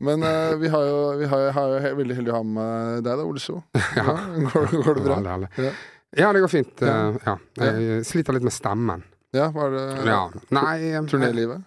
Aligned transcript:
Men 0.00 0.22
uh, 0.22 0.54
vi 0.60 0.68
har 0.70 0.82
jo, 0.86 0.98
vi 1.18 1.26
har, 1.26 1.48
har 1.56 1.72
jo 1.74 1.94
veldig 1.98 2.16
heldig 2.20 2.30
å 2.32 2.36
ha 2.38 2.42
med 2.46 3.04
deg, 3.06 3.18
da, 3.18 3.24
Ole 3.26 3.40
So. 3.42 3.62
Ja. 3.98 4.14
Går, 4.52 4.68
går 4.84 5.00
det 5.00 5.06
bra? 5.08 5.16
Ja, 5.24 5.38
det, 5.44 5.48
Ja. 5.68 5.72
Ja, 6.16 6.28
det 6.32 6.40
går 6.40 6.48
fint. 6.52 6.80
Ja. 6.80 6.92
eh, 7.10 7.16
Ja. 7.26 7.34
Jeg 7.66 8.04
sliter 8.08 8.32
litt 8.38 8.46
med 8.46 8.54
stemmen. 8.56 9.02
Ja, 9.36 9.50
var 9.52 9.74
det 9.74 9.82
Ja. 10.08 10.20
Nei 10.56 10.78
turnélivet? 11.10 11.66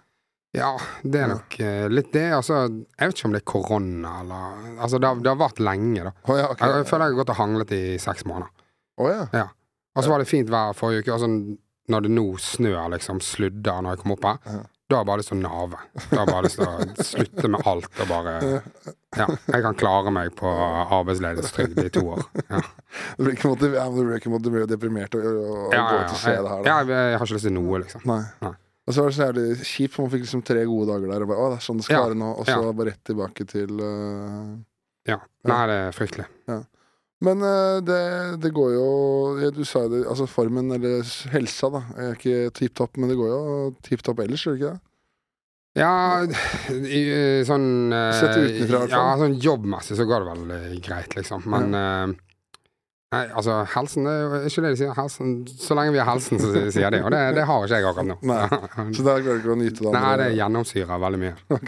Ja, 0.52 0.72
det 1.04 1.20
er 1.22 1.28
nok 1.30 1.54
eh, 1.64 1.86
litt 1.88 2.10
det. 2.12 2.24
Altså, 2.36 2.64
jeg 2.98 3.08
vet 3.12 3.16
ikke 3.20 3.28
om 3.30 3.36
det 3.36 3.40
er 3.40 3.46
korona 3.52 4.10
eller 4.20 4.74
Altså, 4.82 4.98
det 5.00 5.08
har, 5.08 5.20
det 5.22 5.30
har 5.30 5.38
vært 5.40 5.62
lenge, 5.62 6.02
da. 6.08 6.12
Oh, 6.26 6.34
ja, 6.36 6.48
ok. 6.50 6.58
Jeg, 6.60 6.74
jeg 6.82 6.88
føler 6.90 7.06
jeg 7.06 7.14
har 7.14 7.20
gått 7.22 7.32
og 7.32 7.38
hanglet 7.38 7.72
i 7.78 7.82
seks 8.02 8.26
måneder. 8.28 8.50
Oh, 9.00 9.08
ja. 9.08 9.22
Ja. 9.32 9.46
Og 9.96 10.04
så 10.04 10.12
var 10.12 10.20
det 10.24 10.28
fint 10.28 10.50
vær 10.52 10.74
forrige 10.76 11.04
uke, 11.06 11.16
sånn 11.22 11.38
når 11.92 12.04
det 12.04 12.12
nå 12.18 12.26
snør, 12.42 12.90
liksom, 12.96 13.22
sludder 13.24 13.80
når 13.84 13.94
jeg 13.96 14.02
kom 14.02 14.16
opp 14.16 14.26
her, 14.28 14.38
Ja. 14.50 14.60
Da 14.92 14.98
har 14.98 15.02
jeg 15.02 15.08
bare 15.10 15.20
lyst 15.22 15.30
til 15.32 15.38
å 15.38 15.42
nave. 15.42 15.78
Da 16.10 16.18
har 16.18 16.22
jeg 16.22 16.32
bare 16.32 16.44
lyst 16.46 16.58
til 16.60 16.68
å 16.68 17.06
slutte 17.10 17.50
med 17.54 17.66
alt 17.72 18.00
og 18.04 18.10
bare 18.12 18.34
Ja, 19.18 19.26
jeg 19.28 19.62
kan 19.66 19.74
klare 19.80 20.12
meg 20.14 20.30
på 20.38 20.48
arbeidsledighetstrygd 20.98 21.80
i 21.82 21.88
to 21.92 22.02
år. 22.14 22.22
Ja, 22.48 22.60
Du 23.18 23.24
blir 23.24 23.34
ikke 23.36 23.50
ja, 23.74 23.86
ikke 24.18 24.32
motiv- 24.32 24.44
du 24.44 24.50
blir 24.52 24.64
jo 24.64 24.70
deprimert 24.70 25.14
og, 25.18 25.24
og, 25.26 25.72
ja, 25.74 25.82
ja, 25.82 26.02
ut 26.04 26.12
og 26.14 26.20
se 26.22 26.34
det 26.36 26.52
her. 26.54 26.62
ja 26.68 26.76
Da. 26.76 26.76
jeg, 26.80 26.88
jeg 27.12 27.18
har 27.18 27.26
ikke 27.26 27.36
lyst 27.38 27.48
til 27.48 27.56
noe, 27.56 27.80
liksom. 27.84 28.04
Nei. 28.08 28.20
Nei. 28.44 28.52
Og 28.82 28.94
så 28.96 29.02
var 29.04 29.12
det 29.12 29.16
så 29.16 29.26
jævlig 29.28 29.66
kjipt, 29.68 29.92
for 29.94 30.02
man 30.02 30.10
fikk 30.16 30.24
liksom 30.26 30.40
tre 30.42 30.62
gode 30.66 30.88
dager 30.90 31.12
der. 31.12 31.22
Og 31.22 31.28
bare, 31.30 31.38
å, 31.44 31.50
det 31.52 31.58
er 31.60 31.66
sånn 31.68 31.78
det 31.78 31.84
skal 31.86 31.96
Ja. 32.00 32.06
være 32.08 32.18
nå 32.18 32.30
Og 32.34 32.46
så 32.48 32.56
Ja. 32.58 32.72
bare 32.80 32.88
rett 32.90 33.04
tilbake 33.06 33.46
til 33.52 33.70
uh, 33.78 34.56
Ja. 35.06 35.18
Nei, 35.46 35.60
det 35.70 35.76
er 35.86 35.92
fryktelig. 35.96 36.26
Men 37.22 37.42
eh, 37.46 37.80
det, 37.86 38.00
det 38.42 38.50
går 38.54 38.72
jo 38.74 39.50
Du 39.54 39.62
sa 39.68 39.84
jo 39.84 39.92
det, 39.92 40.00
altså 40.10 40.26
formen, 40.30 40.72
eller 40.74 41.04
helsa, 41.34 41.70
da, 41.70 41.82
er 41.96 42.16
ikke 42.16 42.54
tipp 42.56 42.74
topp, 42.80 42.98
men 42.98 43.12
det 43.12 43.18
går 43.20 43.30
jo 43.30 43.44
tipp 43.86 44.02
topp 44.06 44.24
ellers, 44.24 44.46
gjør 44.46 44.56
det 44.56 44.62
ikke 44.62 44.72
det? 44.72 44.82
Ja, 45.72 45.92
i, 46.68 47.00
sånn 47.48 47.94
eh, 47.96 48.10
Sett 48.18 48.36
utenfra, 48.36 48.82
Ja, 48.92 49.06
sånn 49.20 49.38
jobbmessig 49.40 49.96
så 49.96 50.04
går 50.08 50.24
det 50.24 50.34
vel 50.34 50.52
eh, 50.58 50.74
greit, 50.84 51.16
liksom. 51.16 51.46
Men 51.48 51.78
eh, 51.78 52.18
Nei, 53.12 53.26
altså, 53.36 53.58
helsen 53.74 54.06
det 54.08 54.12
er 54.12 54.44
ikke 54.48 54.62
det 54.64 54.68
de 54.72 54.76
sier. 54.80 54.92
Helsen, 54.96 55.32
så 55.44 55.76
lenge 55.76 55.92
vi 55.92 56.00
har 56.00 56.08
helsen, 56.08 56.38
så 56.40 56.52
sier 56.72 56.94
de. 56.94 57.02
Og 57.04 57.10
det, 57.12 57.20
det 57.36 57.44
har 57.48 57.66
ikke 57.66 57.80
jeg 57.80 57.88
akkurat 57.90 58.08
nå. 58.08 58.16
Nei. 58.24 58.46
Så 58.96 59.04
der 59.04 59.20
klarer 59.20 59.36
du 59.36 59.42
ikke 59.42 59.52
å 59.52 59.56
nyte 59.60 59.84
det 59.84 59.92
Nei, 59.98 60.12
det 60.22 60.28
gjennomsyrer 60.38 61.02
veldig 61.02 61.20
mye. 61.20 61.58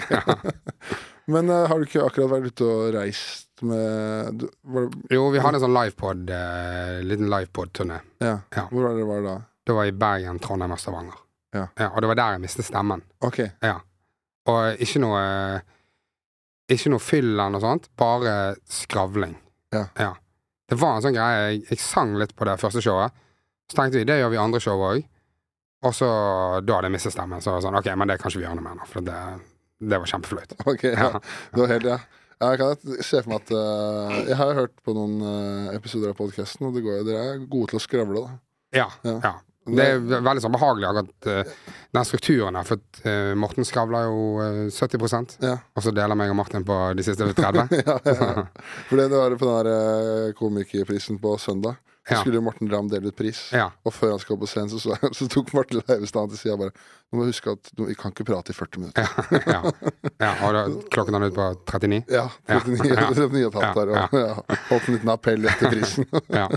Men 1.34 1.52
uh, 1.52 1.66
har 1.68 1.80
du 1.80 1.84
ikke 1.84 2.06
akkurat 2.06 2.32
vært 2.32 2.48
ute 2.48 2.68
og 2.68 2.96
reist 2.96 3.53
med 3.62 4.40
du, 4.40 4.48
var 4.62 4.88
det, 4.88 5.14
Jo, 5.14 5.28
vi 5.30 5.42
hadde 5.42 5.60
en 5.60 5.64
sånn 5.66 5.76
livepod, 5.76 6.30
uh, 6.30 7.02
liten 7.06 7.30
livepod-turné. 7.30 8.00
Ja. 8.24 8.38
Ja. 8.54 8.66
Hvor 8.70 8.88
var 8.88 8.96
det 8.98 9.06
det 9.06 9.20
da? 9.28 9.36
Det 9.64 9.76
var 9.76 9.88
i 9.88 9.94
Bergen, 9.96 10.40
Trondheim 10.42 10.74
og 10.74 10.80
Stavanger. 10.82 11.20
Ja. 11.54 11.68
og 11.92 12.00
det 12.02 12.08
var 12.10 12.18
der 12.18 12.34
jeg 12.34 12.42
mistet 12.42 12.66
stemmen. 12.66 13.04
Ok. 13.22 13.44
Ja. 13.62 13.76
Og 14.50 14.82
ikke 14.82 14.98
noe 15.04 15.20
Ikke 16.66 16.90
noe 16.90 17.02
fyll 17.04 17.28
eller 17.36 17.52
noe 17.54 17.62
sånt, 17.62 17.90
bare 18.00 18.56
skravling. 18.66 19.36
Ja. 19.74 20.10
Det 20.68 20.78
var 20.80 20.96
en 20.96 21.04
sånn 21.04 21.14
greie. 21.16 21.40
Jeg, 21.52 21.64
jeg 21.68 21.82
sang 21.84 22.14
litt 22.18 22.32
på 22.34 22.46
det 22.48 22.56
første 22.60 22.80
showet. 22.82 23.12
Så 23.70 23.76
tenkte 23.78 24.00
vi 24.00 24.06
det 24.08 24.16
gjør 24.20 24.32
vi 24.32 24.40
andre 24.40 24.60
show 24.64 24.80
òg. 24.80 25.04
Og 25.84 25.92
så 25.92 26.08
da 26.64 26.78
hadde 26.78 26.88
jeg 26.88 26.96
mistet 26.96 27.14
stemmen. 27.14 27.42
Så 27.44 27.52
var 27.52 27.60
det 27.60 27.66
sånn, 27.66 27.78
ok, 27.80 27.90
men 28.00 28.10
det 28.10 28.16
kan 28.20 28.32
ikke 28.32 28.40
vi 28.40 28.46
gjøre 28.46 28.58
noe 28.58 28.66
med 28.66 28.80
nå, 28.80 28.88
for 28.88 29.04
det, 29.04 29.18
det 29.84 30.00
var 30.00 30.10
kjempeflaut. 30.14 30.54
Ok, 30.72 30.86
ja. 30.88 31.10
Du 31.52 31.60
har 31.64 31.74
helt, 31.74 31.90
ja. 31.92 31.98
Jeg 32.42 32.60
kan 32.60 33.00
se 33.06 33.22
for 33.22 33.30
meg 33.32 33.42
at 33.42 33.52
uh, 33.54 34.14
Jeg 34.28 34.38
har 34.40 34.54
hørt 34.58 34.76
på 34.84 34.94
noen 34.96 35.16
uh, 35.22 35.72
episoder 35.74 36.12
av 36.12 36.18
podkasten, 36.18 36.68
og 36.68 36.76
det 36.76 36.84
går, 36.84 37.02
dere 37.06 37.24
er 37.34 37.42
gode 37.46 37.72
til 37.72 37.80
å 37.80 37.84
skravle, 37.84 38.24
da. 38.26 38.38
Ja. 38.74 38.88
Ja. 39.06 39.18
ja. 39.22 39.34
Det 39.64 39.84
er 39.94 40.02
veldig 40.04 40.42
sånn 40.44 40.52
behagelig 40.52 40.88
akkurat 40.90 41.28
uh, 41.30 41.52
den 41.96 42.04
strukturen 42.04 42.58
her, 42.58 42.66
for 42.68 43.06
uh, 43.08 43.30
Morten 43.40 43.64
skravler 43.64 44.10
jo 44.10 44.26
uh, 44.42 44.58
70 44.68 45.38
Ja. 45.40 45.54
og 45.72 45.86
så 45.86 45.92
deler 45.96 46.18
meg 46.20 46.34
og 46.34 46.36
Martin 46.36 46.66
på 46.68 46.76
de 46.98 47.06
siste 47.06 47.30
30. 47.38 47.72
ja, 47.80 47.96
ja, 48.04 48.14
ja. 48.18 48.44
For 48.90 49.00
det, 49.00 49.08
var 49.14 49.38
på 49.40 49.48
den 49.48 49.56
der 49.64 49.70
eh, 49.72 50.34
komikerprisen 50.36 51.20
på 51.22 51.38
søndag. 51.40 51.80
Så 52.04 52.12
Ja. 52.12 52.20
skulle 52.20 52.40
Morten 52.44 52.68
Ramm 52.68 52.88
dele 52.92 53.08
ut 53.08 53.16
pris. 53.16 53.38
Ja. 53.56 53.70
Og 53.84 53.92
før 53.96 54.10
han 54.12 54.18
skal 54.20 54.36
på 54.36 54.44
scenen, 54.46 54.68
så, 54.68 54.76
så, 54.82 54.96
så 55.16 55.28
tok 55.32 55.54
Martin 55.56 55.80
Leivestad 55.88 56.28
til 56.34 56.38
sida 56.42 56.56
bare 56.60 56.74
Nå 56.74 57.16
må 57.16 57.24
du 57.24 57.30
huske 57.30 57.52
at 57.54 57.70
du, 57.78 57.84
vi 57.88 57.94
kan 57.96 58.12
ikke 58.12 58.26
prate 58.28 58.52
i 58.52 58.56
40 58.58 58.80
minutter. 58.82 59.08
ja. 59.48 59.60
ja. 60.20 60.32
Og 60.44 60.52
da 60.56 60.64
klokken 60.92 61.16
er 61.16 61.24
ut 61.30 61.36
på 61.38 61.46
39? 61.70 62.02
Ja. 62.12 62.26
Ja. 62.48 62.58
39 62.60 62.90
Ja. 62.92 63.06
39 63.14 63.44
og 63.46 63.52
tatt 63.56 63.78
der. 63.78 63.92
Og, 63.94 64.16
ja. 64.20 64.58
Holdt 64.68 64.88
en 64.90 64.98
liten 64.98 65.12
appell 65.14 65.46
etter 65.48 65.70
prisen. 65.72 66.08
Ja. 66.40 66.48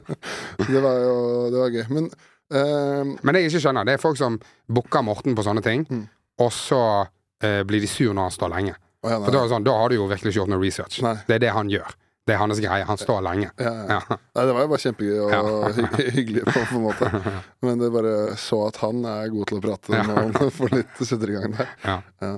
Så 0.60 0.68
det 0.72 0.82
var 0.84 1.00
jo 1.06 1.16
det 1.54 1.62
var 1.62 1.72
gøy. 1.78 1.86
Men 1.96 2.10
uh, 2.52 3.16
Men 3.24 3.34
det 3.38 3.44
jeg 3.46 3.54
ikke 3.54 3.64
skjønner, 3.68 3.88
det 3.88 3.96
er 3.96 4.02
folk 4.04 4.18
som 4.20 4.40
booker 4.68 5.06
Morten 5.06 5.36
på 5.38 5.46
sånne 5.48 5.64
ting, 5.64 5.86
Mm. 5.88 6.04
og 6.44 6.52
så 6.52 6.82
uh, 7.08 7.62
blir 7.70 7.80
de 7.84 7.88
sur 7.88 8.12
når 8.14 8.28
han 8.28 8.36
står 8.36 8.52
lenge. 8.58 8.76
For 9.08 9.32
da, 9.32 9.46
sånn, 9.48 9.64
da 9.64 9.78
har 9.80 9.90
du 9.94 9.96
jo 10.02 10.08
virkelig 10.10 10.34
ikke 10.34 10.40
gjort 10.42 10.52
noe 10.52 10.60
research. 10.60 11.00
Nei. 11.06 11.14
Det 11.30 11.38
er 11.38 11.44
det 11.46 11.54
han 11.56 11.70
gjør. 11.72 11.94
Det 12.28 12.36
er 12.36 12.42
hans 12.42 12.60
greie. 12.60 12.84
Han 12.90 13.00
står 13.00 13.22
lenge. 13.24 13.50
ja, 13.56 13.72
ja. 13.72 13.98
Ja. 13.98 14.18
Nei, 14.36 14.46
det 14.50 14.54
var 14.58 14.66
jo 14.66 14.70
bare 14.74 14.84
kjempegøy 14.84 15.20
og 15.24 15.78
hy 15.78 15.86
hyggelig 16.18 16.44
på, 16.50 16.64
en 16.76 16.84
måte. 16.84 17.10
Men 17.66 17.80
det 17.82 17.90
bare 17.96 18.16
så 18.42 18.62
at 18.68 18.80
han 18.84 19.00
er 19.08 19.30
god 19.34 19.48
til 19.52 19.60
å 19.62 19.64
prate 19.64 19.96
Ja. 19.96 20.04
når 20.08 20.24
han 20.38 20.52
får 20.60 20.74
litt 20.76 21.04
setter 21.08 21.32
i 21.32 21.38
gang 21.40 21.56
der. 21.56 21.72
Ja. 21.88 22.32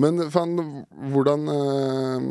Men 0.00 0.20
faen, 0.30 0.52
hvordan 1.10 1.48
øh, 1.50 2.26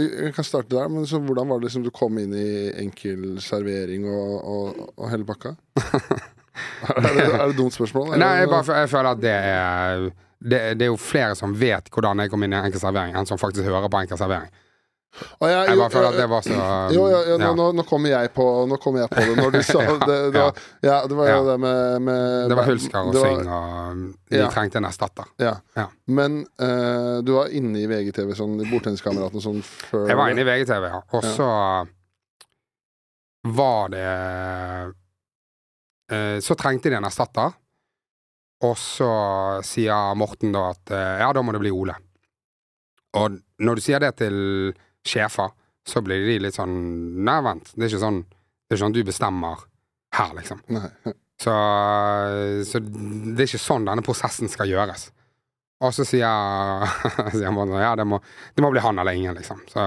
Vi 0.00 0.08
kan 0.34 0.44
starte 0.44 0.74
der, 0.74 0.88
men 0.90 1.06
så, 1.06 1.20
hvordan 1.22 1.46
var 1.48 1.60
det 1.60 1.68
liksom 1.68 1.84
du 1.86 1.90
kom 1.94 2.18
inn 2.18 2.32
i 2.34 2.48
enkel 2.82 3.36
servering 3.44 4.08
og, 4.10 4.32
og, 4.42 4.80
og 4.96 5.06
hele 5.12 5.24
pakka? 5.28 5.52
er, 5.78 7.12
det, 7.14 7.28
er 7.28 7.46
det 7.52 7.56
dumt 7.60 7.76
spørsmål? 7.76 8.10
eller? 8.10 8.24
Nei, 8.24 8.32
jeg, 8.42 8.50
bare, 8.50 8.80
jeg 8.82 8.90
føler 8.90 9.10
at 9.14 9.22
det 9.22 9.36
er 9.36 10.08
det, 10.40 10.60
det 10.80 10.86
er 10.86 10.90
jo 10.90 10.98
flere 11.00 11.36
som 11.38 11.52
vet 11.60 11.90
hvordan 11.92 12.24
jeg 12.24 12.32
kom 12.32 12.42
inn 12.46 12.56
i 12.56 12.60
enkel 12.64 12.80
servering, 12.82 13.14
enn 13.20 13.28
som 13.28 13.38
faktisk 13.40 13.66
hører 13.68 13.90
på 13.92 14.00
enkel 14.02 14.18
servering. 14.20 14.50
Jeg 15.10 15.74
jo, 15.74 15.80
bare 15.80 15.90
føler 15.90 16.08
at 16.12 16.16
det 16.20 16.26
var 16.30 16.44
så 16.46 16.56
Jo, 16.94 17.06
jo, 17.10 17.18
jo, 17.26 17.36
ja. 17.42 17.48
nå, 17.58 17.64
nå 17.74 17.82
kommer 17.88 18.12
jeg 18.12 18.30
på 18.32 18.44
Nå 18.70 18.76
kommer 18.80 19.02
jeg 19.02 19.10
på 19.10 19.24
det 19.26 19.34
når 19.40 19.50
du 19.56 19.58
sa 19.66 19.82
Ja, 19.82 19.96
det. 20.06 20.18
Det 20.30 20.42
var, 20.44 20.60
ja, 20.86 20.98
det 21.10 21.16
var 21.18 21.30
jo 21.30 21.34
Ja. 21.34 21.40
det 21.48 21.56
med, 21.64 22.02
med 22.06 22.50
Det 22.52 22.58
var 22.60 22.68
Hulsker 22.70 23.08
og 23.10 23.18
Syng, 23.18 23.40
og 23.50 24.04
de 24.30 24.38
Ja. 24.38 24.46
trengte 24.54 24.78
en 24.78 24.86
erstatter. 24.86 25.26
Men 26.06 26.44
uh, 26.62 27.18
du 27.26 27.32
var 27.34 27.50
inne 27.50 27.82
i 27.82 27.88
VGTV, 27.90 28.30
sånn 28.38 28.54
i 28.62 28.68
Bordtenniskameraten 28.70 29.42
sånn 29.42 29.58
før 29.66 30.06
Jeg 30.12 30.20
var 30.20 30.30
inne 30.30 30.44
i 30.44 30.48
VGTV, 30.48 30.86
ja. 30.94 31.00
Og 31.18 31.26
så 31.26 31.48
var 33.50 33.88
det 33.96 34.06
uh, 36.12 36.38
Så 36.40 36.54
trengte 36.58 36.90
de 36.92 36.98
en 37.00 37.08
erstatter. 37.08 37.50
Og 38.62 38.76
så 38.78 39.10
sier 39.64 40.14
Morten 40.20 40.52
da 40.54 40.68
at 40.74 40.92
uh, 40.94 41.18
ja, 41.24 41.30
da 41.34 41.42
må 41.42 41.54
det 41.56 41.62
bli 41.64 41.72
Ole. 41.74 41.94
Og 43.18 43.38
når 43.64 43.78
du 43.80 43.82
sier 43.82 44.02
det 44.04 44.12
til 44.20 44.36
sjefer, 45.06 45.52
så 45.86 46.02
blir 46.04 46.26
de 46.26 46.38
litt 46.44 46.56
sånn 46.56 46.74
Nei, 47.24 47.38
vent, 47.44 47.72
det 47.74 47.86
er 47.86 47.92
ikke 47.92 48.02
sånn 48.02 48.20
Det 48.28 48.74
er 48.74 48.76
ikke 48.76 48.84
sånn 48.84 48.96
du 48.96 49.00
bestemmer 49.06 49.64
her, 50.16 50.34
liksom. 50.36 50.60
Så, 51.40 51.54
så 52.68 52.80
det 52.84 53.40
er 53.40 53.48
ikke 53.48 53.62
sånn 53.62 53.86
denne 53.88 54.04
prosessen 54.04 54.50
skal 54.52 54.68
gjøres. 54.68 55.06
Og 55.80 55.94
så 55.96 56.04
sier, 56.04 56.86
sier 57.36 57.54
Morten 57.54 57.78
ja, 57.80 57.94
det 57.96 58.04
må, 58.08 58.18
det 58.54 58.64
må 58.64 58.72
bli 58.74 58.82
han 58.84 59.00
eller 59.00 59.16
ingen, 59.16 59.38
liksom. 59.38 59.62
Så 59.70 59.86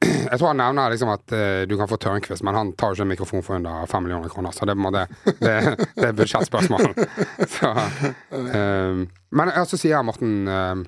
jeg 0.00 0.38
tror 0.38 0.52
han 0.52 0.60
nevner 0.60 0.92
liksom 0.92 1.10
at 1.10 1.32
uh, 1.34 1.62
du 1.66 1.74
kan 1.78 1.88
få 1.90 1.98
Tørnquist, 2.00 2.44
men 2.46 2.54
han 2.54 2.70
tar 2.78 2.92
jo 2.92 2.98
ikke 2.98 3.06
en 3.08 3.10
mikrofon 3.10 3.42
for 3.42 3.58
under 3.58 3.88
fem 3.90 4.04
millioner 4.06 4.30
kroner, 4.30 4.54
så 4.54 4.68
det, 4.68 4.76
må 4.78 4.92
det, 4.94 5.06
det, 5.40 5.54
det 5.96 6.10
er 6.10 6.14
budsjettspørsmål. 6.20 6.92
Så, 7.56 7.72
uh, 7.72 9.02
men 9.34 9.52
så 9.66 9.78
sier 9.78 10.02
Morten 10.06 10.48
eh, 10.50 10.80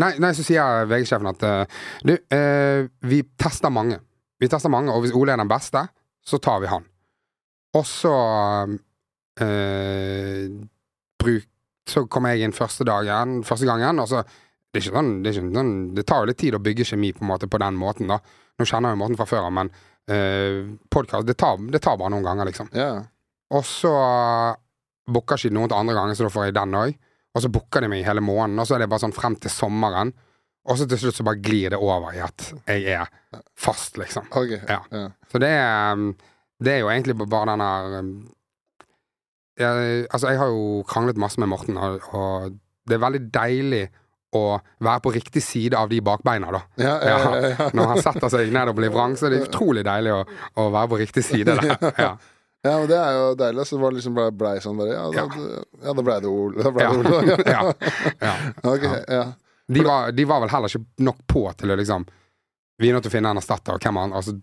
nei, 0.00 0.14
nei, 0.22 0.32
så 0.36 0.44
sier 0.46 0.86
VG-sjefen 0.88 1.28
at 1.28 1.42
eh, 1.44 1.80
du, 2.08 2.14
eh, 2.32 2.86
vi 3.04 3.20
tester 3.36 3.72
mange. 3.72 3.98
Vi 4.40 4.48
tester 4.52 4.72
mange, 4.72 4.92
og 4.92 5.04
hvis 5.04 5.14
Ole 5.16 5.34
er 5.34 5.40
den 5.40 5.50
beste, 5.50 5.82
så 6.26 6.40
tar 6.42 6.62
vi 6.62 6.70
han. 6.70 6.86
Og 7.76 7.84
så 7.88 8.14
eh, 9.44 10.48
bruk, 11.20 11.52
Så 11.86 12.06
kom 12.10 12.26
jeg 12.26 12.42
inn 12.42 12.56
første 12.56 12.82
dagen, 12.82 13.42
første 13.46 13.66
gangen, 13.68 14.00
og 14.02 14.08
så 14.10 14.24
det, 14.74 14.80
sånn, 14.82 15.20
det, 15.22 15.36
sånn, 15.36 15.74
det 15.94 16.02
tar 16.08 16.24
jo 16.24 16.30
litt 16.32 16.40
tid 16.40 16.56
å 16.56 16.62
bygge 16.62 16.84
kjemi 16.88 17.12
på 17.14 17.24
måte 17.24 17.46
på 17.48 17.60
den 17.62 17.76
måten, 17.78 18.10
da. 18.10 18.18
Nå 18.58 18.66
kjenner 18.66 18.90
jeg 18.90 18.96
jo 18.96 19.02
måten 19.04 19.18
fra 19.20 19.28
før 19.28 19.46
av, 19.46 19.52
men 19.54 19.70
eh, 20.10 20.64
podcast, 20.90 21.28
det 21.28 21.36
tar, 21.38 21.60
det 21.70 21.80
tar 21.84 22.00
bare 22.00 22.10
noen 22.16 22.26
ganger, 22.26 22.50
liksom. 22.50 22.72
Yeah. 22.74 23.04
Og 23.54 23.62
så 23.68 23.92
booker 25.06 25.38
ikke 25.38 25.54
noen 25.54 25.70
til 25.70 25.78
andre 25.78 25.94
ganger, 25.96 26.18
så 26.18 26.26
da 26.26 26.32
får 26.34 26.48
jeg 26.48 26.56
den 26.58 26.76
òg. 26.80 26.98
Og 27.36 27.42
så 27.44 27.50
booker 27.52 27.84
de 27.84 27.90
meg 27.92 28.06
hele 28.06 28.22
måneden, 28.24 28.58
og 28.62 28.68
så 28.68 28.76
er 28.76 28.84
det 28.84 28.88
bare 28.88 29.04
sånn 29.04 29.12
frem 29.16 29.36
til 29.40 29.52
sommeren. 29.52 30.14
Og 30.66 30.78
så 30.80 30.86
til 30.88 30.98
slutt 30.98 31.18
så 31.18 31.26
bare 31.26 31.38
glir 31.44 31.74
det 31.74 31.78
over 31.78 32.16
i 32.16 32.22
at 32.24 32.46
jeg 32.72 32.86
er 32.96 33.10
fast, 33.54 33.98
liksom. 34.00 34.26
Okay, 34.32 34.62
Ja. 34.64 34.80
Ja. 34.90 35.04
Så 35.30 35.38
det 35.42 35.52
er 35.52 35.92
um, 35.92 36.08
Det 36.58 36.72
er 36.72 36.80
jo 36.80 36.88
egentlig 36.88 37.14
bare 37.20 37.52
den 37.52 37.60
her 37.60 37.98
um, 38.00 38.10
jeg, 39.60 40.06
Altså, 40.10 40.30
jeg 40.32 40.40
har 40.40 40.48
jo 40.48 40.82
kranglet 40.88 41.20
masse 41.20 41.40
med 41.40 41.48
Morten, 41.52 41.76
og, 41.76 42.00
og 42.16 42.56
det 42.88 42.96
er 42.96 43.04
veldig 43.04 43.22
deilig 43.34 43.84
å 44.36 44.58
være 44.84 45.00
på 45.04 45.12
riktig 45.14 45.42
side 45.44 45.76
av 45.78 45.88
de 45.88 46.00
bakbeina, 46.04 46.50
da. 46.52 46.60
Ja. 46.82 47.68
Når 47.76 47.92
han 47.92 48.00
setter 48.02 48.32
seg 48.32 48.50
ned 48.52 48.68
og 48.72 48.76
blir 48.78 48.92
vrang, 48.92 49.14
så 49.16 49.28
er 49.28 49.36
det 49.36 49.44
utrolig 49.46 49.84
deilig 49.86 50.12
å, 50.12 50.24
å 50.60 50.66
være 50.74 50.90
på 50.92 50.98
riktig 51.04 51.24
side 51.24 51.56
der. 51.56 51.76
Ja. 52.06 52.10
Ja, 52.66 52.76
men 52.82 52.88
det 52.90 52.98
er 52.98 53.16
jo 53.16 53.24
deilig. 53.38 53.66
Så 53.70 53.76
det 53.78 53.82
var 53.84 53.94
liksom 53.96 54.14
blei 54.16 54.28
ble 54.42 54.52
sånn 54.64 54.78
bare 54.80 54.94
Ja, 54.94 55.06
da, 55.10 55.24
Ja. 55.24 55.64
ja, 55.86 55.92
da 55.98 56.04
blei 56.06 56.18
det 56.24 56.30
Ole. 56.32 56.62
Da 56.66 56.72
ble 56.74 56.86
Ja. 56.86 56.92
det 56.92 57.16
Ole. 57.16 57.36
Ja. 57.54 57.64
Ja. 58.20 58.36
Ok, 58.74 58.86
ja. 59.08 59.24
De 59.68 59.82
var, 59.82 60.12
de 60.14 60.24
var 60.30 60.40
vel 60.44 60.52
heller 60.52 60.70
ikke 60.70 61.02
nok 61.02 61.24
på 61.26 61.42
til 61.58 61.72
å 61.74 61.76
liksom 61.80 62.06
Vi 62.78 62.88
er 62.90 62.94
nødt 62.94 63.06
til 63.06 63.10
å 63.10 63.16
finne 63.16 63.30
en 63.34 63.40
erstatter, 63.40 63.78
hvem 63.82 63.98
altså, 64.12 64.36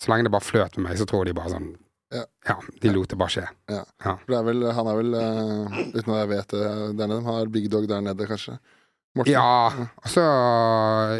Så 0.00 0.10
lenge 0.12 0.26
det 0.26 0.32
bare 0.34 0.44
fløt 0.44 0.76
med 0.76 0.88
meg, 0.90 0.98
så 1.00 1.06
tror 1.08 1.24
de 1.28 1.32
bare 1.36 1.52
sånn 1.54 1.74
Ja. 2.12 2.24
de 2.82 2.90
lot 2.94 3.08
det 3.10 3.16
bare 3.18 3.32
skje. 3.34 3.46
For 4.02 4.30
det 4.30 4.36
er 4.38 4.44
vel, 4.46 4.60
han 4.76 4.86
er 4.92 4.96
vel, 5.00 5.14
uh, 5.14 5.78
uten 5.96 6.12
at 6.14 6.20
jeg 6.20 6.28
vet 6.30 6.52
det 6.54 6.60
der 7.00 7.08
nede, 7.10 7.22
han 7.24 7.40
er 7.40 7.50
big 7.50 7.66
dog 7.72 7.88
der 7.90 8.00
nede, 8.04 8.26
kanskje? 8.30 8.58
Morten? 9.16 9.32
Ja, 9.32 9.72
altså 10.04 10.22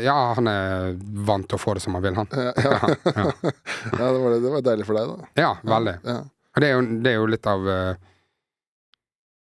Ja, 0.04 0.16
han 0.36 0.46
er 0.52 0.94
vant 1.26 1.48
til 1.48 1.56
å 1.56 1.62
få 1.62 1.74
det 1.74 1.82
som 1.82 1.96
han 1.96 2.04
vil, 2.04 2.14
han. 2.20 2.28
Ja, 2.30 2.52
ja. 2.52 2.76
Ja, 2.76 3.10
ja. 3.16 3.52
ja 3.98 4.12
det, 4.12 4.20
var, 4.20 4.36
det 4.44 4.52
var 4.58 4.64
deilig 4.68 4.86
for 4.86 5.00
deg, 5.00 5.10
da. 5.16 5.30
ja 5.42 5.52
veldig. 5.64 5.96
Og 6.56 6.62
det 6.64 6.68
er 6.70 6.74
jo, 6.78 6.84
det 7.04 7.10
er 7.12 7.18
jo 7.20 7.26
litt 7.30 7.46
av 7.52 7.66
eh, 7.68 8.04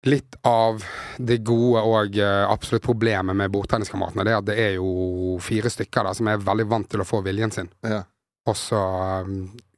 Litt 0.05 0.35
av 0.45 0.83
det 1.17 1.39
gode 1.47 1.81
og 1.81 2.17
eh, 2.21 2.43
absolutt 2.45 2.83
problemet 2.85 3.33
med 3.39 3.49
bordtenniskameratene, 3.55 4.21
det 4.27 4.33
er 4.35 4.37
at 4.37 4.45
det 4.51 4.57
er 4.61 4.73
jo 4.75 5.39
fire 5.41 5.71
stykker 5.73 6.05
der 6.05 6.13
som 6.19 6.27
er 6.29 6.43
veldig 6.45 6.65
vant 6.69 6.89
til 6.91 7.01
å 7.01 7.07
få 7.09 7.23
viljen 7.25 7.49
sin, 7.55 7.71
Ja. 7.81 8.03
og 8.45 8.53
så 8.59 8.81
eh, 9.23 9.31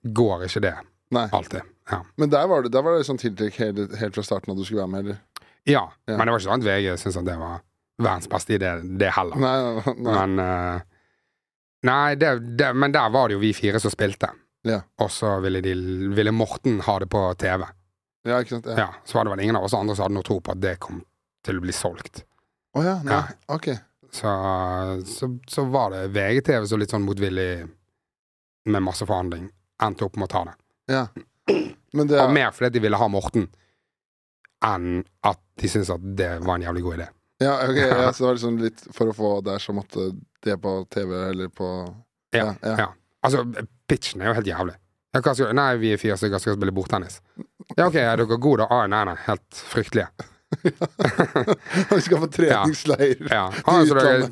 går 0.03 0.43
ikke 0.49 0.63
det 0.65 0.73
Nei. 1.15 1.23
alltid. 1.31 1.63
Ja. 1.87 2.01
Men 2.19 2.33
der 2.33 2.49
var 2.51 2.65
det, 2.65 2.73
der 2.75 2.83
var 2.83 2.97
det 2.97 3.05
sånn 3.07 3.21
tiltrekk 3.21 3.55
helt, 3.63 3.95
helt 4.01 4.19
fra 4.19 4.25
starten 4.27 4.51
at 4.51 4.59
du 4.59 4.65
skulle 4.67 4.83
være 4.83 4.91
med, 4.97 5.05
eller? 5.05 5.21
ja, 5.63 5.85
Ja. 6.09 6.17
men 6.17 6.25
det 6.27 6.33
var 6.33 6.41
ikke 6.41 6.49
sånn 6.49 6.59
at 6.59 6.67
VG 6.67 6.89
syntes 6.99 7.21
at 7.23 7.29
det 7.31 7.37
var 7.45 7.63
verdens 8.03 8.27
beste 8.35 8.57
idé, 8.59 8.73
det 8.99 9.13
heller. 9.15 9.39
Nei, 9.39 9.55
nei. 9.95 10.17
Men 10.19 10.43
uh, 10.43 10.81
Nei, 11.87 12.15
det, 12.19 12.33
det, 12.59 12.73
men 12.75 12.91
der 12.91 13.07
var 13.15 13.29
det 13.31 13.37
jo 13.37 13.45
vi 13.47 13.53
fire 13.55 13.79
som 13.79 13.93
spilte. 13.95 14.33
Ja. 14.65 14.81
Og 15.03 15.11
så 15.13 15.35
ville, 15.43 15.61
de, 15.61 15.73
ville 16.17 16.31
Morten 16.33 16.79
ha 16.87 16.97
det 16.99 17.07
på 17.13 17.21
TV. 17.39 17.65
Ja, 18.27 18.39
ikke 18.41 18.57
sant? 18.57 18.65
Ja. 18.65 18.77
Ja, 18.77 18.87
Så 19.05 19.17
var 19.17 19.25
det 19.27 19.31
vel 19.35 19.43
ingen 19.45 19.55
av 19.55 19.63
oss 19.67 19.73
andre 19.77 19.95
som 19.95 20.07
hadde 20.07 20.17
noe 20.17 20.25
tro 20.27 20.39
på 20.43 20.51
at 20.51 20.61
det 20.63 20.77
kom 20.83 21.03
til 21.45 21.59
å 21.59 21.63
bli 21.63 21.75
solgt. 21.75 22.23
Å 22.75 22.83
ja, 22.83 22.95
nei. 23.05 23.13
Ja. 23.13 23.37
Ok. 23.55 23.69
Så, 24.11 24.31
så, 25.07 25.29
så 25.47 25.63
var 25.71 25.91
det 25.93 26.07
VGTV 26.15 26.65
så 26.67 26.77
litt 26.79 26.91
sånn 26.91 27.05
motvillig 27.07 27.67
med 28.67 28.83
masse 28.83 29.05
forhandling. 29.07 29.47
Endte 29.83 30.07
opp 30.07 30.17
med 30.19 30.27
å 30.27 30.33
ta 30.33 30.41
det. 30.49 30.55
Ja. 30.91 31.05
Men 31.93 32.09
det 32.09 32.17
Og 32.19 32.25
er 32.27 32.33
mer 32.35 32.51
fordi 32.55 32.73
de 32.75 32.83
ville 32.83 32.99
ha 32.99 33.07
Morten, 33.11 33.47
enn 34.65 35.03
at 35.27 35.39
de 35.61 35.69
syntes 35.71 35.91
at 35.93 36.03
det 36.17 36.31
var 36.43 36.57
en 36.57 36.65
jævlig 36.67 36.83
god 36.83 36.97
idé. 36.99 37.07
ja, 37.45 37.53
ok, 37.69 37.77
ja, 37.77 38.11
så 38.13 38.23
det 38.23 38.27
var 38.27 38.37
liksom 38.39 38.57
litt 38.63 38.81
For 38.95 39.11
å 39.11 39.13
få 39.15 39.29
der, 39.45 39.59
så 39.61 39.73
måtte 39.77 40.09
det 40.43 40.55
på 40.61 40.71
TV 40.91 41.13
eller 41.29 41.51
på 41.53 41.67
Ja, 42.35 42.55
Ja, 42.63 42.73
ja. 42.83 42.87
Ja. 43.27 43.43
Altså, 43.43 43.67
pitchen 43.89 44.23
er 44.23 44.31
jo 44.31 44.37
helt 44.39 44.49
jævlig. 44.53 44.77
Ja, 45.15 45.21
skal, 45.33 45.53
nei, 45.57 45.69
vi 45.81 45.93
er 45.95 46.01
fire 46.01 46.17
stykker 46.19 46.41
skal 46.41 46.57
spille 46.57 46.73
bordtennis. 46.75 47.21
Ja, 47.75 47.87
ok, 47.87 47.95
er 47.99 48.19
dere 48.19 48.39
gode, 48.39 48.63
da? 48.63 48.67
Ah, 48.71 48.89
nei, 48.91 49.03
nei, 49.09 49.15
helt 49.27 49.61
fryktelige. 49.71 50.09
Vi 51.95 52.01
skal 52.01 52.21
på 52.21 52.27
treningsleir. 52.31 53.19
Ja. 53.27 53.49
Ah, 53.67 53.81
så 53.85 53.97
er 53.99 54.23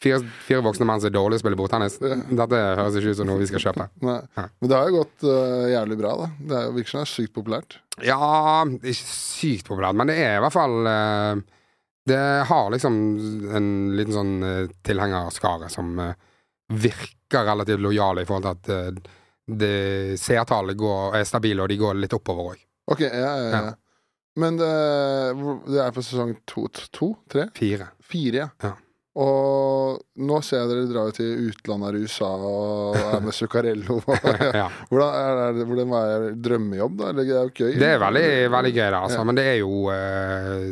fire, 0.00 0.20
fire 0.46 0.62
voksne 0.64 0.86
menn 0.88 1.02
som 1.02 1.10
er 1.10 1.14
dårlige 1.14 1.36
til 1.36 1.42
å 1.42 1.44
spille 1.44 1.58
bordtennis? 1.60 1.98
Dette 2.00 2.60
høres 2.78 2.96
ikke 2.98 3.12
ut 3.12 3.18
som 3.20 3.28
noe 3.28 3.40
vi 3.42 3.48
skal 3.50 3.64
kjøpe. 3.66 3.88
Nei. 4.06 4.18
Ja. 4.38 4.46
Men 4.48 4.72
det 4.72 4.78
har 4.78 4.88
jo 4.88 5.02
gått 5.02 5.26
uh, 5.28 5.66
jævlig 5.74 5.98
bra, 6.00 6.14
da. 6.22 6.28
Det 6.40 6.60
er 6.60 6.76
virker 6.78 6.94
som 6.94 7.02
det 7.02 7.04
er 7.04 7.12
sykt 7.12 7.34
populært. 7.36 7.78
Ja, 8.00 8.20
ikke 8.80 9.10
sykt 9.12 9.68
populært, 9.68 9.98
men 10.00 10.12
det 10.12 10.18
er 10.24 10.38
i 10.38 10.44
hvert 10.46 10.56
fall 10.56 10.76
uh, 10.88 11.42
Det 12.08 12.22
har 12.48 12.72
liksom 12.72 13.00
en 13.60 13.72
liten 13.98 14.16
sånn 14.16 14.34
uh, 14.40 14.70
tilhengerskare 14.88 15.68
som 15.72 15.92
uh, 16.00 16.14
virker 16.72 17.18
relativt 17.34 17.80
lojale 17.82 18.22
i 18.22 18.28
forhold 18.28 18.62
til 18.66 18.76
at 18.76 19.00
uh, 19.02 20.16
seertallet 20.20 20.84
er 21.18 21.24
stabile, 21.28 21.64
og 21.64 21.72
de 21.72 21.80
går 21.80 21.98
litt 21.98 22.14
oppover 22.16 22.52
òg. 22.52 22.62
Ok, 22.92 23.00
ja, 23.06 23.32
ja, 23.38 23.48
ja. 23.50 23.74
Men 24.40 24.56
det, 24.56 24.70
det 25.68 25.82
er 25.82 25.92
på 25.92 26.04
sesong 26.04 26.32
to, 26.48 26.64
to? 26.94 27.12
Tre? 27.30 27.50
Fire. 27.56 27.90
Fire, 28.00 28.48
ja. 28.62 28.72
Og 29.12 29.98
nå 30.24 30.38
ser 30.40 30.62
jeg 30.62 30.68
dere 30.70 30.84
drar 30.88 31.10
jo 31.10 31.14
til 31.18 31.48
utlandet 31.50 31.90
eller 31.90 32.04
USA 32.06 32.30
og 32.32 32.94
er 32.96 33.18
med 33.20 33.36
Zuccarello. 33.36 33.98
ja. 34.62 34.70
Hvordan 34.88 35.18
er 35.18 35.58
det, 35.58 35.66
hvordan 35.68 35.92
er 35.98 36.24
det 36.24 36.30
drømmejobb, 36.46 36.94
da? 36.96 37.10
Eller 37.10 37.28
det 37.28 37.34
er 37.34 37.50
jo 37.50 37.52
gøy? 37.58 37.74
Det 37.82 37.90
er 37.90 38.00
veldig, 38.00 38.30
veldig 38.54 38.72
gøy, 38.72 38.86
det, 38.86 39.02
altså. 39.02 39.18
Ja. 39.20 39.26
Men 39.28 39.36
det 39.36 39.44
er 39.50 39.58
jo 39.60 39.82
eh, 39.92 40.64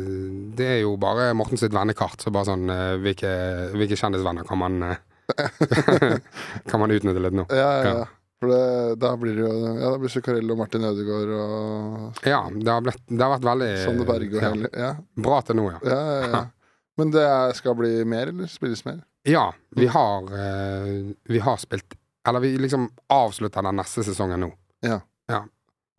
Det 0.57 0.71
er 0.71 0.81
jo 0.81 0.95
bare 1.01 1.29
Morten 1.37 1.61
sitt 1.61 1.75
vennekart. 1.75 2.17
Så 2.25 2.33
bare 2.33 2.49
sånn 2.49 2.65
eh, 2.73 2.95
Hvilke, 3.03 3.35
hvilke 3.75 3.99
kjendisvenner 4.01 4.49
kan 4.49 4.61
man 4.63 4.81
eh, 4.89 5.05
Kan 6.69 6.79
man 6.79 6.91
utnytte 6.91 7.19
litt 7.23 7.37
nå? 7.37 7.45
Ja, 7.49 7.55
ja, 7.57 7.83
Ja. 7.85 7.93
ja. 7.99 8.07
For 8.41 8.49
det, 8.49 8.95
da 8.97 9.11
blir 9.21 9.35
det 9.37 9.43
jo 9.43 9.49
Ja, 9.77 9.89
da 9.91 9.97
blir 10.01 10.09
Zuccarello, 10.09 10.55
Martin 10.57 10.81
Ødegaard 10.87 11.29
og 11.37 12.25
Ja, 12.25 12.39
det 12.49 12.71
har, 12.71 12.81
blitt, 12.81 13.03
det 13.05 13.21
har 13.21 13.35
vært 13.35 13.45
veldig 13.45 13.67
Sander 13.83 14.07
Berge 14.09 14.31
og 14.33 14.41
ja, 14.41 14.49
hele 14.49 14.71
Ja, 14.73 14.87
Bra 15.27 15.41
til 15.45 15.59
nå, 15.59 15.67
ja. 15.69 15.81
ja, 15.85 15.99
ja, 16.07 16.23
ja. 16.31 16.39
Men 16.97 17.13
det 17.13 17.21
er, 17.21 17.53
skal 17.53 17.75
bli 17.77 17.91
mer, 18.09 18.31
eller 18.33 18.49
spilles 18.49 18.81
mer? 18.87 18.97
Ja, 19.29 19.43
vi 19.77 19.85
har 19.93 20.25
eh, 20.33 20.89
Vi 21.29 21.43
har 21.45 21.61
spilt 21.61 21.93
Eller 22.27 22.41
vi 22.41 22.55
liksom 22.57 22.89
avslutter 23.13 23.61
den 23.69 23.77
neste 23.77 24.03
sesongen 24.09 24.41
nå. 24.47 24.49
Ja. 24.89 24.97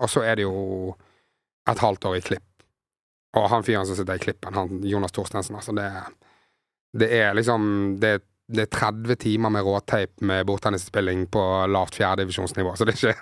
Og 0.03 0.11
så 0.11 0.25
er 0.27 0.41
det 0.41 0.43
jo 0.49 0.97
et 1.71 1.79
halvt 1.79 2.05
år 2.11 2.17
i 2.19 2.25
klipp. 2.27 2.65
Og 3.39 3.47
han 3.55 3.63
fyren 3.63 3.87
som 3.87 3.95
sitter 3.97 4.19
i 4.19 4.23
klippen, 4.23 4.55
han 4.59 4.81
Jonas 4.83 5.15
Torstensen, 5.15 5.55
altså 5.57 5.73
det 5.79 5.87
Det 6.99 7.09
er 7.23 7.35
liksom 7.39 8.01
Det, 8.03 8.17
det 8.52 8.66
er 8.66 8.70
30 8.76 9.16
timer 9.22 9.52
med 9.54 9.64
råteip 9.66 10.20
med 10.28 10.44
bordtennisspilling 10.49 11.25
på 11.32 11.43
lavt 11.72 11.96
fjerdedivisjonsnivå, 11.99 12.75
så 12.76 12.84
det 12.88 12.94
er 12.94 12.99
ikke 13.00 13.16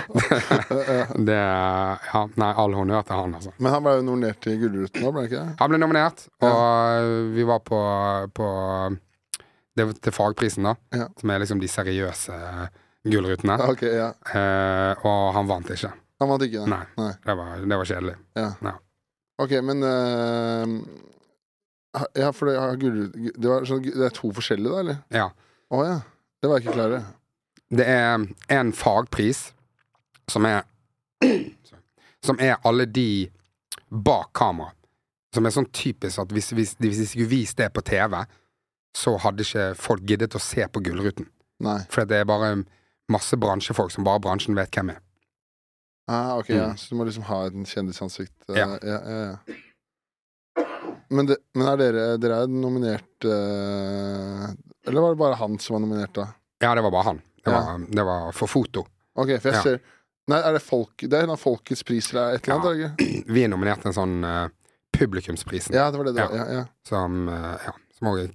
Det 1.28 1.36
er 1.36 2.04
Ja, 2.12 2.22
nei, 2.40 2.50
all 2.62 2.76
honnør 2.78 3.02
til 3.06 3.18
han, 3.18 3.34
altså. 3.38 3.52
Men 3.58 3.74
han 3.74 3.84
ble 3.86 3.96
jo 3.98 4.04
nominert 4.06 4.40
til 4.44 4.58
Gullruten 4.62 5.06
òg, 5.06 5.12
ble 5.14 5.24
han 5.24 5.30
ikke 5.30 5.40
det? 5.40 5.56
Han 5.62 5.72
ble 5.72 5.80
nominert, 5.82 6.26
og 6.46 7.10
vi 7.34 7.46
var 7.48 7.64
på, 7.66 7.80
på 8.36 8.46
Det 9.78 9.88
til 10.04 10.14
fagprisen, 10.14 10.66
da. 10.68 10.76
Ja. 10.94 11.08
Som 11.20 11.32
er 11.34 11.42
liksom 11.42 11.60
de 11.62 11.70
seriøse 11.70 12.38
gullrutene. 13.10 13.56
Okay, 13.72 13.94
ja. 13.96 14.10
Eh, 14.34 15.06
og 15.08 15.30
han 15.36 15.48
vant 15.48 15.70
ikke. 15.72 15.92
Han 16.20 16.28
vant 16.28 16.44
ikke, 16.44 16.66
Nei. 16.68 16.82
Nei. 17.00 17.12
Det 17.24 17.36
var, 17.38 17.52
det 17.64 17.78
var 17.80 17.88
kjedelig. 17.88 18.16
Ja. 18.36 18.50
Ja. 18.66 18.74
Ok, 19.40 19.54
men 19.64 19.80
eh, 19.88 20.74
Ja, 22.14 22.28
for 22.30 22.46
det, 22.46 22.54
ja, 22.54 22.66
gul, 22.78 22.98
det, 23.12 23.48
var 23.50 23.64
sånn, 23.66 23.82
det 23.82 24.04
er 24.06 24.12
to 24.14 24.30
forskjellige, 24.36 24.70
da, 24.70 24.82
eller? 24.84 24.98
Ja. 25.10 25.24
Å 25.74 25.80
ja. 25.86 25.96
Det 26.40 26.48
var 26.50 26.58
jeg 26.60 26.66
ikke 26.68 26.74
klar 26.76 26.92
over. 26.94 27.08
Det 27.70 27.86
er 27.86 28.26
en 28.56 28.70
fagpris 28.74 29.40
som 30.30 30.46
er 30.48 30.62
Som 32.24 32.36
er 32.40 32.58
alle 32.68 32.84
de 32.86 33.30
bak 33.88 34.30
kamera. 34.36 34.74
Som 35.34 35.46
er 35.48 35.54
sånn 35.54 35.68
typisk 35.72 36.20
at 36.20 36.32
hvis, 36.34 36.50
hvis, 36.52 36.74
hvis 36.82 36.98
de 37.00 37.06
skulle 37.08 37.30
vist 37.30 37.56
det 37.60 37.70
på 37.72 37.80
TV, 37.86 38.18
så 38.96 39.14
hadde 39.22 39.44
ikke 39.46 39.68
folk 39.78 40.02
giddet 40.08 40.34
å 40.36 40.40
se 40.42 40.66
på 40.68 40.82
Gullruten. 40.84 41.28
Nei. 41.64 41.78
For 41.92 42.04
det 42.08 42.18
er 42.20 42.28
bare 42.28 42.50
masse 43.10 43.38
bransjefolk 43.40 43.92
som 43.94 44.04
bare 44.04 44.20
bransjen 44.24 44.56
vet 44.58 44.68
hvem 44.76 44.92
er. 44.92 45.00
Ah, 46.10 46.34
ok, 46.40 46.50
ja. 46.52 46.68
Mm. 46.72 46.76
Så 46.82 46.90
du 46.92 46.98
må 46.98 47.06
liksom 47.08 47.24
ha 47.30 47.40
en 47.48 47.66
kjendisansikt. 47.70 48.34
eh, 48.50 48.58
Ja. 48.58 48.68
ja, 48.82 48.98
ja, 49.00 49.20
ja. 49.30 49.58
Men, 51.10 51.26
det, 51.26 51.36
men 51.58 51.66
er 51.66 51.76
dere 51.80 52.02
Dere 52.22 52.42
er 52.44 52.50
nominert 52.52 53.24
eh, 53.26 54.44
Eller 54.86 55.00
var 55.02 55.14
det 55.16 55.18
bare 55.18 55.38
han 55.40 55.56
som 55.58 55.74
var 55.74 55.82
nominert, 55.84 56.12
da? 56.14 56.28
Ja, 56.62 56.74
det 56.78 56.82
var 56.86 56.90
bare 56.94 57.02
han. 57.08 57.20
Det 57.44 57.50
Ja. 57.50 57.60
var, 57.60 57.86
det 57.88 58.04
var 58.04 58.32
for 58.36 58.46
foto. 58.52 58.84
Ok, 59.16 59.32
for 59.40 59.50
jeg 59.50 59.54
Ja. 59.58 59.62
ser 59.62 59.80
Nei, 60.30 60.38
er 60.46 60.52
det 60.52 60.62
folk 60.62 60.96
Det 61.02 61.12
er 61.18 61.24
en 61.24 61.30
av 61.34 61.40
Folkets 61.42 61.82
pris 61.82 62.12
eller 62.12 62.34
et 62.36 62.46
eller 62.48 62.60
annet? 62.60 62.78
Ja. 63.00 63.22
Vi 63.34 63.42
er 63.44 63.48
nominert 63.50 63.80
til 63.82 63.90
en 63.90 63.96
sånn 63.96 64.18
uh, 64.24 64.48
publikumsprisen. 64.94 65.74
Ja, 65.74 65.90
det 65.90 65.98
var 65.98 66.04
det 66.10 66.14
det 66.14 66.26
var. 66.28 66.36
Ja, 66.36 66.44
ja. 66.60 66.64
Som, 66.86 67.24
uh, 67.28 67.56
ja, 67.64 67.72
som, 67.98 68.10
også, 68.12 68.28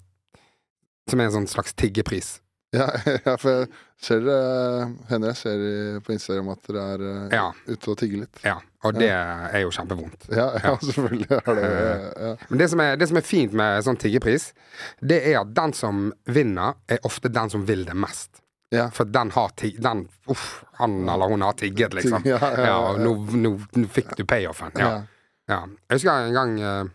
som 1.09 1.19
er 1.21 1.29
en 1.29 1.35
sånn 1.37 1.47
slags 1.47 1.73
tiggepris. 1.77 2.41
Ja, 2.75 2.87
ja, 3.27 3.33
for 3.41 3.51
jeg 3.63 3.67
ser 4.05 4.21
dere 4.25 4.85
Hender 5.09 5.31
jeg 5.31 5.39
ser 5.39 5.99
på 6.05 6.13
Instagram 6.15 6.49
at 6.53 6.69
dere 6.69 6.85
er 6.95 7.03
eh, 7.09 7.35
Ja. 7.37 7.45
ute 7.71 7.91
og 7.93 7.97
tigger 8.01 8.23
litt. 8.25 8.41
Ja, 8.45 8.57
og 8.85 8.99
det 8.99 9.09
er 9.09 9.59
jo 9.63 9.71
kjempevondt. 9.73 10.27
Ja, 10.35 10.47
ja, 10.65 10.73
selvfølgelig 10.83 11.29
er 11.39 11.59
det 11.59 11.69
ja. 11.71 12.31
Men 12.49 12.61
det 12.63 12.69
som, 12.73 12.83
er, 12.85 12.97
det 13.01 13.09
som 13.11 13.19
er 13.21 13.27
fint 13.27 13.55
med 13.57 13.85
sånn 13.87 13.99
tiggepris, 14.01 14.49
det 15.01 15.21
er 15.31 15.39
at 15.41 15.53
den 15.57 15.73
som 15.77 16.09
vinner, 16.27 16.75
er 16.91 16.99
ofte 17.07 17.31
den 17.33 17.53
som 17.53 17.63
vil 17.69 17.85
det 17.87 17.95
mest. 17.97 18.41
Ja. 18.73 18.89
For 18.91 19.07
den 19.07 19.31
har 19.31 19.51
tig... 19.55 19.77
Den, 19.83 20.07
uff, 20.31 20.63
han 20.81 21.03
eller 21.07 21.29
hun 21.31 21.43
har 21.45 21.53
tigget, 21.55 21.93
liksom. 21.95 22.25
Ja, 22.27 22.39
ja, 22.41 22.51
ja, 22.57 22.65
Ja, 22.67 22.77
og 22.91 22.99
nå, 22.99 23.13
nå, 23.37 23.51
nå 23.79 23.87
fikk 23.93 24.15
du 24.19 24.25
payoffen. 24.27 24.73
Ja. 24.81 24.89
Ja. 24.89 25.01
Ja. 25.47 25.59
Jeg 25.87 25.99
husker 26.01 26.25
en 26.27 26.33
gang 26.35 26.55
eh, 26.59 26.85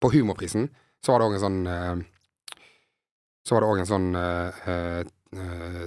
på 0.00 0.10
Humorprisen, 0.14 0.68
så 1.04 1.12
var 1.12 1.20
det 1.22 1.28
òg 1.28 1.36
en 1.36 1.42
sånn 1.44 1.58
eh, 1.70 1.94
Så 3.46 3.54
var 3.54 3.62
det 3.62 3.70
òg 3.70 3.82
en 3.82 3.90
sånn 3.90 4.10
uh, 4.18 5.02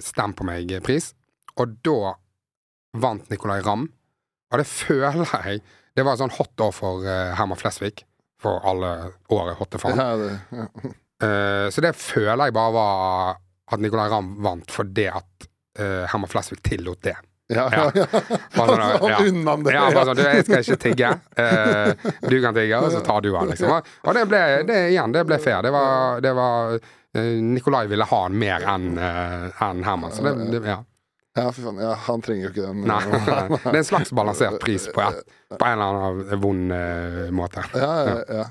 Stem 0.04 0.36
på 0.38 0.46
meg-pris. 0.48 1.12
Og 1.60 1.76
da 1.84 2.14
vant 3.02 3.32
Nicolay 3.32 3.64
Ramm. 3.66 3.88
Og 4.50 4.62
det 4.62 4.68
føler 4.80 5.26
jeg 5.26 5.62
Det 5.98 6.06
var 6.06 6.16
et 6.16 6.22
sånn 6.22 6.36
hot 6.38 6.64
år 6.64 6.74
for 6.76 7.08
Herman 7.08 7.60
Flesvig. 7.60 8.06
For 8.40 8.62
alle 8.64 8.92
året 9.36 9.60
hotte 9.60 9.82
faen. 9.82 10.00
Ja, 10.00 10.16
det, 10.16 10.30
ja. 10.56 10.68
Så 11.74 11.82
det 11.84 11.92
føler 12.00 12.48
jeg 12.48 12.56
bare 12.56 12.72
var 12.72 13.40
at 13.74 13.82
Nicolay 13.84 14.08
Ramm 14.14 14.38
vant 14.46 14.72
fordi 14.72 15.10
at 15.12 15.50
Herman 15.76 16.32
Flesvig 16.32 16.62
tillot 16.64 17.02
det. 17.04 17.18
Ja, 17.50 17.70
ja, 17.74 17.92
ja. 17.96 18.06
Bare 18.54 18.76
sånn, 18.76 19.10
ja. 19.10 19.56
det. 19.58 19.74
Ja, 19.74 19.86
bare 19.90 20.06
sånn, 20.12 20.20
du, 20.20 20.24
jeg 20.28 20.46
skal 20.46 20.62
ikke 20.62 20.80
tigge. 20.84 21.10
Uh, 21.34 22.10
du 22.32 22.36
kan 22.44 22.54
tigge, 22.54 22.78
og 22.78 22.94
så 22.94 23.02
tar 23.06 23.26
du 23.26 23.32
han, 23.34 23.50
liksom. 23.50 23.74
Og, 23.74 24.12
det 24.14 24.26
ble, 24.30 24.42
det, 24.70 24.78
igjen, 24.94 25.16
det 25.16 25.26
ble 25.26 25.40
fair. 25.42 25.64
Det 25.66 25.74
var, 25.74 26.22
det 26.22 26.34
var 26.38 26.78
Nikolai 27.44 27.88
ville 27.92 28.08
ha 28.10 28.22
han 28.26 28.38
mer 28.40 28.66
enn 28.76 28.94
eh, 28.98 29.66
enn 29.66 29.84
Herman. 29.86 30.14
Så 30.16 30.26
det, 30.26 30.36
det 30.54 30.64
ja. 30.68 30.80
Ja, 31.38 31.52
for 31.52 31.62
faen. 31.62 31.82
Ja, 31.84 31.94
han 32.08 32.24
trenger 32.26 32.48
jo 32.48 32.54
ikke 32.54 32.68
den. 32.68 32.86
Nei, 32.90 33.02
det 33.64 33.76
er 33.76 33.82
en 33.82 33.88
slags 33.88 34.14
balansert 34.16 34.58
pris 34.64 34.88
på, 34.94 35.04
et, 35.06 35.36
på 35.54 35.60
en 35.68 35.76
eller 35.76 36.00
annen 36.00 36.42
vond 36.42 36.74
uh, 36.74 37.28
måte. 37.36 37.64
Ja, 37.78 37.92
ja, 38.08 38.18
ja. 38.42 38.48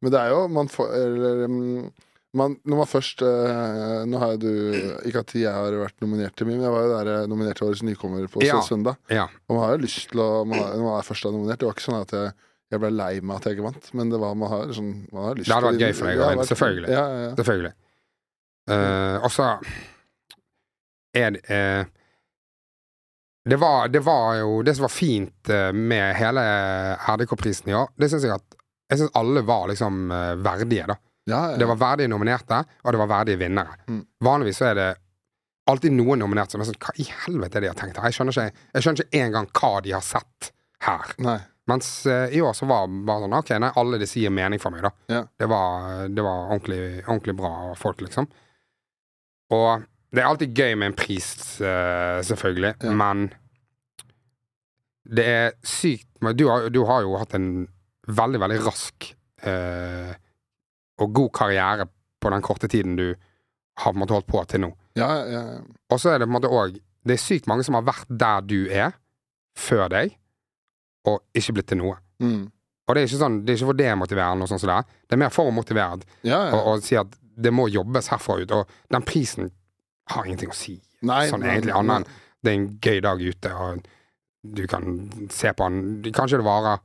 Men 0.00 0.14
det 0.14 0.20
er 0.20 0.30
jo 0.32 0.44
Man 0.48 0.70
får 0.72 0.92
Eller 0.96 1.40
mm, 1.44 1.90
man, 2.40 2.54
når 2.64 2.78
man 2.78 2.88
først 2.88 3.20
uh, 3.20 4.04
Nå 4.08 4.20
har 4.22 4.36
jo 4.36 4.38
du 4.40 4.52
Ikke 5.08 5.20
at 5.24 5.34
jeg 5.36 5.52
har 5.52 5.76
vært 5.76 5.98
nominert 6.00 6.32
til 6.38 6.48
men 6.48 6.62
jeg 6.62 6.72
var 6.72 6.86
jo 6.86 6.92
der 6.94 7.10
eh, 7.12 7.26
nominert 7.28 7.60
til 7.60 7.68
Årets 7.68 7.82
nykommer 7.84 8.24
på 8.32 8.40
søndag. 8.64 8.96
Ja. 9.12 9.26
Og 9.48 9.58
man 9.58 9.66
har 9.66 9.74
jo 9.74 9.82
lyst 9.84 10.06
til 10.12 10.22
å 10.24 10.30
man 10.48 10.56
har, 10.56 10.72
Når 10.78 10.86
man 10.86 10.96
er 10.96 11.10
først 11.10 11.26
da 11.26 11.34
nominert 11.34 11.60
Det 11.60 11.68
var 11.68 11.76
ikke 11.76 11.86
sånn 11.90 11.98
at 11.98 12.16
jeg, 12.16 12.32
jeg 12.72 12.82
ble 12.84 12.92
lei 12.94 13.12
meg 13.20 13.36
at 13.36 13.50
jeg 13.50 13.58
ikke 13.58 13.66
vant, 13.66 13.92
men 13.98 14.14
det 14.14 14.22
var 14.22 14.40
man 14.40 14.52
har, 14.54 14.72
sånn, 14.76 14.90
man 15.10 15.28
har 15.28 15.36
lyst 15.36 15.50
Det 15.50 15.56
hadde 15.58 15.72
vært 15.72 15.84
gøy 15.84 15.96
for 15.98 16.08
deg 16.10 16.22
å 16.22 16.30
vinne, 16.30 16.48
selvfølgelig. 16.54 16.92
Ja, 16.94 17.04
ja, 17.04 17.22
ja. 17.26 17.32
Selvfølgelig. 17.42 17.72
Eh, 18.68 19.16
og 19.24 19.32
så 19.32 19.46
er 21.16 21.34
det 21.34 21.40
uh, 21.48 21.88
det 23.50 23.56
var, 23.56 23.88
det 23.88 24.02
var 24.04 24.34
jo 24.36 24.60
Det 24.62 24.74
som 24.76 24.84
var 24.84 24.92
fint 24.92 25.48
eh, 25.48 25.70
med 25.72 26.12
hele 26.14 26.42
RDK-prisen 27.08 27.70
i 27.72 27.74
år, 27.74 27.88
det 27.96 28.10
syns 28.12 28.26
jeg 28.28 28.34
at 28.36 28.58
Jeg 28.92 29.00
syns 29.00 29.14
alle 29.16 29.40
var 29.48 29.70
liksom 29.70 30.10
verdige, 30.44 30.84
da. 30.86 30.96
ja, 31.24 31.40
ja. 31.52 31.56
Det 31.56 31.66
var 31.70 31.78
verdige 31.80 32.10
nominerte, 32.12 32.58
og 32.84 32.92
det 32.92 33.00
var 33.00 33.08
verdige 33.08 33.40
vinnere. 33.40 33.78
Mm. 33.88 34.02
Vanligvis 34.20 34.60
så 34.60 34.68
er 34.68 34.74
det 34.76 34.88
alltid 35.70 35.94
noen 35.94 36.20
nominerte 36.20 36.54
som 36.54 36.62
er 36.62 36.68
sånn 36.68 36.80
Hva 36.82 36.94
i 37.00 37.06
helvete 37.24 37.58
er 37.58 37.64
det 37.64 37.68
de 37.68 37.72
har 37.72 37.78
tenkt 37.80 38.00
her? 38.00 38.10
Jeg 38.10 38.18
skjønner 38.18 38.36
ikke, 38.36 38.66
jeg 38.74 38.84
skjønner 38.84 39.06
ikke 39.06 39.22
engang 39.24 39.48
hva 39.56 39.72
de 39.86 39.94
har 39.96 40.04
sett 40.04 40.52
her. 40.84 41.14
Nei. 41.24 41.38
Mens 41.70 41.88
uh, 42.06 42.26
i 42.34 42.40
år 42.42 42.52
så 42.56 42.66
var 42.66 42.88
det 42.90 43.02
bare 43.06 43.24
sånn 43.24 43.36
OK, 43.38 43.50
nei, 43.62 43.72
alle 43.82 44.00
de 44.00 44.08
sier 44.08 44.32
mening 44.34 44.62
for 44.62 44.74
meg, 44.74 44.84
da. 44.86 44.92
Ja. 45.12 45.24
Det 45.38 45.48
var, 45.50 46.06
det 46.10 46.24
var 46.26 46.48
ordentlig, 46.48 46.82
ordentlig 47.06 47.36
bra 47.38 47.52
folk, 47.78 48.02
liksom. 48.04 48.28
Og 49.54 49.84
det 50.10 50.22
er 50.22 50.28
alltid 50.28 50.56
gøy 50.58 50.74
med 50.78 50.90
en 50.90 50.98
pris, 50.98 51.60
eh, 51.60 52.20
selvfølgelig, 52.26 52.74
Ja. 52.82 52.92
men 52.94 53.28
det 55.10 55.26
er 55.26 55.52
sykt 55.66 56.06
du 56.36 56.44
har, 56.50 56.68
du 56.68 56.82
har 56.84 57.02
jo 57.06 57.16
hatt 57.16 57.32
en 57.34 57.66
veldig, 58.06 58.40
veldig 58.42 58.58
rask 58.66 59.06
eh, 59.42 60.12
og 61.00 61.14
god 61.16 61.30
karriere 61.32 61.86
på 62.20 62.30
den 62.34 62.42
korte 62.44 62.68
tiden 62.68 62.96
du 62.98 63.06
har 63.80 63.92
på 63.92 63.96
en 63.96 64.02
måte 64.02 64.12
holdt 64.12 64.28
på 64.28 64.42
til 64.50 64.60
nå. 64.66 64.70
Ja, 64.98 65.08
ja. 65.24 65.42
Og 65.88 66.00
så 66.02 66.12
er 66.12 66.18
det 66.20 66.28
på 66.28 66.34
en 66.34 66.36
måte 66.36 66.50
òg 66.52 66.76
Det 67.00 67.14
er 67.14 67.22
sykt 67.22 67.46
mange 67.48 67.64
som 67.64 67.78
har 67.78 67.86
vært 67.86 68.10
der 68.12 68.42
du 68.44 68.58
er, 68.68 68.92
før 69.56 69.86
deg, 69.88 70.10
og 71.08 71.22
ikke 71.32 71.54
blitt 71.56 71.70
til 71.72 71.78
noe. 71.80 71.94
Mm. 72.20 72.50
Og 72.84 72.92
det 72.94 73.00
er 73.00 73.06
ikke 73.08 73.20
sånn, 73.22 73.38
det 73.46 73.54
er 73.54 73.56
ikke 73.56 73.70
for 73.70 73.78
demotiverende, 73.78 74.44
og 74.44 74.50
sånn 74.50 74.60
som 74.60 74.68
det 74.68 74.74
er. 74.82 74.90
Det 75.08 75.16
er 75.16 75.22
mer 75.22 75.32
for 75.32 75.48
å 75.48 75.54
motivere 75.54 76.02
ja. 76.28 76.42
og, 76.52 76.60
og 76.74 76.84
si 76.84 76.98
at 77.00 77.14
det 77.42 77.52
må 77.54 77.68
jobbes 77.72 78.10
herfra 78.12 78.38
ut. 78.42 78.52
Og 78.56 78.68
den 78.92 79.06
prisen 79.08 79.50
har 80.12 80.26
ingenting 80.26 80.52
å 80.52 80.56
si, 80.56 80.76
Nei, 81.06 81.24
sånn 81.30 81.44
egentlig, 81.46 81.72
annet 81.76 82.02
enn 82.02 82.08
det 82.40 82.50
er 82.52 82.56
en 82.56 82.68
gøy 82.80 83.00
dag 83.04 83.20
ute, 83.20 83.50
og 83.52 83.84
du 84.56 84.62
kan 84.68 84.84
se 85.32 85.50
på 85.52 85.66
den 85.68 86.12
Kanskje 86.16 86.38
det 86.40 86.46
varer 86.46 86.78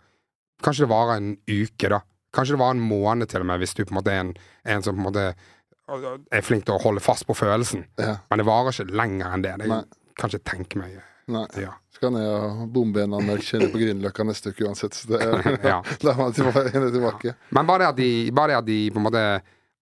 Kanskje 0.64 0.84
det 0.84 0.92
varer 0.92 1.20
en 1.22 1.30
uke, 1.48 1.90
da. 1.92 2.02
Kanskje 2.36 2.56
det 2.56 2.60
varer 2.60 2.76
en 2.76 2.84
måned 2.90 3.30
til 3.32 3.44
og 3.44 3.48
med, 3.48 3.62
hvis 3.64 3.76
du 3.78 3.84
på 3.86 3.94
en 3.94 4.00
måte 4.00 4.12
er 4.12 4.22
en, 4.26 4.34
en 4.72 4.84
som 4.84 4.96
på 4.98 5.04
en 5.04 5.08
måte 5.08 5.26
er 6.34 6.42
flink 6.44 6.66
til 6.66 6.76
å 6.76 6.82
holde 6.82 7.04
fast 7.04 7.28
på 7.28 7.36
følelsen. 7.38 7.86
Ja, 8.02 8.18
Men 8.30 8.42
det 8.42 8.48
varer 8.48 8.74
ikke 8.74 8.96
lenger 8.96 9.36
enn 9.36 9.44
det. 9.46 9.54
Det 9.62 9.68
Nei. 9.70 9.82
kan 10.18 10.32
ikke 10.32 10.50
tenke 10.52 10.80
meg. 10.82 10.96
nei. 11.32 11.46
Ja. 11.62 11.76
Skal 11.96 12.12
ned 12.16 12.26
og 12.28 12.64
bombe 12.74 13.04
en 13.06 13.14
anmeldt 13.16 13.46
kjenner 13.48 13.70
på 13.72 13.80
Grünerløkka 13.80 14.26
neste 14.28 14.52
uke 14.52 14.66
uansett. 14.68 14.98
Så 14.98 15.12
det, 15.14 15.22
Ja. 15.72 15.78
La 16.04 16.16
meg 16.18 16.36
tilbake. 16.36 17.36
Men 17.56 17.70
bare 17.70 17.86
det 17.86 17.92
at 17.94 18.00
de, 18.02 18.10
bare 18.36 18.52
det 18.56 18.58
at 18.64 18.68
de 18.72 18.80
på 18.92 19.00
en 19.04 19.08
måte 19.08 19.24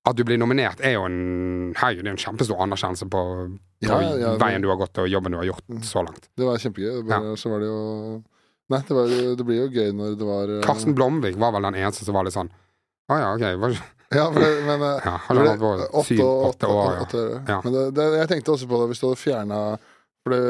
At 0.03 0.17
du 0.19 0.25
blir 0.27 0.35
nominert, 0.41 0.81
er 0.83 0.97
jo 0.97 1.05
en 1.07 1.73
hei, 1.79 1.93
det 1.95 2.03
er 2.03 2.11
en 2.11 2.19
kjempestor 2.19 2.59
anerkjennelse 2.65 3.05
på, 3.07 3.21
på 3.23 3.87
Ja, 3.87 4.01
ja, 4.03 4.33
det- 4.33 4.41
veien 4.41 4.61
du 4.61 4.67
har 4.67 4.75
gått, 4.81 4.97
og 4.99 5.07
jobben 5.07 5.31
du 5.31 5.37
har 5.39 5.47
gjort 5.47 5.63
så 5.87 6.03
langt. 6.03 6.27
Det 6.35 6.43
var 6.43 6.59
kjempegøy. 6.59 7.03
Det 7.07 7.09
ja. 7.13 7.35
Så 7.39 7.49
var 7.53 7.59
det 7.63 7.69
jo 7.71 8.23
Nei, 8.71 8.79
det, 8.87 8.95
var, 8.95 9.07
det 9.37 9.45
blir 9.45 9.57
jo 9.59 9.69
gøy 9.75 9.89
når 9.95 10.13
det 10.17 10.25
var 10.27 10.51
eh, 10.57 10.61
Karsten 10.63 10.95
Blomvik 10.95 11.35
var 11.35 11.51
vel 11.51 11.65
den 11.67 11.75
eneste 11.81 12.05
som 12.07 12.15
var 12.15 12.23
litt 12.23 12.33
sånn 12.35 12.47
Å 13.11 13.17
ja, 13.19 13.31
ok. 13.35 13.43
Var, 13.59 13.75
Ja, 14.19 14.27
men 14.31 14.43
eh, 14.43 15.01
ja, 15.03 15.15
han 15.27 15.39
har 15.39 15.49
vært 15.49 15.63
på 15.91 16.03
syv-åtte 16.07 16.69
år. 16.71 16.99
Ja. 17.47 17.57
Men 17.65 17.73
det, 17.75 17.83
det, 17.97 18.05
jeg 18.21 18.29
tenkte 18.31 18.53
også 18.55 18.67
på 18.71 18.79
det 18.81 18.87
hvis 18.91 19.01
du 19.03 19.07
hadde 19.09 19.19
fjerna 19.23 19.59
for 20.23 20.31
det, 20.35 20.41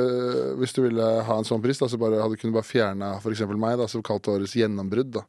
Hvis 0.61 0.75
du 0.77 0.81
ville 0.85 1.07
ha 1.29 1.37
en 1.41 1.47
sånn 1.47 1.61
pris, 1.63 1.79
da, 1.81 1.89
så 1.89 1.97
bare 2.01 2.21
hadde 2.21 2.37
du 2.37 2.41
kunnet 2.41 2.57
bare 2.57 2.69
fjerna 2.69 3.15
f.eks. 3.17 3.41
meg, 3.49 3.77
da, 3.81 3.87
som 3.89 4.03
kalt 4.05 4.29
årets 4.29 4.53
gjennombrudd. 4.57 5.13
da 5.17 5.23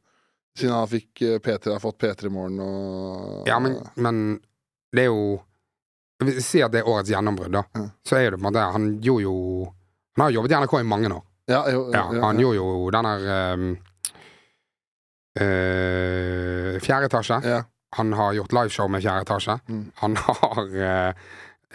Siden 0.58 0.74
han 0.74 0.88
fikk 0.88 1.22
eh, 1.22 1.38
P3, 1.42 1.72
har 1.72 1.82
fått 1.82 1.98
P3 2.02 2.30
Morgen 2.30 2.60
og 2.62 3.48
ja, 3.48 3.58
men, 3.62 3.78
men 3.96 4.20
det 4.94 5.08
er 5.08 5.10
jo 5.12 5.42
Si 6.38 6.60
at 6.62 6.70
det 6.72 6.84
er 6.84 6.88
årets 6.88 7.10
gjennombrudd, 7.10 7.52
da. 7.52 7.64
Ja. 7.74 7.88
Så 8.06 8.16
er 8.16 8.30
det 8.30 8.38
på 8.38 8.44
en 8.44 8.46
måte 8.46 8.66
Han 8.72 8.84
gjorde 9.02 9.24
jo 9.26 9.34
Han 10.14 10.22
har 10.22 10.36
jobbet 10.36 10.52
i 10.54 10.58
NRK 10.62 10.74
i 10.78 10.86
mange 10.86 11.10
år. 11.10 11.24
Ja, 11.50 11.60
jo, 11.74 11.80
Ja, 11.92 12.04
han 12.22 12.38
gjorde 12.40 12.56
jo 12.56 12.90
den 12.94 13.08
der 13.10 13.24
um, 13.58 13.64
uh, 15.42 16.80
Fjerde 16.80 17.10
etasje. 17.10 17.40
ja. 17.44 17.62
Han 17.94 18.12
har 18.12 18.32
gjort 18.34 18.52
liveshow 18.52 18.88
med 18.90 19.02
Fjerde 19.02 19.22
etasje. 19.26 19.58
Mm. 19.68 19.82
Han 20.00 20.16
har 20.16 20.62
uh, 20.62 21.26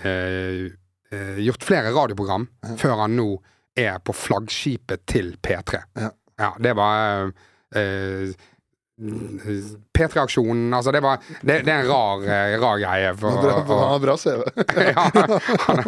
uh, 0.05 0.71
eh, 1.11 1.39
gjort 1.39 1.63
flere 1.63 1.91
radioprogram 1.95 2.47
Ja. 2.63 2.75
før 2.75 2.95
han 3.03 3.15
nå 3.15 3.27
er 3.75 3.99
på 4.03 4.13
flaggskipet 4.13 5.05
til 5.07 5.37
P3. 5.39 5.79
Ja. 5.95 6.49
det 6.59 6.73
var 6.75 7.31
eh, 7.75 8.33
P3-aksjonen 8.99 10.73
Altså, 10.75 10.91
det 10.91 11.01
var 11.03 11.19
Det, 11.41 11.59
det 11.65 11.71
er 11.73 11.83
en 11.83 11.89
rar, 11.89 12.23
eh, 12.27 12.55
rar 12.61 12.77
greie. 12.81 13.13
For, 13.19 13.29
Han 13.29 13.45
å- 13.45 13.79
han 13.79 13.93
har 13.93 13.99
bra 14.03 14.15
CV. 14.17 14.41
ja, 14.89 15.05
han, 15.67 15.79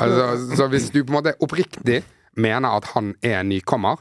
altså, 0.00 0.26
så 0.58 0.68
hvis 0.72 0.90
du 0.94 1.00
på 1.04 1.12
en 1.14 1.18
måte 1.20 1.34
oppriktig 1.44 2.02
mener 2.38 2.76
at 2.78 2.84
han 2.94 3.14
er 3.24 3.40
en 3.40 3.48
nykommer, 3.50 3.96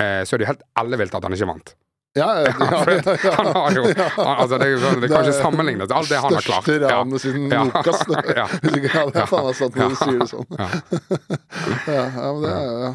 eh, 0.00 0.22
så 0.26 0.34
er 0.34 0.38
det 0.40 0.46
jo 0.48 0.52
helt 0.54 0.64
ellevilt 0.82 1.14
at 1.14 1.22
han 1.28 1.36
ikke 1.36 1.50
vant. 1.52 1.74
Ja, 2.16 2.26
ja, 2.40 2.48
ja, 2.48 2.78
ja, 2.88 3.14
ja. 3.22 3.32
Han 3.36 3.46
har 3.54 3.74
jo 3.76 3.82
han, 3.92 4.38
Altså, 4.40 4.58
det, 4.58 4.68
sånn- 4.82 5.00
det 5.04 5.10
kan 5.12 5.22
ikke 5.28 5.36
sammenlignes. 5.38 5.92
Alt 5.94 6.08
det 6.10 6.18
han 6.18 6.32
har 6.34 6.42
klart. 6.42 6.64
Største 6.64 6.88
Ja. 6.88 6.96
ranet 6.96 7.20
siden 7.22 7.50
Ja. 7.52 7.62
Nokas. 7.68 8.00
Ja. 8.34 8.46
Sant 9.54 9.76
når 9.76 9.92
du 9.92 10.08
Ja. 10.08 10.18
det 10.18 10.28
sånn. 10.32 10.48
Ja. 10.58 10.68
Ja, 11.86 12.04
ja, 12.08 12.32
men 12.32 12.42
det 12.42 12.50
er 12.56 12.82
ja. 12.88 12.92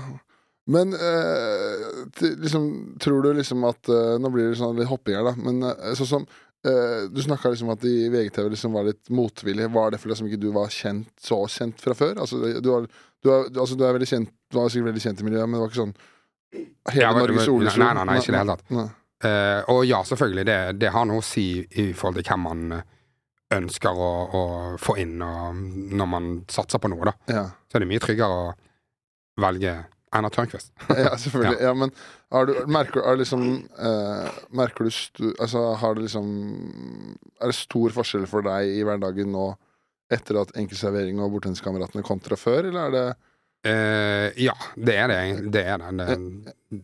Men 0.71 0.93
eh, 0.93 2.05
liksom, 2.39 2.95
tror 3.03 3.21
du 3.25 3.33
liksom 3.35 3.63
at 3.67 3.89
eh, 3.91 4.13
Nå 4.23 4.29
blir 4.31 4.49
det 4.53 4.55
sånn 4.61 4.77
litt 4.79 4.87
hopping 4.87 5.17
her, 5.17 5.25
da. 5.27 5.33
Men 5.35 5.57
eh, 5.67 5.89
sånn 5.99 6.07
som 6.07 6.23
eh, 6.63 7.09
Du 7.11 7.19
snakka 7.25 7.51
liksom 7.51 7.71
at 7.73 7.83
i 7.89 8.07
VGTV 8.13 8.47
liksom 8.53 8.71
var 8.77 8.87
litt 8.87 9.11
motvillig. 9.11 9.67
Var 9.75 9.91
det 9.91 9.99
fordi 9.99 10.13
liksom 10.13 10.29
ikke 10.31 10.39
du 10.45 10.49
var 10.55 10.71
kjent 10.71 11.11
så 11.19 11.41
kjent 11.51 11.83
fra 11.83 11.97
før? 11.99 12.15
Altså, 12.23 12.39
du, 12.39 12.69
var, 12.71 12.87
du, 12.87 13.29
du- 13.51 13.59
altså, 13.59 13.75
du 13.75 13.83
er 13.83 13.97
veldig 13.97 14.07
kjent 14.13 14.31
Du 14.51 14.59
var 14.61 14.71
sikkert 14.71 14.91
veldig 14.93 15.03
kjent 15.03 15.19
i 15.19 15.27
miljøet, 15.27 15.49
men 15.51 15.59
det 15.59 15.63
var 15.65 15.73
ikke 15.73 15.83
sånn 15.83 15.95
hele 16.93 17.01
Ja, 17.01 17.11
men- 17.11 17.23
Norges 17.27 17.47
Olesund? 17.51 17.83
nei, 17.83 17.93
nei, 17.99 18.05
nei, 18.07 18.17
ikke 18.21 18.31
i 18.31 18.35
det 18.37 18.41
hele 18.43 18.55
tatt. 18.57 18.99
Eh, 19.23 19.61
og 19.71 19.85
ja, 19.87 20.01
selvfølgelig, 20.03 20.43
det, 20.47 20.57
det 20.79 20.89
har 20.91 21.05
noe 21.07 21.21
å 21.21 21.23
si 21.25 21.45
i 21.79 21.85
forhold 21.95 22.19
til 22.19 22.25
hvem 22.27 22.41
man 22.43 22.63
eh, 22.75 22.81
ønsker 23.55 23.95
å, 24.03 24.09
å 24.35 24.41
få 24.81 24.95
inn 24.99 25.13
og 25.23 25.59
når 25.95 26.09
man 26.11 26.27
satser 26.51 26.79
på 26.83 26.91
noe, 26.91 27.07
da. 27.07 27.13
Ja. 27.31 27.43
Så 27.71 27.77
er 27.79 27.83
det 27.85 27.89
mye 27.91 28.03
tryggere 28.03 28.41
å 28.47 28.53
velge 29.43 29.73
Einar 30.13 30.29
Tørnquist. 30.33 30.71
ja, 30.89 31.11
selvfølgelig. 31.17 31.59
Ja. 31.65 31.73
men 31.77 31.91
har 32.33 32.47
du, 32.49 32.53
merker, 32.69 33.01
er 33.09 33.17
liksom, 33.19 33.43
eh, 33.77 34.39
merker 34.53 34.85
du 34.87 34.93
stu, 34.93 35.27
Altså, 35.41 35.63
har 35.81 35.95
det 35.97 36.05
liksom 36.07 36.27
Er 37.41 37.49
det 37.51 37.57
stor 37.57 37.93
forskjell 37.95 38.25
for 38.29 38.45
deg 38.45 38.69
i 38.77 38.83
hverdagen 38.85 39.31
nå 39.33 39.51
etter 40.13 40.37
at 40.43 40.51
enkeltservering 40.59 41.17
og 41.23 41.31
Bortenskameratene 41.33 42.03
kontra 42.05 42.37
før, 42.37 42.67
eller 42.69 42.83
er 42.89 42.97
det 42.97 43.05
Eh, 43.63 44.27
ja, 44.43 44.51
det 44.75 44.95
er 44.99 45.07
det. 45.07 45.19
Det 45.55 45.61
er 45.71 45.77
det. 45.79 46.05
Det, 46.69 46.79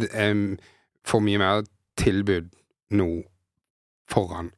det 0.00 0.06
er 0.16 0.38
for 1.04 1.20
mye 1.20 1.36
mer 1.36 1.66
tilbud 2.00 2.46
nå 2.96 3.08
foran 4.08 4.48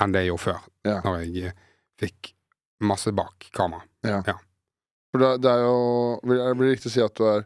enn 0.00 0.14
det 0.14 0.22
jeg 0.24 0.30
gjorde 0.30 0.44
før, 0.46 0.62
Ja. 0.88 0.94
når 1.04 1.18
jeg 1.26 1.50
eh, 1.50 1.58
fikk 2.00 2.30
masse 2.80 3.12
bak 3.12 3.50
kamera. 3.52 3.84
For 5.12 5.20
det, 5.20 5.30
det 5.44 5.50
er 5.52 5.60
jo 5.66 5.76
Blir 6.24 6.40
det 6.40 6.70
riktig 6.70 6.88
å 6.88 6.94
si 6.94 7.02
at 7.04 7.20
du 7.20 7.26
er 7.28 7.44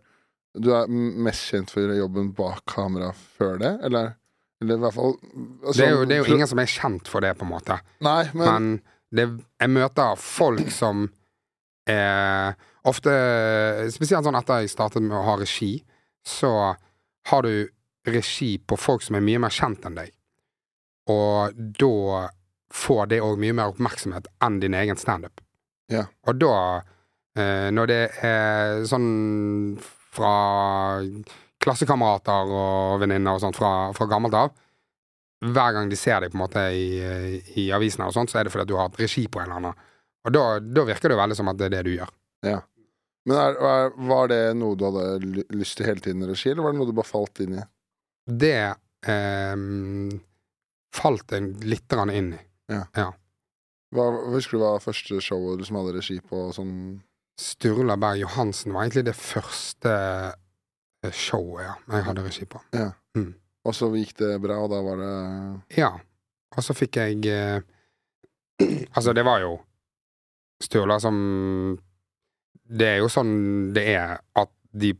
Du 0.55 0.71
er 0.75 0.91
mest 0.91 1.49
kjent 1.51 1.73
for 1.73 1.95
jobben 1.97 2.31
bak 2.37 2.63
kamera 2.71 3.11
før 3.13 3.59
det, 3.63 3.73
eller? 3.87 4.15
Eller 4.63 4.79
i 4.79 4.83
hvert 4.85 4.95
fall 4.95 5.17
altså, 5.17 5.79
Det 5.81 5.87
er, 5.87 5.91
jo, 5.93 6.05
det 6.07 6.17
er 6.17 6.23
jo 6.23 6.37
ingen 6.37 6.51
som 6.51 6.61
er 6.63 6.71
kjent 6.71 7.11
for 7.11 7.25
det, 7.25 7.33
på 7.39 7.47
en 7.47 7.53
måte. 7.53 7.81
Nei, 8.07 8.21
men, 8.39 8.47
Men 8.47 8.69
det, 9.15 9.27
jeg 9.61 9.75
møter 9.75 10.21
folk 10.21 10.71
som 10.75 11.09
er 11.91 12.55
Ofte, 12.85 13.13
spesielt 13.95 14.27
sånn 14.27 14.37
etter 14.37 14.61
jeg 14.61 14.75
startet 14.75 15.01
med 15.01 15.17
å 15.17 15.23
ha 15.25 15.39
regi, 15.41 15.79
så 16.21 16.51
har 17.31 17.47
du 17.47 17.71
regi 18.05 18.59
på 18.61 18.77
folk 18.77 19.01
som 19.01 19.17
er 19.17 19.25
mye 19.25 19.41
mer 19.41 19.55
kjent 19.57 19.87
enn 19.89 19.97
deg. 19.97 20.11
Og 21.09 21.57
da 21.81 22.27
får 22.75 23.09
det 23.13 23.23
òg 23.25 23.41
mye 23.41 23.57
mer 23.57 23.73
oppmerksomhet 23.73 24.29
enn 24.45 24.59
din 24.61 24.77
egen 24.77 25.01
standup. 25.01 25.41
Ja. 25.93 26.05
Og 26.29 26.37
da, 26.41 26.57
eh, 27.39 27.71
når 27.73 27.89
det 27.89 28.03
er 28.21 28.85
sånn 28.89 29.09
fra 30.15 30.35
klassekamerater 31.65 32.53
og 32.53 33.01
venninner 33.03 33.37
og 33.37 33.43
sånt 33.43 33.59
fra, 33.59 33.73
fra 33.97 34.09
gammelt 34.11 34.37
av. 34.39 34.53
Hver 35.45 35.75
gang 35.77 35.91
de 35.91 35.99
ser 35.99 36.23
deg 36.25 36.33
på 36.33 36.39
en 36.39 36.45
måte 36.45 36.63
i, 36.73 36.87
i 37.61 37.67
avisene, 37.75 38.07
og 38.09 38.17
sånt, 38.17 38.33
så 38.33 38.41
er 38.41 38.47
det 38.47 38.55
fordi 38.55 38.65
at 38.65 38.71
du 38.71 38.77
har 38.79 38.89
hatt 38.89 39.01
regi 39.01 39.27
på 39.29 39.43
en 39.43 39.49
eller 39.49 39.61
annen. 39.61 39.83
Og 40.25 40.33
da, 40.33 40.45
da 40.61 40.87
virker 40.89 41.11
det 41.11 41.19
jo 41.19 41.21
veldig 41.21 41.37
som 41.37 41.51
at 41.53 41.59
det 41.61 41.67
er 41.69 41.75
det 41.77 41.83
du 41.89 41.93
gjør. 41.97 42.15
Ja. 42.47 42.61
Men 43.29 43.41
er, 43.41 43.59
er, 43.73 43.91
var 44.09 44.31
det 44.33 44.41
noe 44.61 44.77
du 44.77 44.87
hadde 44.87 45.45
lyst 45.57 45.79
til 45.79 45.89
hele 45.89 46.05
tiden 46.05 46.25
i 46.25 46.31
regi, 46.31 46.51
eller 46.53 46.65
var 46.67 46.75
det 46.75 46.81
noe 46.81 46.89
du 46.89 46.97
bare 46.97 47.09
falt 47.09 47.41
inn 47.45 47.59
i? 47.59 47.67
Det 48.45 48.57
eh, 48.65 49.67
falt 50.97 51.37
jeg 51.37 51.69
litt 51.69 51.99
inn 52.05 52.33
i. 52.37 52.41
Hva, 53.95 54.07
husker 54.35 54.57
du 54.57 54.65
hva 54.65 54.77
første 54.83 55.21
showet 55.23 55.61
du 55.61 55.67
som 55.69 55.79
hadde 55.79 55.97
regi 55.99 56.19
på 56.25 56.49
sånn 56.57 56.75
Sturla 57.41 57.97
Berg 57.99 58.21
Johansen 58.23 58.75
var 58.75 58.85
egentlig 58.85 59.05
det 59.09 59.17
første 59.19 59.93
eh, 61.03 61.13
showet 61.15 61.65
ja, 61.67 61.75
jeg 61.97 62.07
hadde 62.09 62.25
regi 62.27 62.47
på. 62.47 62.61
Og 63.65 63.75
så 63.75 63.89
gikk 63.97 64.13
det 64.21 64.35
bra, 64.45 64.59
og 64.63 64.71
da 64.73 64.81
var 64.85 65.01
det 65.01 65.15
Ja. 65.81 65.93
Og 66.55 66.63
så 66.63 66.77
fikk 66.77 67.01
jeg 67.01 67.25
eh, 67.27 67.65
Altså, 68.95 69.13
det 69.17 69.25
var 69.27 69.41
jo 69.43 69.57
Sturla 70.63 71.01
som 71.03 71.17
Det 72.65 72.87
er 72.93 73.01
jo 73.03 73.09
sånn 73.11 73.73
det 73.75 73.83
er 73.97 74.15
at 74.39 74.53
de 74.75 74.93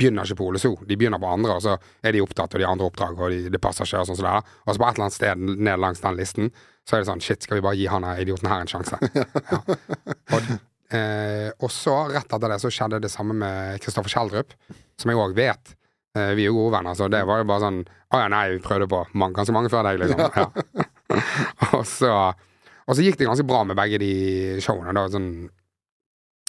begynner 0.00 0.26
ikke 0.26 0.38
på 0.40 0.46
Ole 0.50 0.58
So. 0.58 0.72
De 0.86 0.96
begynner 0.98 1.20
på 1.22 1.28
andre, 1.28 1.54
og 1.58 1.62
så 1.62 1.74
er 2.02 2.14
de 2.16 2.22
opptatt, 2.24 2.54
og 2.56 2.62
de 2.62 2.66
andre 2.66 2.86
oppdrag, 2.88 3.18
og 3.20 3.30
de, 3.30 3.50
det 3.52 3.60
passer 3.62 3.86
ikke, 3.86 4.00
og 4.00 4.08
sånn 4.08 4.18
som 4.18 4.26
det 4.26 4.32
er. 4.32 4.48
Og 4.64 4.72
så 4.72 4.80
på 4.80 4.86
et 4.88 4.96
eller 4.96 5.06
annet 5.06 5.14
sted 5.14 5.44
ned 5.68 5.82
langs 5.84 6.02
den 6.02 6.16
listen, 6.18 6.48
så 6.88 6.96
er 6.96 7.02
det 7.04 7.10
sånn 7.10 7.22
Shit, 7.22 7.44
skal 7.46 7.60
vi 7.60 7.64
bare 7.66 7.78
gi 7.78 7.86
han 7.92 8.06
idioten 8.16 8.50
her 8.50 8.64
en 8.64 8.72
sjanse? 8.72 8.98
Ja. 9.52 9.60
Og, 10.34 10.50
eh, 10.96 11.48
og 11.60 11.70
så, 11.72 11.96
rett 12.10 12.26
etter 12.26 12.52
det, 12.52 12.58
så 12.62 12.70
skjedde 12.72 13.00
det 13.04 13.12
samme 13.12 13.36
med 13.36 13.80
Kristoffer 13.84 14.12
Kjeldrup, 14.12 14.54
som 15.00 15.12
jeg 15.12 15.20
òg 15.20 15.36
vet. 15.38 15.74
Eh, 16.18 16.32
vi 16.38 16.44
er 16.44 16.50
jo 16.50 16.58
gode 16.58 16.74
venner, 16.78 16.96
så 16.98 17.08
det 17.12 17.22
var 17.28 17.42
jo 17.42 17.46
bare 17.46 17.62
sånn 17.62 17.82
Å 18.10 18.18
ja, 18.18 18.30
nei, 18.32 18.44
vi 18.56 18.62
prøvde 18.64 18.88
på 18.90 19.04
mange, 19.14 19.36
ganske 19.36 19.54
mange 19.54 19.70
før 19.70 19.86
deg, 19.86 20.00
liksom. 20.02 20.22
Ja. 20.34 20.46
og, 21.76 21.84
så, 21.86 22.14
og 22.90 22.96
så 22.98 23.04
gikk 23.04 23.20
det 23.20 23.28
ganske 23.28 23.46
bra 23.46 23.62
med 23.68 23.78
begge 23.78 24.00
de 24.02 24.14
showene. 24.64 24.94
Da, 24.96 25.04
sånn, 25.14 25.28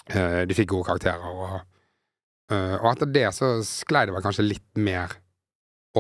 eh, 0.10 0.42
de 0.50 0.58
fikk 0.58 0.72
gode 0.74 0.88
karakterer. 0.90 1.22
Og, 1.22 1.60
eh, 2.50 2.78
og 2.80 2.88
etter 2.96 3.14
det 3.14 3.28
så 3.38 3.52
sklei 3.68 4.08
det 4.10 4.16
vel 4.16 4.26
kanskje 4.26 4.48
litt 4.48 4.82
mer 4.82 5.14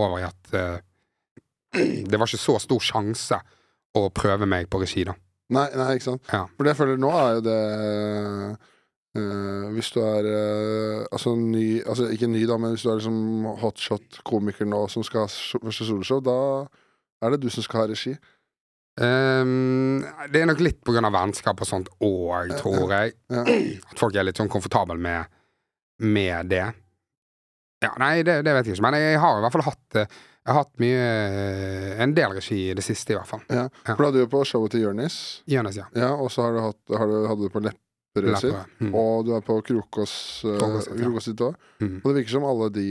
over 0.01 0.17
i 0.17 0.25
at 0.25 0.55
eh, 0.57 0.79
det 2.09 2.17
var 2.17 2.25
ikke 2.25 2.41
så 2.41 2.57
stor 2.63 2.81
sjanse 2.83 3.37
å 3.97 4.07
prøve 4.15 4.47
meg 4.49 4.69
på 4.71 4.81
regi, 4.81 5.05
da. 5.07 5.13
Nei, 5.51 5.67
nei 5.75 5.87
ikke 5.97 6.07
sant? 6.07 6.27
Ja. 6.31 6.45
For 6.55 6.63
det 6.65 6.73
jeg 6.73 6.79
føler 6.79 6.99
nå 7.01 7.11
er 7.17 7.31
jo 7.37 7.41
det 7.45 7.57
eh, 9.19 9.65
Hvis 9.75 9.89
du 9.91 9.99
er 10.03 10.27
eh, 10.31 10.99
altså 11.11 11.33
ny 11.35 11.81
Altså 11.83 12.07
ikke 12.15 12.29
ny, 12.31 12.45
da, 12.47 12.57
men 12.61 12.75
hvis 12.75 12.85
du 12.85 12.91
er 12.91 13.01
liksom 13.01 13.49
hotshot-komiker 13.63 14.69
nå 14.69 14.85
som 14.93 15.03
skal 15.07 15.25
ha 15.25 15.31
so- 15.33 15.59
første 15.63 15.89
soloshow, 15.89 16.21
da 16.23 16.37
er 17.21 17.35
det 17.35 17.41
du 17.43 17.49
som 17.53 17.61
skal 17.61 17.83
ha 17.83 17.89
regi. 17.91 18.15
Ehm, 18.99 20.01
det 20.33 20.41
er 20.41 20.47
nok 20.49 20.61
litt 20.63 20.89
av 20.89 21.13
vennskap 21.13 21.61
og 21.61 21.67
sånt 21.69 21.91
òg, 22.01 22.55
tror 22.59 22.91
jeg. 22.91 23.13
Ja. 23.29 23.43
At 23.91 23.99
folk 24.01 24.15
er 24.17 24.25
litt 24.25 24.41
sånn 24.41 24.49
komfortable 24.51 24.97
med, 24.97 25.29
med 26.01 26.49
det. 26.49 26.65
Ja, 27.81 27.93
nei, 28.01 28.21
det, 28.25 28.41
det 28.45 28.53
vet 28.57 28.67
jeg 28.67 28.75
ikke, 28.77 28.85
men 28.87 28.97
jeg 28.99 29.21
har 29.21 29.37
i 29.39 29.45
hvert 29.45 29.55
fall 29.55 29.67
hatt 29.69 30.01
eh, 30.01 30.19
Jeg 30.41 30.53
har 30.55 30.63
hatt 30.63 30.71
mye 30.81 31.01
eh, 31.05 32.01
En 32.01 32.13
del 32.17 32.33
regi 32.33 32.57
i 32.71 32.73
det 32.77 32.83
siste, 32.85 33.13
i 33.13 33.17
hvert 33.19 33.29
fall. 33.29 33.43
Ja. 33.53 33.67
For 33.85 34.01
da 34.01 34.09
hadde 34.09 34.23
du 34.25 34.29
på 34.31 34.41
showet 34.47 34.73
til 34.73 34.81
Jonis, 34.87 35.15
Jonas, 35.49 35.77
ja. 35.77 35.85
ja, 35.95 36.11
og 36.17 36.31
så 36.33 36.47
har 36.47 36.55
du 36.57 36.61
hatt, 36.65 36.79
har 36.97 37.07
du, 37.11 37.17
hadde 37.29 37.45
du 37.45 37.53
på 37.53 37.61
Lepperød 37.67 38.39
sitt, 38.41 38.55
Mm. 38.81 38.95
og 38.97 39.25
du 39.27 39.35
er 39.37 39.43
på 39.45 39.59
Krokås 39.63 40.13
uh, 40.43 41.19
sitt. 41.21 41.39
Òg. 41.45 41.53
Mm. 41.79 41.99
Og 42.01 42.07
det 42.09 42.15
virker 42.21 42.33
som 42.39 42.47
alle 42.49 42.71
de, 42.73 42.87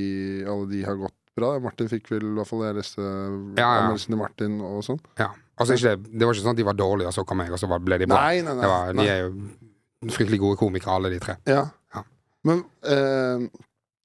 alle 0.48 0.68
de 0.70 0.84
har 0.86 0.96
gått 1.02 1.16
bra. 1.36 1.50
Martin 1.62 1.90
fikk 1.90 2.08
vel 2.14 2.22
i 2.30 2.34
hvert 2.38 2.48
fall 2.48 2.62
jeg 2.68 2.76
leste 2.78 3.02
Ja, 3.02 3.58
ja. 3.58 3.68
anmeldelsen 3.82 4.14
til 4.14 4.20
Martin 4.22 4.60
og 4.64 4.84
sånn. 4.86 5.00
ja. 5.20 5.32
Altså, 5.60 5.74
ikke, 5.76 5.90
det 6.08 6.24
var 6.24 6.32
ikke 6.32 6.40
sånn 6.46 6.54
at 6.54 6.60
de 6.62 6.64
var 6.70 6.76
dårlige, 6.78 7.10
og 7.10 7.12
så 7.12 7.22
kom 7.28 7.42
jeg, 7.44 7.52
og 7.52 7.58
så 7.60 7.68
ble 7.68 7.98
de 8.00 8.06
bra. 8.08 8.20
Nei, 8.30 8.38
nei, 8.40 8.54
nei. 8.56 8.62
Det 8.64 8.68
var, 8.70 8.94
de 8.96 9.08
er 9.12 9.18
jo 9.26 10.12
fryktelig 10.16 10.38
gode 10.40 10.56
komikere, 10.56 10.94
alle 10.96 11.10
de 11.12 11.18
tre. 11.20 11.34
Ja. 11.50 11.66
Ja. 11.92 12.00
Men 12.48 12.62
eh, 12.88 13.42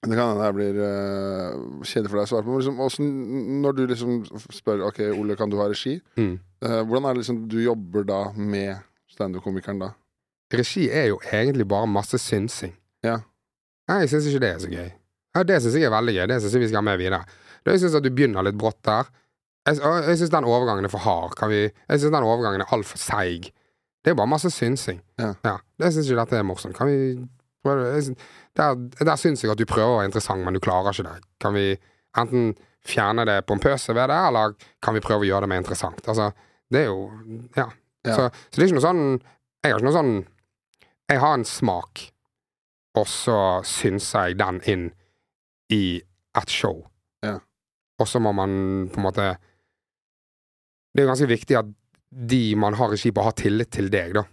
det 0.05 0.17
kan 0.17 0.31
hende 0.31 0.47
jeg 0.47 0.55
blir 0.57 0.79
uh, 0.81 1.83
kjedelig 1.85 2.11
for 2.11 2.19
deg 2.19 2.25
å 2.25 2.31
svare 2.31 2.45
på. 2.45 2.53
Men 2.53 2.61
liksom, 2.61 2.81
også, 2.85 3.05
når 3.65 3.77
du 3.77 3.83
liksom 3.89 4.17
spør 4.53 4.85
Ok, 4.89 5.01
Ole, 5.15 5.37
kan 5.39 5.51
du 5.51 5.57
ha 5.61 5.67
regi? 5.71 5.97
Mm. 6.19 6.35
uh, 6.65 6.81
hvordan 6.83 7.07
er 7.09 7.15
det 7.15 7.23
liksom 7.23 7.39
du 7.51 7.57
jobber 7.63 8.07
da 8.07 8.19
med 8.35 8.83
standup-komikeren 9.11 9.81
da? 9.81 9.91
Regi 10.53 10.85
er 10.93 11.09
jo 11.09 11.19
egentlig 11.31 11.67
bare 11.67 11.89
masse 11.89 12.19
synsing. 12.21 12.75
Ja. 13.05 13.19
Nei, 13.89 14.03
jeg 14.03 14.13
syns 14.13 14.29
ikke 14.29 14.43
det 14.43 14.53
er 14.53 14.63
så 14.63 14.71
gøy. 14.71 14.89
Ja, 15.35 15.43
det 15.43 15.59
syns 15.61 15.75
jeg 15.77 15.87
er 15.87 15.93
veldig 15.93 16.15
gøy. 16.15 16.25
Det 16.31 16.39
syns 16.41 16.55
jeg 16.55 16.63
vi 16.63 16.71
skal 16.71 16.81
ha 16.81 16.87
med 16.87 17.01
videre. 17.01 17.21
Jeg 17.65 17.81
syns 17.81 17.97
at 17.97 18.05
du 18.05 18.11
begynner 18.13 18.45
litt 18.45 18.57
brått 18.59 18.79
der. 18.85 19.09
Jeg, 19.65 19.81
jeg 19.81 20.19
syns 20.21 20.33
den 20.33 20.47
overgangen 20.47 20.85
er 20.85 20.93
for 20.93 21.01
hard. 21.01 21.33
Kan 21.39 21.49
vi, 21.51 21.63
jeg 21.65 22.01
syns 22.01 22.13
den 22.13 22.27
overgangen 22.27 22.61
er 22.63 22.73
altfor 22.77 23.01
seig. 23.01 23.49
Det 24.05 24.13
er 24.13 24.17
bare 24.19 24.29
masse 24.29 24.51
synsing. 24.53 24.99
Ja. 25.17 25.33
Det 25.81 25.89
syns 25.89 26.05
ikke 26.05 26.21
dette 26.21 26.37
er 26.37 26.45
morsomt. 26.45 26.77
Kan 26.77 26.91
vi 26.91 26.97
Der, 27.65 28.75
der 28.77 29.19
syns 29.19 29.43
jeg 29.43 29.51
at 29.51 29.59
du 29.59 29.65
prøver 29.67 29.91
å 29.91 29.99
være 29.99 30.09
interessant, 30.11 30.45
men 30.45 30.55
du 30.55 30.61
klarer 30.63 30.93
ikke 30.93 31.07
det. 31.07 31.29
Kan 31.43 31.55
vi 31.57 31.65
enten 32.17 32.53
fjerne 32.85 33.25
det 33.27 33.39
pompøse 33.49 33.95
ved 33.97 34.09
det, 34.11 34.19
eller 34.29 34.53
kan 34.83 34.95
vi 34.95 35.03
prøve 35.03 35.25
å 35.25 35.29
gjøre 35.29 35.47
det 35.47 35.51
mer 35.51 35.63
interessant? 35.63 36.03
Altså, 36.07 36.29
det 36.71 36.85
er 36.85 36.91
jo 36.91 37.09
Ja. 37.57 37.69
Ja. 38.05 38.13
Så, 38.13 38.27
så 38.53 38.59
det 38.59 38.61
er 38.61 38.67
ikke 38.69 38.77
noe 38.77 38.85
sånn 38.85 39.05
Jeg 39.65 39.71
har 39.71 39.79
ikke 39.79 39.87
noe 39.87 39.95
sånn 39.95 40.11
Jeg 41.09 41.21
har 41.23 41.33
en 41.33 41.45
smak, 41.49 42.03
og 43.01 43.07
så 43.09 43.37
synser 43.65 44.29
jeg 44.29 44.37
den 44.37 44.59
inn 44.69 44.83
i 45.73 46.01
et 46.37 46.53
show. 46.53 46.83
Ja. 47.25 47.39
Og 47.97 48.09
så 48.09 48.21
må 48.21 48.33
man 48.35 48.53
på 48.93 48.99
en 49.01 49.07
måte 49.07 49.25
Det 50.93 51.01
er 51.01 51.07
jo 51.07 51.11
ganske 51.15 51.31
viktig 51.33 51.57
at 51.57 51.73
de 52.15 52.43
man 52.55 52.77
har 52.77 52.93
i 52.93 52.99
skipet, 53.01 53.25
har 53.25 53.33
tillit 53.35 53.73
til 53.73 53.89
deg, 53.91 54.13
da. 54.15 54.23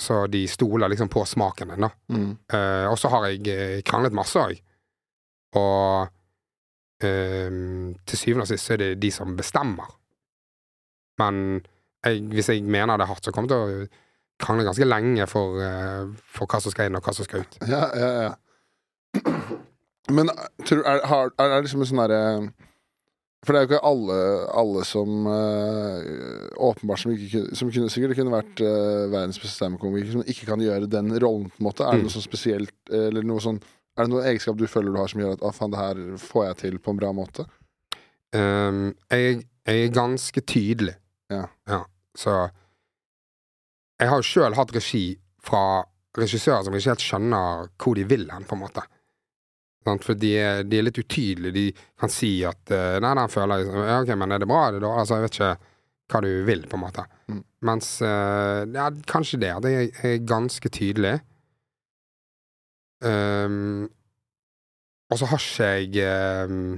Så 0.00 0.26
de 0.26 0.42
stoler 0.50 0.90
liksom 0.90 1.08
på 1.08 1.22
smaken 1.24 1.70
din, 1.70 1.86
da. 1.86 1.90
Mm. 2.10 2.30
Eh, 2.52 2.86
og 2.90 2.98
så 2.98 3.10
har 3.12 3.28
jeg 3.30 3.46
eh, 3.52 3.82
kranglet 3.86 4.16
masse 4.16 4.40
òg. 4.40 4.58
Og 5.54 6.08
ehm, 7.06 7.94
til 8.06 8.18
syvende 8.18 8.42
og 8.42 8.50
sist 8.50 8.66
så 8.66 8.74
er 8.74 8.82
det 8.82 9.02
de 9.02 9.10
som 9.14 9.36
bestemmer. 9.38 9.92
Men 11.22 11.62
jeg, 12.04 12.24
hvis 12.32 12.50
jeg 12.50 12.64
mener 12.66 12.98
det 12.98 13.06
er 13.06 13.12
hardt, 13.12 13.24
så 13.24 13.32
kommer 13.32 13.54
jeg 13.54 13.54
til 13.54 13.84
å 13.84 14.02
krangle 14.42 14.66
ganske 14.66 14.88
lenge 14.88 15.26
for, 15.30 15.60
eh, 15.62 16.08
for 16.34 16.50
hva 16.50 16.60
som 16.60 16.74
skal 16.74 16.90
inn, 16.90 16.98
og 16.98 17.06
hva 17.06 17.14
som 17.14 17.28
skal 17.28 17.44
ut. 17.44 17.58
Ja, 17.70 17.84
ja, 17.94 18.10
ja. 18.24 18.34
Men 20.16 20.32
eh, 20.34 20.48
tror, 20.66 20.82
er, 20.82 21.04
er, 21.06 21.30
er 21.38 21.54
det 21.54 21.62
liksom 21.68 21.84
en 21.84 21.90
sånn 21.92 22.02
derre 22.02 22.22
For 23.44 23.52
det 23.52 23.60
er 23.60 23.64
jo 23.64 23.68
ikke 23.74 23.86
alle, 23.90 24.16
alle 24.56 24.82
som 24.88 25.26
eh, 25.28 26.08
åpenbart 26.64 27.02
som, 27.02 27.12
ikke, 27.12 27.42
som 27.56 27.68
kunne, 27.70 27.90
sikkert 27.92 28.16
kunne 28.16 28.32
vært 28.32 28.62
uh, 28.64 29.04
verdens 29.12 29.38
beste 29.40 29.58
standup-komiker, 29.58 30.10
som 30.14 30.24
ikke 30.24 30.48
kan 30.48 30.62
gjøre 30.64 30.88
den 30.90 31.12
rollen, 31.22 31.50
på 31.52 31.60
en 31.60 31.66
måte. 31.68 31.84
Er 31.84 31.92
det 31.98 32.02
Mm. 32.02 32.06
noe 32.08 32.14
sånn 32.16 32.24
spesielt, 32.24 32.74
eller 32.90 33.22
noe 33.28 33.42
sånn 33.44 33.60
Er 33.96 34.08
det 34.08 34.10
noen 34.10 34.24
egenskap 34.26 34.56
du 34.58 34.64
føler 34.66 34.90
du 34.90 34.98
har 34.98 35.06
som 35.12 35.20
gjør 35.22 35.36
at 35.36 35.42
ah, 35.46 35.52
faen, 35.54 35.70
det 35.70 35.78
her 35.78 35.98
får 36.18 36.46
jeg 36.48 36.56
til 36.64 36.78
på 36.82 36.90
en 36.90 36.96
bra 36.98 37.12
måte? 37.14 37.44
Um, 38.34 38.88
jeg, 39.12 39.44
jeg 39.68 39.84
er 39.84 39.92
ganske 39.94 40.40
tydelig. 40.50 40.96
Ja. 41.30 41.44
Så 42.18 42.32
Jeg 44.00 44.08
har 44.10 44.18
jo 44.18 44.26
sjøl 44.26 44.56
hatt 44.58 44.72
regi 44.74 45.04
fra 45.44 45.84
regissører 46.18 46.64
som 46.66 46.74
ikke 46.74 46.90
helt 46.94 47.04
skjønner 47.06 47.68
hvor 47.78 47.94
de 47.94 48.04
vil 48.10 48.26
hen, 48.32 48.44
på 48.48 48.56
en 48.58 48.64
måte. 48.64 48.82
For 49.84 50.16
de 50.16 50.32
er, 50.40 50.62
de 50.64 50.78
er 50.80 50.86
litt 50.86 50.98
utydelige. 50.98 51.54
De 51.54 51.64
kan 52.00 52.12
si 52.12 52.38
at 52.48 52.72
eh, 52.72 52.96
Nei, 53.04 53.12
den 53.18 53.32
føler 53.32 53.60
jeg 53.60 53.72
Ja, 53.74 54.00
ok, 54.00 54.14
men 54.20 54.32
er 54.32 54.42
det 54.42 54.48
bra? 54.48 54.62
Er 54.68 54.78
det 54.78 54.84
da? 54.86 54.92
Altså, 55.02 55.18
jeg 55.18 55.26
vet 55.26 55.38
ikke 55.38 55.54
hva 56.12 56.20
du 56.20 56.30
vil, 56.44 56.64
på 56.68 56.76
en 56.78 56.84
måte. 56.84 57.04
Mm. 57.32 57.42
Mens 57.68 57.90
eh, 58.04 58.62
Ja, 58.76 58.88
kanskje 59.10 59.40
det. 59.44 59.52
Det 59.64 59.74
er, 59.74 60.02
er 60.08 60.26
ganske 60.28 60.72
tydelig. 60.72 61.18
Um, 63.04 63.90
og 65.12 65.18
så 65.20 65.28
har 65.28 65.42
ikke 65.42 66.00
jeg 66.00 66.48
um, 66.48 66.76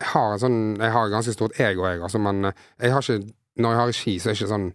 Jeg 0.00 0.08
har 0.14 0.32
en 0.32 0.40
sånn 0.40 0.60
Jeg 0.78 0.94
har 0.94 1.08
et 1.08 1.12
ganske 1.12 1.34
stort 1.34 1.58
ego, 1.60 1.84
jeg, 1.84 2.00
altså, 2.06 2.20
men 2.22 2.48
eh, 2.48 2.62
jeg 2.80 2.94
har 2.94 3.04
ikke 3.04 3.34
Når 3.60 3.74
jeg 3.74 3.80
har 3.80 3.92
ski, 3.98 4.14
så 4.16 4.30
er 4.30 4.32
det 4.32 4.40
ikke 4.40 4.52
sånn 4.54 4.68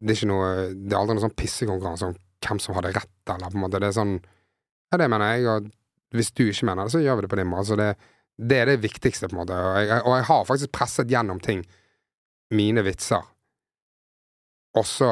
Det 0.00 0.14
er 0.14 0.18
ikke 0.18 0.30
noe 0.30 0.48
Det 0.72 0.94
er 0.94 0.98
aldri 1.02 1.18
noen 1.18 1.26
sånn 1.26 1.36
pissekonkurranse 1.42 2.08
om 2.08 2.16
hvem 2.40 2.62
som 2.64 2.78
hadde 2.78 2.94
rett, 2.96 3.12
eller 3.28 3.52
på 3.52 3.58
en 3.58 3.64
måte. 3.66 3.82
Det 3.82 3.90
er 3.90 3.98
sånn 3.98 4.14
Ja, 4.16 4.98
det 5.02 5.10
mener 5.12 5.34
jeg, 5.34 5.44
og 5.52 5.68
hvis 6.16 6.32
du 6.34 6.46
ikke 6.48 6.66
mener 6.68 6.86
det, 6.86 6.94
så 6.94 7.02
gjør 7.02 7.18
vi 7.20 7.26
det 7.26 7.32
på 7.32 7.38
din 7.40 7.50
måte. 7.50 7.64
Altså, 7.64 7.76
det, 7.78 7.90
det 8.50 8.60
er 8.62 8.70
det 8.72 8.80
viktigste, 8.82 9.28
på 9.28 9.36
en 9.36 9.42
måte. 9.42 9.58
Og 9.58 9.76
jeg, 9.84 10.00
og 10.02 10.16
jeg 10.16 10.26
har 10.30 10.48
faktisk 10.48 10.72
presset 10.74 11.10
gjennom 11.12 11.40
ting. 11.44 11.62
Mine 12.56 12.82
vitser. 12.86 13.26
Og 14.78 14.86
så 14.86 15.10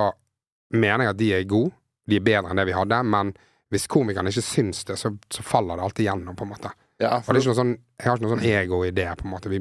mener 0.75 1.07
jeg 1.07 1.15
at 1.15 1.21
de 1.21 1.29
er 1.37 1.47
gode. 1.51 1.75
De 2.09 2.19
er 2.19 2.25
bedre 2.25 2.51
enn 2.51 2.59
det 2.61 2.67
vi 2.71 2.77
hadde, 2.77 2.99
men 3.05 3.35
hvis 3.73 3.85
komikeren 3.91 4.31
ikke 4.31 4.45
syns 4.45 4.85
det, 4.89 4.97
så, 4.97 5.13
så 5.33 5.45
faller 5.45 5.77
det 5.77 5.85
alltid 5.85 6.07
gjennom, 6.09 6.37
på 6.39 6.47
en 6.47 6.53
måte. 6.55 6.71
Ja, 6.99 7.19
Og 7.21 7.29
det 7.29 7.37
er 7.37 7.43
ikke 7.43 7.53
noe 7.53 7.59
sånn, 7.61 7.75
jeg 8.01 8.09
har 8.09 8.17
ikke 8.17 8.27
noe 8.27 8.37
sånn 8.37 8.49
ego 8.49 8.79
i 8.87 8.93
det, 8.97 9.09
på 9.21 9.27
en 9.29 9.33
måte. 9.35 9.51
Vi, 9.53 9.61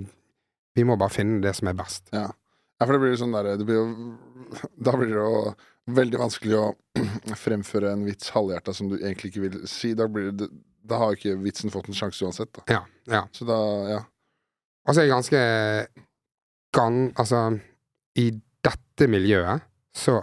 vi 0.80 0.86
må 0.88 0.96
bare 0.98 1.14
finne 1.14 1.42
det 1.44 1.52
som 1.58 1.70
er 1.70 1.76
best. 1.78 2.08
ja, 2.80 2.86
for 2.86 2.96
det 2.96 3.02
blir 3.04 3.14
jo 3.14 3.20
sånn 3.20 3.36
der, 3.36 3.52
det 3.60 3.68
blir 3.68 3.82
jo, 3.82 4.14
Da 4.88 4.94
blir 4.96 5.12
det 5.12 5.20
jo 5.20 5.52
veldig 5.88 6.20
vanskelig 6.20 6.58
å 6.60 6.68
fremføre 7.44 7.94
en 7.96 8.06
vits 8.08 8.32
halvhjerta 8.36 8.74
som 8.76 8.90
du 8.92 8.98
egentlig 9.00 9.32
ikke 9.32 9.46
vil 9.48 9.60
si. 9.70 9.94
Da 9.98 10.08
blir 10.12 10.34
det, 10.36 10.50
da 10.88 11.02
har 11.02 11.16
ikke 11.18 11.38
vitsen 11.44 11.74
fått 11.74 11.90
en 11.92 11.98
sjanse 11.98 12.26
uansett. 12.26 12.52
Da. 12.56 12.66
Ja, 12.72 12.82
ja. 13.12 13.24
Så 13.36 13.48
da, 13.48 13.60
ja. 13.92 14.02
Og 14.88 14.96
så 14.96 15.02
er 15.02 15.08
jeg 15.08 15.16
ganske 15.16 15.40
gan, 16.76 17.00
Altså, 17.20 17.42
i 18.16 18.30
dette 18.64 19.08
miljøet, 19.12 19.66
så 19.96 20.22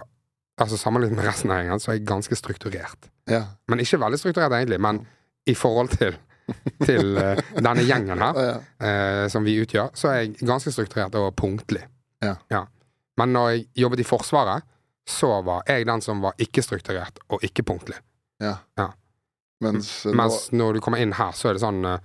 Altså 0.55 0.77
sammenlignet 0.79 1.19
med 1.19 1.25
resten 1.27 1.51
av 1.51 1.57
gjengen, 1.59 1.81
så 1.83 1.89
er 1.91 1.97
jeg 1.97 2.05
ganske 2.07 2.35
strukturert. 2.39 3.09
ja. 3.27 3.41
Men 3.67 3.81
ikke 3.83 3.97
veldig 3.99 4.19
strukturert, 4.21 4.53
egentlig. 4.55 4.77
Men 4.79 5.01
i 5.45 5.53
forhold 5.53 5.89
til, 5.97 6.15
til 6.85 7.17
uh, 7.19 7.41
denne 7.67 7.83
gjengen 7.83 8.23
her, 8.23 8.39
eh, 8.79 9.25
som 9.27 9.43
vi 9.43 9.57
utgjør, 9.59 9.91
så 9.99 10.13
er 10.13 10.21
jeg 10.21 10.47
ganske 10.47 10.71
strukturert 10.71 11.17
og 11.19 11.33
punktlig. 11.35 11.83
Ja. 12.23 12.63
Men 13.19 13.35
når 13.35 13.49
jeg 13.49 13.65
jobbet 13.83 13.99
i 13.99 14.07
Forsvaret, 14.07 14.63
så 15.07 15.29
var 15.45 15.63
jeg 15.69 15.85
den 15.85 16.01
som 16.01 16.21
var 16.23 16.33
ikke 16.41 16.63
strukturert 16.65 17.19
og 17.29 17.43
ikke 17.45 17.63
punktlig. 17.63 17.97
ja. 18.41 18.57
Ja. 18.77 18.91
Mens, 19.63 20.05
eh, 20.05 20.11
nå- 20.11 20.17
Mens 20.19 20.49
når 20.51 20.73
du 20.73 20.79
kommer 20.83 20.99
inn 20.99 21.13
her, 21.15 21.31
så 21.31 21.47
er 21.49 21.53
det 21.55 21.61
sånn 21.63 21.85
eh, 21.87 21.99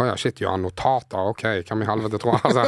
Å 0.00 0.04
ja, 0.06 0.16
shit, 0.16 0.36
gjør 0.40 0.50
han 0.54 0.62
notater? 0.62 1.18
Ok, 1.30 1.42
hvem 1.68 1.82
i 1.82 1.86
helvete 1.88 2.18
tror 2.20 2.36
jeg 2.36 2.42
altså, 2.50 2.64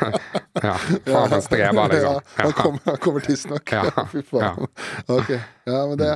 Ja. 0.66 0.74
Faen 1.06 1.42
streber, 1.42 1.88
liksom. 1.92 2.18
Ja, 2.18 2.42
han 2.44 2.52
kommer, 2.52 2.80
han 2.84 2.98
kommer 3.02 3.20
tidsnok. 3.24 3.72
Ja, 3.72 4.04
Fy 4.12 4.22
faen. 4.26 4.66
Ok. 5.08 5.30
Ja, 5.66 5.80
men 5.86 5.96
det 5.98 6.10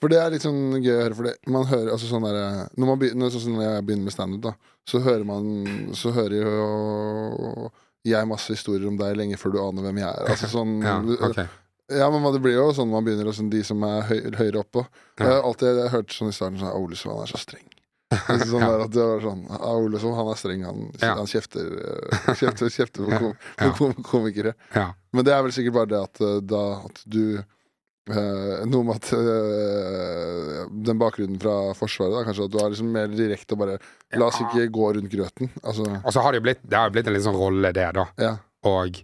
For 0.00 0.08
det 0.12 0.20
er 0.20 0.30
litt 0.32 0.44
sånn 0.44 0.60
gøy 0.80 0.92
å 0.94 1.00
høre, 1.02 1.16
for 1.18 1.28
det, 1.28 1.34
man 1.52 1.66
hører 1.68 1.90
altså 1.92 2.08
sånn 2.08 2.24
derre 2.24 2.44
når, 2.76 2.86
man 2.92 3.00
begynner, 3.02 3.32
sånn 3.34 3.56
når 3.58 3.66
jeg 3.66 3.86
begynner 3.88 4.06
med 4.08 4.14
standup, 4.14 4.42
da, 4.46 4.52
så 4.88 5.00
hører 5.04 5.24
man 5.28 5.90
Så 5.96 6.12
hører 6.16 6.36
jo 6.40 7.70
jeg 8.08 8.28
masse 8.30 8.54
historier 8.54 8.88
om 8.88 8.96
deg 8.96 9.16
lenge 9.18 9.36
før 9.40 9.52
du 9.52 9.58
aner 9.60 9.84
hvem 9.84 9.98
jeg 10.00 10.08
er. 10.08 10.30
Altså 10.32 10.48
sånn 10.56 10.78
Ja, 10.84 10.94
ok. 11.28 11.42
Ja, 11.90 12.06
men 12.10 12.22
det 12.32 12.40
blir 12.44 12.54
jo 12.54 12.68
sånn 12.76 12.90
man 12.92 13.04
begynner, 13.06 13.32
sånn, 13.34 13.50
de 13.50 13.60
som 13.66 13.82
er 13.86 14.02
høy, 14.06 14.20
høyere 14.38 14.60
oppe. 14.62 14.84
Jeg 15.18 15.26
har 15.26 15.42
alltid 15.42 15.80
hørt 15.90 16.14
sånn 16.14 16.30
i 16.30 16.36
starten 16.36 16.58
sånn 16.62 16.74
Olesson, 16.78 17.12
han 17.16 17.26
er 17.26 17.30
så 17.32 17.40
streng. 17.42 17.66
Sånn 18.50 18.64
der 18.66 18.80
at 18.82 18.90
det 18.90 19.04
var 19.06 19.20
sånn 19.22 19.44
Olesson, 19.70 20.14
han 20.18 20.28
er 20.32 20.38
streng, 20.40 20.64
han, 20.66 20.80
Ja. 20.98 21.12
han 21.20 21.28
kjefter, 21.30 21.68
eh, 21.78 22.32
kjefter, 22.40 22.66
kjefter 22.74 23.04
på, 23.06 23.18
kom, 23.22 23.34
Ja. 23.60 23.68
på 23.70 23.70
kom, 23.78 23.92
komikere. 24.02 24.54
Ja. 24.74 24.88
Men 25.14 25.24
det 25.28 25.34
er 25.36 25.44
vel 25.46 25.52
sikkert 25.54 25.76
bare 25.76 25.90
det 25.92 26.00
at 26.08 26.20
eh, 26.26 26.40
da 26.42 26.62
at 26.88 27.04
du 27.06 27.22
eh, 27.38 28.64
Noe 28.66 28.82
med 28.88 28.96
at 28.98 29.12
eh, 29.14 30.64
den 30.90 30.98
bakgrunnen 30.98 31.38
fra 31.42 31.54
Forsvaret, 31.78 32.16
da, 32.16 32.24
kanskje 32.26 32.48
at 32.48 32.54
du 32.56 32.58
er 32.64 32.72
liksom 32.74 32.90
mer 32.98 33.06
direkte 33.14 33.54
og 33.54 33.62
bare 33.62 33.78
La 34.18 34.26
oss 34.26 34.40
ikke 34.42 34.66
gå 34.74 34.90
rundt 34.98 35.12
grøten. 35.14 35.52
Altså, 35.62 35.86
Og 36.02 36.10
så 36.10 36.24
har 36.26 36.32
det 36.34 36.40
jo 36.42 36.46
blitt, 36.48 36.64
det 36.66 36.78
har 36.82 36.90
blitt 36.90 37.06
en 37.06 37.14
litt 37.14 37.26
sånn 37.28 37.38
rolle, 37.38 37.70
det, 37.76 37.86
da. 37.94 38.08
ja. 38.18 38.32
Og 38.66 38.98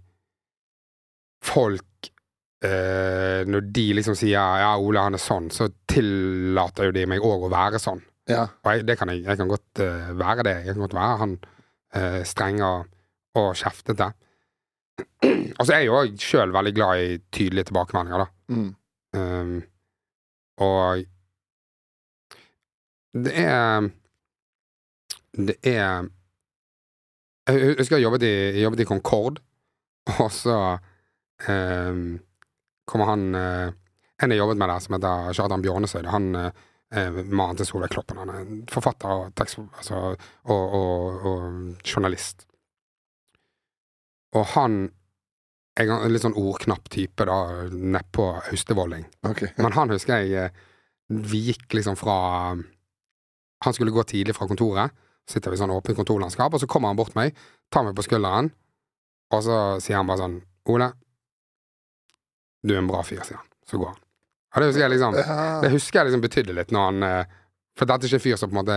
folk 1.47 2.11
eh, 2.65 3.45
Når 3.47 3.73
de 3.73 3.87
liksom 3.99 4.15
sier 4.17 4.37
'ja, 4.39 4.77
Ole, 4.79 5.01
han 5.01 5.15
er 5.15 5.23
sånn', 5.23 5.51
så 5.51 5.69
tillater 5.89 6.89
jo 6.89 6.93
de 6.93 7.07
meg 7.07 7.21
òg 7.21 7.47
å 7.47 7.53
være 7.53 7.79
sånn. 7.79 8.03
Ja. 8.29 8.47
Og 8.65 8.73
jeg, 8.73 8.87
det 8.89 8.99
kan 8.99 9.09
jeg, 9.09 9.25
jeg 9.25 9.39
kan 9.39 9.49
godt 9.49 9.83
eh, 9.83 10.13
være 10.19 10.43
det. 10.43 10.57
Jeg 10.67 10.75
kan 10.75 10.83
godt 10.83 10.99
være 10.99 11.19
han 11.23 11.37
uh, 11.97 12.23
streng 12.27 12.63
og, 12.63 12.89
og 13.39 13.55
kjeftete. 13.55 14.13
og 15.59 15.63
så 15.67 15.73
er 15.73 15.85
jeg 15.85 15.87
jo 15.87 16.01
sjøl 16.19 16.55
veldig 16.55 16.75
glad 16.75 17.03
i 17.03 17.19
tydelige 17.31 17.71
tilbakemeldinger, 17.71 18.25
da. 18.25 18.29
Mm. 18.49 18.75
Um, 19.17 19.63
og 20.57 21.05
det 23.25 23.33
er 23.39 23.89
Det 25.33 25.57
er 25.63 26.09
Jeg 27.47 27.77
husker 27.79 27.97
jeg 27.97 28.03
jobbet 28.03 28.23
i, 28.23 28.35
jeg 28.57 28.63
jobbet 28.63 28.81
i 28.81 28.85
Concord, 28.85 29.39
og 30.19 30.33
så 30.33 30.79
um, 31.49 32.19
kommer 32.87 33.11
han 33.11 33.27
uh, 33.35 33.75
En 34.23 34.33
jeg 34.33 34.41
jobbet 34.41 34.57
med 34.57 34.71
der, 34.73 34.81
som 34.81 34.95
heter 34.97 35.35
Kjartan 35.37 35.61
Bjørnesøyd. 35.61 36.07
Han 36.09 36.29
er 36.41 37.17
mannen 37.29 37.59
til 37.59 37.67
Solveig 37.69 37.91
Kloppen. 37.93 38.17
Han 38.23 38.31
er 38.33 38.47
forfatter 38.73 39.11
og, 39.13 39.35
tekst, 39.37 39.59
altså, 39.77 40.15
og, 40.49 40.77
og, 40.79 41.27
og 41.29 41.85
journalist. 41.85 42.47
Og 44.37 44.47
han 44.55 44.79
er 45.77 45.91
en 45.93 46.13
litt 46.13 46.25
sånn 46.25 46.37
ordknapp 46.39 46.89
type, 46.93 47.27
da, 47.29 47.67
nedpå 47.71 48.29
Austevolling. 48.51 49.07
Okay. 49.29 49.53
Men 49.63 49.77
han 49.77 49.93
husker 49.93 50.25
jeg 50.25 50.47
eh, 50.47 50.65
Vi 51.29 51.43
gikk 51.51 51.77
liksom 51.79 51.99
fra 52.01 52.17
Han 52.57 53.77
skulle 53.77 53.95
gå 53.95 54.03
tidlig 54.09 54.35
fra 54.37 54.49
kontoret. 54.49 54.95
Sitter 55.29 55.53
vi 55.53 55.59
i 55.59 55.61
sånn 55.61 55.75
åpent 55.75 55.99
kontorlandskap, 55.99 56.55
og 56.55 56.63
så 56.63 56.69
kommer 56.71 56.93
han 56.93 56.99
bort 56.99 57.11
til 57.13 57.19
meg, 57.19 57.39
tar 57.73 57.83
meg 57.83 57.97
på 57.99 58.05
skulderen, 58.07 58.53
og 59.35 59.41
så 59.43 59.57
sier 59.83 59.99
han 59.99 60.07
bare 60.07 60.21
sånn 60.21 60.37
Ole, 60.71 60.87
du 62.67 62.75
er 62.75 62.83
en 62.83 62.91
bra 62.91 63.03
fyr, 63.07 63.23
sier 63.27 63.39
han. 63.39 63.49
Så 63.67 63.79
går 63.81 63.93
han. 63.93 64.03
Og 64.57 64.63
det 64.63 64.69
husker 64.71 64.85
jeg 64.87 64.95
liksom. 64.95 65.17
Det 65.63 65.71
husker 65.75 66.01
jeg 66.01 66.09
liksom 66.09 66.25
betydde 66.25 66.57
litt 66.57 66.73
når 66.73 66.91
han 66.91 67.07
eh, 67.07 67.39
For 67.77 67.89
dette 67.89 68.07
er 68.07 68.11
ikke 68.11 68.21
en 68.23 68.25
fyr 68.25 68.39
som 68.41 68.51
på 68.51 68.57
en 68.57 68.61
måte 68.63 68.77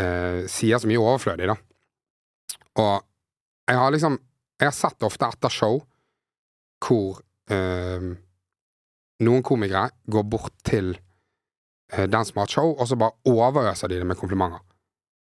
eh, 0.00 0.38
sier 0.48 0.80
så 0.80 0.88
mye 0.88 1.02
overflødig, 1.02 1.50
da. 1.50 1.56
Og 2.80 2.94
jeg 3.68 3.78
har 3.78 3.92
liksom 3.92 4.18
Jeg 4.62 4.70
har 4.70 4.76
sett 4.76 5.04
ofte 5.06 5.28
etter 5.28 5.52
show 5.52 5.80
hvor 6.82 7.20
eh, 7.52 8.12
noen 9.22 9.44
komikere 9.46 9.92
går 10.10 10.24
bort 10.26 10.54
til 10.66 10.96
eh, 11.92 12.08
den 12.10 12.26
som 12.26 12.40
har 12.40 12.48
et 12.48 12.54
show, 12.56 12.72
og 12.74 12.88
så 12.90 12.98
bare 12.98 13.14
overøser 13.30 13.92
de 13.92 14.00
det 14.00 14.08
med 14.08 14.18
komplimenter. 14.18 14.62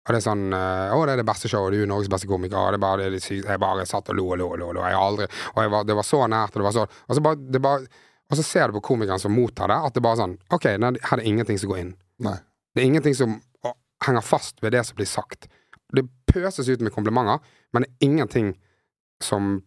Og 0.05 0.13
det 0.13 0.19
er 0.21 0.25
sånn 0.27 0.53
eh, 0.53 0.93
'Å, 0.93 1.05
det 1.07 1.13
er 1.15 1.21
det 1.23 1.29
beste 1.29 1.49
showet. 1.49 1.73
Du 1.73 1.83
er 1.83 1.89
Norges 1.89 2.11
beste 2.13 2.29
komiker.' 2.29 2.61
Og 2.61 2.75
det 2.75 2.79
er 2.81 2.85
bare, 2.85 3.11
det 3.11 3.21
er 3.21 3.25
sykt. 3.25 3.49
Jeg 3.49 3.61
bare 3.61 3.87
satt 3.89 4.11
og 4.13 4.19
lo 4.19 4.27
og 4.33 4.39
lo 4.39 4.49
og 4.53 4.59
lo. 4.61 4.73
lo. 4.77 4.83
Jeg 4.85 4.99
aldri 5.01 5.29
Og 5.55 5.63
jeg 5.63 5.71
var, 5.73 5.85
det 5.89 5.97
var 5.97 6.09
så 6.09 6.21
nært, 6.29 6.57
og 6.57 6.61
det 6.61 6.67
var 6.69 6.77
så 6.77 6.85
Og 6.85 7.15
så, 7.17 7.21
bare, 7.25 7.37
det 7.37 7.63
bare, 7.63 7.87
og 8.31 8.37
så 8.37 8.45
ser 8.45 8.69
du 8.69 8.79
på 8.79 8.85
komikeren 8.93 9.21
som 9.21 9.33
mottar 9.33 9.69
det, 9.69 9.81
at 9.89 9.95
det 9.95 10.03
bare 10.03 10.19
er 10.19 10.23
sånn 10.25 10.39
OK, 10.53 10.65
her 10.65 10.85
er 10.85 11.21
det 11.21 11.29
ingenting 11.29 11.59
som 11.59 11.71
går 11.71 11.81
inn. 11.81 11.95
Nei. 12.25 12.37
Det 12.75 12.83
er 12.83 12.89
ingenting 12.89 13.15
som 13.15 13.37
å, 13.65 13.73
henger 14.07 14.25
fast 14.25 14.63
ved 14.63 14.73
det 14.73 14.85
som 14.85 14.97
blir 14.97 15.09
sagt. 15.09 15.49
Det 15.95 16.05
pøses 16.27 16.69
ut 16.69 16.81
med 16.81 16.93
komplimenter, 16.93 17.41
men 17.73 17.85
det 17.85 17.91
er 17.91 18.09
ingenting 18.09 18.55
som 19.23 19.63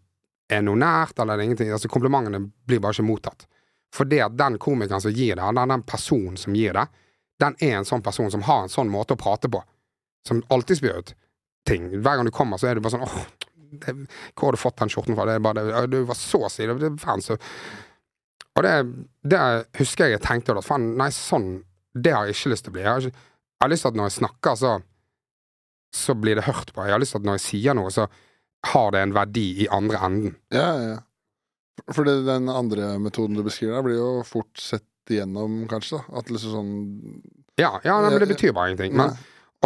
er 0.49 0.61
noe 0.61 0.79
nært, 0.79 1.19
eller 1.19 1.37
det 1.37 1.43
er 1.43 1.49
ingenting 1.49 1.71
Altså, 1.71 1.89
komplimentene 1.91 2.41
blir 2.67 2.81
bare 2.83 2.95
ikke 2.95 3.07
mottatt. 3.07 3.47
Fordi 3.95 4.19
at 4.23 4.35
den 4.37 4.57
komikeren 4.59 5.01
som 5.01 5.11
gir 5.15 5.35
det, 5.35 5.43
eller 5.43 5.69
den 5.69 5.85
personen 5.87 6.37
som 6.37 6.55
gir 6.55 6.75
det, 6.75 6.87
den 7.39 7.55
er 7.63 7.77
en 7.77 7.87
sånn 7.87 8.03
person 8.03 8.31
som 8.33 8.43
har 8.47 8.65
en 8.65 8.73
sånn 8.73 8.91
måte 8.91 9.15
å 9.15 9.19
prate 9.19 9.49
på, 9.51 9.61
som 10.25 10.41
alltid 10.53 10.79
spyr 10.79 11.01
ut 11.01 11.13
ting. 11.67 11.89
Hver 11.99 12.19
gang 12.19 12.27
du 12.27 12.33
kommer, 12.33 12.59
så 12.59 12.69
er 12.69 12.77
det 12.77 12.83
bare 12.85 12.95
sånn 12.95 13.05
åh, 13.05 13.17
det, 13.83 13.93
hvor 14.33 14.47
har 14.47 14.55
du 14.55 14.61
fått 14.61 14.79
den 14.79 14.91
skjorten 14.91 15.17
fra? 15.17 15.25
Det 15.27 15.37
er 15.37 15.43
bare 15.43 15.63
det, 15.67 15.85
Du 15.91 15.97
var 16.07 16.15
så 16.15 16.47
si, 16.51 16.65
det, 16.65 16.91
er 16.93 17.39
Og 18.55 18.63
det, 18.63 18.75
det 19.27 19.41
husker 19.81 20.07
jeg 20.07 20.17
jeg 20.17 20.25
tenkte 20.25 20.55
at 20.55 20.67
faen, 20.67 20.93
nei, 20.99 21.09
sånn, 21.13 21.57
det 21.91 22.15
har 22.15 22.29
jeg 22.29 22.37
ikke 22.37 22.53
lyst 22.53 22.67
til 22.67 22.73
å 22.73 22.77
bli. 22.77 22.85
Jeg 22.85 22.93
har, 22.93 23.09
ikke, 23.09 23.25
jeg 23.57 23.65
har 23.65 23.73
lyst 23.73 23.85
til 23.85 23.91
at 23.91 23.99
når 23.99 24.09
jeg 24.09 24.19
snakker, 24.21 24.61
så 24.61 24.77
så 25.95 26.13
blir 26.19 26.35
det 26.35 26.47
hørt 26.47 26.73
på. 26.73 26.83
Jeg 26.85 26.95
har 26.95 27.01
lyst 27.01 27.15
til 27.15 27.21
at 27.21 27.27
når 27.27 27.37
jeg 27.39 27.45
sier 27.45 27.77
noe, 27.77 27.91
så 27.93 28.07
har 28.71 28.89
det 28.93 29.03
en 29.05 29.15
verdi 29.15 29.45
i 29.63 29.69
andre 29.73 30.01
enden. 30.07 30.35
Ja, 30.53 30.67
ja, 30.75 30.89
ja. 30.95 30.99
For 31.93 32.07
det, 32.07 32.23
den 32.25 32.49
andre 32.49 32.95
metoden 32.99 33.37
du 33.37 33.43
beskriver, 33.45 33.77
der 33.77 33.85
blir 33.85 33.99
jo 33.99 34.11
fort 34.27 34.59
sett 34.59 35.11
igjennom, 35.13 35.61
kanskje. 35.71 36.01
da 36.01 36.19
At 36.19 36.31
liksom 36.33 36.55
sånn 36.55 36.71
Ja, 37.57 37.77
ja 37.85 37.99
nei, 38.01 38.11
men 38.11 38.23
det 38.23 38.31
betyr 38.33 38.55
bare 38.57 38.73
ingenting. 38.73 38.97
Men 38.97 39.13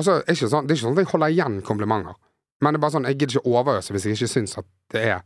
Nei. 0.02 0.04
Og 0.04 0.08
så 0.08 0.18
er 0.26 0.34
ikke 0.36 0.50
sånn, 0.52 0.68
det 0.68 0.74
er 0.74 0.80
ikke 0.80 0.88
sånn 0.88 0.98
at 0.98 1.04
jeg 1.06 1.12
holder 1.14 1.34
igjen 1.36 1.62
komplimenter. 1.68 2.18
Men 2.62 2.74
det 2.74 2.80
er 2.80 2.84
bare 2.84 2.94
sånn, 2.98 3.08
jeg 3.10 3.18
gidder 3.22 3.38
ikke 3.40 3.54
overøse 3.54 3.94
hvis 3.96 4.06
jeg 4.10 4.18
ikke 4.18 4.30
syns 4.34 4.58
at 4.62 4.68
det 4.94 5.02
er 5.16 5.22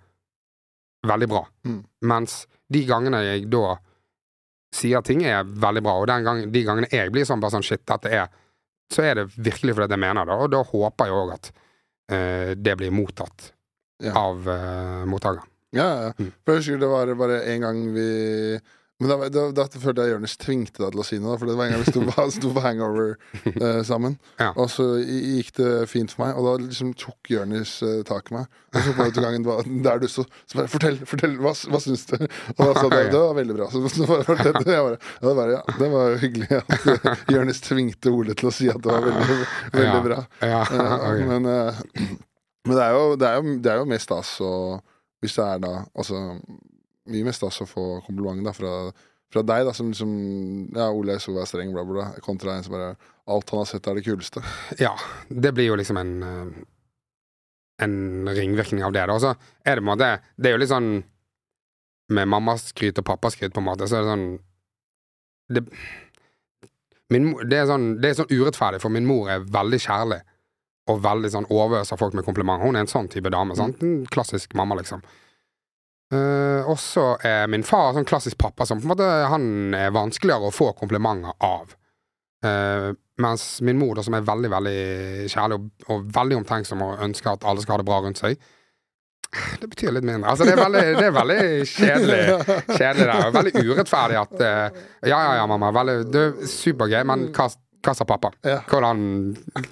veldig 1.08 1.28
bra. 1.32 1.42
Mm. 1.68 1.82
Mens 2.12 2.38
de 2.72 2.82
gangene 2.88 3.20
jeg 3.26 3.50
da 3.54 3.76
sier 4.76 5.04
ting 5.08 5.22
er 5.24 5.44
veldig 5.48 5.84
bra, 5.86 5.94
og 6.02 6.08
den 6.12 6.26
gang, 6.28 6.42
de 6.52 6.64
gangene 6.68 6.90
jeg 6.92 7.12
blir 7.14 7.28
sånn 7.28 7.40
bare 7.44 7.56
sånn 7.56 7.64
shit, 7.66 7.84
dette 7.88 8.12
er 8.12 8.28
Så 8.94 9.02
er 9.02 9.16
det 9.18 9.24
virkelig 9.34 9.74
fordi 9.74 9.96
jeg 9.96 10.00
mener 10.04 10.28
det, 10.30 10.36
og 10.38 10.50
da 10.54 10.60
håper 10.62 11.08
jeg 11.10 11.16
òg 11.18 11.30
at 11.34 11.48
uh, 12.12 12.52
det 12.54 12.76
blir 12.78 12.92
mottatt 12.94 13.52
Ja. 14.04 14.12
av 14.20 14.44
uh, 14.46 15.06
mottakeren. 15.10 15.48
Ja, 15.74 15.86
ja. 16.04 16.12
Mm. 16.20 16.28
For 16.44 16.54
jeg 16.54 16.62
husker 16.62 16.78
det 16.84 16.90
var 16.92 17.12
bare 17.18 17.40
en 17.50 17.62
gang 17.64 17.80
vi 17.96 18.60
Men 19.04 19.10
da, 19.12 19.28
da, 19.28 19.42
da 19.52 19.64
følte 19.76 20.06
jeg 20.06 20.14
Jonis 20.14 20.38
tvingte 20.40 20.80
deg 20.80 20.94
til 20.94 21.02
å 21.02 21.04
si 21.04 21.18
noe. 21.20 21.34
For 21.36 21.50
det 21.50 21.56
var 21.60 21.68
en 21.68 21.74
gang 21.76 21.82
vi 21.84 21.92
sto, 21.92 22.04
på- 22.08 22.26
sto 22.38 22.52
på 22.56 22.62
hangover 22.64 23.10
eh, 23.52 23.82
sammen. 23.84 24.14
Ja. 24.40 24.54
Og 24.56 24.70
så 24.72 24.86
gikk 25.04 25.50
det 25.58 25.72
fint 25.92 26.14
for 26.16 26.24
meg, 26.24 26.38
og 26.40 26.46
da 26.48 26.54
liksom 26.64 26.94
tok 26.96 27.32
Jonis 27.34 27.74
eh, 27.84 27.98
tak 28.08 28.32
i 28.32 28.38
meg. 28.38 28.46
Og 28.72 28.86
så 28.86 28.94
på 28.96 29.08
utgangen 29.12 29.44
var 29.44 29.68
der 29.68 30.00
du 30.00 30.08
sto. 30.08 30.24
Så 30.48 30.62
bare 30.62 30.72
Fortell, 30.72 31.02
fortell, 31.12 31.36
hva, 31.44 31.52
hva 31.74 31.82
syns 31.84 32.06
du? 32.08 32.16
Og 32.56 32.62
da 32.62 32.70
sa 32.78 32.86
du 32.88 32.96
det 33.18 33.20
var 33.20 33.36
veldig 33.42 33.58
bra. 33.60 33.68
Så, 33.74 33.82
så 33.98 34.08
bare 34.14 34.28
fortell, 34.30 34.62
jeg 34.64 34.86
bare, 34.88 35.00
ja, 35.02 35.26
det 35.28 35.36
var, 35.42 35.52
ja, 35.58 35.62
det 35.82 35.90
var 35.98 36.16
hyggelig 36.24 36.62
at 36.62 37.34
Jonis 37.36 37.60
tvingte 37.68 38.14
Ole 38.16 38.36
til 38.40 38.48
å 38.48 38.54
si 38.56 38.70
at 38.72 38.80
det 38.80 38.96
var 38.96 39.04
veldig, 39.10 39.40
veldig 39.76 40.04
bra. 40.08 40.22
Ja, 40.46 40.62
Eh, 40.72 40.94
ok. 41.12 41.20
Men, 41.34 41.46
eh, 41.52 41.84
men 42.70 42.78
det, 42.80 42.84
er 42.88 42.96
jo, 42.96 43.04
det, 43.20 43.28
er 43.28 43.36
jo, 43.44 43.58
det 43.68 43.72
er 43.76 43.84
jo 43.84 43.90
mer 43.92 44.02
stas 44.08 44.32
å 44.42 44.54
Hvis 45.22 45.36
det 45.38 45.44
er 45.46 45.60
da 45.64 45.74
Altså 46.00 46.22
mye 47.12 47.28
mer 47.28 47.36
stas 47.36 47.62
å 47.64 47.68
få 47.70 47.84
kompliment 48.06 48.46
da 48.46 48.54
fra, 48.56 48.72
fra 49.34 49.44
deg, 49.46 49.66
da, 49.68 49.74
som 49.76 49.92
liksom 49.92 50.14
Ja, 50.76 50.90
Ole 50.92 51.18
så 51.22 51.36
var 51.36 51.50
streng, 51.50 51.74
bla, 51.76 51.86
bla, 51.88 52.08
kontra 52.26 52.56
en 52.56 52.66
som 52.66 52.76
bare 52.76 52.96
Alt 53.32 53.50
han 53.50 53.64
har 53.64 53.70
sett, 53.70 53.88
er 53.88 53.98
det 53.98 54.06
kuleste. 54.06 54.44
Ja, 54.86 54.94
det 55.30 55.54
blir 55.58 55.72
jo 55.72 55.78
liksom 55.80 56.00
en 56.02 56.16
eh, 56.24 56.64
En 57.86 58.30
ringvirkning 58.32 58.86
av 58.88 58.94
det. 58.96 59.04
Og 59.12 59.22
så 59.24 59.34
er 59.66 59.76
det 59.76 59.84
på 59.84 59.86
en 59.86 59.94
måte 59.94 60.12
Det 60.38 60.50
er 60.50 60.56
jo 60.56 60.64
litt 60.64 60.74
sånn 60.74 60.92
Med 62.16 62.30
mammaskryt 62.32 63.02
og 63.02 63.08
pappaskryt, 63.08 63.54
på 63.54 63.64
en 63.64 63.70
måte, 63.70 63.90
så 63.90 64.00
er 64.00 64.06
det 64.06 64.14
sånn 64.14 64.28
det, 65.54 65.62
min, 67.14 67.36
det, 67.46 67.60
er 67.60 67.68
sånn, 67.70 67.84
det 68.02 68.10
er 68.10 68.16
sånn 68.18 68.32
urettferdig, 68.34 68.80
for 68.82 68.94
min 68.94 69.06
mor 69.06 69.30
er 69.30 69.44
veldig 69.46 69.78
kjærlig. 69.84 70.18
Og 70.90 71.04
veldig 71.06 71.30
sånn 71.34 71.48
overøser 71.54 72.00
folk 72.02 72.16
med 72.18 72.26
komplimenter. 72.26 72.66
Hun 72.66 72.78
er 72.78 72.86
en 72.86 72.90
sånn 72.90 73.10
type 73.14 73.30
dame. 73.34 73.58
sant? 73.58 73.82
En 73.86 74.08
klassisk 74.10 74.54
mamma, 74.58 74.78
liksom. 74.80 75.06
Eh, 76.14 76.68
og 76.70 76.78
så 76.80 77.16
er 77.26 77.48
min 77.50 77.66
far 77.66 77.96
sånn 77.96 78.06
klassisk 78.06 78.38
pappa 78.38 78.68
som 78.70 78.78
på 78.78 78.86
en 78.86 78.92
måte 78.94 79.08
han 79.32 79.48
er 79.74 79.96
vanskeligere 79.96 80.52
å 80.52 80.54
få 80.54 80.72
komplimenter 80.78 81.34
av. 81.44 81.74
Uh, 82.46 82.92
mens 83.18 83.62
min 83.66 83.78
mor, 83.80 83.96
da, 83.98 84.04
som 84.06 84.14
er 84.14 84.26
veldig 84.28 84.50
veldig 84.52 84.82
kjærlig 85.32 85.56
og, 85.56 85.70
og 85.90 86.04
veldig 86.14 86.36
omtenksom 86.42 86.84
og 86.86 87.00
ønsker 87.02 87.32
at 87.32 87.46
alle 87.48 87.64
skal 87.64 87.74
ha 87.74 87.80
det 87.82 87.88
bra 87.88 87.98
rundt 88.04 88.20
seg, 88.20 88.36
det 89.64 89.70
betyr 89.72 89.96
litt 89.96 90.06
mindre. 90.06 90.30
Altså, 90.30 90.46
det 90.46 90.54
er 90.54 90.62
veldig, 90.62 90.84
det 91.00 91.08
er 91.08 91.16
veldig 91.16 91.40
kjedelig, 91.72 92.20
kjedelig 92.70 93.08
der. 93.08 93.24
og 93.24 93.34
Veldig 93.40 93.64
urettferdig 93.64 94.20
at 94.20 94.36
uh, 94.44 94.84
Ja, 95.08 95.18
ja, 95.18 95.32
ja, 95.40 95.48
mamma. 95.50 95.72
Veldig, 95.76 95.98
det 96.14 96.22
er 96.28 96.52
supergøy, 96.54 97.00
men 97.10 97.26
hva, 97.34 97.50
hva 97.88 97.96
sa 97.98 98.08
pappa? 98.12 98.32
Hvordan, 98.70 99.02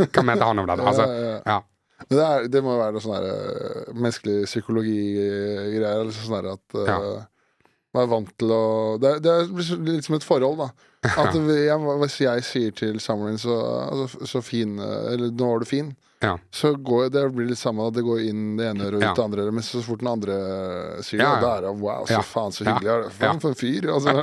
hva 0.08 0.26
mente 0.26 0.50
han 0.50 0.64
om 0.64 0.72
det? 0.72 0.80
Altså, 0.82 1.08
ja. 1.46 1.60
Men 2.10 2.18
det, 2.18 2.24
er, 2.26 2.48
det 2.52 2.62
må 2.66 2.78
være 2.80 2.96
noe 2.96 3.04
sånn 3.04 3.28
eh, 3.28 3.92
menneskelig 3.94 4.48
psykologi-greier. 4.50 6.02
Eller 6.04 6.16
sånn 6.16 6.50
at 6.54 6.78
uh, 6.78 6.88
Ja. 6.90 6.98
man 7.94 8.06
er 8.06 8.12
vant 8.12 8.32
til 8.42 8.54
å 8.56 8.64
Det, 9.02 9.16
det 9.26 9.32
er 9.34 9.54
litt 9.88 10.08
som 10.08 10.18
et 10.18 10.26
forhold, 10.28 10.64
da. 10.64 10.70
At 11.20 11.36
jeg, 11.36 11.78
hvis 12.00 12.20
jeg 12.24 12.44
sier 12.48 12.76
til 12.80 13.00
Summerin 13.04 13.40
så, 13.42 13.56
altså, 13.92 14.24
så 14.30 14.40
fin 14.46 14.78
eh, 14.80 15.10
Eller 15.14 15.34
nå 15.36 15.50
var 15.52 15.60
du 15.64 15.68
fin. 15.68 15.90
Ja. 16.24 16.38
Så 16.56 16.74
går, 16.80 17.10
det 17.12 17.24
blir 17.36 17.50
litt 17.50 17.60
samme, 17.60 17.84
at 17.90 17.98
det 17.98 18.04
går 18.06 18.22
inn 18.30 18.44
det 18.56 18.70
ene 18.72 18.86
øret 18.88 18.96
og 18.96 19.02
ut 19.02 19.06
Ja. 19.06 19.14
det 19.18 19.24
andre 19.24 19.44
øret. 19.44 19.56
Men 19.58 19.66
så 19.68 19.82
fort 19.84 20.00
den 20.00 20.10
andre 20.12 20.38
sier 21.04 21.20
det, 21.20 21.28
Ja, 21.28 21.34
da 21.42 21.52
er 21.58 21.66
det 21.68 21.74
wow, 21.82 22.08
så 22.08 22.22
faen 22.24 22.56
så 22.56 22.66
hyggelig. 22.68 22.90
Ja. 22.90 23.12
Faen 23.18 23.42
for 23.44 23.52
en 23.52 23.60
fyr. 23.60 23.90
Altså, 23.92 24.16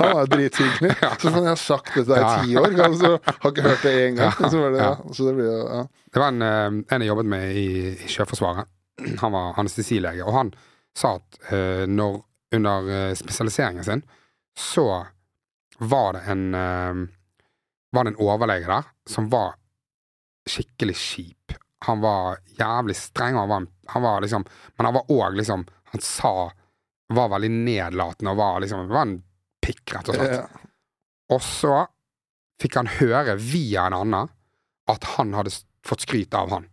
han 0.00 0.18
er 0.18 0.30
drithyggelig. 0.34 0.92
Så 1.22 1.30
faen, 1.30 1.46
jeg 1.46 1.52
har 1.52 1.62
sagt 1.62 1.94
dette 1.94 2.18
i 2.18 2.44
ti 2.44 2.58
år, 2.58 2.74
og 2.88 2.96
så 2.98 3.12
har 3.28 3.50
ikke 3.52 3.66
hørt 3.68 3.86
det 3.86 3.94
én 4.02 4.18
gang. 4.18 4.34
Så, 4.50 4.60
var 4.60 4.74
det, 4.74 4.90
så 5.16 5.28
det 5.28 5.34
blir. 5.38 5.88
Det 6.14 6.20
var 6.20 6.28
en, 6.34 6.42
eh, 6.42 6.78
en 6.94 7.04
jeg 7.04 7.08
jobbet 7.12 7.30
med 7.36 7.56
i, 7.58 7.68
i 7.94 8.10
Sjøforsvaret. 8.10 8.70
Han 9.22 9.34
var 9.34 9.58
anestesilege, 9.58 10.22
og 10.26 10.34
han 10.34 10.52
sa 10.94 11.16
at 11.18 11.38
uh, 11.50 11.84
når, 11.90 12.20
under 12.54 12.90
eh, 12.94 13.14
spesialiseringen 13.18 13.84
sin, 13.84 14.02
så 14.58 15.04
var 15.82 16.12
det 16.14 16.20
en 16.30 16.44
uh, 16.54 17.06
Var 17.94 18.04
det 18.04 18.12
en 18.12 18.22
overlege 18.22 18.66
der 18.66 18.86
som 19.10 19.26
var 19.30 19.54
skikkelig 20.50 20.96
kjip. 20.98 21.54
Han 21.86 22.00
var 22.00 22.38
jævlig 22.58 22.96
streng, 22.96 23.36
han 23.36 23.48
var, 23.48 23.66
han 23.92 24.02
var 24.02 24.22
liksom 24.24 24.44
Men 24.76 24.86
han 24.86 24.94
var 24.94 25.10
òg 25.12 25.34
liksom 25.36 25.66
Han 25.92 26.00
sa 26.00 26.30
Var 27.12 27.28
veldig 27.28 27.50
nedlatende 27.52 28.32
og 28.32 28.38
var 28.40 28.62
liksom 28.64 28.86
Var 28.88 29.02
en 29.04 29.18
pikk, 29.60 29.92
rett 29.92 30.08
og 30.08 30.16
slett. 30.16 30.54
Og 31.32 31.42
så 31.44 31.74
fikk 32.62 32.78
han 32.80 32.88
høre 33.00 33.36
via 33.40 33.84
en 33.88 33.96
annen 33.98 34.32
at 34.92 35.06
han 35.14 35.32
hadde 35.36 35.52
fått 35.84 36.04
skryt 36.04 36.34
av 36.36 36.50
han. 36.52 36.66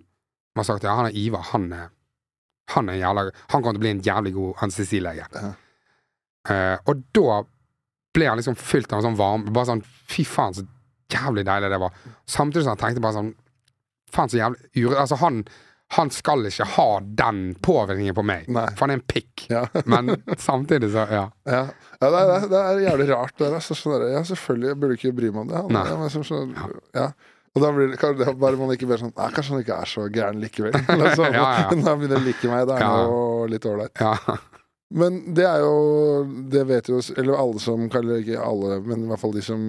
Man 0.56 0.64
har 0.64 0.68
sagt 0.68 0.84
ja, 0.84 0.96
han 1.00 1.08
er 1.08 1.16
Ivar, 1.18 1.46
han 1.54 1.70
er 1.76 1.90
han 2.72 2.90
er 2.90 2.98
en 2.98 3.02
jævla 3.02 3.24
Han 3.32 3.64
kommer 3.64 3.76
til 3.76 3.82
å 3.82 3.86
bli 3.86 3.94
en 3.96 4.04
jævlig 4.06 4.34
god 4.36 4.64
anestesilege. 4.66 5.28
Ja. 5.36 5.54
uh, 6.52 6.78
og 6.90 7.04
da 7.16 7.42
ble 8.16 8.28
han 8.28 8.40
liksom 8.40 8.58
fylt 8.60 8.92
av 8.92 9.00
en 9.00 9.10
sånn 9.10 9.20
varme 9.20 9.54
Bare 9.54 9.70
sånn 9.70 9.84
Fy 10.12 10.26
faen, 10.28 10.56
så 10.56 10.66
jævlig 11.12 11.44
deilig 11.48 11.72
det 11.74 11.80
var. 11.82 11.96
Samtidig 12.30 12.66
som 12.66 12.74
han 12.74 12.80
tenkte 12.80 13.04
bare 13.04 13.18
sånn 13.20 13.34
Faen, 14.14 14.32
så 14.32 14.40
jævlig 14.42 14.86
ure... 14.86 14.98
Altså, 15.02 15.18
han, 15.22 15.42
han 15.98 16.12
skal 16.16 16.46
ikke 16.48 16.68
ha 16.78 16.88
den 17.04 17.42
påvirkningen 17.64 18.16
på 18.16 18.24
meg, 18.24 18.46
Nei. 18.52 18.68
for 18.78 18.86
han 18.88 18.94
er 18.96 19.02
en 19.02 19.06
pikk. 19.12 19.46
Ja. 19.52 19.66
Men 19.92 20.14
samtidig 20.40 20.92
så 20.94 21.04
Ja. 21.12 21.26
Ja, 21.50 21.66
ja 22.00 22.12
det, 22.14 22.22
er, 22.22 22.48
det 22.54 22.62
er 22.62 22.82
jævlig 22.86 23.10
rart. 23.12 23.36
Det 23.40 23.52
der, 23.52 23.66
sånn 23.68 24.08
ja, 24.14 24.24
selvfølgelig, 24.32 24.78
burde 24.80 24.98
ikke 25.00 25.14
bry 25.18 25.34
meg 25.34 25.44
om 25.44 25.52
det. 25.52 25.62
Han, 25.68 26.00
men 26.06 26.14
så, 26.14 26.24
så, 26.28 26.46
ja. 26.96 27.10
Og 27.52 27.60
da 27.66 27.72
blir 27.76 27.92
det, 27.92 28.12
det 28.22 28.32
bare 28.40 28.56
man 28.56 28.72
ikke 28.72 28.88
blir 28.88 29.02
sånn 29.02 29.12
Nei, 29.12 29.26
kanskje 29.36 29.58
han 29.58 29.64
ikke 29.66 29.80
er 29.84 29.90
så 29.92 30.06
gæren 30.08 30.40
likevel. 30.40 30.78
Sånn, 31.20 31.36
Ja, 31.36 31.48
ja. 31.66 31.66
Når 31.76 31.90
han 31.90 32.00
begynner 32.00 32.22
å 32.22 32.24
like 32.24 32.52
meg, 32.54 32.64
det 32.70 32.78
er 32.78 32.86
Ja. 32.86 33.02
jo 33.04 33.50
litt 33.52 33.68
ålreit. 33.68 34.06
Ja. 34.92 34.98
Men 35.02 35.22
det 35.34 35.46
er 35.48 35.62
jo 35.64 35.76
Det 36.52 36.66
vet 36.68 36.90
jo 36.92 36.98
Eller 37.16 37.38
alle 37.40 37.62
som 37.64 37.86
Eller 37.88 38.20
ikke 38.20 38.42
alle, 38.44 38.82
men 38.84 39.06
i 39.06 39.08
hvert 39.08 39.22
fall 39.22 39.32
de 39.32 39.42
som 39.46 39.62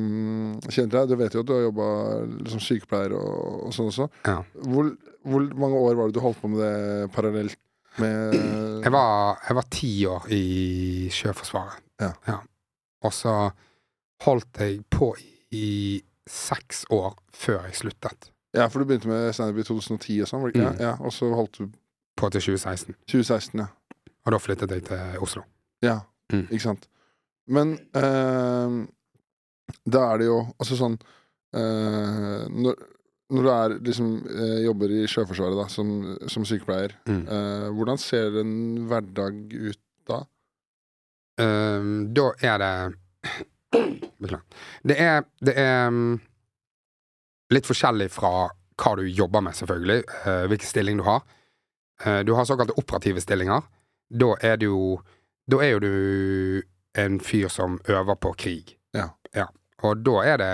kjenner 0.66 0.96
deg. 0.96 1.12
Du 1.12 1.16
vet 1.20 1.34
jo 1.36 1.44
at 1.44 1.46
du 1.46 1.52
har 1.54 1.62
jobba 1.68 1.86
som 2.50 2.62
sykepleier 2.64 3.14
og, 3.14 3.68
og 3.68 3.74
sånn 3.76 3.90
også. 3.92 4.08
ja. 4.26 4.40
Hvor, 4.66 4.90
hvor 5.22 5.46
mange 5.62 5.78
år 5.78 5.94
var 6.00 6.10
det 6.10 6.16
du 6.18 6.24
holdt 6.24 6.40
på 6.42 6.50
med 6.50 6.58
det 6.64 7.10
parallelt 7.14 7.58
med 8.02 8.34
Jeg 8.82 8.92
var, 8.92 9.38
jeg 9.46 9.56
var 9.60 9.68
ti 9.70 9.92
år 10.10 10.26
i 10.32 10.42
Sjøforsvaret. 11.12 11.82
Ja. 12.02 12.40
Og 13.04 13.12
så 13.14 13.34
holdt 14.24 14.58
jeg 14.62 14.80
på 14.90 15.12
i 15.52 16.00
seks 16.28 16.84
år 16.90 17.14
før 17.34 17.66
jeg 17.66 17.76
sluttet. 17.78 18.30
Ja, 18.56 18.66
for 18.68 18.80
du 18.82 18.88
begynte 18.88 19.08
med 19.10 19.32
standup 19.34 19.60
i 19.62 19.64
2010 19.66 20.18
og 20.24 20.28
sånn? 20.30 20.44
Mm. 20.54 20.80
Ja, 20.80 20.96
og 21.00 21.12
så 21.14 21.30
holdt 21.36 21.60
du 21.60 21.70
På 22.16 22.28
til 22.28 22.42
2016. 22.44 22.94
2016, 23.08 23.60
ja. 23.62 23.66
Og 24.26 24.32
da 24.34 24.38
flyttet 24.38 24.70
jeg 24.70 24.84
til 24.90 25.18
Oslo. 25.24 25.42
Ja, 25.82 26.00
Mm. 26.32 26.46
ikke 26.48 26.62
sant. 26.64 26.86
Men 27.46 27.72
eh, 27.98 28.76
da 29.84 30.02
er 30.14 30.18
det 30.22 30.26
jo 30.30 30.38
altså 30.62 30.76
sånn 30.78 30.94
eh, 31.52 32.44
når, 32.48 32.78
når 33.32 33.42
du 33.44 33.50
er 33.52 33.74
liksom 33.84 34.12
eh, 34.30 34.60
jobber 34.64 34.94
i 34.96 35.02
Sjøforsvaret 35.10 35.58
da, 35.58 35.66
som, 35.68 35.90
som 36.32 36.46
sykepleier, 36.48 36.94
Mm. 37.10 37.26
eh, 37.28 37.66
hvordan 37.76 37.98
ser 38.00 38.38
en 38.40 38.54
hverdag 38.88 39.42
ut 39.52 39.80
da? 40.08 40.22
Ehm, 41.42 42.12
da 42.14 42.30
er 42.40 42.58
det 42.62 42.72
Beklager. 44.22 44.42
Det 44.86 44.96
er, 45.00 45.22
det 45.42 45.54
er 45.58 45.88
mm, 45.90 46.16
litt 47.54 47.66
forskjellig 47.68 48.08
fra 48.12 48.32
hva 48.78 48.92
du 48.98 49.04
jobber 49.08 49.40
med, 49.44 49.54
selvfølgelig. 49.58 50.02
eh, 50.26 50.42
hvilken 50.50 50.68
stilling 50.68 50.98
du 51.00 51.04
har. 51.06 51.22
Eh, 52.04 52.20
du 52.26 52.32
har 52.36 52.44
såkalte 52.48 52.76
operative 52.78 53.20
stillinger. 53.20 53.62
Da 54.12 54.34
er 54.44 54.60
du 54.60 54.66
jo 54.66 54.84
Da 55.50 55.58
er 55.64 55.72
jo 55.74 55.80
du 55.82 56.62
en 56.94 57.18
fyr 57.20 57.48
som 57.48 57.80
øver 57.88 58.14
på 58.20 58.34
krig. 58.38 58.76
Ja. 58.94 59.08
Og 59.82 60.02
da 60.06 60.22
er 60.22 60.36
det 60.38 60.52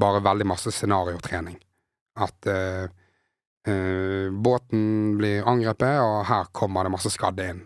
bare 0.00 0.22
veldig 0.24 0.46
masse 0.48 0.72
scenariotrening. 0.72 1.58
At 2.16 2.46
eh, 2.46 2.86
eh, 3.68 4.30
båten 4.30 5.16
blir 5.18 5.46
angrepet, 5.48 5.98
og 6.00 6.24
her 6.30 6.48
kommer 6.52 6.86
det 6.86 6.94
masse 6.94 7.12
skadde 7.12 7.48
inn. 7.52 7.60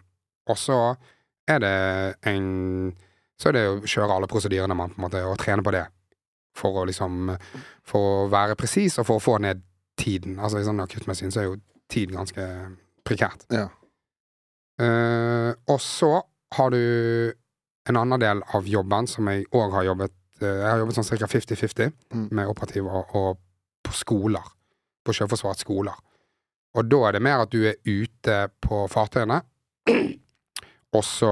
Og 0.48 0.58
så 0.58 0.80
er 1.48 1.62
det 1.64 1.76
en 2.28 2.96
Så 3.38 3.48
er 3.48 3.54
det 3.54 3.68
å 3.70 3.74
kjøre 3.86 4.16
alle 4.16 4.26
prosedyrene 4.26 4.74
man 4.74 4.90
på 4.90 4.98
en 4.98 5.04
måte, 5.04 5.20
og 5.22 5.38
trene 5.38 5.62
på 5.62 5.70
det. 5.70 5.84
For 6.58 6.80
å 6.80 6.86
liksom 6.88 7.36
For 7.86 8.24
å 8.24 8.28
være 8.32 8.58
presis, 8.58 8.98
og 8.98 9.06
for 9.06 9.20
å 9.20 9.22
få 9.22 9.38
ned 9.38 9.62
tiden. 9.98 10.38
Altså 10.38 10.58
I 10.58 10.66
sånn 10.66 10.82
akuttmedisin 10.82 11.30
så 11.30 11.40
er 11.40 11.46
jo 11.46 11.60
tid 11.88 12.10
ganske 12.12 12.44
prekært. 13.06 13.46
Ja. 13.54 13.68
Eh, 14.78 15.50
og 15.68 15.80
så 15.82 16.10
har 16.54 16.70
du 16.70 16.78
en 17.88 17.96
annen 17.98 18.20
del 18.22 18.42
av 18.54 18.66
jobben 18.68 19.08
som 19.10 19.26
jeg 19.32 19.46
òg 19.56 19.72
har 19.74 19.86
jobbet 19.88 20.12
uh, 20.42 20.46
Jeg 20.46 20.68
har 20.70 20.78
jobbet 20.82 20.98
sånn 20.98 21.08
ca. 21.08 21.26
50-50 21.26 21.92
Mm. 22.14 22.28
med 22.30 22.48
operativ 22.52 22.86
og, 22.86 23.14
og 23.16 23.38
på 23.84 23.92
skoler. 23.96 24.44
På 25.04 25.12
Sjøforsvarets 25.16 25.64
skoler. 25.64 25.96
Og 26.76 26.84
da 26.86 27.00
er 27.08 27.16
det 27.16 27.22
mer 27.24 27.42
at 27.42 27.50
du 27.50 27.62
er 27.66 27.78
ute 27.88 28.36
på 28.62 28.82
fartøyene, 28.92 29.40
og 30.92 31.04
så 31.04 31.30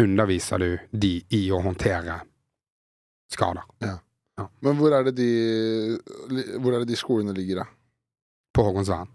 underviser 0.00 0.58
du 0.58 0.70
de 0.90 1.12
i 1.36 1.42
å 1.54 1.60
håndtere 1.62 2.16
skader. 3.30 3.68
Men 4.64 4.78
hvor 4.80 4.90
er 4.96 5.04
det 5.06 5.12
de 5.14 5.28
Hvor 6.58 6.74
er 6.74 6.82
det 6.82 6.88
de 6.90 6.96
skolene 6.98 7.34
ligger, 7.36 7.60
da? 7.62 7.66
På 8.54 8.64
Håkonsvern. 8.66 9.06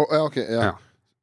Oh, 0.00 0.08
ja, 0.10 0.24
ok, 0.26 0.36
ja. 0.42 0.72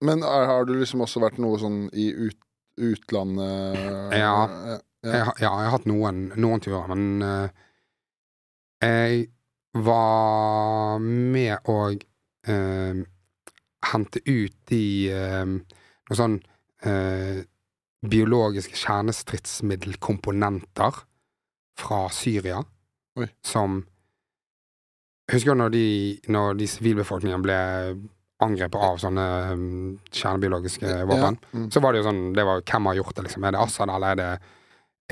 Men 0.03 0.23
er, 0.27 0.45
har 0.49 0.65
du 0.67 0.73
liksom 0.77 1.01
også 1.05 1.19
vært 1.23 1.37
noe 1.41 1.57
sånn 1.61 1.85
i 1.95 2.09
ut, 2.27 2.39
utlandet? 2.81 3.75
Ja. 4.17 4.19
ja. 4.19 4.33
Jeg, 5.03 5.23
har- 5.27 5.39
ja, 5.39 5.49
jeg 5.51 5.65
har 5.67 5.73
hatt 5.77 5.87
noen, 5.89 6.17
noen 6.39 6.59
turer, 6.63 6.87
men 6.93 7.03
uh, 7.23 7.47
jeg 8.83 9.11
var 9.83 10.99
med 11.03 11.55
å 11.71 11.77
uh, 11.91 12.95
hente 13.91 14.19
ut 14.29 14.55
de 14.71 14.83
uh, 15.11 15.45
noe 16.07 16.17
sånn 16.19 16.37
eh, 16.87 17.39
biologiske 18.03 18.75
kjernestridsmiddelkomponenter 18.79 20.93
fra 21.79 21.99
Syria 22.11 22.59
Oi. 23.19 23.27
som 23.47 23.83
Husker 25.31 25.55
du 25.55 25.59
når 25.61 25.71
de, 25.71 25.83
når 26.35 26.47
de 26.59 26.65
sivilbefolkningen 26.67 27.39
ble 27.45 27.55
angrepet 28.43 28.81
av 28.85 28.97
sånne 29.01 29.25
um, 29.53 29.67
kjernebiologiske 30.11 30.97
våpen? 31.09 31.37
Ja. 31.39 31.57
Mm. 31.57 31.69
Så 31.71 31.81
var 31.83 31.93
det 31.93 32.01
jo 32.01 32.07
sånn 32.09 32.23
det 32.35 32.45
var, 32.47 32.63
Hvem 32.67 32.89
har 32.89 32.99
gjort 32.99 33.15
det, 33.17 33.25
liksom? 33.27 33.45
Er 33.47 33.55
det 33.55 33.61
Assad, 33.63 33.91
eller 33.93 34.13
er 34.13 34.19
det, 34.19 34.55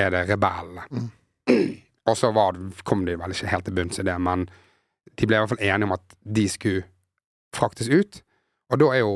er 0.05 0.13
det 0.15 0.23
rebellene? 0.29 0.87
Mm. 0.91 1.09
Og 2.11 2.17
så 2.17 2.31
var, 2.33 2.57
kom 2.87 3.05
de 3.05 3.15
vel 3.19 3.35
ikke 3.35 3.51
helt 3.51 3.67
til 3.67 3.77
bunns 3.77 4.01
i 4.01 4.05
det, 4.07 4.17
men 4.21 4.47
de 5.19 5.27
ble 5.27 5.37
i 5.37 5.43
hvert 5.43 5.51
fall 5.53 5.63
enige 5.67 5.87
om 5.89 5.95
at 5.95 6.15
de 6.39 6.45
skulle 6.49 6.85
fraktes 7.55 7.91
ut. 7.91 8.21
Og 8.71 8.81
da 8.81 8.89
er 8.95 9.03
jo 9.03 9.15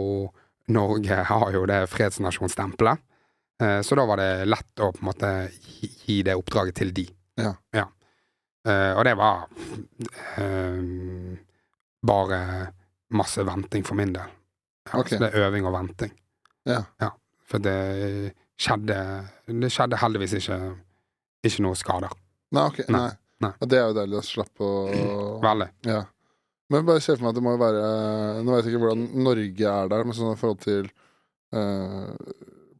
Norge 0.75 1.17
har 1.31 1.51
jo 1.55 1.65
det 1.69 1.81
fredsnasjonsstempelet. 1.93 3.01
Eh, 3.61 3.79
Så 3.85 3.97
da 3.97 4.05
var 4.05 4.21
det 4.21 4.47
lett 4.49 4.83
å 4.83 4.91
på 4.93 5.01
en 5.03 5.09
måte 5.09 5.33
gi, 6.05 6.21
det 6.25 6.35
oppdraget 6.37 6.77
til 6.81 6.93
de. 6.95 7.07
Ja. 7.41 7.51
ja. 7.75 7.83
og 8.95 9.01
det 9.03 9.11
var 9.19 9.41
eh, 10.39 11.35
bare 12.05 12.39
masse 13.13 13.43
venting 13.45 13.85
for 13.85 13.97
min 13.99 14.13
del. 14.15 14.33
Ja, 14.89 14.99
okay. 14.99 15.17
Så 15.17 15.21
det 15.23 15.31
er 15.33 15.47
øving 15.47 15.67
og 15.67 15.75
venting. 15.75 16.11
Ja. 16.65 16.81
For 17.45 17.61
det 17.61 18.33
skjedde 18.57 18.97
Det 19.45 19.69
skjedde 19.73 19.99
heldigvis 20.01 20.33
ikke, 20.39 20.57
ikke 21.45 21.65
noe 21.65 21.77
skader. 21.77 22.13
Nei, 22.55 22.65
ok. 22.71 22.81
Nei, 22.89 23.01
Nei. 23.01 23.13
nei. 23.45 23.53
Og 23.59 23.69
det 23.69 23.79
er 23.79 23.87
jo 23.89 23.97
deilig 23.99 24.19
å 24.19 24.25
slappe 24.25 24.65
å 24.65 24.73
Veldig. 25.45 25.69
Ja. 25.89 26.01
Men 26.73 26.85
bare 26.87 27.03
se 27.03 27.13
for 27.13 27.25
meg 27.25 27.33
at 27.33 27.37
det 27.37 27.45
må 27.45 27.53
jo 27.53 27.61
være 27.61 27.81
Nå 28.41 28.55
vet 28.55 28.65
jeg 28.65 28.73
ikke 28.73 28.85
hvordan 28.87 29.03
Norge 29.21 29.71
er 29.71 29.89
der, 29.91 30.05
men 30.07 30.17
sånn 30.17 30.33
i 30.33 30.39
forhold 30.39 30.63
til 30.63 30.87
uh, 31.53 32.13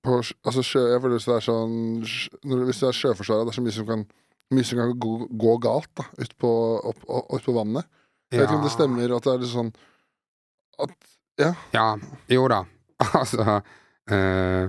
på, 0.01 0.21
Altså 0.41 0.63
sjø 0.65 0.87
Jeg 0.89 1.03
føler 1.03 1.19
hvis 1.19 1.27
det 1.29 1.35
er 1.35 1.45
sånn 1.45 1.75
Hvis 2.01 2.81
det 2.81 2.87
er 2.89 2.97
Sjøforsvaret, 2.97 3.45
det 3.45 3.53
er 3.53 3.59
så 3.59 3.65
mye 3.65 3.75
som 3.75 3.89
kan 3.91 4.07
mye 4.53 4.65
som 4.67 4.77
kan 4.77 4.91
gå, 5.01 5.13
gå 5.41 5.57
galt 5.63 5.89
da 5.97 6.05
ut 6.21 6.33
på, 6.37 6.49
opp, 6.91 6.99
opp, 7.07 7.31
opp 7.33 7.45
på 7.45 7.53
vannet. 7.55 7.87
Jeg 8.29 8.41
vet 8.41 8.49
ikke 8.49 8.59
om 8.59 8.65
det 8.65 8.73
stemmer 8.73 9.13
at 9.15 9.25
det 9.25 9.31
er 9.31 9.41
litt 9.41 9.51
sånn 9.51 9.71
at 10.83 11.11
Ja, 11.75 11.87
jo 12.31 12.47
da. 12.51 12.61
altså 13.21 13.59
eh, 14.11 14.67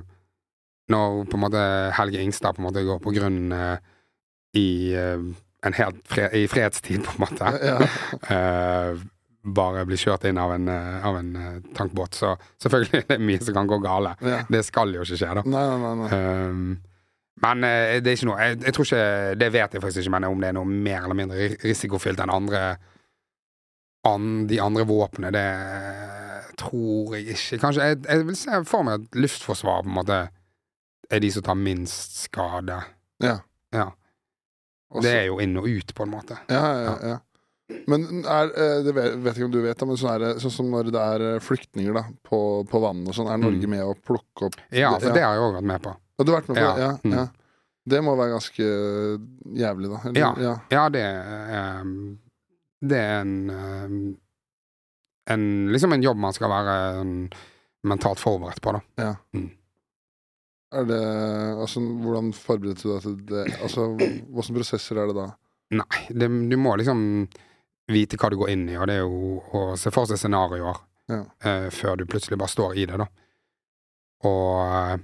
Når 0.91 1.27
på 1.31 1.39
en 1.39 1.45
måte 1.45 1.65
Helge 1.99 2.23
Ingstad 2.23 2.57
på 2.57 2.63
en 2.63 2.69
måte 2.69 2.87
går 2.87 3.03
på 3.03 3.15
grunn 3.15 3.53
eh, 3.55 3.77
i 4.57 4.95
eh, 4.97 5.21
en 5.67 5.77
helt 5.77 6.01
fre 6.09 6.31
i 6.37 6.47
fredstid, 6.49 7.05
på 7.05 7.17
en 7.17 7.25
måte. 7.25 7.53
Ja. 7.67 7.77
eh, 8.35 9.05
bare 9.57 9.85
blir 9.87 9.99
kjørt 10.01 10.27
inn 10.27 10.39
av 10.43 10.53
en, 10.57 10.69
eh, 10.71 11.07
av 11.07 11.19
en 11.21 11.31
tankbåt. 11.77 12.19
Så 12.19 12.33
selvfølgelig 12.63 13.03
er 13.03 13.09
det 13.13 13.21
mye 13.23 13.43
som 13.43 13.57
kan 13.59 13.71
gå 13.71 13.79
gale. 13.85 14.17
ja. 14.27 14.43
Det 14.51 14.65
skal 14.67 14.95
jo 14.95 15.07
ikke 15.07 15.19
skje, 15.19 15.33
da. 15.41 15.47
Nei, 15.47 15.65
nei, 15.83 15.95
nei. 16.03 16.21
Um, 16.51 16.69
men 17.45 17.67
det 17.67 18.09
er 18.09 18.15
ikke 18.17 18.31
noe 18.31 18.41
jeg, 18.41 18.55
jeg 18.65 18.73
tror 18.73 18.87
ikke 18.87 19.01
Det 19.37 19.49
vet 19.53 19.75
jeg 19.77 19.83
faktisk 19.83 20.01
ikke, 20.01 20.13
men 20.15 20.25
om 20.25 20.39
det 20.41 20.49
er 20.49 20.55
noe 20.57 20.71
mer 20.71 21.03
eller 21.03 21.19
mindre 21.19 21.49
risikofylt 21.67 22.23
enn 22.25 22.33
andre 22.33 22.63
an, 24.07 24.47
De 24.51 24.59
andre 24.63 24.85
våpnene, 24.89 25.33
det 25.35 26.57
tror 26.61 27.15
jeg 27.17 27.35
ikke. 27.37 27.59
Kanskje 27.63 27.85
Jeg, 27.91 27.99
jeg 28.09 28.27
vil 28.27 28.37
se 28.39 28.63
for 28.69 28.87
meg 28.87 29.03
at 29.03 29.19
Luftforsvaret 29.21 29.85
på 29.87 29.93
en 29.93 29.99
måte 29.99 30.19
er 31.11 31.21
de 31.23 31.31
som 31.31 31.45
tar 31.47 31.55
minst 31.59 32.17
skade. 32.25 32.81
Ja. 33.23 33.39
Ja. 33.75 33.91
Også- 34.91 35.03
Det 35.03 35.15
er 35.15 35.25
jo 35.27 35.39
inn 35.43 35.57
og 35.59 35.67
ut, 35.69 35.95
på 35.95 36.03
en 36.07 36.11
måte. 36.11 36.39
Ja, 36.49 36.65
ja, 36.83 36.97
ja. 37.11 37.19
Men 37.91 38.25
er, 38.25 38.51
eh, 38.55 38.83
det 38.87 38.93
vet, 38.95 39.17
vet 39.25 39.35
ikke 39.37 39.45
om 39.45 39.51
du 39.53 39.61
vet, 39.63 39.81
men 39.87 39.97
sånn, 39.99 40.15
er 40.15 40.19
det, 40.23 40.29
sånn 40.43 40.53
som 40.55 40.67
når 40.71 40.91
det 40.95 41.01
er 41.03 41.21
eh, 41.35 41.39
flyktninger 41.43 41.95
da, 41.95 42.05
på, 42.25 42.39
på 42.71 42.81
vannet 42.81 43.09
og 43.11 43.15
sånn, 43.15 43.31
er 43.33 43.39
Norge 43.43 43.67
Mm. 43.67 43.71
med 43.71 43.83
å 43.83 43.95
plukke 44.07 44.47
opp 44.47 44.55
Ja, 44.71 44.93
Det- 44.95 45.01
for 45.03 45.09
ja. 45.09 45.15
det 45.15 45.23
har 45.23 45.35
jeg 45.35 45.43
òg 45.43 45.55
vært 45.59 45.65
med 45.73 45.83
på. 45.83 45.97
Ja, 46.19 46.25
du 46.25 46.31
har 46.33 46.41
vært 46.41 46.49
med 46.49 46.57
på 46.57 46.63
Ja, 46.63 46.75
det? 46.75 46.83
Ja, 46.83 46.93
mm. 47.05 47.13
ja. 47.19 47.27
Det 47.89 48.03
må 48.03 48.17
være 48.17 48.33
ganske 48.35 48.67
jævlig, 49.59 49.91
da. 49.91 49.99
Eller, 50.09 50.21
Ja. 50.21 50.35
ja. 50.39 50.55
Ja, 50.71 50.89
det 50.89 51.03
er 51.03 51.81
um, 51.81 52.19
Det 52.85 52.99
er 53.01 53.21
en, 53.23 53.51
um, 53.51 54.01
en 55.33 55.45
Liksom 55.73 55.93
en 55.97 56.03
jobb 56.05 56.19
man 56.21 56.35
skal 56.37 56.51
være 56.53 56.75
um, 57.01 57.15
mentalt 57.89 58.21
forberedt 58.21 58.61
på, 58.63 58.75
da. 58.77 58.83
Er 60.77 60.85
det 60.89 61.01
Altså, 61.57 61.81
hvordan 61.81 62.33
forberedte 62.37 62.83
du 62.89 62.93
deg 62.93 63.03
til 63.07 63.17
det? 63.31 63.45
Altså, 63.63 63.87
Hvilke 63.97 64.57
prosesser 64.59 64.99
er 65.01 65.07
det 65.13 65.17
da? 65.17 65.27
Nei, 65.79 66.01
det, 66.11 66.29
du 66.51 66.57
må 66.61 66.77
liksom 66.79 67.01
vite 67.91 68.19
hva 68.19 68.29
du 68.31 68.37
går 68.39 68.51
inn 68.53 68.69
i, 68.69 68.77
og 68.79 68.87
det 68.91 68.97
er 68.99 69.05
jo 69.07 69.41
å 69.55 69.63
se 69.79 69.91
for 69.95 70.07
seg 70.11 70.19
scenarioer 70.21 70.79
Ja. 71.11 71.21
eh, 71.47 71.69
før 71.71 71.97
du 72.01 72.05
plutselig 72.11 72.39
bare 72.39 72.51
står 72.51 72.75
i 72.83 72.87
det, 72.91 72.99
da. 72.99 73.07
Og 74.27 75.01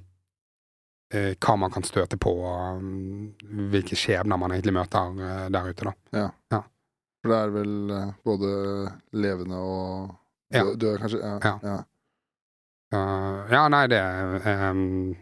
eh, 1.14 1.34
hva 1.38 1.56
man 1.62 1.70
kan 1.74 1.86
støte 1.86 2.18
på, 2.18 2.32
og 2.42 2.78
um, 2.82 3.32
hvilke 3.70 3.98
skjebner 3.98 4.38
man 4.40 4.54
egentlig 4.54 4.74
møter 4.74 5.22
eh, 5.22 5.48
der 5.54 5.70
ute, 5.70 5.92
da. 5.92 5.94
For 7.22 7.30
det 7.30 7.38
er 7.38 7.52
vel 7.54 7.74
eh, 7.94 8.12
både 8.26 8.50
levende 9.14 9.56
og 9.62 10.18
Ja. 10.52 10.64
dø- 10.66 10.74
døde, 10.76 10.98
kanskje? 11.00 11.20
Ja. 11.22 11.38
Ja. 11.44 11.58
ja. 11.62 11.78
Uh, 12.92 13.46
ja, 13.48 13.62
nei, 13.72 13.86
det 13.88 14.00
um, 14.68 15.14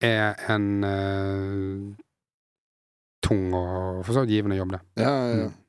er 0.00 0.38
en 0.54 0.68
uh, 0.88 1.90
tung 3.20 3.52
og 3.52 4.00
for 4.06 4.14
så 4.16 4.22
vidt 4.24 4.32
givende 4.38 4.56
jobb, 4.56 4.72
det. 4.72 4.80
ja, 5.02 5.10
ja, 5.10 5.36
ja. 5.42 5.50
Mm. 5.50 5.60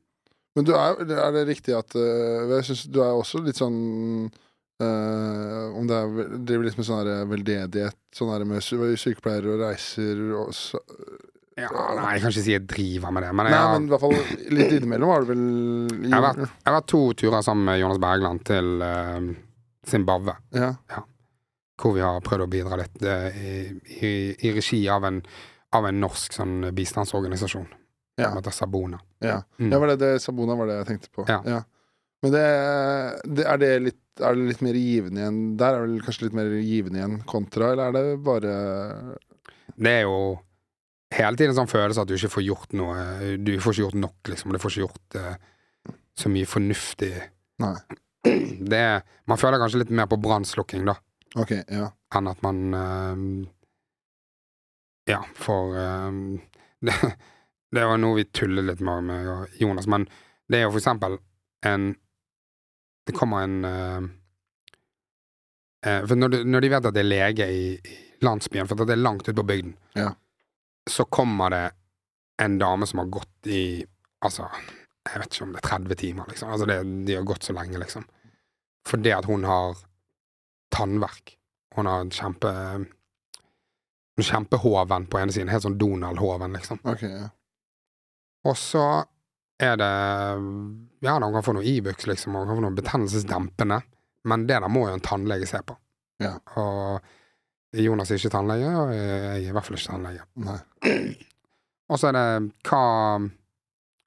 Men 0.55 0.65
du 0.69 0.71
er, 0.71 1.01
er 1.11 1.31
det 1.35 1.47
riktig 1.49 1.75
at 1.75 1.91
uh, 1.99 2.47
Jeg 2.55 2.63
synes 2.69 2.85
du 2.87 3.01
er 3.03 3.11
også 3.11 3.43
litt 3.43 3.59
sånn 3.59 4.31
Uh, 4.75 5.71
Om 5.79 5.85
det 5.87 5.95
er 5.95 6.31
driver 6.43 6.65
litt 6.67 6.75
med 6.75 6.83
sånn 6.83 7.07
veldedighet, 7.31 7.95
sånn 8.11 8.43
med 8.49 8.59
sy 8.59 8.75
sykepleiere 8.99 9.53
og 9.53 9.61
reiser 9.63 10.19
og 10.35 10.49
Ja, 11.55 11.69
nei, 11.95 12.17
jeg 12.17 12.21
kan 12.25 12.33
ikke 12.33 12.41
si 12.43 12.51
jeg 12.51 12.65
driver 12.67 13.13
med 13.15 13.23
det, 13.23 13.29
men 13.31 13.47
Nei, 13.47 13.55
har, 13.55 13.73
men 13.77 13.85
i 13.87 13.91
hvert 13.93 14.01
fall 14.03 14.15
litt 14.57 14.73
innimellom 14.75 15.07
var 15.07 15.23
det 15.23 15.29
vel 15.29 15.43
jeg 16.03 16.11
har, 16.11 16.23
vært, 16.25 16.41
jeg 16.49 16.67
har 16.67 16.75
vært 16.75 16.87
to 16.91 16.99
turer 17.21 17.45
sammen 17.47 17.69
med 17.69 17.77
Jonas 17.79 18.01
Bergland 18.03 18.41
til 18.49 18.71
uh, 18.83 19.29
Zimbabwe, 19.87 20.35
Ja. 20.57 20.73
hvor 21.79 21.95
vi 21.95 22.03
har 22.03 22.19
prøvd 22.25 22.43
å 22.43 22.49
bidra 22.51 22.79
litt 22.81 23.01
eh, 23.07 23.37
i, 23.39 23.53
i, 24.01 24.11
i 24.47 24.51
regi 24.57 24.81
av 24.91 25.07
en, 25.07 25.21
av 25.75 25.87
en 25.87 25.99
norsk 26.03 26.35
sånn 26.35 26.57
bistandsorganisasjon 26.75 27.67
Ja. 28.19 28.29
som 28.29 28.37
heter 28.41 28.55
Sabona. 28.55 28.99
Ja. 29.23 29.41
Mm. 29.59 29.71
ja, 29.71 29.79
var 29.79 29.93
det 29.93 29.97
det 30.03 30.11
Sabona 30.23 30.55
var 30.59 30.67
det 30.71 30.77
jeg 30.81 30.87
tenkte 30.91 31.09
på. 31.15 31.25
Ja. 31.27 31.61
Men 32.23 32.31
det, 32.35 32.43
det, 33.37 33.43
er, 33.47 33.57
det 33.63 33.71
litt, 33.83 34.01
er 34.23 34.35
det 34.35 34.45
litt 34.51 34.61
mer 34.65 34.77
givende 34.79 35.19
igjen 35.21 35.39
Der 35.59 35.75
er 35.75 35.83
det 35.83 35.91
vel 35.91 36.05
kanskje 36.07 36.23
litt 36.27 36.37
mer 36.39 36.47
givende 36.63 36.97
igjen 36.99 37.17
kontra, 37.27 37.73
eller 37.75 37.91
er 37.91 37.95
det 37.97 38.15
bare 38.25 38.53
Det 39.75 39.91
er 40.01 40.05
jo 40.07 40.19
hele 41.13 41.37
tiden 41.37 41.53
en 41.53 41.59
sånn 41.59 41.69
følelse 41.71 42.01
at 42.01 42.09
du 42.09 42.15
ikke 42.15 42.33
får 42.33 42.43
gjort 42.47 42.73
noe 42.73 43.35
Du 43.37 43.51
får 43.61 43.75
ikke 43.75 43.83
gjort 43.83 43.99
nok, 44.01 44.17
liksom. 44.31 44.53
Du 44.53 44.59
får 44.59 44.71
ikke 44.73 44.85
gjort 44.87 45.17
uh, 45.19 45.35
så 46.17 46.31
mye 46.31 46.47
fornuftig. 46.49 47.11
Nei. 47.61 47.75
Det 48.71 48.79
er, 48.79 49.03
man 49.29 49.37
føler 49.37 49.61
kanskje 49.61 49.83
litt 49.83 49.93
mer 49.93 50.07
på 50.09 50.17
brannslukking, 50.17 50.85
da, 50.87 50.95
Ok, 51.37 51.51
ja. 51.69 51.91
enn 52.15 52.27
at 52.31 52.41
man 52.41 52.61
uh, 52.73 53.21
Ja, 55.11 55.21
for 55.37 55.75
uh, 55.77 56.09
det, 56.87 56.95
det 57.75 57.85
var 57.85 57.99
noe 58.01 58.17
vi 58.17 58.25
tullet 58.33 58.65
litt 58.65 58.81
med 58.85 59.03
med 59.11 59.59
Jonas, 59.61 59.87
men 59.91 60.07
det 60.49 60.59
er 60.59 60.67
jo 60.67 60.73
for 60.73 60.81
eksempel 60.81 61.17
en 61.65 61.95
Det 63.07 63.13
kommer 63.17 63.43
en 63.45 63.65
eh, 63.65 64.01
eh, 65.85 66.05
For 66.05 66.15
når, 66.17 66.29
du, 66.29 66.37
når 66.45 66.61
de 66.65 66.69
vet 66.73 66.85
at 66.89 66.93
det 66.95 67.01
er 67.03 67.09
lege 67.09 67.47
i, 67.49 67.65
i 67.77 67.97
landsbyen, 68.25 68.67
for 68.69 68.81
at 68.81 68.89
det 68.89 68.95
er 68.95 69.01
langt 69.03 69.27
ute 69.27 69.35
på 69.37 69.45
bygden, 69.45 69.75
Ja. 69.97 70.11
Så 70.89 71.05
kommer 71.05 71.49
det 71.49 71.65
en 72.41 72.57
dame 72.59 72.87
som 72.87 72.99
har 72.99 73.05
gått 73.05 73.47
i 73.47 73.85
Altså, 74.25 74.47
jeg 75.05 75.19
vet 75.21 75.35
ikke 75.35 75.45
om 75.45 75.51
det 75.53 75.59
er 75.59 75.67
30 75.67 75.95
timer, 76.01 76.29
liksom. 76.31 76.49
Altså, 76.49 76.65
det, 76.65 76.77
de 77.05 77.13
har 77.13 77.25
gått 77.29 77.43
så 77.45 77.53
lenge, 77.53 77.77
liksom. 77.77 78.07
Fordi 78.89 79.11
at 79.13 79.27
hun 79.29 79.43
har 79.45 79.75
tannverk. 80.73 81.35
Hun 81.75 81.85
har 81.85 82.01
en 82.01 82.13
kjempe 82.15 82.53
en 84.17 84.23
Kjempehoven 84.23 85.05
på 85.11 85.19
ene 85.19 85.33
siden. 85.35 85.51
Helt 85.51 85.65
sånn 85.65 85.77
Donald-hoven, 85.77 86.55
liksom. 86.55 86.79
Ok, 86.87 87.03
ja. 87.03 87.27
Og 88.47 88.57
så 88.57 88.85
er 89.59 89.77
det 89.79 89.91
Ja, 91.05 91.19
da, 91.19 91.25
hun 91.25 91.35
kan 91.35 91.45
få 91.45 91.53
noe 91.57 91.67
Ibux, 91.67 92.07
liksom, 92.07 92.35
og 92.35 92.45
hun 92.45 92.49
kan 92.49 92.59
få 92.59 92.65
noe 92.65 92.77
betennelsesdempende. 92.79 93.81
Men 94.25 94.47
det 94.47 94.57
der 94.63 94.71
må 94.71 94.87
jo 94.87 94.95
en 94.95 95.03
tannlege 95.05 95.47
se 95.49 95.61
på. 95.67 95.75
Ja. 96.23 96.37
Og 96.57 97.03
Jonas 97.83 98.11
er 98.11 98.19
ikke 98.19 98.33
tannlege, 98.33 98.69
og 98.79 98.91
jeg 98.93 99.15
er 99.29 99.39
i 99.43 99.53
hvert 99.55 99.67
fall 99.67 99.77
ikke 99.77 99.91
tannlege. 99.91 100.23
Og 101.91 101.99
så 102.01 102.09
er 102.09 102.15
det 102.17 102.27
hva 102.65 102.83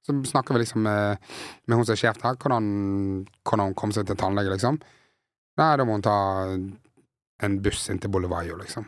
Så 0.03 0.15
snakker 0.25 0.55
vi 0.55 0.63
liksom 0.63 0.81
med, 0.83 1.19
med 1.67 1.77
hun 1.77 1.85
som 1.85 1.93
er 1.93 1.99
sjef 2.01 2.17
der, 2.17 2.37
hvordan, 2.41 2.69
hvordan 3.45 3.69
hun 3.69 3.75
kom 3.77 3.91
seg 3.93 4.07
til 4.09 4.17
tannlege, 4.17 4.55
liksom. 4.55 4.79
Nei, 5.59 5.73
da 5.77 5.85
må 5.85 5.97
hun 5.97 6.05
ta 6.05 6.15
en 7.45 7.57
buss 7.61 7.83
inn 7.91 7.99
til 8.01 8.09
Bolivayo, 8.09 8.55
liksom. 8.57 8.87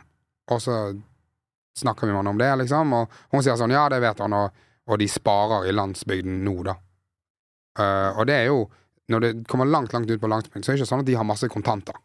Og 0.51 0.61
så 0.63 0.77
snakker 1.77 2.07
vi 2.07 2.13
med 2.13 2.23
henne 2.23 2.33
om 2.33 2.39
det, 2.41 2.49
liksom, 2.63 2.95
og 2.97 3.19
hun 3.35 3.43
sier 3.43 3.59
sånn, 3.59 3.75
ja, 3.75 3.83
det 3.91 4.01
vet 4.01 4.23
han, 4.23 4.33
og, 4.33 4.63
og 4.89 4.99
de 4.99 5.07
sparer 5.11 5.69
i 5.69 5.75
landsbygden 5.75 6.41
nå, 6.47 6.55
da. 6.67 6.75
Uh, 7.79 8.09
og 8.19 8.25
det 8.27 8.35
er 8.35 8.49
jo 8.49 8.65
Når 9.11 9.21
det 9.23 9.29
kommer 9.47 9.65
langt, 9.67 9.93
langt 9.93 10.09
ut 10.09 10.21
på 10.21 10.27
landsbygden, 10.27 10.63
så 10.63 10.71
er 10.71 10.75
det 10.75 10.81
ikke 10.81 10.89
sånn 10.89 11.01
at 11.03 11.07
de 11.09 11.15
har 11.19 11.27
masse 11.27 11.47
kontanter. 11.51 11.97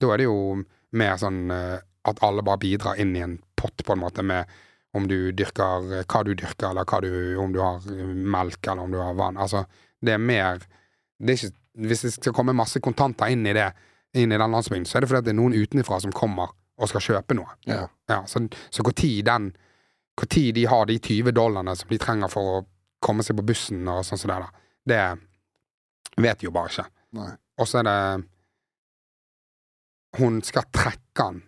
Da 0.00 0.14
er 0.14 0.22
det 0.22 0.26
jo 0.26 0.62
mer 0.96 1.18
sånn 1.20 1.50
eh, 1.52 1.82
at 2.08 2.22
alle 2.26 2.42
bare 2.42 2.60
bidrar 2.62 3.00
inn 3.00 3.16
i 3.16 3.22
en 3.24 3.38
pott, 3.58 3.84
på 3.84 3.94
en 3.94 4.02
måte, 4.02 4.24
med 4.26 4.50
om 4.96 5.06
du 5.08 5.32
dyrker 5.32 6.04
hva 6.04 6.22
du 6.26 6.34
dyrker, 6.34 6.70
eller 6.70 6.84
hva 6.88 7.00
du, 7.00 7.12
om 7.40 7.52
du 7.54 7.60
har 7.62 7.80
melk, 8.12 8.60
eller 8.66 8.84
om 8.84 8.92
du 8.92 8.98
har 9.00 9.14
vann. 9.16 9.38
Altså, 9.40 9.64
det 10.02 10.16
er 10.16 10.22
mer 10.22 10.64
det 11.22 11.34
er 11.34 11.38
ikke, 11.38 11.56
Hvis 11.88 12.02
det 12.02 12.10
skal 12.12 12.34
komme 12.36 12.52
masse 12.52 12.80
kontanter 12.84 13.30
inn 13.32 13.46
i 13.48 13.54
det, 13.56 13.70
inn 14.18 14.32
i 14.34 14.36
den 14.36 14.52
landsbyen, 14.52 14.84
så 14.84 14.98
er 14.98 15.04
det 15.04 15.08
fordi 15.08 15.24
det 15.24 15.32
er 15.32 15.38
noen 15.38 15.54
utenfra 15.56 16.00
som 16.04 16.12
kommer 16.12 16.50
og 16.76 16.90
skal 16.90 17.04
kjøpe 17.06 17.36
noe. 17.38 17.54
Ja. 17.64 17.86
Ja, 18.10 18.18
så 18.26 18.42
så 18.70 18.82
den 18.82 19.52
Hvor 20.16 20.26
tid 20.28 20.54
de 20.54 20.66
har 20.66 20.86
de 20.86 20.98
20 20.98 21.32
dollarene 21.32 21.76
som 21.76 21.88
de 21.88 21.98
trenger 21.98 22.28
for 22.28 22.42
å 22.42 22.66
komme 23.00 23.22
seg 23.22 23.36
på 23.36 23.46
bussen 23.46 23.88
og 23.88 24.04
sånn 24.04 24.18
som 24.18 24.28
det 24.28 24.36
der, 24.42 24.50
det 24.84 26.22
vet 26.22 26.38
de 26.40 26.46
jo 26.46 26.52
bare 26.52 26.68
ikke. 26.68 26.84
Og 27.58 27.68
så 27.68 27.78
er 27.80 27.88
det 27.88 28.28
Hun 30.18 30.42
skal 30.42 30.68
trekke 30.68 31.16
den. 31.16 31.42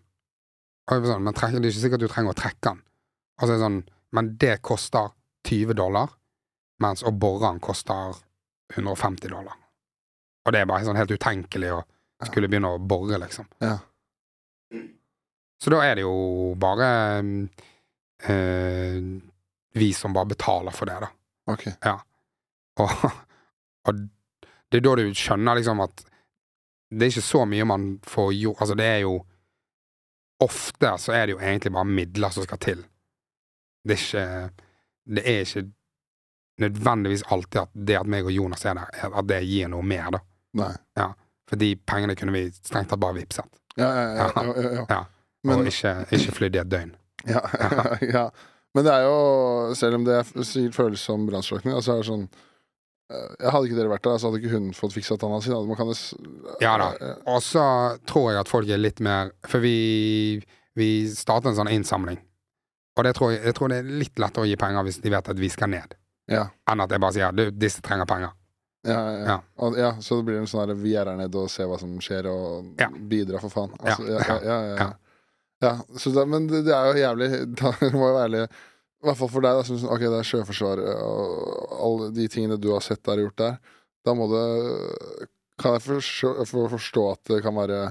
Sånn, 0.91 1.25
men 1.25 1.35
trekker, 1.37 1.63
det 1.63 1.71
er 1.71 1.73
ikke 1.73 1.85
sikkert 1.87 2.03
du 2.05 2.11
trenger 2.13 2.35
å 2.35 2.39
trekke 2.39 2.63
den. 2.69 2.81
Altså, 3.41 3.55
så 3.57 3.63
sånn 3.65 3.83
Men 4.15 4.37
det 4.39 4.61
koster 4.63 5.11
20 5.49 5.75
dollar. 5.75 6.13
mens 6.83 7.03
å 7.07 7.11
bore 7.11 7.47
den 7.47 7.61
koster 7.63 8.17
150 8.75 9.29
dollar. 9.31 9.55
Og 10.45 10.53
det 10.53 10.61
er 10.61 10.67
bare 10.67 10.85
sånn 10.85 10.99
helt 10.99 11.11
utenkelig 11.15 11.71
å 11.73 11.83
skulle 12.27 12.49
begynne 12.51 12.73
å 12.75 12.79
bore, 12.79 13.19
liksom. 13.19 13.47
Ja. 13.63 13.79
Så 15.63 15.71
da 15.73 15.81
er 15.87 15.95
det 15.97 16.03
jo 16.05 16.55
bare 16.61 16.89
øh, 18.29 19.07
vi 19.79 19.93
som 19.95 20.13
bare 20.13 20.33
betaler 20.35 20.75
for 20.75 20.91
det, 20.91 20.99
da. 21.05 21.11
Ok. 21.53 21.69
Og, 22.83 22.91
og 23.89 24.03
det 24.03 24.81
er 24.81 24.85
da 24.85 24.97
du 24.99 25.07
skjønner 25.15 25.61
liksom 25.61 25.83
at 25.85 26.05
det 26.95 27.07
er 27.07 27.15
ikke 27.15 27.27
så 27.27 27.45
mye 27.49 27.65
man 27.67 27.87
får 28.07 28.33
gjort 28.37 28.61
Altså, 28.63 28.77
det 28.79 28.87
er 28.87 29.01
jo 29.05 29.15
Ofte 30.43 30.95
så 30.99 31.13
er 31.15 31.27
det 31.27 31.37
jo 31.37 31.41
egentlig 31.41 31.73
bare 31.73 31.85
midler 31.87 32.31
som 32.35 32.43
skal 32.47 32.59
til. 32.59 32.83
Det 33.87 33.95
er 33.95 34.03
ikke 34.03 34.51
Det 35.07 35.23
er 35.29 35.41
ikke 35.45 35.65
nødvendigvis 36.65 37.23
alltid 37.35 37.61
at 37.61 37.71
det 37.75 37.97
at 37.99 38.07
meg 38.07 38.25
og 38.25 38.33
Jonas 38.33 38.65
er 38.65 38.75
der, 38.79 38.89
at 39.11 39.27
det 39.29 39.41
gir 39.45 39.69
noe 39.69 39.83
mer, 39.83 40.11
da. 40.15 40.21
Nei. 40.61 40.73
For 41.51 41.61
de 41.61 41.73
pengene 41.77 42.15
kunne 42.17 42.33
vi 42.33 42.45
strengt 42.55 42.89
tatt 42.93 43.01
bare 43.03 43.19
vippset. 43.19 43.45
Ja, 43.77 43.89
ja, 43.91 44.05
ja. 44.15 44.29
ja, 44.37 44.45
ja, 44.63 44.71
ja. 44.79 44.85
Ja. 44.89 45.01
Men, 45.45 45.59
og 45.61 45.67
ikke, 45.69 45.93
ikke 46.15 46.33
flydd 46.39 46.55
i 46.57 46.61
et 46.63 46.71
døgn. 46.73 46.95
ja, 47.29 47.43
ja. 48.17 48.23
Men 48.75 48.87
det 48.87 48.93
er 48.95 49.03
jo, 49.07 49.75
selv 49.79 49.99
om 50.01 50.05
det 50.07 50.15
er- 50.23 50.45
sikkert 50.47 50.75
føles 50.79 51.01
som 51.05 51.27
brannslukking, 51.29 51.75
så 51.85 51.93
er 51.93 52.01
det 52.01 52.07
sånn 52.09 52.25
Hadde 53.13 53.67
ikke 53.69 53.77
dere 53.77 53.91
vært 53.93 54.07
der, 54.07 54.19
så 54.19 54.31
hadde 54.31 54.41
ikke 54.41 54.55
hun 54.57 54.71
fått 54.77 54.95
fiksa 54.97 55.19
tanna 55.21 55.41
si. 55.45 55.51
jo 55.53 56.57
Ja 56.63 56.77
da. 56.81 56.87
eh, 57.01 57.17
Og 57.27 57.43
så 57.45 57.65
tror 58.09 58.31
jeg 58.33 58.41
at 58.41 58.49
folk 58.49 58.69
er 58.73 58.81
litt 58.81 59.01
mer 59.05 59.31
For 59.47 59.61
vi, 59.61 60.41
vi 60.75 60.89
starter 61.13 61.51
en 61.53 61.59
sånn 61.59 61.69
innsamling. 61.75 62.19
Og 62.97 63.05
det 63.05 63.13
tror 63.19 63.35
jeg, 63.35 63.43
jeg 63.45 63.55
tror 63.59 63.69
det 63.69 63.83
er 63.83 63.91
litt 64.01 64.19
lettere 64.23 64.47
å 64.47 64.49
gi 64.49 64.57
penger 64.57 64.87
hvis 64.87 65.01
de 65.03 65.11
vet 65.13 65.29
at 65.29 65.39
vi 65.39 65.49
skal 65.51 65.69
ned, 65.75 65.95
Ja. 66.31 66.47
enn 66.71 66.81
at 66.81 66.91
jeg 66.95 67.01
bare 67.03 67.13
sier 67.13 67.33
du, 67.35 67.51
disse 67.51 67.83
trenger 67.83 68.07
penger. 68.07 68.33
Ja, 68.87 69.01
ja. 69.27 69.37
Og, 69.59 69.77
ja, 69.81 69.95
så 70.01 70.19
det 70.21 70.27
blir 70.29 70.39
en 70.39 70.47
sånn 70.47 70.63
her 70.69 70.75
vi 70.79 70.93
er 70.95 71.09
her 71.11 71.17
nede 71.19 71.41
og 71.41 71.51
ser 71.51 71.67
hva 71.67 71.79
som 71.81 71.97
skjer, 72.05 72.29
og 72.31 72.77
bidrar, 73.11 73.41
for 73.43 73.51
faen. 73.51 73.73
Altså, 73.81 74.05
Ja, 74.07 74.21
ja, 74.21 74.21
ja, 74.29 74.39
ja, 74.45 74.59
ja, 74.69 74.77
ja. 74.79 74.89
ja. 75.67 75.73
så 75.99 76.13
det, 76.15 76.25
men 76.31 76.47
det, 76.47 76.63
det 76.69 76.75
er 76.77 76.91
jo 76.93 77.03
jævlig 77.03 77.29
Da 77.61 77.73
må 77.97 78.07
jeg 78.09 78.15
være 78.15 78.25
ærlig 78.29 78.45
I 79.05 79.09
hvert 79.11 79.19
fall 79.21 79.29
for 79.35 79.45
deg, 79.45 79.59
da, 79.59 79.65
som 79.69 79.77
sånn, 79.77 79.93
ok, 79.93 80.01
det 80.09 80.19
er 80.23 80.29
Sjøforsvaret 80.31 81.03
og 81.05 81.75
alle 81.85 82.07
de 82.17 82.25
tingene 82.33 82.57
du 82.61 82.71
har 82.73 82.81
sett 82.85 83.03
der 83.05 83.21
og 83.21 83.27
gjort 83.29 83.43
der. 83.43 83.59
Da 84.05 84.15
må 84.17 84.27
det 84.33 84.45
Kan 85.61 85.77
jeg 85.77 85.85
forstå, 85.85 86.33
forstå 86.73 87.03
at 87.13 87.29
det 87.31 87.43
kan 87.45 87.55
være 87.55 87.83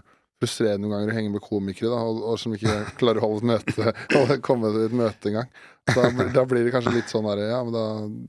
frustrerende 0.43 0.84
noen 0.89 0.97
ganger 0.97 1.14
å 1.14 1.16
henge 1.16 1.30
med 1.32 1.43
komikere 1.45 1.93
da, 1.93 1.99
og, 2.03 2.18
og 2.34 2.39
som 2.41 2.51
ikke 2.57 2.74
klarer 2.99 3.22
å 3.22 3.30
holde 3.30 3.53
et 3.55 3.78
møte 3.78 4.41
komme 4.43 4.74
til 4.74 4.88
et 4.89 4.95
møte 4.99 5.30
engang. 5.32 5.53
Da, 5.88 6.09
da 6.36 6.43
blir 6.49 6.66
det 6.66 6.74
kanskje 6.76 6.91
litt 6.97 7.11
sånn 7.11 7.26
derre 7.28 7.45
Ja, 7.49 7.61
men 7.64 7.74
da 7.76 7.84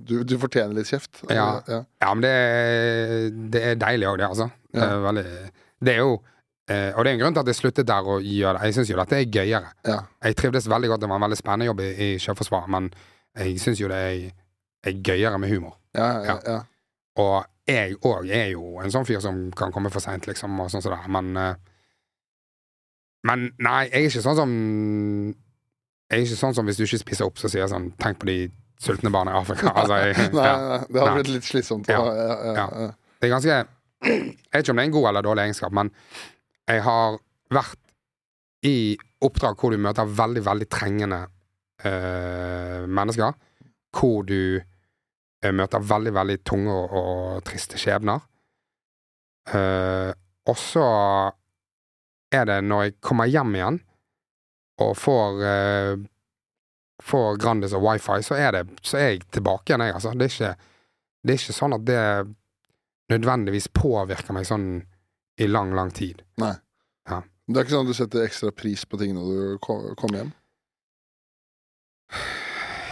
Du, 0.07 0.15
du 0.27 0.37
fortjener 0.43 0.75
litt 0.79 0.91
kjeft. 0.93 1.25
Ja. 1.31 1.49
ja. 1.71 1.81
Ja, 2.05 2.13
men 2.15 2.23
det, 2.23 2.31
er- 2.37 3.29
det 3.57 3.65
er 3.73 3.81
deilig 3.83 4.09
òg, 4.13 4.21
det, 4.23 4.29
altså. 4.31 4.49
Det 4.75 4.83
er, 4.87 5.03
veldig, 5.09 5.27
det 5.89 5.97
er 5.97 6.01
jo 6.05 6.15
eh, 6.69 6.91
Og 6.97 7.05
det 7.05 7.11
er 7.11 7.15
en 7.17 7.21
grunn 7.23 7.35
til 7.37 7.43
at 7.45 7.51
jeg 7.53 7.59
sluttet 7.61 7.87
der 7.89 8.07
å 8.09 8.19
gjøre 8.21 8.59
det. 8.59 8.69
Jeg 8.71 8.75
syns 8.79 8.91
jo 8.91 8.97
dette 9.01 9.19
er 9.19 9.25
gøyere. 9.29 9.73
ja. 9.87 9.99
Jeg 10.25 10.37
trivdes 10.37 10.69
veldig 10.69 10.89
godt, 10.93 11.01
det 11.01 11.09
var 11.11 11.17
en 11.21 11.27
veldig 11.29 11.39
spennende 11.41 11.67
jobb 11.71 11.81
i, 11.85 11.91
i 11.93 12.09
Sjøforsvaret, 12.19 12.71
men 12.73 12.91
jeg 13.37 13.59
syns 13.61 13.81
jo 13.81 13.89
det 13.91 13.97
er, 13.99 14.31
er 14.87 15.01
gøyere 15.05 15.39
med 15.39 15.51
humor. 15.51 15.77
Ja, 15.95 16.09
ja, 16.25 16.39
ja. 16.47 16.61
Og 17.21 17.45
jeg 17.69 17.95
òg 18.05 18.29
er 18.35 18.49
jo 18.53 18.79
en 18.83 18.91
sånn 18.93 19.07
fyr 19.09 19.21
som 19.25 19.51
kan 19.57 19.73
komme 19.73 19.91
for 19.93 20.01
seint, 20.05 20.27
liksom, 20.27 20.59
og 20.61 20.71
sånn 20.73 20.83
som 20.85 20.93
det 20.93 21.09
men 21.09 21.37
eh, 21.37 21.55
Men 23.25 23.47
nei, 23.65 23.87
jeg 23.89 24.03
er 24.03 24.09
ikke 24.11 24.21
sånn 24.25 24.37
som 24.37 24.51
Jeg 26.13 26.19
er 26.19 26.25
ikke 26.27 26.37
sånn 26.43 26.55
som 26.59 26.67
hvis 26.69 26.77
du 26.77 26.85
ikke 26.85 27.01
spiser 27.01 27.25
opp, 27.29 27.39
så 27.41 27.49
sier 27.49 27.63
jeg 27.65 27.73
sånn 27.73 27.87
Tenk 28.03 28.19
på 28.21 28.29
de 28.29 28.37
sultne 28.85 29.09
barna 29.15 29.33
i 29.33 29.39
Afrika. 29.39 29.71
Altså, 29.81 29.97
jeg, 30.03 30.29
Nei, 30.35 30.45
ja. 30.45 30.57
nei, 30.59 30.81
det 30.91 31.01
hadde 31.01 31.15
blitt 31.21 31.31
litt 31.39 31.47
slitsomt. 31.49 31.89
Ja. 31.89 32.03
Ja. 32.05 32.13
Ja, 32.13 32.27
ja, 32.27 32.53
Ja. 32.59 32.67
ja. 32.85 32.91
Det 33.23 33.29
er 33.31 33.33
ganske 33.33 33.55
Jeg 34.05 34.35
vet 34.53 34.61
ikke 34.67 34.75
om 34.75 34.77
det 34.77 34.83
er 34.85 34.89
en 34.91 34.97
god 34.99 35.09
eller 35.09 35.25
dårlig 35.25 35.47
egenskap, 35.47 35.73
men 35.73 35.89
jeg 36.71 36.85
har 36.85 37.19
vært 37.53 37.81
i 38.65 38.95
oppdrag 39.25 39.59
hvor 39.61 39.75
du 39.75 39.81
møter 39.81 40.09
veldig, 40.09 40.43
veldig 40.45 40.69
trengende 40.73 41.21
eh, 41.85 42.85
mennesker. 42.89 43.35
Hvor 43.95 44.25
du 44.29 44.61
eh, 44.61 45.53
møter 45.53 45.85
veldig, 45.85 46.15
veldig 46.17 46.39
tunge 46.47 46.73
og, 46.73 46.95
og 47.01 47.45
triste 47.47 47.81
skjebner. 47.81 48.25
Eh, 49.53 50.11
og 50.49 50.57
så 50.61 50.87
er 52.35 52.49
det 52.49 52.59
når 52.65 52.87
jeg 52.87 52.97
kommer 53.05 53.31
hjem 53.31 53.55
igjen 53.59 53.79
og 54.85 54.99
får 54.99 55.47
eh, 55.51 55.95
Får 57.05 57.41
Grandis 57.43 57.73
og 57.75 57.83
wifi, 57.83 58.21
så 58.23 58.37
er, 58.39 58.55
det, 58.55 58.79
så 58.87 58.97
er 58.97 59.09
jeg 59.09 59.25
tilbake 59.35 59.73
igjen, 59.73 59.83
jeg, 59.83 59.95
altså. 59.99 60.13
Det 60.15 60.25
er 60.25 60.31
ikke, 60.31 60.51
det 61.21 61.33
er 61.35 61.41
ikke 61.41 61.57
sånn 61.57 61.75
at 61.75 61.83
det 61.89 62.03
nødvendigvis 63.11 63.67
påvirker 63.75 64.37
meg 64.37 64.47
sånn 64.49 64.69
i 65.41 65.49
lang, 65.51 65.75
lang 65.75 65.91
tid. 65.95 66.23
Det 67.45 67.59
er 67.59 67.67
ikke 67.67 67.75
sånn 67.75 67.85
at 67.85 67.93
du 67.93 67.97
setter 67.99 68.25
ekstra 68.25 68.51
pris 68.57 68.87
på 68.89 68.97
ting 69.01 69.13
når 69.17 69.27
du 69.29 69.59
kommer 69.65 70.21
hjem? 70.21 70.31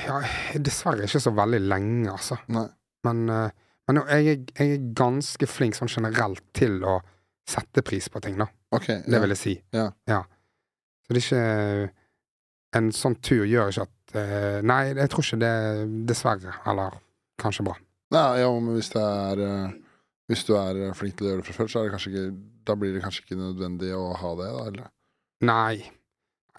Ja, 0.02 0.18
dessverre 0.60 1.06
ikke 1.06 1.22
så 1.22 1.32
veldig 1.36 1.60
lenge, 1.62 2.10
altså. 2.12 2.36
Nei. 2.52 2.66
Men, 3.06 3.22
eh, 3.32 3.54
men 3.88 4.00
jeg, 4.10 4.42
jeg 4.58 4.74
er 4.74 4.84
ganske 4.98 5.48
flink 5.48 5.78
sånn 5.78 5.90
generelt 5.90 6.42
til 6.56 6.82
å 6.84 6.98
sette 7.48 7.84
pris 7.86 8.10
på 8.12 8.20
ting, 8.22 8.36
da. 8.40 8.48
Okay, 8.74 9.00
Det 9.06 9.16
ja. 9.16 9.22
vil 9.22 9.34
jeg 9.34 9.40
si. 9.40 9.54
Ja. 9.74 9.88
Så 11.06 11.16
det 11.16 11.22
er 11.22 11.26
ikke 11.26 11.98
En 12.72 12.86
sånn 12.96 13.18
tur 13.20 13.42
gjør 13.44 13.68
ikke 13.68 13.84
at 13.84 14.14
eh, 14.16 14.60
Nei, 14.64 14.94
jeg 14.96 15.10
tror 15.12 15.26
ikke 15.26 15.40
det 15.42 15.56
Dessverre. 16.08 16.54
Eller 16.70 16.94
kanskje 17.42 17.66
bra. 17.66 17.74
Nei, 18.14 18.28
ja, 18.40 18.48
men 18.48 18.78
hvis 18.78 18.88
det 18.94 19.02
er 19.02 19.42
eh, 19.44 19.74
Hvis 20.30 20.44
du 20.48 20.54
er 20.58 20.78
eh, 20.88 20.94
flink 20.96 21.16
til 21.18 21.26
å 21.26 21.32
gjøre 21.32 21.42
det 21.42 21.48
fra 21.48 21.56
før, 21.58 21.70
så 21.70 21.82
det 21.86 21.98
ikke 21.98 22.26
Da 22.68 22.76
blir 22.78 22.94
det 22.94 23.02
kanskje 23.02 23.24
ikke 23.26 23.40
nødvendig 23.40 23.90
å 23.96 24.12
ha 24.18 24.32
det, 24.38 24.48
da? 24.54 24.64
Eller? 24.70 24.88
Nei. 25.42 25.82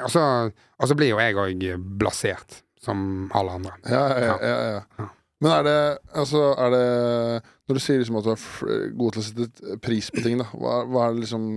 Og 0.03 0.09
så 0.11 0.23
og 0.51 0.89
så 0.89 0.95
blir 0.97 1.13
jo 1.13 1.19
jeg 1.21 1.37
òg 1.37 1.65
blasert, 2.01 2.63
som 2.81 3.29
alle 3.37 3.59
andre. 3.59 3.75
Ja, 3.87 4.05
ja, 4.09 4.19
ja, 4.19 4.37
ja, 4.41 4.55
Ja. 4.73 4.85
ja. 4.99 5.09
Men 5.43 5.51
er 5.51 5.63
det 5.67 5.79
Altså, 6.15 6.41
er 6.55 6.69
det 6.71 7.41
Når 7.67 7.75
du 7.75 7.79
sier 7.83 7.97
liksom 7.99 8.15
at 8.19 8.27
du 8.27 8.31
er 8.31 8.93
god 8.95 9.15
til 9.15 9.21
å 9.21 9.25
sette 9.27 9.77
pris 9.83 10.07
på 10.11 10.23
ting, 10.23 10.37
da, 10.39 10.47
hva, 10.55 10.77
hva 10.87 11.07
er 11.07 11.15
det 11.17 11.25
liksom 11.25 11.47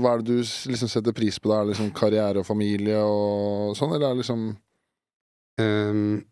Hva 0.00 0.14
er 0.14 0.22
det 0.22 0.26
du 0.32 0.42
liksom 0.72 0.90
setter 0.90 1.14
pris 1.14 1.38
på 1.38 1.50
da? 1.50 1.60
Er 1.60 1.68
det 1.68 1.74
liksom 1.76 1.92
karriere 1.94 2.42
og 2.42 2.48
familie 2.48 2.98
og 2.98 3.76
sånn, 3.78 3.94
eller 3.94 4.08
er 4.10 4.16
det 4.16 4.24
liksom 4.24 4.52
Um, 5.60 6.22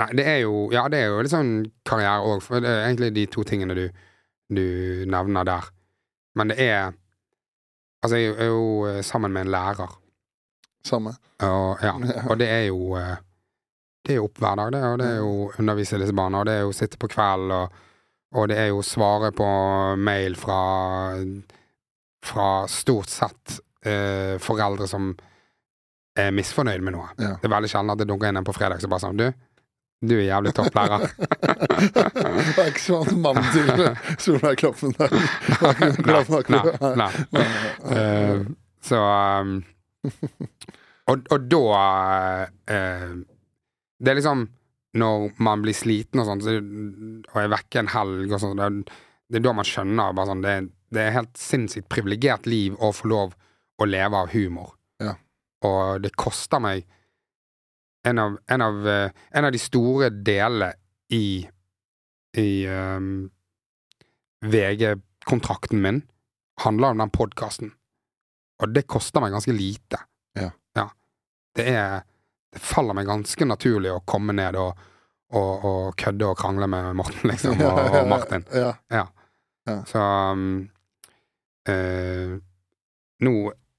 nei, 0.00 0.08
det 0.16 0.24
er 0.28 0.40
jo 0.44 0.68
Ja, 0.72 0.86
det 0.88 1.02
er 1.02 1.12
jo 1.12 1.20
litt 1.22 1.34
sånn 1.34 1.54
karriere 1.88 2.24
òg, 2.24 2.42
for 2.44 2.62
det 2.62 2.70
er 2.70 2.86
egentlig 2.88 3.12
de 3.16 3.26
to 3.32 3.44
tingene 3.48 3.76
du, 3.76 3.86
du 4.52 4.66
nevner 5.10 5.48
der. 5.48 5.70
Men 6.38 6.52
det 6.52 6.60
er 6.64 6.92
Altså, 8.02 8.16
jeg 8.18 8.34
er 8.34 8.48
jo 8.50 8.86
eh, 8.88 9.02
sammen 9.06 9.30
med 9.30 9.44
en 9.44 9.52
lærer, 9.54 9.92
samme? 10.82 11.12
og, 11.46 11.78
ja, 11.82 11.92
og 12.30 12.38
det 12.40 12.48
er 12.50 12.64
jo 12.66 12.96
eh, 12.98 13.20
Det 14.02 14.16
er 14.16 14.18
jo 14.18 14.24
opp 14.26 14.40
hver 14.42 14.56
dag, 14.58 14.72
det, 14.74 14.80
og 14.82 14.98
det 14.98 15.06
er 15.06 15.20
jo 15.20 15.34
undervise 15.62 15.98
disse 16.02 16.14
barna, 16.18 16.40
og 16.40 16.48
det 16.48 16.54
er 16.58 16.64
jo 16.66 16.72
sitte 16.74 16.98
på 16.98 17.06
kveld, 17.12 17.52
og, 17.54 17.76
og 18.34 18.48
det 18.50 18.56
er 18.58 18.72
jo 18.72 18.82
svare 18.82 19.30
på 19.30 19.46
mail 19.96 20.34
fra 20.36 20.58
Fra 22.26 22.48
stort 22.70 23.10
sett 23.10 23.60
eh, 23.86 24.38
foreldre 24.38 24.86
som 24.86 25.12
er 26.18 26.30
misfornøyd 26.30 26.82
med 26.84 26.94
noe. 26.94 27.08
Ja. 27.18 27.36
Det 27.40 27.48
er 27.48 27.54
veldig 27.54 27.70
sjelden 27.70 27.94
at 27.94 27.98
det 28.02 28.06
dunker 28.10 28.28
inn 28.28 28.38
en 28.38 28.46
på 28.46 28.54
fredag 28.54 28.82
som 28.82 28.90
bare 28.92 29.02
sånn 29.02 29.18
Du, 29.18 29.24
du 30.02 30.16
er 30.16 30.24
jævlig 30.26 30.52
topplærer. 30.56 31.04
det 31.94 32.58
er 32.58 32.70
ikke 32.72 32.82
sånn 32.82 33.20
mannen 33.22 33.46
til 33.54 33.84
Solveig 34.22 34.58
Kloppen 34.58 34.96
der. 34.98 35.14
Nei, 36.50 36.62
nei, 36.98 37.12
nei. 37.36 37.52
Uh, 37.86 38.42
så 38.82 38.98
um, 38.98 39.54
og, 41.12 41.22
og 41.30 41.46
da 41.50 41.62
uh, 42.66 43.12
Det 44.02 44.10
er 44.10 44.18
liksom 44.18 44.48
når 44.98 45.30
man 45.40 45.62
blir 45.64 45.76
sliten 45.76 46.20
og 46.20 46.28
sånn, 46.28 46.42
så, 46.44 46.58
og 47.32 47.38
er 47.40 47.52
vekke 47.54 47.80
en 47.80 47.92
helg 47.94 48.34
og 48.34 48.42
sånn, 48.42 48.58
det, 48.58 48.96
det 49.32 49.38
er 49.40 49.44
da 49.46 49.54
man 49.56 49.68
skjønner 49.68 50.16
bare 50.16 50.28
sånn, 50.28 50.42
det, 50.44 50.56
det 50.92 51.06
er 51.06 51.14
helt 51.16 51.38
sinnssykt 51.40 51.88
privilegert 51.92 52.48
liv 52.50 52.76
å 52.76 52.90
få 52.92 53.08
lov 53.08 53.32
å 53.80 53.88
leve 53.88 54.20
av 54.20 54.34
humor. 54.34 54.74
Ja. 55.00 55.14
Og 55.64 56.02
det 56.04 56.12
koster 56.20 56.60
meg 56.60 56.84
en 58.06 58.18
av, 58.18 58.38
en 58.46 58.62
av, 58.64 58.88
eh, 58.88 59.10
en 59.30 59.44
av 59.44 59.52
de 59.52 59.60
store 59.62 60.10
delene 60.10 60.72
i 61.12 61.48
i 62.36 62.66
um, 62.68 63.30
VG-kontrakten 64.40 65.82
min 65.82 66.02
handler 66.60 66.88
om 66.88 66.98
den 66.98 67.10
podkasten. 67.10 67.72
Og 68.62 68.72
det 68.72 68.86
koster 68.88 69.20
meg 69.20 69.34
ganske 69.34 69.52
lite. 69.52 70.00
Ja. 70.38 70.88
Det 71.56 71.68
er 71.68 72.02
Det 72.52 72.60
faller 72.60 72.92
meg 72.92 73.06
ganske 73.08 73.46
naturlig 73.48 73.88
å 73.88 74.02
komme 74.04 74.34
ned 74.36 74.58
og, 74.60 74.76
og, 75.32 75.62
og 75.64 75.94
kødde 75.96 76.26
og 76.28 76.36
krangle 76.36 76.66
med 76.68 76.90
Morten, 76.98 77.30
liksom, 77.30 77.56
og, 77.64 77.78
og 77.96 78.08
Martin. 78.10 78.44
Ja. 78.52 79.06
Så 79.88 80.02
um, 80.02 80.42
uh, 81.68 82.34
nå, 83.24 83.32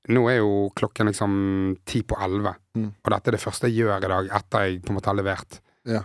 nå 0.10 0.24
er 0.32 0.38
jo 0.41 0.70
klokken 0.76 1.08
liksom 1.08 1.78
ti 1.86 2.01
på 2.04 2.18
elleve, 2.20 2.56
Mm. 2.76 2.88
og 3.06 3.12
dette 3.14 3.28
er 3.30 3.32
det 3.38 3.39
første 3.43 3.68
jeg 3.70 3.84
gjør 3.86 4.04
i 4.04 4.08
dag 4.10 4.30
etter 4.34 4.64
jeg 4.66 4.82
på 4.82 4.89
en 4.89 4.95
måte 4.97 5.06
har 5.12 5.16
levert 5.16 5.60
Ja. 5.86 6.01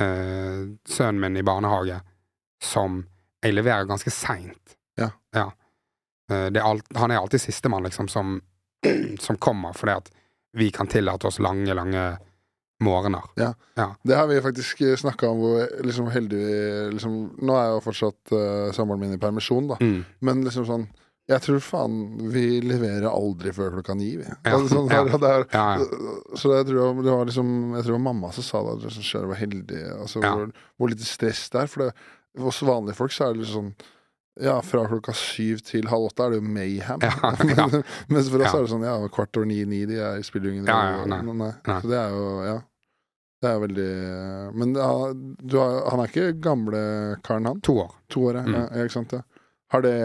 eh, 0.00 0.64
sønnen 0.88 1.20
min 1.20 1.36
i 1.36 1.42
barnehage 1.42 2.00
som 2.62 3.02
jeg 3.42 3.52
leverer 3.54 3.84
ganske 3.86 4.10
seint. 4.10 4.76
Ja. 4.98 5.10
Eh, 6.30 6.46
er 6.50 6.60
alt, 6.64 6.84
han 6.96 7.10
er 7.12 7.20
alltid 7.20 7.40
sistemann, 7.40 7.84
liksom, 7.84 8.08
som, 8.08 8.40
som 9.20 9.36
kommer, 9.36 9.72
fordi 9.76 9.92
at 9.92 10.10
vi 10.56 10.70
kan 10.70 10.86
tillate 10.88 11.26
oss 11.28 11.38
lange, 11.38 11.74
lange 11.74 12.16
morgener. 12.82 13.22
Det 13.36 14.16
har 14.16 14.26
vi 14.26 14.40
faktisk 14.40 14.80
snakka 14.98 15.28
om, 15.28 15.38
hvor 15.38 15.68
liksom 15.84 16.08
heldig 16.12 16.36
vi 16.40 16.56
liksom, 16.96 17.14
Nå 17.40 17.54
er 17.56 17.70
jo 17.74 17.80
fortsatt 17.84 18.32
uh, 18.32 18.72
samboeren 18.72 19.00
min 19.00 19.14
i 19.14 19.20
permisjon, 19.20 19.68
da. 19.68 19.76
Mm. 19.80 20.04
Men 20.20 20.42
liksom 20.44 20.66
sånn 20.68 20.86
Jeg 21.26 21.42
tror 21.42 21.62
faen 21.64 21.94
vi 22.30 22.60
leverer 22.62 23.08
aldri 23.10 23.50
før 23.54 23.72
klokka 23.74 23.96
ni, 23.98 24.12
vi. 24.20 24.26
Ja, 24.28 24.52
Altså, 24.54 24.76
sånn, 24.76 24.92
ja. 24.94 25.40
Ja. 25.50 25.64
Så 26.38 26.52
jeg 26.54 26.68
tror 26.68 27.00
det 27.02 27.10
var 27.10 27.26
liksom 27.26 27.48
Jeg 27.74 27.82
tror 27.82 27.90
det 27.90 27.96
var 27.96 28.04
mamma 28.04 28.30
som 28.36 28.46
sa 28.46 28.62
det, 28.62 28.76
at 28.76 28.86
liksom, 29.00 29.26
var 29.32 29.40
heldig. 29.40 29.82
Altså, 29.96 30.22
hvor, 30.22 30.52
hvor 30.78 30.92
lite 30.92 31.08
stress 31.08 31.48
det 31.50 31.64
er. 31.64 31.72
For 31.72 31.82
det, 31.86 31.90
hos 32.38 32.62
vanlige 32.62 32.98
folk 33.00 33.14
så 33.16 33.26
er 33.26 33.34
det 33.34 33.42
litt 33.42 33.54
sånn 33.56 33.74
ja, 34.44 34.58
fra 34.60 34.82
klokka 34.84 35.14
syv 35.16 35.62
til 35.64 35.86
halv 35.88 36.10
åtte 36.10 36.26
er 36.26 36.34
det 36.34 36.40
jo 36.42 36.48
mayhem. 36.52 37.00
Ja. 37.00 37.66
Mens 38.12 38.28
for 38.28 38.42
oss 38.44 38.52
er 38.52 38.66
det 38.66 38.72
sånn 38.74 38.84
ja, 38.84 38.96
kvart 39.08 39.38
over 39.40 39.48
ni-ni, 39.48 39.86
de 39.88 39.96
er, 39.96 40.20
spiller 40.26 40.50
jo 40.50 40.58
ingen 40.58 40.68
rolle. 40.68 41.52
Så 41.80 41.90
det 41.90 42.00
er 42.02 42.16
jo 42.16 42.26
Ja. 42.46 42.56
Det 43.44 43.50
er 43.52 43.58
veldig 43.60 43.90
Men 44.56 44.70
du 44.72 45.56
har, 45.60 45.74
han 45.92 46.00
er 46.00 46.08
ikke 46.08 46.30
gamle 46.40 46.78
karen, 47.24 47.48
han? 47.50 47.58
To 47.68 47.74
år. 47.82 47.90
To 48.12 48.22
år, 48.30 48.38
ja. 48.40 48.44
Mm. 48.46 48.84
Ikke 48.84 48.94
sant, 48.94 49.12
ja. 49.12 49.20
Har 49.68 49.82
det, 49.82 49.96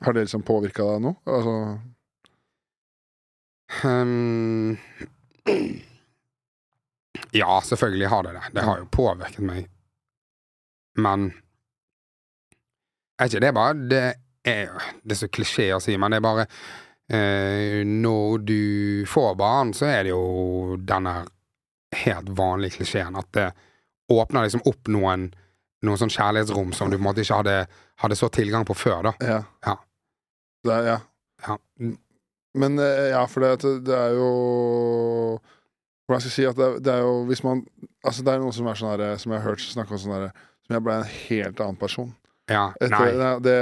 har 0.00 0.12
det 0.12 0.20
liksom 0.24 0.42
påvirka 0.42 0.84
deg 0.88 1.02
nå? 1.04 1.12
Altså 1.28 1.56
um, 3.84 4.76
ja, 7.36 7.60
selvfølgelig 7.64 8.08
har 8.08 8.22
det 8.22 8.32
det. 8.38 8.44
Det 8.56 8.64
har 8.64 8.78
jo 8.80 8.88
påvirket 8.92 9.44
meg. 9.44 9.68
Men 10.96 11.28
er 13.20 13.28
ikke 13.28 13.40
det 13.44 13.52
bare 13.56 13.76
Det 13.88 14.02
er 14.48 14.82
Det 15.02 15.12
er 15.12 15.20
så 15.20 15.28
klisjé 15.32 15.70
å 15.74 15.80
si, 15.82 15.96
men 16.00 16.12
det 16.12 16.20
er 16.20 16.24
bare 16.24 16.44
eh, 17.12 17.80
Når 17.84 18.44
du 18.48 18.60
får 19.08 19.34
barn, 19.36 19.74
så 19.76 19.88
er 19.90 20.06
det 20.06 20.14
jo 20.14 20.76
denne 20.80 21.18
helt 21.96 22.28
vanlige 22.36 22.78
klisjeen 22.80 23.16
at 23.16 23.28
det 23.36 23.50
åpner 24.12 24.46
liksom 24.46 24.64
opp 24.68 24.88
noen 24.92 25.30
noen 25.86 26.00
sånn 26.00 26.12
kjærlighetsrom 26.12 26.72
som 26.76 26.90
du 26.90 26.96
på 26.96 27.02
en 27.02 27.08
måte 27.08 27.22
ikke 27.24 27.40
hadde, 27.42 27.56
hadde 28.02 28.18
så 28.18 28.28
tilgang 28.32 28.66
på 28.68 28.76
før, 28.76 29.10
da. 29.10 29.14
Ja. 29.24 29.38
Ja. 29.66 29.76
Det 30.66 30.80
ja. 30.86 30.98
Ja. 31.46 31.56
Men 32.56 32.78
eh, 32.80 33.10
ja, 33.12 33.22
for 33.28 33.44
det, 33.44 33.68
det 33.86 33.94
er 33.94 34.14
jo 34.16 34.30
Hvordan 36.06 36.22
skal 36.22 36.30
jeg 36.30 36.34
si 36.36 36.46
at 36.48 36.56
det, 36.56 36.68
det 36.86 36.94
er 36.94 37.02
jo 37.04 37.26
Hvis 37.28 37.42
man 37.44 37.60
Altså 38.00 38.24
det 38.24 38.32
er 38.32 38.40
noen 38.40 38.54
som 38.56 38.70
er 38.70 38.78
sånn 38.80 38.92
her 38.94 39.18
Som 39.20 39.34
jeg 39.34 39.42
har 39.42 39.50
hørt 39.50 39.60
snakke 39.60 39.92
om 39.92 40.00
sånn 40.00 40.14
herre 40.14 40.30
Som 40.64 40.78
jeg 40.78 40.84
ble 40.86 40.96
en 40.96 41.10
helt 41.12 41.60
annen 41.60 41.78
person. 41.78 42.08
Ja, 42.50 42.70
Etter, 42.80 43.12
nei. 43.18 43.30
det, 43.42 43.56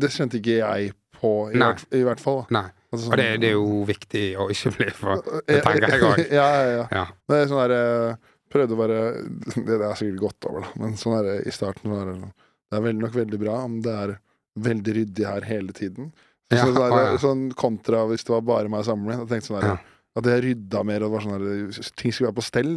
det 0.00 0.10
kjente 0.14 0.38
ikke 0.38 0.58
jeg 0.60 0.92
på, 1.18 1.30
i, 1.50 1.58
hvert, 1.58 1.82
i 1.96 2.02
hvert 2.04 2.20
fall. 2.22 2.42
Da. 2.46 2.60
nei. 2.60 2.66
Altså, 2.92 3.10
Og 3.10 3.18
det, 3.20 3.26
det 3.42 3.50
er 3.50 3.56
jo 3.56 3.82
viktig 3.88 4.24
å 4.40 4.46
ikke 4.52 4.72
bli 4.76 4.88
for 4.96 5.22
det 5.48 5.58
tenker 5.64 5.92
jeg 5.92 6.04
også. 6.06 6.26
ja, 6.38 6.46
ja, 6.54 6.66
ja. 6.72 6.84
Ja. 6.94 7.04
Det 7.28 7.40
er 7.40 7.50
sånn 7.50 7.62
der 7.64 7.74
eh, 7.76 8.28
Prøvde 8.48 8.74
å 8.76 8.80
være 8.80 8.98
Det, 9.68 9.76
er 9.80 9.98
sikkert 9.98 10.20
godt 10.22 10.48
over, 10.50 10.64
da. 10.66 10.70
Men 10.82 10.96
sånn 11.00 11.18
er 11.18 11.26
det 11.28 11.36
i 11.50 11.52
starten 11.54 11.90
var 11.92 12.08
det 12.12 12.16
Det 12.28 12.78
er 12.78 12.84
vel 12.86 12.98
nok 13.02 13.14
veldig 13.16 13.38
bra 13.42 13.58
om 13.66 13.78
det 13.84 13.94
er 14.04 14.14
veldig 14.58 14.94
ryddig 14.96 15.26
her 15.28 15.44
hele 15.46 15.72
tiden. 15.76 16.10
Så, 16.50 16.56
Ja, 16.56 16.64
sånn, 16.64 16.74
der, 16.80 16.96
ja. 17.12 17.16
sånn 17.22 17.42
kontra 17.54 18.06
hvis 18.08 18.24
det 18.24 18.32
var 18.32 18.40
bare 18.48 18.68
meg 18.72 18.84
sammen 18.88 19.06
med. 19.10 19.18
Jeg 19.22 19.28
tenkte 19.34 19.50
sånn 19.52 19.60
der, 19.60 19.68
Ja. 19.74 19.78
At 20.18 20.26
jeg 20.26 20.40
rydda 20.42 20.80
mer, 20.88 21.04
og 21.04 21.12
det 21.12 21.14
var 21.14 21.22
sånn 21.22 21.34
der, 21.44 21.82
ting 22.00 22.10
skulle 22.10 22.30
være 22.32 22.38
på 22.40 22.42
stell. 22.42 22.72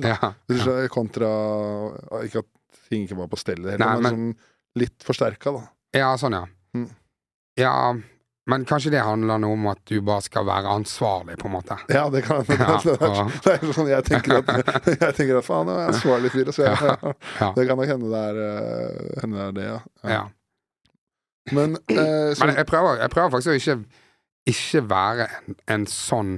Så. 0.61 0.73
Kontra 0.93 1.29
Ikke 2.27 2.43
at 2.43 2.49
ting 2.91 3.07
ikke 3.07 3.17
var 3.17 3.29
på 3.31 3.39
stell, 3.39 3.63
heller, 3.63 3.79
Nei, 3.81 3.93
men, 3.95 4.03
men- 4.03 4.11
sånn 4.35 4.81
litt 4.83 5.03
forsterka, 5.07 5.51
da. 5.55 5.63
ja, 5.97 6.11
sånn, 6.21 6.35
ja. 6.37 6.43
Mm. 6.77 6.89
Ja, 7.59 7.73
men 8.51 8.65
kanskje 8.67 8.91
det 8.93 9.01
handler 9.05 9.39
noe 9.41 9.55
om 9.55 9.69
at 9.71 9.79
du 9.89 9.95
bare 10.05 10.23
skal 10.25 10.45
være 10.47 10.71
ansvarlig, 10.75 11.37
på 11.41 11.47
en 11.49 11.53
måte. 11.55 11.77
Ja, 11.91 12.03
det 12.13 12.23
kan 12.27 12.43
hende. 12.49 12.57
Ja, 12.59 12.75
det, 12.83 12.97
er, 12.99 13.31
det 13.45 13.55
er 13.55 13.73
sånn 13.77 13.89
jeg 13.91 14.05
tenker 14.09 14.41
at 14.41 14.51
Jeg 15.07 15.15
tenker 15.17 15.39
at 15.39 15.47
faen, 15.47 15.71
jeg 15.71 15.79
er 15.85 15.93
ansvarlig 15.95 16.31
fyr. 16.35 16.51
Så 16.55 16.67
jeg, 16.67 16.75
Ja. 17.39 17.49
Det 17.55 17.65
kan 17.69 17.79
nok 17.79 17.89
hende 17.89 18.11
det 18.11 18.21
er, 18.29 18.39
eh, 18.45 19.17
hende 19.23 19.39
det, 19.39 19.47
er 19.47 19.57
det, 19.57 19.65
ja. 19.71 20.13
Ja. 20.17 20.21
Men, 21.51 21.75
eh, 21.89 22.31
så, 22.37 22.45
Men 22.45 22.55
jeg 22.59 22.67
prøver, 22.69 22.99
jeg 23.01 23.09
prøver 23.15 23.33
faktisk 23.33 23.51
å 23.51 23.57
ikke, 23.57 23.77
ikke 24.51 24.83
være 24.91 25.27
en, 25.39 25.55
en 25.73 25.87
sånn 25.89 26.35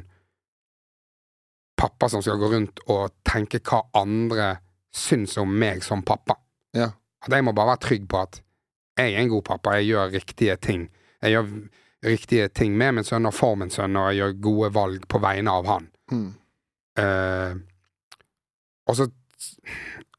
pappa 1.79 2.07
som 2.11 2.21
skal 2.23 2.39
gå 2.39 2.51
rundt 2.53 2.79
og 2.93 3.11
tenke 3.27 3.59
hva 3.67 3.81
andre 3.99 4.53
syns 4.95 5.35
om 5.41 5.51
meg 5.59 5.83
som 5.83 6.03
pappa. 6.05 6.37
Ja. 6.77 6.91
At 7.25 7.33
jeg 7.35 7.43
må 7.45 7.51
bare 7.55 7.73
være 7.73 7.83
trygg 7.87 8.05
på 8.11 8.21
at 8.21 8.39
jeg 8.99 9.15
er 9.15 9.23
en 9.23 9.31
god 9.31 9.43
pappa, 9.47 9.77
jeg 9.79 9.89
gjør 9.91 10.11
riktige 10.13 10.55
ting. 10.61 10.85
Jeg 11.23 11.33
gjør 11.33 11.49
riktige 12.03 12.49
ting 12.49 12.77
med 12.77 12.97
min 12.99 13.07
sønn 13.07 13.25
og 13.29 13.33
for 13.35 13.55
min 13.59 13.71
sønn, 13.73 13.93
når 13.95 14.09
jeg 14.11 14.19
gjør 14.19 14.33
gode 14.47 14.69
valg 14.75 15.05
på 15.09 15.21
vegne 15.23 15.51
av 15.59 15.69
han. 15.71 15.91
mm, 16.11 16.31
Uh, 16.93 17.57
og 18.85 18.93
så 18.99 19.07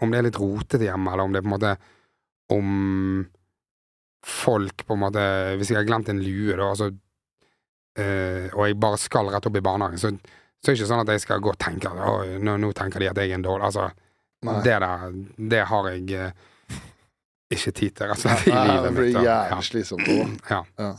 Om 0.02 0.10
det 0.10 0.18
er 0.18 0.24
litt 0.26 0.38
rotete 0.42 0.88
hjemme, 0.88 1.12
eller 1.12 1.22
om 1.22 1.30
det 1.30 1.38
er 1.38 1.44
på 1.44 1.46
en 1.46 1.52
måte 1.52 1.74
Om 2.50 2.72
folk 4.26 4.82
på 4.88 4.96
en 4.96 5.02
måte 5.04 5.22
Hvis 5.60 5.70
jeg 5.70 5.78
har 5.78 5.86
glemt 5.86 6.10
en 6.10 6.18
lue, 6.24 6.56
da, 6.58 6.72
altså, 6.72 6.88
uh, 6.90 8.48
og 8.56 8.66
jeg 8.66 8.80
bare 8.82 8.98
skal 8.98 9.30
rett 9.30 9.46
opp 9.46 9.60
i 9.60 9.62
barnehagen, 9.62 10.02
så, 10.02 10.10
så 10.58 10.72
er 10.72 10.74
det 10.74 10.80
ikke 10.80 10.90
sånn 10.90 11.04
at 11.04 11.14
jeg 11.14 11.22
skal 11.28 11.44
gå 11.46 11.52
og 11.54 11.60
tenke 11.62 11.92
at 11.94 12.34
nå, 12.42 12.56
nå 12.58 12.72
tenker 12.74 13.04
de 13.04 13.12
at 13.12 13.22
jeg 13.22 13.30
er 13.30 13.38
en 13.38 13.46
dårlig 13.46 13.68
Altså, 13.70 13.86
Nei. 14.44 14.58
det 14.66 14.76
der, 14.82 15.16
det 15.54 15.62
har 15.70 15.90
jeg 15.92 16.02
uh, 16.18 16.78
ikke 17.54 17.70
tid 17.70 17.94
til, 17.94 18.10
rett 18.10 18.18
og 18.18 18.24
slett, 18.24 18.48
i 18.50 18.58
Nei, 18.58 18.78
det 18.82 18.94
blir 18.98 19.14
jævlig 19.22 19.68
slitsomt. 19.70 20.10
da. 20.10 20.62
Ja. 20.82 20.90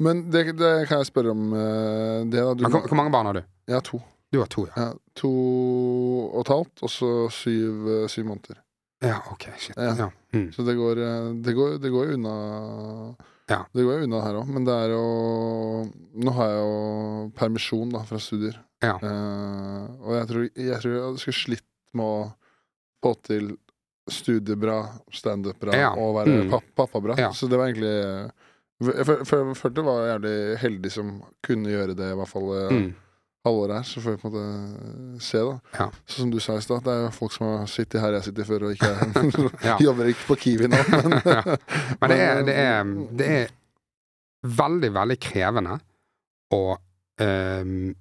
Men 0.00 0.22
det, 0.32 0.46
det 0.56 0.70
kan 0.88 1.02
jeg 1.02 1.10
spørre 1.10 1.34
om 1.34 1.50
eh, 1.52 2.24
det, 2.32 2.40
da. 2.40 2.54
Du, 2.56 2.64
hvor, 2.66 2.86
hvor 2.88 2.96
mange 2.98 3.12
barn 3.12 3.26
har 3.30 3.36
du? 3.40 3.42
jeg 3.70 3.76
har 3.76 3.84
to. 3.86 4.00
Du 4.32 4.38
har 4.38 4.46
to, 4.50 4.64
ja. 4.70 4.72
Ja, 4.78 4.92
to 5.18 5.30
og 6.30 6.40
et 6.44 6.50
halvt, 6.54 6.82
og 6.86 6.90
så 6.92 7.08
syv, 7.34 7.88
eh, 7.90 8.06
syv 8.10 8.28
måneder. 8.30 8.60
Ja, 9.02 9.16
ok, 9.32 9.46
shit. 9.58 9.76
Ja. 9.80 9.94
Ja. 9.98 10.08
Mm. 10.36 10.48
Så 10.54 10.62
det 10.66 10.74
går, 10.78 11.00
eh, 11.02 11.28
det 11.44 11.54
går, 11.56 11.78
det 11.82 11.90
går 11.92 12.10
jo 12.12 12.16
unna 12.18 12.34
Ja. 13.50 13.64
Det 13.74 13.82
går 13.82 13.98
jo 13.98 14.04
unna 14.06 14.20
her 14.22 14.36
òg, 14.38 14.46
men 14.54 14.64
det 14.68 14.74
er 14.78 14.92
jo 14.94 15.04
Nå 16.22 16.34
har 16.36 16.50
jeg 16.52 16.60
jo 16.60 17.30
permisjon 17.38 17.90
da 17.90 18.04
fra 18.06 18.18
studier. 18.22 18.60
Ja. 18.84 18.94
Eh, 19.02 19.86
og 20.04 20.12
jeg 20.14 20.28
tror, 20.30 20.44
jeg 20.54 20.80
tror 20.84 20.94
jeg 20.94 21.18
skulle 21.24 21.40
slitt 21.40 21.66
med 21.98 22.06
å 22.06 22.20
få 23.02 23.14
til 23.26 23.50
studiebra, 24.10 24.78
standup-bra 25.14 25.74
Ja. 25.76 25.90
og 25.94 26.14
være 26.20 26.44
Mm. 26.44 26.50
pap 26.50 26.64
pappabra. 26.76 27.16
Ja. 27.18 27.30
Så 27.32 27.48
det 27.48 27.58
var 27.58 27.66
egentlig 27.68 28.30
Jeg 28.80 29.06
føl- 29.06 29.24
føl- 29.28 29.54
følte 29.54 29.82
jeg 29.82 29.84
var 29.84 30.06
jævlig 30.08 30.58
heldig 30.62 30.90
som 30.92 31.22
kunne 31.44 31.68
gjøre 31.68 31.94
det, 31.98 32.10
i 32.12 32.16
hvert 32.16 32.28
fall 32.28 32.50
eh, 32.56 32.70
Mm. 32.72 32.94
halvåret 33.44 33.74
her. 33.76 33.82
Så 33.88 34.00
får 34.00 34.10
vi 34.16 34.20
på 34.22 34.28
en 34.28 34.34
måte 34.34 35.20
se, 35.22 35.38
da. 35.38 35.58
Ja. 35.78 35.86
Så 36.06 36.18
som 36.22 36.30
du 36.30 36.38
sa 36.40 36.56
i 36.56 36.60
stad, 36.64 36.82
det 36.84 36.92
er 36.94 37.02
jo 37.04 37.10
folk 37.10 37.32
som 37.32 37.46
har 37.58 37.66
sittet 37.66 38.00
her 38.00 38.12
jeg 38.12 38.24
sitter 38.24 38.44
før, 38.44 38.64
og 38.64 38.72
ikke 38.76 38.90
Ja. 39.68 39.76
jobber 39.80 40.04
ikke 40.12 40.26
på 40.30 40.36
Kiwi 40.40 40.66
nå. 40.68 40.76
Men, 40.96 41.20
Ja. 41.24 41.42
Men 42.00 42.10
det 42.10 42.20
er, 42.20 42.42
det 42.44 42.56
er, 42.56 42.84
det 43.20 43.28
er 43.28 43.48
veldig, 44.42 44.92
veldig 44.96 45.18
krevende 45.20 45.80
å 46.52 46.62
um, 47.20 47.94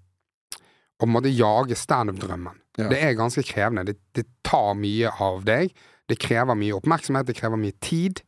Å 1.00 1.08
måtte 1.08 1.30
jage 1.32 1.76
standup-drømmen. 1.80 2.56
Ja. 2.78 2.88
Det 2.92 2.98
er 3.04 3.14
ganske 3.16 3.44
krevende. 3.48 3.86
Det, 3.88 3.98
det 4.16 4.26
tar 4.44 4.74
mye 4.76 5.08
av 5.24 5.44
deg. 5.48 5.72
Det 6.12 6.18
krever 6.20 6.56
mye 6.60 6.76
oppmerksomhet, 6.76 7.26
det 7.30 7.36
krever 7.38 7.56
mye 7.60 7.72
tid. 7.80 8.20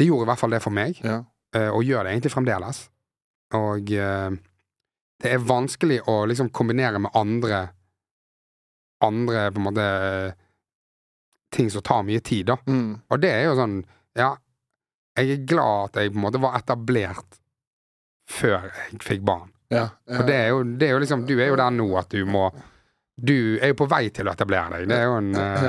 Det 0.00 0.06
gjorde 0.08 0.24
i 0.24 0.30
hvert 0.30 0.40
fall 0.40 0.54
det 0.56 0.62
for 0.64 0.72
meg, 0.72 1.00
ja. 1.04 1.18
eh, 1.56 1.68
og 1.68 1.84
gjør 1.84 2.06
det 2.06 2.14
egentlig 2.14 2.32
fremdeles. 2.32 2.78
Og 3.58 3.92
eh, 3.92 4.38
det 5.20 5.34
er 5.34 5.42
vanskelig 5.44 6.00
å 6.08 6.22
liksom 6.30 6.48
kombinere 6.56 7.02
med 7.02 7.12
andre 7.18 7.68
Andre 9.00 9.46
på 9.48 9.56
en 9.56 9.64
måte 9.64 9.84
ting 11.56 11.70
som 11.72 11.80
tar 11.80 12.02
mye 12.04 12.20
tid, 12.20 12.50
da. 12.50 12.58
Mm. 12.68 12.98
Og 13.08 13.20
det 13.22 13.30
er 13.32 13.46
jo 13.48 13.54
sånn 13.56 13.78
Ja, 14.18 14.34
jeg 15.16 15.30
er 15.32 15.46
glad 15.48 15.86
at 15.88 16.02
jeg 16.02 16.12
på 16.12 16.20
en 16.20 16.26
måte 16.26 16.42
var 16.42 16.58
etablert 16.58 17.38
før 18.30 18.68
jeg 18.68 19.00
fikk 19.02 19.24
barn. 19.26 19.48
Ja, 19.72 19.86
For 20.04 20.26
det 20.26 20.36
er 20.36 20.52
jo, 20.52 20.62
det 20.66 20.88
er 20.88 20.96
jo 20.96 21.00
liksom 21.02 21.24
Du 21.28 21.36
er 21.38 21.48
jo 21.52 21.58
der 21.58 21.72
nå 21.74 21.86
at 21.98 22.10
du 22.12 22.24
må 22.26 22.48
Du 23.20 23.58
er 23.60 23.72
jo 23.72 23.76
på 23.76 23.86
vei 23.90 24.06
til 24.16 24.28
å 24.28 24.32
etablere 24.32 24.78
deg. 24.78 24.86
Det 24.88 24.96
er 24.96 25.02
jo 25.04 25.16
en 25.18 25.30
eh, 25.36 25.64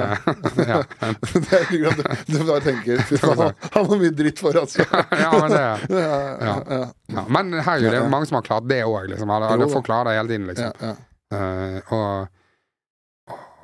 ja, 0.70 0.78
en- 1.08 1.18
det 1.46 1.58
er 1.58 1.66
ikke 1.68 1.90
at 1.92 2.28
du, 2.30 2.36
bare 2.48 2.62
tenker 2.64 3.02
Fy 3.10 3.18
faen, 3.20 3.42
han- 3.74 3.88
har 3.90 3.98
mye 4.00 4.12
dritt 4.16 4.40
for 4.40 4.56
altså. 4.62 4.86
ja, 4.88 5.32
men 5.36 5.52
det 5.52 5.64
Ja, 6.06 6.20
ja, 6.40 6.84
ja. 7.12 7.24
Men 7.28 7.52
det 7.58 7.66
er 7.92 8.08
mange 8.14 8.30
som 8.30 8.38
har 8.40 8.46
klart 8.48 8.70
det 8.72 8.84
òg, 8.88 9.10
liksom. 9.12 9.34
Alle, 9.36 9.68
får 9.74 9.84
klarer 9.88 10.12
det 10.14 10.20
hele 10.22 10.32
tiden, 10.32 10.48
liksom. 10.48 10.96
Eh, 11.32 11.92
og, 11.96 12.30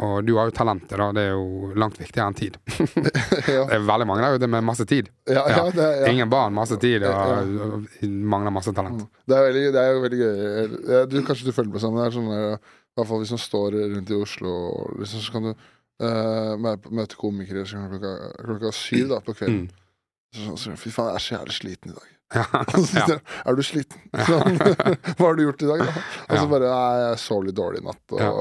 og 0.04 0.18
du 0.28 0.34
har 0.38 0.50
jo 0.52 0.56
talentet, 0.56 0.98
da. 1.00 1.08
Det 1.16 1.24
er 1.24 1.32
jo 1.38 1.72
langt 1.80 1.96
viktigere 2.02 2.28
enn 2.28 2.36
tid. 2.38 2.58
Det 2.68 3.56
er 3.72 3.88
veldig 3.88 4.08
mange 4.10 4.26
der 4.28 4.36
ute 4.38 4.50
med 4.52 4.68
masse 4.68 4.84
tid. 4.90 5.08
ja, 5.32 5.46
ja, 5.48 5.64
Ja. 5.64 5.72
det. 5.80 5.88
Ingen 6.12 6.30
barn, 6.32 6.54
masse 6.60 6.76
tid, 6.82 7.08
og, 7.08 7.88
mangler 8.04 8.52
masse 8.54 8.76
talent. 8.76 9.08
Det, 9.26 9.36
er 9.40 9.48
veldig, 9.48 9.64
det 9.74 9.82
er 9.86 9.96
jo 9.96 10.04
veldig 10.10 10.20
gøy. 10.26 11.08
Du, 11.14 11.18
kanskje 11.28 11.48
du 11.48 11.56
følger 11.56 11.72
med 11.78 11.82
sammen. 11.88 12.04
Det 12.04 12.12
er 12.12 12.18
sånn 12.20 12.30
der, 12.36 12.60
I 12.60 12.87
hvert 12.98 13.08
fall 13.12 13.22
hvis 13.24 13.32
man 13.36 13.42
står 13.46 13.78
rundt 13.96 14.10
i 14.14 14.18
Oslo, 14.20 14.52
liksom, 15.00 15.22
så 15.24 15.32
kan 15.38 15.48
du 15.48 15.52
uh, 15.54 16.54
møte 16.92 17.18
komikere 17.20 17.64
sånn 17.70 17.88
klokka, 17.94 18.12
klokka 18.44 18.72
syv 18.76 19.10
da, 19.16 19.20
på 19.24 19.36
kvelden. 19.38 19.66
Mm. 19.70 19.84
Så, 20.38 20.58
så, 20.60 20.76
fy 20.78 20.92
faen, 20.92 21.14
jeg 21.14 21.22
er 21.22 21.24
så 21.26 21.36
jævlig 21.38 21.58
sliten 21.62 21.94
i 21.94 21.98
dag. 21.98 22.14
Ja. 22.36 22.44
Jeg, 23.08 23.22
Er 23.48 23.56
du 23.56 23.62
sliten? 23.64 24.02
Sånn, 24.28 24.58
Hva 24.60 25.30
har 25.30 25.38
du 25.40 25.46
gjort 25.46 25.62
i 25.64 25.70
dag, 25.70 25.80
da? 25.88 25.94
Og 26.26 26.34
så 26.34 26.42
Ja. 26.42 26.48
bare 26.52 26.68
Nei, 26.74 26.98
jeg 27.06 27.20
sov 27.24 27.46
litt 27.46 27.56
dårlig 27.56 27.80
i 27.80 27.86
natt. 27.86 28.02
Og, 28.12 28.20
Ja. 28.20 28.32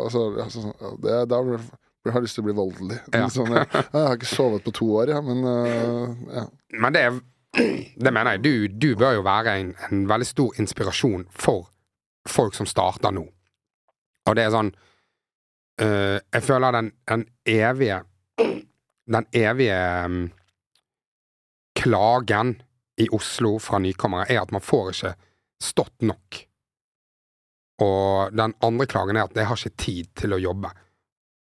og 0.00 0.06
så, 0.14 0.22
ja, 0.38 0.46
så, 0.48 0.62
sånn, 0.64 0.78
ja, 0.80 0.92
det, 1.04 1.18
da 1.28 1.40
blir 1.44 1.58
jeg- 1.58 1.74
jeg 2.08 2.12
har 2.16 2.24
lyst 2.24 2.34
til 2.38 2.42
å 2.44 2.46
bli 2.48 2.54
voldelig. 2.56 2.96
Sånn, 3.34 3.52
jeg, 3.52 3.68
jeg 3.74 4.00
har 4.06 4.16
ikke 4.16 4.28
sovet 4.30 4.64
på 4.64 4.72
to 4.80 4.88
år, 4.96 5.12
ja, 5.12 5.20
men 5.24 5.44
uh, 5.44 6.16
ja. 6.38 6.46
Men 6.80 6.96
det, 6.96 7.02
er- 7.10 7.20
det 8.00 8.12
mener 8.16 8.32
jeg. 8.38 8.42
Du, 8.44 8.68
du 8.80 8.88
bør 9.04 9.14
jo 9.18 9.22
være 9.28 9.54
en, 9.60 9.74
en 9.90 10.02
veldig 10.10 10.26
stor 10.32 10.56
inspirasjon 10.64 11.28
for 11.32 11.68
folk 12.28 12.56
som 12.56 12.64
starter 12.68 13.12
nå. 13.12 13.26
Og 14.28 14.36
det 14.36 14.46
er 14.46 14.54
sånn 14.54 14.70
eh, 15.80 16.16
Jeg 16.18 16.44
føler 16.46 16.76
den, 16.76 16.90
den 17.10 17.26
evige 17.44 18.00
Den 19.04 19.28
evige 19.36 19.80
mm, 20.08 20.24
klagen 21.76 22.54
i 22.96 23.08
Oslo 23.12 23.58
fra 23.60 23.80
nykommere 23.82 24.28
er 24.30 24.40
at 24.44 24.52
man 24.54 24.62
får 24.62 24.92
ikke 24.92 25.10
stått 25.60 26.04
nok. 26.06 26.38
Og 27.82 28.36
den 28.38 28.54
andre 28.62 28.86
klagen 28.86 29.18
er 29.18 29.26
at 29.26 29.34
jeg 29.36 29.48
har 29.50 29.58
ikke 29.58 29.82
tid 29.82 30.12
til 30.22 30.36
å 30.36 30.40
jobbe. 30.40 30.70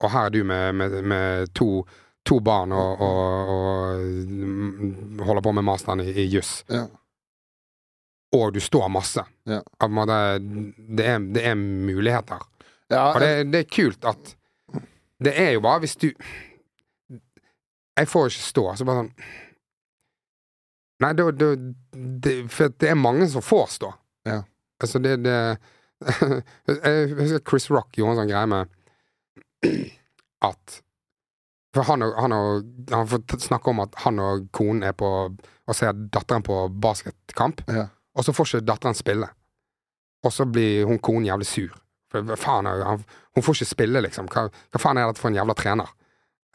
Og 0.02 0.10
her 0.12 0.26
er 0.28 0.34
du 0.34 0.42
med, 0.44 0.74
med, 0.74 0.96
med 1.08 1.54
to, 1.56 1.84
to 2.26 2.40
barn 2.44 2.74
og, 2.74 3.04
og, 3.06 3.54
og 3.54 5.24
holder 5.30 5.46
på 5.46 5.54
med 5.56 5.66
masteren 5.70 6.02
i, 6.04 6.10
i 6.10 6.26
juss. 6.26 6.60
ja. 6.68 6.88
Og 8.36 8.52
du 8.52 8.60
står 8.60 8.90
masse. 8.92 9.22
Ja. 9.48 9.62
Det, 9.80 11.04
er, 11.04 11.22
det 11.32 11.44
er 11.48 11.54
muligheter. 11.56 12.42
Ja 12.90 13.02
Og 13.14 13.20
det, 13.20 13.30
det 13.52 13.60
er 13.64 13.68
kult 13.74 14.04
at 14.08 14.30
Det 15.24 15.32
er 15.36 15.50
jo 15.56 15.60
bare 15.60 15.82
hvis 15.82 15.96
du 16.00 16.06
Jeg 17.98 18.08
får 18.08 18.30
ikke 18.30 18.46
stå, 18.46 18.64
så 18.78 18.84
bare 18.88 19.02
sånn 19.04 19.12
Nei, 21.02 21.12
det, 21.14 22.32
For 22.50 22.72
det 22.74 22.88
er 22.90 22.96
mange 22.98 23.28
som 23.30 23.42
får 23.44 23.68
stå. 23.76 23.92
Ja. 24.26 24.40
Altså, 24.82 24.98
det, 24.98 25.12
det 25.22 25.34
Jeg 26.66 27.12
husker 27.18 27.44
Chris 27.46 27.68
Rock 27.70 27.94
gjorde 27.98 28.16
en 28.16 28.20
sånn 28.22 28.32
greie 28.32 28.48
med 28.50 28.72
at 30.46 30.76
For 31.74 31.86
han 31.86 32.02
og, 32.06 32.14
han 32.22 32.34
og 32.34 32.92
Han 32.94 33.08
får 33.10 33.38
snakke 33.46 33.70
om 33.72 33.82
at 33.84 33.94
han 34.04 34.18
og 34.22 34.48
konen 34.54 34.82
er 34.86 34.94
på 34.98 35.10
og 35.68 35.76
ser 35.76 35.92
datteren 35.92 36.40
på 36.46 36.54
basketkamp, 36.80 37.58
Ja. 37.68 37.82
og 38.16 38.24
så 38.24 38.32
får 38.32 38.46
ikke 38.48 38.66
datteren 38.70 38.94
spille. 38.96 39.26
Og 40.24 40.32
så 40.32 40.46
blir 40.48 40.86
hun 40.88 40.96
konen 40.98 41.26
jævlig 41.28 41.44
sur. 41.46 41.74
For 42.12 42.40
faen, 42.40 42.66
han, 42.66 43.04
hun 43.36 43.44
får 43.44 43.60
ikke 43.60 43.74
spille, 43.74 44.02
liksom. 44.06 44.30
Hva, 44.32 44.48
hva 44.48 44.80
faen 44.80 45.00
er 45.00 45.10
dette 45.10 45.22
for 45.22 45.30
en 45.30 45.38
jævla 45.38 45.56
trener? 45.58 45.94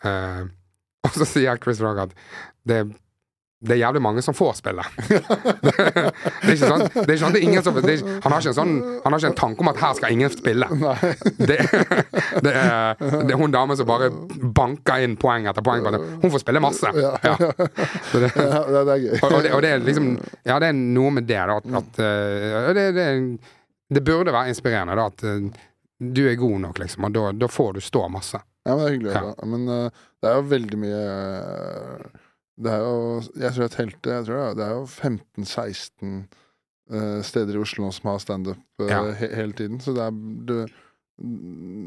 Uh, 0.04 0.43
og 1.06 1.16
så 1.16 1.28
sier 1.30 1.62
Chris 1.62 1.82
Rock 1.84 2.06
at 2.08 2.14
det, 2.68 2.84
det 3.64 3.78
er 3.78 3.80
jævlig 3.80 4.01
mange 4.04 4.22
som 4.22 4.36
får 4.36 4.58
spille. 4.60 4.84
det, 5.08 5.20
er 5.72 6.51
ikke 6.51 6.68
sånn, 6.68 6.84
det 6.84 7.04
er 7.04 7.14
ikke 7.14 7.22
sånn 7.22 7.36
det 7.36 7.39
er 7.39 7.45
ingen 7.47 7.64
som 7.64 7.78
er, 7.80 8.01
Han 8.26 8.34
har 8.34 8.41
ikke 8.41 8.51
en 8.51 8.58
sånn 8.58 8.74
Han 9.06 9.14
har 9.14 9.22
ikke 9.22 9.30
en 9.32 9.38
tanke 9.39 9.64
om 9.64 9.72
at 9.72 9.80
her 9.80 9.93
skal 9.99 10.16
ingen 10.16 10.34
spille. 10.34 10.68
Det, 11.43 11.58
det, 12.43 12.51
er, 12.51 12.99
det 12.99 13.34
er 13.34 13.39
hun 13.39 13.51
damen 13.54 13.78
som 13.78 13.88
bare 13.88 14.10
banker 14.56 15.04
inn 15.04 15.16
poeng 15.20 15.47
etter 15.49 15.64
poeng. 15.66 15.86
Hun 16.22 16.32
får 16.32 16.43
spille 16.43 16.62
masse. 16.64 16.91
Ja. 16.95 17.14
Ja. 17.24 17.36
Det, 17.39 18.30
er 18.30 18.93
gøy. 18.99 19.10
og, 19.18 19.28
og, 19.30 19.39
det, 19.43 19.51
og 19.56 19.64
det 19.64 19.72
er 19.72 19.84
liksom 19.84 20.14
Ja, 20.47 20.60
det 20.62 20.72
er 20.72 20.78
noe 20.78 21.12
med 21.16 21.28
det, 21.30 21.39
da. 21.39 21.58
At, 21.60 21.68
at 21.80 22.01
eh, 22.04 22.72
det, 22.78 22.86
det, 22.97 23.08
det 23.94 24.04
burde 24.08 24.34
være 24.34 24.50
inspirerende, 24.54 24.96
da. 25.00 25.06
At 25.12 25.24
eh, 25.24 25.48
du 26.14 26.22
er 26.30 26.36
god 26.39 26.60
nok, 26.66 26.80
liksom. 26.84 27.06
Og 27.08 27.14
da, 27.16 27.24
da 27.46 27.48
får 27.52 27.74
du 27.78 27.82
stå 27.86 28.06
masse. 28.12 28.41
Ja, 28.66 28.76
men 28.76 28.84
det 28.84 28.88
er 28.89 28.94
hyggelig 28.98 29.12
å 29.12 29.16
Ja. 29.16 29.24
høre. 29.28 29.48
Men 29.54 29.68
uh, 29.70 30.06
det 30.24 30.30
er 30.30 30.38
jo 30.39 30.46
veldig 30.54 30.78
mye 30.80 31.02
uh, 31.04 32.22
Det 32.64 32.72
er 32.72 32.84
jo 32.86 32.94
Jeg 33.41 33.52
tror 33.56 33.64
jeg 33.66 33.74
telte 33.74 34.14
jeg 34.14 34.26
tror 34.28 34.38
det, 34.38 34.46
er- 34.46 34.56
det 34.60 34.66
er 34.68 34.74
jo 34.78 34.86
15-16 34.86 36.14
uh, 36.94 37.22
steder 37.28 37.58
i 37.58 37.62
Oslo 37.64 37.89
som 37.91 38.10
har 38.12 38.20
standup 38.24 38.88
Ja. 38.88 39.02
he 39.20 39.28
hele 39.36 39.54
tiden. 39.58 39.80
Så 39.84 39.94
det 39.98 40.06
er 40.08 40.16
det, 40.48 40.60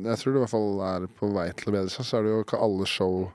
Jeg 0.04 0.18
tror 0.20 0.32
det 0.32 0.38
i 0.38 0.44
hvert 0.44 0.52
fall 0.52 0.80
er 0.90 1.06
på 1.18 1.30
vei 1.34 1.48
til 1.56 1.70
å 1.72 1.76
bedre 1.78 1.90
seg. 1.96 2.04
Så 2.06 2.18
er 2.18 2.26
det 2.28 2.34
jo 2.34 2.44
ikke 2.44 2.60
alle 2.62 2.86
show 2.86 3.30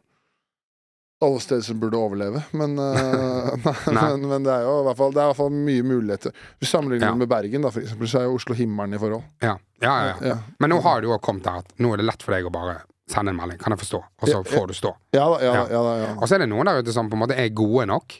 alle 1.22 1.39
steder 1.43 1.61
som 1.61 1.80
burde 1.80 1.97
overleve, 1.99 2.41
men, 2.59 2.76
Nei. 2.76 3.93
men, 3.93 4.28
men 4.30 4.45
det 4.47 4.53
er 4.55 4.63
jo 4.65 4.76
i 4.82 4.86
hvert 4.89 4.97
fall, 4.99 5.11
det 5.15 5.22
i 5.24 5.28
hvert 5.32 5.39
fall 5.41 5.51
mye 5.53 5.84
muligheter. 5.86 6.34
Hvis 6.57 6.72
du 6.72 6.72
sammenligner 6.76 7.11
Ja. 7.11 7.17
med 7.19 7.30
Bergen, 7.32 7.61
da, 7.65 7.72
for 7.74 7.84
eksempel, 7.84 8.09
så 8.09 8.22
er 8.22 8.30
jo 8.30 8.38
Oslo 8.39 8.57
himmelen 8.57 8.97
i 8.97 9.01
forhold. 9.01 9.24
Ja, 9.45 9.57
ja, 9.84 9.93
ja. 10.07 10.15
ja. 10.32 10.38
Men 10.59 10.74
nå 10.74 10.80
har 10.86 11.01
du 11.03 11.09
jo 11.11 11.19
kommet 11.24 11.45
der 11.47 11.61
at 11.61 11.76
nå 11.82 11.93
er 11.93 12.01
det 12.01 12.07
lett 12.09 12.26
for 12.26 12.34
deg 12.38 12.49
å 12.49 12.53
bare 12.53 12.80
sende 13.11 13.34
en 13.34 13.39
melding, 13.41 13.59
kan 13.59 13.74
jeg 13.76 13.82
forstå, 13.84 13.99
og 14.24 14.30
så 14.30 14.41
får 14.47 14.67
du 14.72 14.76
stå. 14.78 14.93
Ja. 15.17 15.26
Ja. 15.43 15.53
Ja, 15.69 15.82
ja. 16.05 16.11
Og 16.15 16.28
så 16.30 16.38
er 16.38 16.45
det 16.45 16.49
noen 16.51 16.69
der 16.69 16.80
ute 16.82 16.93
som 16.95 17.09
på 17.11 17.17
en 17.17 17.24
måte 17.26 17.36
er 17.38 17.49
gode 17.55 17.86
nok, 17.91 18.15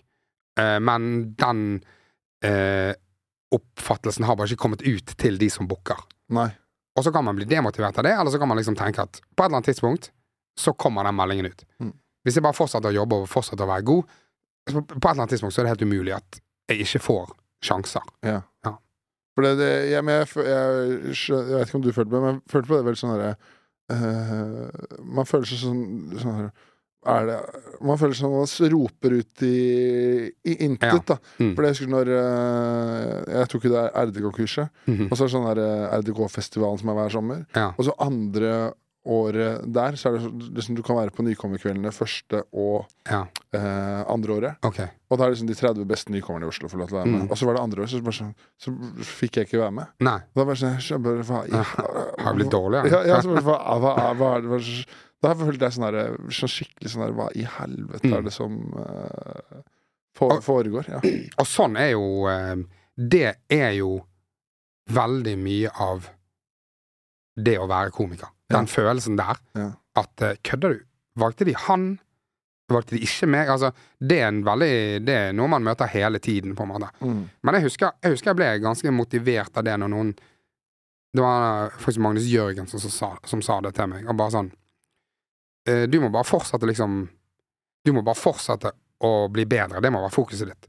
eh, 0.60 0.78
men 0.84 1.06
den 1.40 1.62
eh, 2.44 2.92
oppfattelsen 3.56 4.26
har 4.28 4.36
bare 4.40 4.52
ikke 4.52 4.64
kommet 4.66 4.84
ut 4.88 5.14
til 5.20 5.38
de 5.42 5.50
som 5.52 5.68
booker. 5.70 6.00
Og 6.98 7.06
så 7.06 7.12
kan 7.16 7.24
man 7.24 7.38
bli 7.40 7.46
demotivert 7.48 7.98
av 8.02 8.04
det, 8.04 8.12
eller 8.20 8.32
så 8.34 8.40
kan 8.40 8.50
man 8.52 8.60
liksom 8.60 8.76
tenke 8.76 9.04
at 9.06 9.22
på 9.22 9.44
et 9.44 9.48
eller 9.48 9.62
annet 9.62 9.70
tidspunkt 9.72 10.10
så 10.60 10.74
kommer 10.76 11.08
den 11.08 11.16
meldingen 11.16 11.48
ut. 11.54 11.64
Mm. 11.80 11.94
Hvis 12.24 12.36
jeg 12.38 12.44
bare 12.46 12.54
fortsetter 12.58 12.92
å 12.92 12.98
jobbe 13.02 13.18
og 13.24 13.30
fortsetter 13.32 13.66
å 13.66 13.72
være 13.72 13.86
god, 13.88 14.04
på 14.72 14.78
et 14.78 14.94
eller 14.94 15.14
annet 15.16 15.32
tidspunkt 15.34 15.56
så 15.56 15.62
er 15.62 15.66
det 15.70 15.74
helt 15.76 15.88
umulig 15.90 16.14
at 16.16 16.42
jeg 16.70 16.84
ikke 16.86 17.00
får 17.02 17.32
sjanser. 17.66 18.04
Ja. 18.26 18.42
Ja. 18.66 18.76
For 19.36 19.46
det, 19.48 19.56
det 19.58 19.70
jeg, 19.92 20.04
jeg, 20.06 20.28
jeg, 20.36 21.16
jeg 21.16 21.56
vet 21.56 21.68
ikke 21.72 21.80
om 21.80 21.86
du 21.86 21.92
følte 21.96 22.12
på 22.12 22.18
det, 22.18 22.22
men 22.28 22.36
jeg 22.42 22.52
følte 22.52 22.70
på 22.70 22.78
det 22.78 22.86
vel 22.90 23.00
sånn 23.00 23.14
derre 23.16 23.32
uh, 23.92 25.00
Man 25.18 25.28
føler 25.30 25.48
seg 25.50 25.62
sånn, 25.64 25.82
sånn 26.22 26.42
er 27.12 27.26
det, 27.30 27.38
Man 27.82 27.98
føler 27.98 28.14
seg 28.18 28.28
som 28.28 28.36
man 28.36 28.74
roper 28.76 29.16
ut 29.22 29.44
i, 29.48 29.56
i 30.46 30.56
intet, 30.68 31.14
Ja. 31.16 31.18
Mm. 31.42 31.54
For 31.58 31.66
jeg 31.66 31.74
husker 31.74 31.90
når 31.96 32.12
eh, 32.14 33.16
Jeg 33.40 33.50
tok 33.56 33.66
jo 33.66 33.72
det 33.74 33.86
RDK-kurset, 34.04 34.70
Mhm. 34.92 35.08
og 35.10 35.16
så 35.18 35.24
er 35.24 35.28
det 35.32 35.34
sånn 35.34 35.48
der 35.50 35.64
eh, 35.66 35.96
RDK-festivalen 36.04 36.78
som 36.84 36.92
er 36.94 37.00
hver 37.00 37.16
sommer. 37.16 37.42
Ja. 37.58 37.72
Og 37.78 37.88
så 37.88 37.96
andre 38.06 38.52
året 39.06 39.64
der, 39.74 39.96
så 39.98 40.12
er 40.12 40.18
det 40.20 40.50
liksom 40.54 40.76
du 40.78 40.84
kan 40.86 40.96
være 41.00 41.10
på 41.16 41.24
nykommerkveldene 41.26 41.90
første 41.96 42.44
og 42.54 42.86
Ja, 43.10 43.24
eh, 43.58 44.02
andre 44.14 44.36
året. 44.36 44.60
Okay. 44.68 44.86
Og 45.10 45.18
da 45.18 45.26
er 45.26 45.32
liksom 45.34 45.48
de 45.50 45.56
30 45.58 45.86
beste 45.90 46.14
nykommerne 46.14 46.46
i 46.46 46.52
Oslo 46.52 46.70
får 46.70 46.78
lov 46.84 46.88
til 46.92 46.98
å 46.98 47.00
være 47.02 47.10
med. 47.12 47.22
Mm. 47.24 47.32
Og 47.34 47.38
så 47.42 47.48
var 47.50 47.58
det 47.58 47.64
andre 47.64 47.82
året, 47.82 47.90
så, 47.96 48.02
bare 48.06 48.14
sånn, 48.20 48.36
så 48.62 48.74
fikk 49.02 49.40
jeg 49.42 49.48
ikke 49.50 49.62
være 49.64 49.72
med. 49.80 49.88
Nei, 50.06 50.20
Da 50.36 50.44
var 50.46 50.54
det 50.54 50.62
sånn, 50.62 50.78
jeg 50.86 51.02
bare, 51.02 51.24
hva, 51.26 51.40
i- 51.50 51.64
har 52.22 52.30
jeg 52.30 52.36
blitt 52.42 52.54
dårlig? 52.54 52.84
Ja, 52.94 53.02
ja, 53.10 53.22
så 53.26 53.34
bare, 53.34 53.46
hva, 53.50 53.58
hva, 53.82 53.96
hva, 53.98 54.14
hva, 54.22 54.32
hva, 54.46 54.62
da 55.22 55.34
følte 55.38 55.66
jeg 55.66 55.74
sånn 55.80 55.88
der, 55.94 56.16
så 56.34 56.48
skikkelig 56.50 56.90
sånn 56.94 57.04
der 57.08 57.18
Hva 57.18 57.28
i 57.38 57.44
helvete 57.58 58.08
Mm. 58.10 58.14
er 58.18 58.22
det 58.30 58.32
som 58.34 58.56
eh, 58.86 59.60
for, 60.18 60.38
Og- 60.38 60.44
foregår? 60.46 60.88
Ja. 60.94 61.02
Og 61.42 61.46
sånn 61.50 61.78
er 61.78 61.92
jo 61.96 62.06
eh, 62.30 62.56
Det 62.98 63.36
er 63.50 63.72
jo 63.82 64.04
veldig 64.92 65.38
mye 65.42 65.70
av 65.80 66.10
det 67.42 67.58
å 67.62 67.68
være 67.70 67.92
komiker. 67.96 68.28
Den 68.56 68.70
følelsen 68.70 69.18
der. 69.20 69.40
Ja. 69.58 69.68
At 70.02 70.24
eh, 70.26 70.40
kødder 70.48 70.76
du? 70.76 70.88
Valgte 71.20 71.46
de 71.48 71.56
han? 71.68 71.92
Valgte 72.72 72.96
de 72.96 73.04
ikke 73.04 73.28
meg? 73.30 73.50
Altså, 73.52 73.72
det 74.00 74.20
er 74.22 74.30
en 74.30 74.44
veldig 74.46 74.74
Det 75.06 75.16
er 75.16 75.36
noe 75.36 75.52
man 75.52 75.66
møter 75.66 75.90
hele 75.92 76.22
tiden, 76.24 76.56
på 76.56 76.66
en 76.66 76.72
måte. 76.72 76.92
Mm. 77.02 77.24
Men 77.44 77.58
jeg 77.58 77.68
husker, 77.68 77.96
jeg 78.04 78.16
husker 78.16 78.32
jeg 78.32 78.40
ble 78.40 78.52
ganske 78.64 78.94
motivert 78.96 79.58
av 79.58 79.68
det 79.68 79.78
når 79.82 79.94
noen 79.96 80.14
Det 81.12 81.24
var 81.24 81.74
faktisk 81.76 82.00
Magnus 82.00 82.30
Jørgensen 82.32 82.80
som 82.80 82.94
sa, 82.94 83.10
som 83.28 83.42
sa 83.44 83.60
det 83.62 83.74
til 83.76 83.92
meg. 83.92 84.08
Og 84.08 84.18
bare 84.18 84.36
sånn 84.38 84.52
eh, 85.68 85.88
Du 85.92 86.00
må 86.04 86.12
bare 86.14 86.28
fortsette, 86.28 86.68
liksom 86.70 87.04
Du 87.86 87.94
må 87.94 88.06
bare 88.06 88.20
fortsette 88.20 88.72
å 89.02 89.28
bli 89.34 89.48
bedre. 89.50 89.82
Det 89.82 89.92
må 89.92 90.02
være 90.04 90.14
fokuset 90.14 90.52
ditt. 90.52 90.68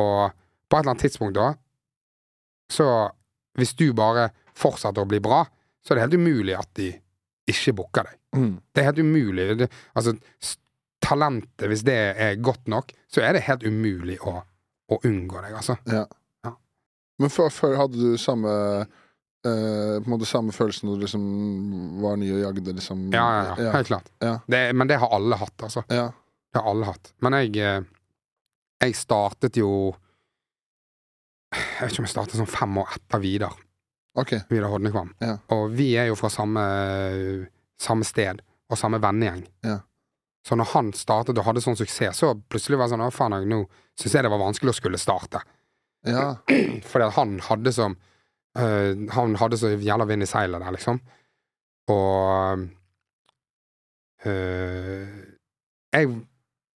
Og 0.00 0.32
på 0.68 0.76
et 0.76 0.80
eller 0.80 0.90
annet 0.90 1.04
tidspunkt 1.06 1.36
da 1.38 1.52
Så 2.72 2.86
hvis 3.54 3.76
du 3.78 3.92
bare 3.94 4.32
fortsetter 4.58 5.02
å 5.02 5.08
bli 5.08 5.20
bra, 5.22 5.44
så 5.84 5.92
er 5.92 5.98
det 5.98 6.06
helt 6.06 6.18
umulig 6.20 6.56
at 6.58 6.70
de 6.78 6.90
ikke 7.50 7.74
booker 7.76 8.08
deg. 8.08 8.18
Mm. 8.34 8.52
Det 8.72 8.80
er 8.82 8.88
helt 8.88 9.02
umulig. 9.04 9.46
Det, 9.60 9.68
altså, 9.94 10.14
talentet, 11.04 11.66
hvis 11.68 11.84
det 11.86 11.96
er 12.24 12.40
godt 12.40 12.68
nok, 12.72 12.92
så 13.12 13.22
er 13.24 13.36
det 13.36 13.44
helt 13.48 13.66
umulig 13.68 14.16
å, 14.24 14.38
å 14.40 15.00
unngå 15.04 15.42
deg, 15.44 15.56
altså. 15.60 15.76
Men 17.20 17.30
før, 17.30 17.50
før 17.54 17.76
hadde 17.78 18.00
du 18.00 18.16
samme 18.18 18.50
eh, 18.50 20.00
på 20.00 20.02
en 20.02 20.10
måte 20.10 20.26
samme 20.26 20.54
følelsen 20.54 20.88
når 20.88 20.96
du 20.96 21.04
liksom 21.04 21.26
var 22.02 22.16
ny 22.18 22.30
og 22.34 22.40
jagde, 22.42 22.74
liksom? 22.74 23.04
Ja, 23.14 23.26
ja, 23.36 23.52
ja. 23.68 23.74
Helt 23.76 23.90
klart. 23.92 24.10
Ja. 24.24 24.38
Det, 24.50 24.62
men 24.74 24.90
det 24.90 24.98
har 25.02 25.14
alle 25.14 25.38
hatt, 25.38 25.54
altså. 25.62 25.84
ja. 25.92 26.08
Det 26.54 26.62
har 26.62 26.70
alle 26.70 26.86
hatt. 26.86 27.12
Men 27.26 27.34
jeg 27.40 27.56
eh, 27.58 27.86
Jeg 28.84 28.94
startet 28.94 29.56
jo 29.58 29.68
Jeg 31.54 31.80
vet 31.80 31.92
ikke 31.92 32.02
om 32.02 32.06
jeg 32.06 32.12
startet 32.12 32.38
sånn 32.38 32.50
fem 32.50 32.78
år 32.82 32.92
etter 32.94 33.22
Vidar. 33.22 33.56
Ok. 34.14 34.32
Vidar 34.48 34.70
Hodnekvam. 34.70 35.10
Ja. 35.18 35.38
Og 35.54 35.72
vi 35.74 35.94
er 35.98 36.08
jo 36.10 36.18
fra 36.18 36.30
samme, 36.30 36.62
samme 37.80 38.06
sted 38.06 38.42
og 38.70 38.78
samme 38.78 39.00
vennegjeng. 39.02 39.42
Ja. 39.66 39.80
Så 40.44 40.56
når 40.60 40.70
han 40.74 40.92
startet 40.96 41.38
og 41.40 41.46
hadde 41.46 41.62
sånn 41.64 41.78
suksess, 41.78 42.20
så 42.20 42.34
plutselig 42.52 42.78
var 42.78 42.88
det 42.88 42.94
sånn 42.94 43.04
Å, 43.06 43.10
faen, 43.14 43.36
nå 43.48 43.62
syns 43.96 44.16
jeg 44.18 44.26
det 44.26 44.32
var 44.32 44.42
vanskelig 44.42 44.74
å 44.74 44.76
skulle 44.76 45.00
starte. 45.00 45.40
Ja. 46.04 46.34
Fordi 46.90 47.08
han 47.16 47.38
hadde 47.46 47.72
så 47.72 47.88
øh, 47.88 49.04
Han 49.16 49.38
hadde 49.40 49.56
så 49.56 49.70
jævla 49.72 50.04
vind 50.10 50.26
i 50.26 50.28
seilet 50.28 50.60
der, 50.60 50.76
liksom. 50.76 51.00
Og 51.90 52.66
øh, 54.28 55.08
jeg, 55.94 56.12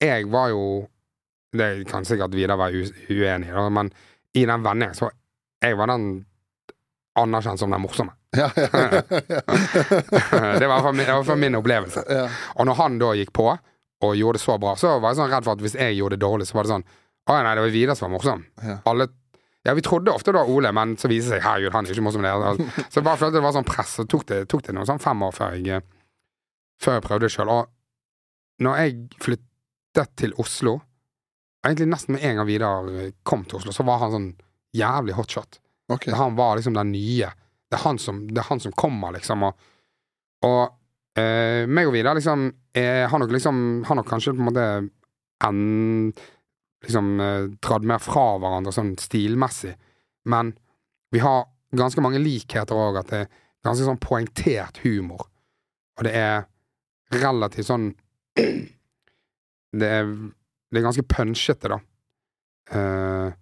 jeg 0.02 0.30
var 0.34 0.50
jo 0.50 0.62
Det 1.56 1.86
kan 1.90 2.06
sikkert 2.06 2.34
Vidar 2.36 2.58
være 2.58 2.86
uenig 3.10 3.50
i, 3.50 3.68
men 3.74 3.92
i 4.36 4.46
den 4.46 4.64
vendingen 4.66 4.98
så 4.98 5.10
jeg 5.64 5.78
var 5.80 5.88
den 5.90 6.26
anerkjent 7.20 7.60
som 7.62 7.72
den 7.72 7.82
morsomme. 7.84 8.14
Ja, 8.36 8.50
ja, 8.56 8.68
ja, 8.74 9.22
ja. 9.30 9.42
det 10.60 10.68
var 10.68 10.92
i 10.92 11.06
hvert 11.06 11.26
fall 11.28 11.40
min- 11.40 11.56
opplevelse. 11.56 12.04
Og 12.60 12.68
når 12.68 12.80
han 12.82 12.98
da 13.00 13.14
gikk 13.16 13.32
på 13.36 13.48
og 14.04 14.16
gjorde 14.20 14.38
det 14.40 14.44
så 14.44 14.58
bra, 14.60 14.74
så 14.78 14.98
var 15.00 15.14
jeg 15.14 15.22
sånn 15.22 15.32
redd 15.32 15.46
for 15.48 15.56
at 15.56 15.62
hvis 15.64 15.78
jeg 15.80 15.96
gjorde 15.98 16.18
det 16.18 16.26
dårlig, 16.26 16.48
så 16.50 16.58
var 16.58 16.68
det 16.68 16.74
sånn 16.76 16.84
Å 17.26 17.36
nei, 17.42 17.54
det 17.58 17.62
var 17.64 17.72
Vidar 17.74 17.96
som 17.98 18.10
var 18.12 18.18
morsom. 18.20 18.44
Alle 18.86 19.08
Ja, 19.66 19.74
vi 19.74 19.82
trodde 19.82 20.12
ofte 20.14 20.30
det 20.30 20.38
var 20.38 20.50
Ole, 20.54 20.70
men 20.78 20.92
så 21.02 21.10
viser 21.10 21.32
det 21.32 21.40
seg 21.40 21.46
herregud, 21.48 21.74
han 21.74 21.88
er 21.88 21.96
ikke 21.96 22.04
morsom 22.06 22.22
det. 22.28 22.34
Så 22.92 23.00
jeg 23.00 23.06
bare 23.08 23.18
følte 23.18 23.40
det 23.40 23.46
var 23.48 23.56
sånn 23.56 23.66
press, 23.66 23.96
og 24.04 24.10
tok 24.14 24.26
det, 24.30 24.42
tok 24.52 24.62
det 24.68 24.76
noen 24.78 24.86
sånn 24.86 25.02
fem 25.02 25.24
år 25.26 25.34
før 25.34 25.56
jeg, 25.58 25.82
før 26.86 27.00
jeg 27.00 27.06
prøvde 27.08 27.26
det 27.26 27.32
sjøl. 27.34 27.50
Og 27.50 28.62
når 28.62 28.78
jeg 28.84 29.00
flyttet 29.26 30.12
til 30.22 30.36
Oslo, 30.44 30.76
egentlig 31.66 31.88
nesten 31.96 32.14
med 32.14 32.28
en 32.30 32.38
gang 32.44 32.50
Vidar 32.52 32.92
kom 33.26 33.48
til 33.50 33.58
Oslo, 33.58 33.74
så 33.74 33.88
var 33.88 34.04
han 34.04 34.14
sånn 34.14 34.30
jævlig 34.78 35.16
hotshot. 35.18 35.58
Ok. 35.94 36.08
Han 36.08 36.36
var 36.36 36.56
liksom 36.56 36.74
den 36.74 36.92
nye. 36.92 37.30
Det 37.70 37.78
er 37.78 37.84
han 37.86 38.00
som, 38.02 38.24
er 38.30 38.48
han 38.50 38.62
som 38.62 38.74
kommer, 38.78 39.14
liksom. 39.16 39.44
Og, 39.48 39.66
og 40.46 41.20
eh, 41.20 41.66
meg 41.68 41.90
og 41.90 41.96
Vidar 41.96 42.18
liksom 42.18 42.48
eh, 42.78 43.06
har 43.10 43.22
nok 43.22 43.34
liksom 43.34 43.58
Har 43.88 43.98
nok 44.00 44.10
kanskje 44.10 44.34
på 44.36 44.44
en 44.44 44.50
måte 44.50 44.66
en, 45.46 46.14
liksom 46.86 47.20
eh, 47.20 47.50
dratt 47.62 47.86
mer 47.86 48.02
fra 48.02 48.28
hverandre 48.40 48.74
sånn 48.74 48.96
stilmessig. 49.02 49.76
Men 50.32 50.54
vi 51.14 51.22
har 51.24 51.46
ganske 51.76 52.02
mange 52.02 52.22
likheter 52.24 52.78
òg, 52.78 53.02
at 53.02 53.12
det 53.12 53.20
er 53.26 53.32
ganske 53.66 53.88
sånn 53.88 54.02
poengtert 54.02 54.80
humor. 54.86 55.28
Og 56.00 56.08
det 56.08 56.16
er 56.18 56.48
relativt 57.14 57.70
sånn 57.70 57.92
Det 59.76 59.88
er, 59.92 60.08
det 60.72 60.80
er 60.80 60.84
ganske 60.86 61.04
punchete, 61.04 61.68
da. 61.68 61.78
Eh, 62.72 63.34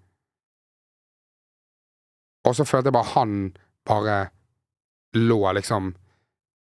og 2.46 2.56
så 2.56 2.66
følte 2.68 2.88
jeg 2.92 2.94
bare 2.98 3.14
han 3.16 3.38
bare 3.88 4.18
lå 5.16 5.40
liksom 5.60 5.94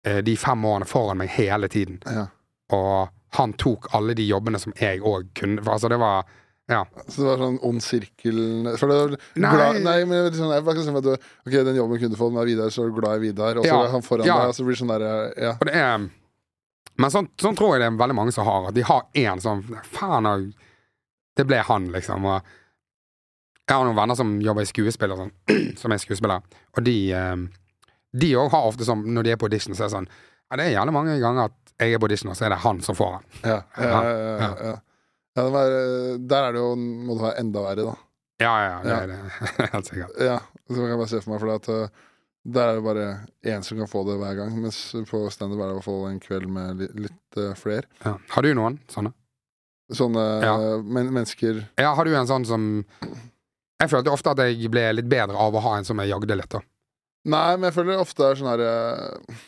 eh, 0.07 0.21
de 0.25 0.37
fem 0.37 0.65
årene 0.65 0.87
foran 0.89 1.19
meg 1.21 1.29
hele 1.37 1.69
tiden. 1.69 2.01
Ja. 2.07 2.27
Og 2.73 3.09
han 3.37 3.53
tok 3.61 3.91
alle 3.95 4.15
de 4.17 4.25
jobbene 4.29 4.59
som 4.61 4.73
jeg 4.81 5.03
òg 5.05 5.29
kunne. 5.37 5.63
For 5.63 5.75
altså, 5.77 5.89
det 5.93 5.99
var 6.01 6.25
Ja. 6.69 6.83
Så 7.09 7.23
det 7.23 7.29
var 7.31 7.39
sånn 7.41 7.59
ond 7.65 7.81
sirkel 7.81 8.39
For 8.77 8.89
det 8.91 8.97
var 8.99 9.13
Nei. 9.41 9.53
glad, 9.55 9.79
nei, 9.87 10.05
men 10.05 10.27
sånn, 10.37 10.51
jeg 10.53 10.65
bare 10.67 10.77
ikke 10.77 10.85
sånn 10.85 10.99
at 11.01 11.07
du, 11.07 11.15
Ok, 11.47 11.55
den 11.65 11.77
jobben 11.79 11.97
kunne 11.99 12.13
du 12.13 12.19
den 12.21 12.37
er 12.43 12.45
Vidar, 12.51 12.69
så 12.75 12.83
er 12.85 12.91
du 12.91 12.99
glad 13.01 13.17
i 13.17 13.23
Vidar, 13.23 13.57
og 13.57 13.65
så 13.65 13.69
Ja. 13.73 13.85
er 13.87 13.89
han 13.95 14.03
foran 14.05 14.27
Ja. 14.27 14.37
deg, 14.39 14.49
og 14.49 14.55
så 14.55 14.65
blir 14.67 14.77
det 14.77 14.83
sånn 14.83 14.93
der 14.93 15.33
Ja. 15.43 15.53
Og 15.61 15.65
det 15.65 15.75
er 15.75 15.99
Men 16.99 17.11
sånn, 17.11 17.29
sånn 17.39 17.57
tror 17.57 17.73
jeg 17.73 17.81
det 17.81 17.87
er 17.93 17.97
veldig 18.05 18.15
mange 18.17 18.33
som 18.33 18.45
har. 18.45 18.69
At 18.69 18.75
de 18.75 18.83
har 18.83 19.03
én 19.15 19.41
sånn 19.41 19.63
Faen, 19.85 20.53
det 21.37 21.47
ble 21.47 21.57
han, 21.63 21.89
liksom. 21.93 22.25
Og 22.27 22.43
jeg 23.69 23.77
har 23.77 23.85
noen 23.85 23.97
venner 23.99 24.17
som 24.17 24.31
jobber 24.41 24.65
i 24.65 24.69
skuespill, 24.71 25.13
og 25.13 25.19
sånn, 25.23 25.33
som 25.81 25.93
er 25.93 26.01
skuespillere. 26.03 26.43
Og 26.77 26.85
de 26.87 26.97
eh, 27.13 27.37
De 28.19 28.31
òg 28.41 28.51
har 28.55 28.65
ofte 28.71 28.87
sånn 28.89 29.03
Når 29.13 29.27
de 29.27 29.31
er 29.35 29.37
på 29.37 29.45
audition, 29.51 29.75
så 29.77 29.85
er 29.85 29.91
det 29.91 29.95
sånn 29.99 30.07
Ja, 30.49 30.57
det 30.57 30.65
er 30.65 30.71
gjerne 30.79 30.95
mange 30.97 31.19
ganger 31.21 31.51
at 31.51 31.57
jeg 31.79 31.93
er 31.95 32.01
på 32.01 32.09
audition, 32.09 32.31
og 32.33 32.37
så 32.39 32.47
er 32.49 32.55
det 32.57 32.63
han 32.65 32.81
som 32.83 32.97
får 32.99 33.13
den. 33.19 33.27
Ja, 33.53 33.59
ja, 33.79 33.99
ja, 34.03 34.13
ja, 34.43 34.71
ja. 35.37 35.43
var, 35.55 35.75
der 36.19 36.47
er 36.49 36.57
det 36.57 36.63
jo 36.65 36.71
må 36.81 37.15
det 37.15 37.23
være 37.29 37.39
enda 37.45 37.63
verre, 37.69 37.85
da. 37.87 37.95
Ja, 38.43 38.55
ja, 38.65 38.73
det 38.83 38.91
Ja. 38.91 38.97
er 39.05 39.07
det. 39.13 39.19
Helt 39.77 39.87
sikkert. 39.93 40.17
Ja, 40.19 40.39
så 40.67 40.75
kan 40.81 40.89
jeg 40.91 40.99
bare 40.99 41.11
se 41.13 41.21
for 41.23 41.31
meg, 41.35 41.41
for 41.45 41.53
at 41.55 41.69
uh, 41.71 42.09
der 42.49 42.73
er 42.73 42.81
det 42.81 42.85
bare 42.89 43.07
én 43.53 43.63
som 43.67 43.79
kan 43.79 43.91
få 43.93 44.03
det 44.09 44.17
hver 44.19 44.35
gang, 44.41 44.59
mens 44.65 44.81
på 45.11 45.21
standup 45.31 45.61
er 45.61 45.69
det 45.69 45.77
i 45.77 45.79
hvert 45.79 45.87
fall 45.87 46.05
en 46.09 46.19
kveld 46.25 46.51
med 46.57 46.83
litt, 46.83 46.99
litt 47.07 47.39
uh, 47.45 47.53
flere. 47.61 47.87
Ja. 48.03 48.17
Har 48.35 48.43
du 48.49 48.51
noen 48.59 48.81
sånne? 48.91 49.13
Sånne 49.95 50.25
men 50.85 51.13
mennesker 51.15 51.63
Ja, 51.81 51.95
har 51.97 52.05
du 52.05 52.11
en 52.19 52.27
sånn 52.29 52.45
som 52.49 52.67
Jeg 53.79 53.91
følte 53.93 54.11
ofte 54.11 54.33
at 54.35 54.41
jeg 54.43 54.71
ble 54.73 54.87
litt 54.99 55.09
bedre 55.11 55.37
av 55.39 55.55
å 55.55 55.61
ha 55.63 55.77
en 55.79 55.85
som 55.87 56.01
jeg 56.03 56.11
jagde 56.11 56.35
litt, 56.41 56.51
da. 56.51 56.61
Nei, 57.29 57.57
men 57.57 57.69
jeg 57.69 57.75
føler 57.77 57.95
det 57.97 58.03
ofte 58.03 58.25
er 58.31 58.39
sånn 58.39 58.49
her 58.51 58.63
uh, 58.65 59.39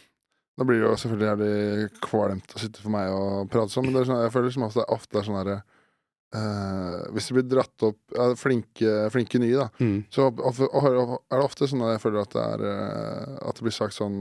Da 0.58 0.64
blir 0.68 0.80
det 0.82 0.88
jo 0.90 0.96
selvfølgelig 1.00 1.28
jævlig 1.30 1.90
kvalmt 2.04 2.54
å 2.54 2.60
sitte 2.60 2.82
for 2.82 2.92
meg 2.92 3.10
og 3.14 3.48
prate 3.50 3.72
sånn, 3.72 3.86
men 3.88 3.94
det 3.96 4.02
er 4.02 4.08
sånn, 4.10 4.22
jeg 4.26 4.32
føler 4.34 4.50
som 4.54 4.66
ofte, 4.66 4.84
ofte 4.92 5.18
er 5.22 5.26
sånn 5.28 5.38
herre 5.38 5.54
uh, 6.34 7.08
Hvis 7.14 7.30
det 7.30 7.36
blir 7.38 7.46
dratt 7.54 7.86
opp 7.88 7.98
ja, 8.16 8.26
flinke, 8.38 8.92
flinke 9.14 9.40
nye, 9.42 9.56
da, 9.62 9.68
Mm. 9.80 10.04
så 10.12 10.26
of- 10.28 10.60
of- 10.60 10.60
er 10.84 11.38
det 11.38 11.46
ofte 11.46 11.68
sånn 11.70 11.82
at 11.86 11.94
jeg 11.96 12.02
føler 12.04 12.20
at 12.26 12.34
det 12.36 12.44
er 12.44 12.66
uh, 12.66 13.48
At 13.48 13.54
det 13.58 13.66
blir 13.66 13.76
sagt 13.78 13.96
sånn 13.96 14.20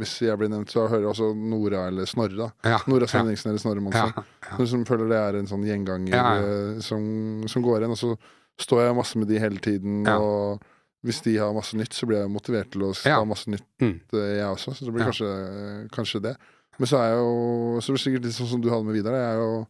Hvis 0.00 0.16
jeg 0.26 0.38
blir 0.40 0.48
nevnt, 0.50 0.70
så 0.72 0.86
hører 0.88 1.04
jeg 1.06 1.12
også 1.12 1.30
Nora 1.36 1.86
eller 1.90 2.06
Snorre, 2.10 2.36
da. 2.38 2.50
Ja. 2.64 2.80
Nora 2.90 3.06
ja. 3.10 3.22
Eller 3.22 3.58
Snorre 3.62 3.80
Monsen. 3.84 4.14
Ja. 4.16 4.56
Som, 4.56 4.66
som 4.66 4.84
føler 4.88 5.10
det 5.12 5.20
er 5.26 5.38
en 5.42 5.50
sånn 5.50 5.66
gjenganger 5.66 6.18
eh, 6.18 6.80
Som, 6.80 7.42
som 7.50 7.62
går 7.66 7.82
igjen. 7.84 7.94
Og 7.98 8.00
så 8.00 8.14
står 8.60 8.84
jeg 8.86 8.96
masse 8.96 9.18
med 9.18 9.28
de 9.28 9.38
hele 9.42 9.58
tiden, 9.62 10.04
Ja. 10.06 10.18
og 10.18 10.62
hvis 11.04 11.22
de 11.24 11.36
har 11.40 11.52
masse 11.56 11.74
nytt, 11.76 11.92
så 11.96 12.06
blir 12.06 12.20
jeg 12.22 12.30
motivert 12.30 12.70
til 12.72 12.82
å 12.82 12.92
Ja. 13.06 13.16
ha 13.18 13.24
masse 13.24 13.48
nytt, 13.48 13.64
Mm. 13.80 14.00
eh, 14.12 14.36
jeg 14.38 14.46
også. 14.46 14.74
Så 14.76 14.84
det 14.84 14.92
blir 14.94 15.04
Ja. 15.04 15.10
kanskje, 15.10 15.90
kanskje 15.90 16.22
det. 16.22 16.36
Men 16.78 16.86
så 16.86 16.96
er 16.98 17.08
jeg 17.10 17.18
jo 17.18 17.80
Så 17.80 17.92
blir 17.92 17.96
det 17.98 18.04
sikkert 18.04 18.24
litt 18.24 18.34
sånn 18.34 18.48
som 18.50 18.60
du 18.60 18.68
hadde 18.70 18.84
med 18.84 18.94
Vidar. 18.94 19.12
Jeg 19.12 19.36
jo 19.38 19.66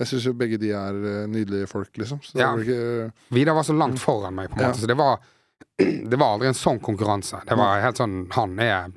jeg 0.00 0.06
syns 0.06 0.24
jo 0.24 0.32
begge 0.32 0.58
de 0.60 0.70
er 0.70 0.94
eh, 0.94 1.26
nydelige 1.26 1.66
folk, 1.68 1.92
liksom. 1.98 2.20
Så 2.22 2.32
det 2.34 2.40
Ja. 2.42 2.54
ikke 2.56 3.12
Vidar 3.32 3.54
var 3.54 3.62
så 3.64 3.76
langt 3.76 3.98
foran 3.98 4.34
meg, 4.34 4.48
på 4.50 4.58
en 4.60 4.70
måte, 4.70 4.78
så 4.78 4.86
det 4.86 4.96
var 4.96 5.18
Det 5.78 6.16
var 6.18 6.38
aldri 6.38 6.46
en 6.46 6.54
sånn 6.54 6.80
konkurranse. 6.80 7.44
Det 7.46 7.56
var 7.56 7.80
helt 7.80 7.96
sånn 7.96 8.30
Han 8.32 8.58
er 8.60 8.92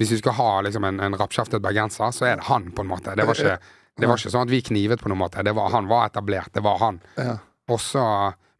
Hvis 0.00 0.10
vi 0.10 0.16
skal 0.18 0.32
ha 0.32 0.60
liksom 0.62 0.82
en, 0.84 0.98
en 1.00 1.12
rappkjeftet 1.14 1.60
bergenser, 1.62 2.10
så 2.12 2.26
er 2.26 2.36
det 2.36 2.44
han, 2.44 2.72
på 2.72 2.80
en 2.80 2.88
måte. 2.88 3.14
Det 3.14 3.24
var 3.26 3.34
ikke, 3.34 3.58
det 4.00 4.08
var 4.08 4.16
ikke 4.16 4.30
sånn 4.32 4.42
at 4.42 4.50
vi 4.50 4.60
knivet 4.62 4.98
på 5.00 5.08
noen 5.08 5.18
måte. 5.18 5.44
Det 5.44 5.54
var, 5.54 5.70
han 5.70 5.86
var 5.86 6.08
etablert. 6.08 6.52
Det 6.52 6.62
var 6.64 6.78
han. 6.78 7.00
Ja. 7.16 7.36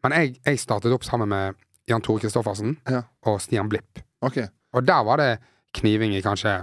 Men 0.04 0.12
jeg, 0.18 0.34
jeg 0.44 0.60
startet 0.60 0.92
opp 0.94 1.04
sammen 1.06 1.30
med 1.32 1.56
Jan 1.88 2.02
Tore 2.04 2.20
Kristoffersen 2.22 2.76
Ja. 2.90 3.02
og 3.28 3.40
Stian 3.44 3.68
Blipp. 3.72 4.00
OK. 4.24 4.38
Og 4.76 4.84
der 4.86 5.04
var 5.06 5.20
det 5.20 5.30
kniving 5.78 6.14
i 6.16 6.22
kanskje 6.24 6.60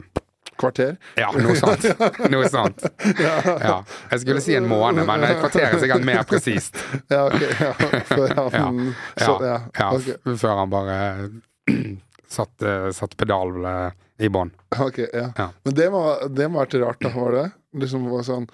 Kvarter? 0.62 0.94
Ja, 1.18 1.32
noe 1.34 1.56
sånt. 1.58 1.86
Noe 2.34 2.46
sånt. 2.54 2.84
Ja. 3.18 3.80
Jeg 4.12 4.20
skulle 4.22 4.42
si 4.46 4.54
en 4.54 4.68
måned, 4.70 5.08
men 5.10 5.24
et 5.26 5.39
kvarter 5.42 5.64
er 5.72 5.80
sikkert 5.82 6.06
mer 6.06 6.22
presist. 6.30 6.78
Ja, 7.10 7.24
ok. 7.32 7.42
Ja. 9.80 9.88
Før 10.38 10.60
han 10.60 10.70
bare 10.70 10.98
satt, 12.30 12.62
satt 12.94 13.18
pedal 13.18 13.58
eh, 13.66 13.98
i 14.22 14.30
bånn. 14.30 14.52
Ok, 14.78 15.02
ja. 15.08 15.32
Ja. 15.38 15.48
Men 15.66 15.78
det 15.78 15.89
må, 15.94 16.04
det 16.30 16.50
må 16.52 16.62
ha 16.62 16.68
vært 16.68 16.78
rart, 16.84 17.02
da, 17.08 17.14
var 17.16 17.34
det? 17.39 17.48
Liksom 17.82 18.06
var 18.12 18.28
sånn 18.28 18.46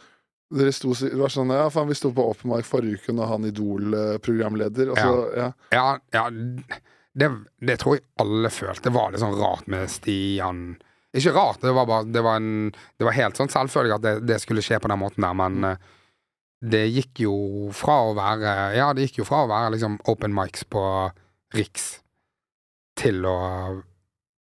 dere 0.54 0.72
sto, 0.72 0.94
det 0.96 1.18
var 1.20 1.32
sånn, 1.34 1.52
ja, 1.52 1.68
faen, 1.74 1.90
Vi 1.90 1.98
sto 1.98 2.14
på 2.16 2.24
Open 2.32 2.52
Mic 2.54 2.68
forrige 2.70 3.02
uke 3.02 3.16
når 3.16 3.32
han 3.34 3.48
Idol-programleder. 3.50 4.94
Og 4.94 5.36
ja. 5.36 5.50
Ja, 5.76 5.88
ja 6.16 6.28
det, 7.18 7.32
det 7.66 7.80
tror 7.82 7.98
jeg 7.98 8.06
alle 8.22 8.52
følte. 8.54 8.88
Det 8.88 8.96
var 8.96 9.12
litt 9.12 9.24
sånn 9.24 9.38
rart 9.40 9.68
med 9.72 9.90
Stian. 9.92 10.66
Ikke 11.18 11.34
rart, 11.34 11.62
det 11.64 11.74
var 11.74 11.88
bare 11.90 12.06
Det 12.14 12.22
var, 12.22 12.38
en, 12.38 12.72
det 13.00 13.08
var 13.08 13.16
helt 13.18 13.40
sånn 13.40 13.50
selvfølgelig 13.50 13.96
at 13.96 14.04
det, 14.06 14.16
det 14.30 14.42
skulle 14.44 14.64
skje 14.64 14.80
på 14.84 14.92
den 14.92 15.02
måten 15.02 15.26
der, 15.26 15.38
men 15.40 15.64
eh, 15.66 15.94
det 16.62 16.84
gikk 16.90 17.22
jo 17.26 17.36
fra 17.76 18.00
å 18.10 18.16
være 18.18 18.54
Ja, 18.78 18.92
det 18.94 19.08
gikk 19.08 19.22
jo 19.22 19.28
fra 19.30 19.44
å 19.46 19.50
være 19.50 19.76
liksom 19.76 20.00
open 20.10 20.36
mics 20.36 20.66
på 20.70 20.84
Riks 21.56 21.88
til 22.98 23.26
å 23.30 23.38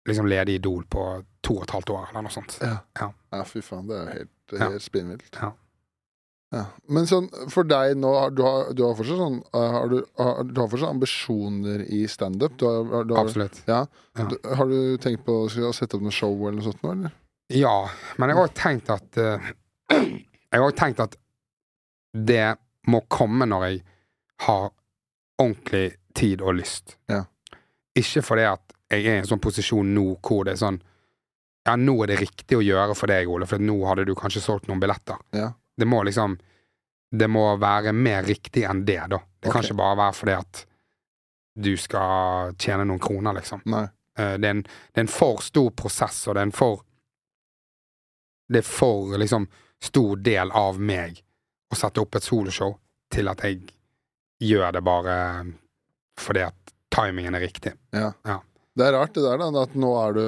liksom 0.07 0.27
lede 0.29 0.53
Idol 0.53 0.83
på 0.91 1.05
to 1.41 1.55
og 1.57 1.65
et 1.65 1.73
halvt 1.73 1.91
år, 1.93 2.07
eller 2.09 2.25
noe 2.25 2.33
sånt. 2.33 2.57
Ja. 2.61 2.77
Ja. 2.99 3.07
ja, 3.33 3.43
fy 3.47 3.61
faen, 3.65 3.87
det 3.89 3.97
er 3.97 4.09
helt, 4.13 4.55
helt 4.59 4.85
spinnvilt. 4.85 5.39
Ja. 5.39 5.53
Ja. 6.51 6.65
Men 6.91 7.07
sånn, 7.07 7.29
for 7.51 7.63
deg 7.67 7.95
nå, 7.99 8.11
du 8.35 8.41
har, 8.43 8.73
du 8.75 8.83
har 8.83 8.95
fortsatt 8.97 9.21
sånn 9.21 9.37
uh, 9.55 9.67
har 9.77 9.91
du, 9.91 10.01
har, 10.19 10.41
du 10.49 10.57
har 10.59 10.67
fortsatt 10.71 10.91
ambisjoner 10.91 11.85
i 11.87 12.01
standup? 12.11 12.59
Absolutt. 13.15 13.61
Ja. 13.69 13.85
Ja. 14.19 14.27
Har 14.59 14.67
du 14.67 14.97
tenkt 14.99 15.23
på 15.27 15.45
å 15.45 15.71
sette 15.71 15.95
opp 15.95 16.03
noe 16.03 16.15
show 16.15 16.33
eller 16.35 16.59
noe 16.59 16.67
sånt 16.67 16.83
nå, 16.83 16.91
eller? 16.97 17.15
Ja, 17.55 17.77
men 18.19 18.31
jeg 18.31 18.39
har 18.39 18.53
tenkt 18.55 18.91
at 18.91 19.21
uh, 19.21 19.51
Jeg 20.51 20.59
har 20.59 20.73
tenkt 20.75 20.99
at 20.99 21.15
det 22.11 22.57
må 22.91 22.99
komme 23.07 23.47
når 23.47 23.65
jeg 23.69 23.77
har 24.43 24.65
ordentlig 25.39 25.93
tid 26.17 26.41
og 26.43 26.57
lyst. 26.57 26.97
Ja. 27.07 27.23
Ikke 27.95 28.23
fordi 28.25 28.47
at 28.49 28.75
jeg 28.91 29.05
er 29.05 29.15
i 29.15 29.21
en 29.21 29.29
sånn 29.29 29.39
posisjon 29.39 29.93
nå 29.95 30.05
hvor 30.19 30.43
det 30.47 30.57
er 30.57 30.63
sånn 30.65 30.81
Ja, 31.67 31.77
nå 31.77 31.93
er 32.03 32.11
det 32.11 32.19
riktig 32.23 32.57
å 32.57 32.63
gjøre 32.65 32.95
for 32.97 33.11
deg, 33.11 33.29
Ole, 33.29 33.47
for 33.47 33.61
nå 33.61 33.77
hadde 33.85 34.07
du 34.09 34.15
kanskje 34.17 34.41
solgt 34.43 34.67
noen 34.67 34.81
billetter. 34.81 35.19
Ja. 35.37 35.51
Det 35.77 35.87
må 35.87 36.03
liksom 36.03 36.37
Det 37.11 37.27
må 37.27 37.43
være 37.59 37.91
mer 37.91 38.23
riktig 38.23 38.63
enn 38.63 38.85
det, 38.87 39.01
da. 39.11 39.19
Det 39.39 39.51
kan 39.51 39.63
ikke 39.65 39.75
bare 39.75 39.97
være 39.99 40.13
fordi 40.15 40.35
at 40.37 40.61
du 41.59 41.73
skal 41.77 42.53
tjene 42.55 42.85
noen 42.87 43.01
kroner, 43.03 43.35
liksom. 43.35 43.59
Nei. 43.67 43.83
Eh, 44.17 44.37
det, 44.39 44.47
er 44.47 44.55
en, 44.55 44.61
det 44.63 45.01
er 45.01 45.03
en 45.03 45.11
for 45.11 45.41
stor 45.43 45.73
prosess, 45.75 46.21
og 46.27 46.37
det 46.37 46.45
er 46.45 46.47
en 46.47 46.55
for 46.55 46.85
Det 48.51 48.61
er 48.61 48.67
for 48.67 49.17
liksom 49.19 49.49
stor 49.81 50.15
del 50.23 50.51
av 50.55 50.79
meg 50.79 51.19
å 51.71 51.77
sette 51.79 52.01
opp 52.03 52.15
et 52.15 52.23
soloshow 52.25 52.75
til 53.11 53.27
at 53.31 53.43
jeg 53.43 53.61
gjør 54.41 54.71
det 54.75 54.81
bare 54.85 55.15
fordi 56.19 56.43
at 56.45 56.73
timingen 56.91 57.35
er 57.35 57.43
riktig. 57.45 57.73
Ja. 57.95 58.11
Ja. 58.27 58.41
Det 58.75 58.87
er 58.87 58.93
rart 58.95 59.15
det 59.15 59.23
der, 59.23 59.39
da. 59.39 59.63
At 59.63 59.75
nå 59.79 59.91
er 59.99 60.15
du 60.15 60.25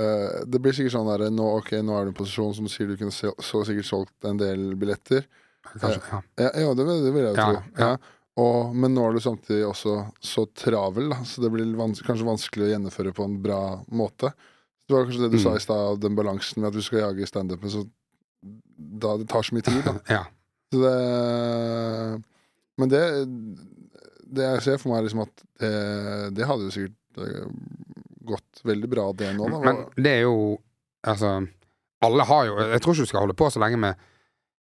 eh, 0.00 0.44
Det 0.48 0.60
blir 0.64 0.72
sikkert 0.76 0.94
sånn 0.96 1.08
der 1.10 1.30
nå, 1.34 1.46
Ok, 1.58 1.70
nå 1.84 1.96
er 1.98 2.06
du 2.08 2.10
i 2.10 2.14
en 2.14 2.18
posisjon 2.20 2.54
som 2.56 2.68
sier 2.72 2.88
du 2.90 2.96
kunne 3.00 3.12
se- 3.14 3.34
så 3.44 3.60
sikkert 3.68 3.88
solgt 3.88 4.28
en 4.30 4.40
del 4.40 4.74
billetter. 4.80 5.26
Kanskje, 5.74 6.00
ja. 6.10 6.22
Ja, 6.40 6.50
ja 6.64 6.72
det, 6.74 6.86
det 7.04 7.12
vil 7.14 7.22
jeg 7.28 7.34
jo 7.34 7.36
Ja, 7.42 7.50
tro. 7.76 7.98
Og, 8.40 8.74
men 8.74 8.94
nå 8.96 9.02
er 9.04 9.12
du 9.12 9.20
samtidig 9.20 9.66
også 9.68 9.98
så 10.24 10.46
travel, 10.56 11.10
da, 11.12 11.18
så 11.28 11.42
det 11.44 11.50
blir 11.52 11.74
vans 11.76 12.00
kanskje 12.06 12.24
vanskelig 12.24 12.68
å 12.68 12.70
gjennomføre 12.72 13.12
på 13.12 13.24
en 13.26 13.34
bra 13.42 13.58
måte. 13.92 14.30
Det 14.86 14.94
var 14.96 15.04
kanskje 15.04 15.26
det 15.26 15.32
du 15.34 15.38
Mm. 15.38 15.42
sa 15.44 15.54
i 15.58 15.60
stad, 15.62 16.00
den 16.00 16.16
balansen 16.16 16.62
med 16.62 16.68
at 16.70 16.78
du 16.78 16.82
skal 16.82 17.02
jage 17.02 17.26
standupen, 17.28 17.68
så 17.70 17.82
da 19.00 19.16
det 19.20 19.28
tar 19.28 19.42
så 19.44 19.52
mye 19.54 19.66
tid, 19.66 19.82
da. 19.84 19.92
ja. 20.16 20.22
Så 20.72 20.80
det 20.80 22.22
Men 22.78 22.88
det 22.88 23.02
Det 24.30 24.46
jeg 24.46 24.62
ser 24.62 24.78
for 24.78 24.92
meg, 24.92 25.00
er 25.02 25.06
liksom 25.08 25.24
at 25.26 25.42
det, 25.60 26.34
det 26.38 26.46
hadde 26.46 26.68
jo 26.68 26.74
sikkert 26.74 27.18
eh, 27.18 27.46
gått 28.34 28.62
veldig 28.66 28.90
bra, 28.90 29.06
det 29.16 29.32
nå, 29.36 29.48
da. 29.52 29.62
Men 29.64 29.86
det 29.96 30.18
er 30.18 30.26
jo 30.26 30.58
Altså, 31.08 31.30
alle 32.04 32.24
har 32.28 32.42
jo 32.44 32.56
Jeg 32.60 32.82
tror 32.84 32.94
ikke 32.94 33.06
du 33.06 33.08
skal 33.08 33.22
holde 33.24 33.36
på 33.40 33.46
så 33.48 33.60
lenge 33.62 33.78
med, 33.80 34.02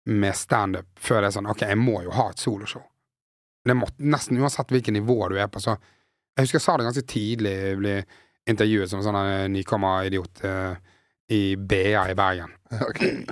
med 0.05 0.35
standup 0.37 0.85
før 1.01 1.23
det 1.23 1.31
er 1.31 1.35
sånn 1.39 1.49
Ok, 1.49 1.63
jeg 1.65 1.79
må 1.81 2.03
jo 2.05 2.13
ha 2.13 2.27
et 2.29 2.41
soloshow. 2.41 2.83
Det 3.67 3.75
må, 3.75 3.89
nesten 3.97 4.37
uansett 4.37 4.69
hvilket 4.71 4.95
nivå 4.95 5.17
du 5.31 5.39
er 5.41 5.49
på. 5.51 5.59
Så 5.59 5.73
jeg 5.73 6.45
husker 6.45 6.59
jeg 6.59 6.65
sa 6.67 6.77
det 6.77 6.85
ganske 6.87 7.07
tidlig. 7.09 7.55
Jeg 7.57 7.79
ble 7.81 7.95
intervjuet 8.47 8.91
som 8.91 9.01
sånn 9.03 9.17
en 9.17 9.51
nykommeridiot 9.51 10.43
uh, 10.45 10.77
i 11.33 11.41
BA 11.57 12.05
i 12.11 12.15
Bergen. 12.17 12.53
Okay. 12.87 13.23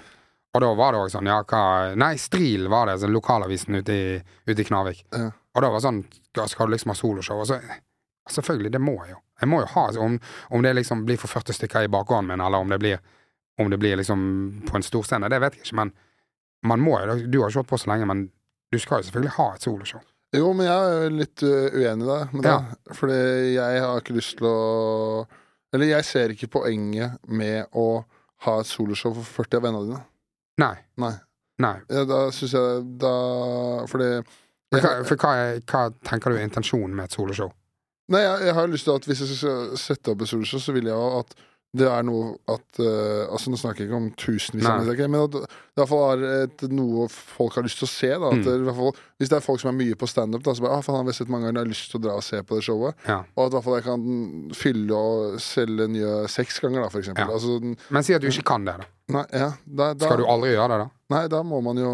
Og 0.55 0.61
da 0.63 0.69
var 0.71 0.93
det 0.95 0.99
òg 1.03 1.09
sånn, 1.11 1.27
ja, 1.27 1.41
hva 1.43 1.95
Nei, 1.99 2.13
Stril 2.15 2.69
var 2.71 2.87
det, 2.87 2.93
sånn 3.01 3.11
lokalavisen 3.11 3.75
ute 3.81 3.95
i, 3.95 4.13
ute 4.47 4.61
i 4.63 4.67
Knarvik. 4.67 5.01
Ja. 5.11 5.27
Og 5.51 5.63
da 5.63 5.67
var 5.67 5.81
det 5.81 5.83
sånn, 5.83 5.99
skal 6.47 6.69
du 6.69 6.75
liksom 6.75 6.93
ha 6.93 6.95
soloshow? 6.95 7.41
Og 7.43 7.49
så 7.49 7.59
Selvfølgelig, 8.31 8.71
det 8.73 8.81
må 8.81 8.95
jeg 9.03 9.11
jo. 9.11 9.19
Jeg 9.41 9.49
må 9.51 9.59
jo 9.61 9.67
ha 9.73 9.85
Om, 9.99 10.17
om 10.55 10.63
det 10.63 10.73
liksom 10.77 11.03
blir 11.05 11.19
for 11.19 11.27
40 11.27 11.57
stykker 11.57 11.85
i 11.87 11.91
bakgården 11.91 12.29
min, 12.31 12.41
eller 12.41 12.63
om 12.63 12.69
det 12.71 12.79
blir 12.79 12.99
Om 13.59 13.69
det 13.71 13.79
blir 13.79 13.97
liksom 13.99 14.63
på 14.69 14.77
en 14.77 14.83
storscene, 14.83 15.29
det 15.31 15.39
vet 15.43 15.57
jeg 15.57 15.65
ikke, 15.67 15.79
men 15.81 15.93
man 16.65 16.81
må 16.83 16.97
jo 17.01 17.15
Du 17.27 17.39
har 17.41 17.49
ikke 17.49 17.61
holdt 17.61 17.71
på 17.73 17.79
så 17.83 17.91
lenge, 17.91 18.07
men 18.09 18.29
du 18.73 18.79
skal 18.79 18.99
jo 18.99 19.07
selvfølgelig 19.07 19.35
ha 19.37 19.45
et 19.53 19.61
soloshow. 19.63 20.01
Jo, 20.35 20.49
men 20.57 20.65
jeg 20.67 20.95
er 21.05 21.13
litt 21.13 21.43
uenig 21.45 22.07
der 22.07 22.31
med 22.33 22.43
det. 22.43 22.55
Fordi 22.97 23.19
jeg 23.53 23.83
har 23.83 24.01
ikke 24.01 24.15
lyst 24.17 24.37
til 24.39 24.47
å 24.49 25.27
Eller 25.75 25.91
jeg 25.91 26.07
ser 26.07 26.33
ikke 26.33 26.51
poenget 26.57 27.19
med 27.27 27.69
å 27.75 28.03
ha 28.47 28.57
et 28.59 28.67
soloshow 28.67 29.13
for 29.15 29.45
40 29.45 29.59
av 29.59 29.63
vennene 29.67 29.85
dine. 29.89 30.01
Nei. 30.59 30.75
Nei. 31.01 31.13
Nei. 31.63 31.75
Ja, 31.91 32.03
da 32.07 32.25
syns 32.35 32.55
jeg 32.55 32.83
Da 32.99 33.13
Fordi 33.87 34.09
For, 34.73 34.81
hva, 34.81 34.91
for 35.07 35.21
hva, 35.21 35.33
hva 35.71 35.83
tenker 36.09 36.33
du 36.33 36.39
er 36.39 36.47
intensjonen 36.47 36.95
med 36.97 37.07
et 37.07 37.15
soloshow? 37.15 37.53
Nei, 38.13 38.21
jeg, 38.21 38.45
jeg 38.49 38.53
har 38.59 38.67
lyst 38.69 38.85
til 38.85 38.95
at 38.99 39.05
hvis 39.09 39.23
jeg 39.25 39.37
skal 39.39 39.75
sette 39.81 40.11
opp 40.13 40.19
besøkelser 40.21 40.61
så 40.61 40.73
vil 40.75 40.91
jeg 40.91 41.11
at 41.19 41.35
det 41.75 41.89
er 41.91 42.05
noe 42.07 42.37
at 42.47 42.77
uh, 42.79 43.25
Altså 43.35 43.51
Nå 43.51 43.57
snakker 43.59 43.83
jeg 43.83 43.89
ikke 43.89 43.97
om 43.97 44.05
tusenvis, 44.15 44.63
av 44.63 44.77
mennesker, 44.79 45.09
men 45.11 45.25
at 45.25 45.33
det 45.35 45.41
i 45.43 45.79
hvert 45.81 45.89
fall 45.91 46.21
er 46.23 46.45
et, 46.45 46.61
noe 46.71 47.07
folk 47.11 47.57
har 47.57 47.65
lyst 47.65 47.81
til 47.81 47.87
å 47.87 47.91
se. 47.91 48.11
Da, 48.15 48.29
at 48.31 48.37
Mm. 48.37 48.45
det, 48.63 48.75
fall, 48.77 48.93
hvis 49.19 49.31
det 49.33 49.35
er 49.35 49.43
folk 49.43 49.59
som 49.59 49.73
er 49.73 49.75
mye 49.81 49.97
på 49.99 50.07
standup, 50.07 50.45
så 50.47 50.63
bare 50.63 50.77
ah, 50.77 50.85
faen, 50.85 51.01
har 51.03 51.17
sett 51.17 51.27
mange 51.33 51.49
ganger, 51.49 51.57
jeg 51.59 51.65
har 51.65 51.73
lyst 51.73 51.91
til 51.91 51.99
å 51.99 52.03
dra 52.05 52.13
og 52.15 52.23
se 52.23 52.39
på 52.47 52.55
det 52.55 52.63
showet. 52.69 52.95
Ja. 53.09 53.17
Og 53.35 53.41
at 53.43 53.49
i 53.51 53.57
hvert 53.57 53.65
fall 53.67 53.75
jeg 53.75 53.85
kan 53.89 54.55
fylle 54.55 55.01
og 55.01 55.35
selge 55.43 55.89
nye 55.97 56.13
seks 56.31 56.61
ganger, 56.63 56.85
da, 56.85 56.93
for 56.93 57.03
eksempel. 57.03 57.27
Ja. 57.27 57.35
Altså, 57.35 57.75
Men 57.97 58.07
si 58.07 58.15
at 58.15 58.23
du 58.23 58.29
ikke 58.31 58.47
kan 58.53 58.69
det, 58.69 58.77
da. 58.79 58.87
nei, 59.17 59.25
ja, 59.35 59.51
da, 59.67 59.89
da, 59.99 60.07
Skal 60.07 60.23
du 60.23 60.29
aldri 60.31 60.55
gjøre 60.55 60.71
det, 60.77 60.79
da? 60.85 60.89
nei, 61.17 61.23
da 61.35 61.43
må 61.43 61.59
man 61.67 61.77
jo 61.83 61.91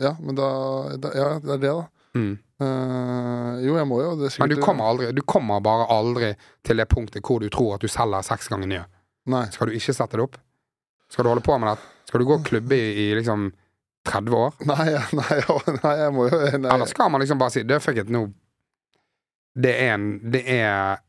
Ja, 0.00 0.16
men 0.24 0.40
da, 0.40 0.48
da 0.96 1.12
Ja, 1.20 1.28
det 1.44 1.52
er 1.58 1.64
det, 1.68 1.76
da. 1.82 1.86
Mm. 2.16 2.38
Eh, 2.60 3.52
jo, 3.66 3.76
jeg 3.78 3.86
må 3.86 4.00
jo. 4.02 4.14
Det 4.18 4.32
Men 4.40 4.50
du 4.50 4.56
kommer, 4.62 4.88
aldri, 4.90 5.12
du 5.12 5.22
kommer 5.22 5.60
bare 5.64 5.86
aldri 5.94 6.32
til 6.66 6.80
det 6.80 6.88
punktet 6.90 7.22
hvor 7.24 7.42
du 7.42 7.48
tror 7.52 7.76
at 7.76 7.84
du 7.84 7.90
selger 7.90 8.26
seks 8.26 8.50
ganger 8.52 8.70
nye. 8.70 8.84
Nei. 9.28 9.44
Skal 9.52 9.70
du 9.70 9.78
ikke 9.78 9.94
sette 9.94 10.18
det 10.18 10.24
opp? 10.24 10.38
Skal 11.12 11.24
du 11.24 11.32
holde 11.32 11.44
på 11.44 11.56
med 11.60 11.70
det? 11.72 11.90
Skal 12.08 12.22
du 12.22 12.28
gå 12.28 12.38
og 12.38 12.46
klubbe 12.46 12.76
i, 12.76 12.88
i 13.04 13.08
liksom 13.16 13.50
30 14.08 14.36
år? 14.36 14.54
Nei, 14.70 14.86
nei, 15.12 15.38
nei, 15.82 15.94
jeg 16.00 16.14
må 16.16 16.28
jo 16.28 16.38
nei, 16.38 16.70
Eller 16.72 16.88
skal 16.88 17.10
man 17.12 17.20
liksom 17.20 17.40
bare 17.40 17.52
si 17.52 17.64
Det 17.68 17.76
er 17.76 17.82
fuck 17.84 17.98
nå 18.14 18.22
Det 19.58 19.74
er 19.74 19.94
en 19.96 20.06
Det 20.32 20.42
er 20.54 21.02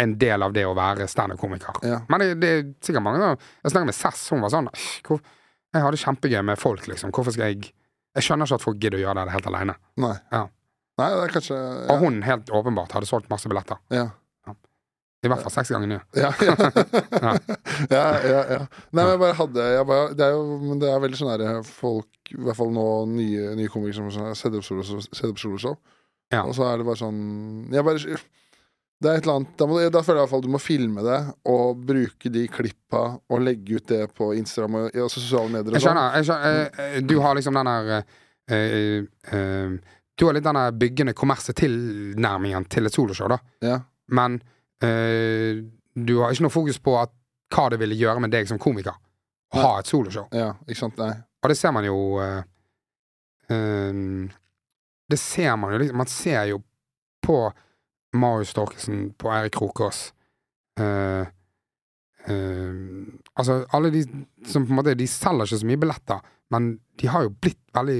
en 0.00 0.14
del 0.16 0.42
av 0.42 0.52
det 0.56 0.62
å 0.64 0.72
være 0.72 1.04
standup-komiker. 1.12 1.82
Ja. 1.84 1.98
Men 2.08 2.22
det, 2.22 2.28
det 2.40 2.50
er 2.50 2.62
sikkert 2.80 3.04
mange 3.04 3.20
Jeg 3.20 3.72
snakket 3.72 3.90
med 3.90 3.96
Sess, 3.96 4.22
hun 4.32 4.40
var 4.44 4.52
sånn 4.52 4.70
hvor, 5.06 5.20
Jeg 5.74 5.84
har 5.84 5.92
det 5.92 6.00
kjempegøy 6.00 6.40
med 6.48 6.60
folk, 6.60 6.86
liksom. 6.88 7.12
Hvorfor 7.14 7.36
skal 7.36 7.52
jeg 7.52 7.72
Jeg 8.18 8.26
skjønner 8.26 8.48
ikke 8.48 8.58
at 8.58 8.64
folk 8.64 8.80
gidder 8.82 8.98
å 8.98 9.04
gjøre 9.04 9.26
det 9.26 9.34
helt 9.36 9.50
alene. 9.50 9.76
Nei. 10.02 10.16
Ja. 10.32 10.46
Nei, 11.00 11.10
det 11.14 11.20
er 11.26 11.34
kanskje 11.36 11.58
ja. 11.58 11.84
Og 11.94 12.02
hun 12.04 12.18
helt 12.26 12.50
åpenbart 12.52 12.96
hadde 12.96 13.08
solgt 13.08 13.30
masse 13.32 13.48
billetter. 13.50 13.78
Ja. 13.94 14.08
I 15.20 15.28
hvert 15.28 15.42
fall 15.44 15.52
seks 15.52 15.68
ganger 15.74 15.90
nye. 15.90 16.00
Ja, 16.24 16.30
ja. 16.40 16.54
ja, 17.96 18.04
ja, 18.24 18.40
ja. 18.54 18.60
Nei, 18.88 19.02
men 19.02 19.10
jeg 19.12 19.20
bare 19.20 19.36
hadde 19.36 19.66
jeg 19.74 19.86
bare, 19.90 20.14
Det 20.16 20.24
er 20.24 20.32
jo 20.32 20.44
men 20.62 20.80
det 20.80 20.88
er 20.88 21.02
veldig 21.02 21.18
sånn 21.20 21.32
derre 21.34 21.60
folk, 21.66 22.08
i 22.32 22.40
hvert 22.40 22.56
fall 22.56 22.72
nå 22.72 22.86
nye, 23.12 23.50
nye 23.58 23.72
komikere 23.72 23.98
som 23.98 24.08
har 24.30 24.38
setter 24.38 24.62
opp 24.62 24.68
soloshow. 24.70 25.02
setter 25.12 25.68
opp. 25.74 25.82
Ja. 26.32 26.44
Og 26.46 26.54
så 26.56 26.64
er 26.70 26.78
det 26.80 26.86
bare 26.86 27.00
sånn 27.00 27.20
Jeg 27.74 27.84
bare 27.84 28.16
Det 29.00 29.08
er 29.08 29.16
et 29.16 29.24
eller 29.24 29.38
annet 29.40 29.52
Da, 29.56 29.66
må, 29.68 29.78
da 29.80 30.02
føler 30.04 30.18
jeg 30.18 30.20
i 30.20 30.26
hvert 30.26 30.32
fall 30.34 30.42
du 30.44 30.50
må 30.52 30.60
filme 30.60 31.04
det 31.04 31.18
og 31.48 31.84
bruke 31.88 32.32
de 32.32 32.42
klippa 32.52 33.02
og 33.32 33.44
legge 33.44 33.78
ut 33.78 33.86
det 33.88 34.02
på 34.16 34.32
Instagram 34.36 34.76
og 34.82 34.96
i 34.96 35.00
altså 35.00 35.22
sosiale 35.22 35.48
medier. 35.54 35.72
Og 35.72 35.78
jeg 35.78 35.86
skjønner. 35.86 36.18
Jeg 36.18 36.28
skjønner 36.28 36.82
eh, 36.84 36.98
du 37.08 37.14
har 37.24 37.38
liksom 37.38 37.56
den 37.56 37.70
der 37.70 37.94
eh, 37.96 38.98
eh, 39.38 39.96
Du 40.20 40.26
har 40.26 40.36
litt 40.36 40.44
den 40.44 40.58
der 40.60 40.76
byggende 40.76 41.14
kommersetilnærmingen 41.16 42.66
til 42.68 42.90
et 42.90 42.96
soloshow, 42.96 43.30
da. 43.32 43.38
Ja. 43.64 43.78
Men 44.12 44.36
eh, 44.84 45.62
du 45.96 46.14
har 46.20 46.34
ikke 46.34 46.44
noe 46.44 46.52
fokus 46.52 46.80
på 46.82 46.98
at, 47.00 47.14
hva 47.50 47.64
det 47.72 47.80
ville 47.80 47.96
gjøre 47.98 48.20
med 48.22 48.30
deg 48.30 48.46
som 48.46 48.60
komiker 48.62 48.94
å 49.50 49.64
ha 49.64 49.70
et 49.80 49.88
soloshow. 49.88 50.28
ja, 50.36 50.52
ikke 50.68 50.78
sant? 50.78 51.00
Nei. 51.00 51.16
Og 51.40 51.50
det 51.50 51.56
ser 51.58 51.72
man 51.72 51.86
jo 51.88 51.96
Det 55.10 55.18
ser 55.18 55.56
man 55.58 55.72
jo 55.72 55.78
liksom 55.80 55.98
Man 55.98 56.06
ser 56.06 56.44
jo 56.52 56.60
på 57.24 57.38
Marius 58.12 58.50
Storkelsen, 58.54 59.12
på 59.18 59.30
Eirik 59.34 59.52
Krokås 59.58 60.12
Uh, 60.80 61.26
uh, 62.30 63.04
Altså, 63.36 63.64
alle 63.74 63.90
de 63.92 64.02
som 64.48 64.64
på 64.64 64.70
en 64.72 64.78
måte 64.78 64.94
De 64.96 65.06
selger 65.10 65.44
ikke 65.50 65.58
så 65.60 65.66
mye 65.68 65.80
billetter, 65.82 66.20
men 66.54 66.68
de 67.00 67.08
har 67.10 67.26
jo 67.26 67.32
blitt 67.34 67.58
veldig 67.76 67.98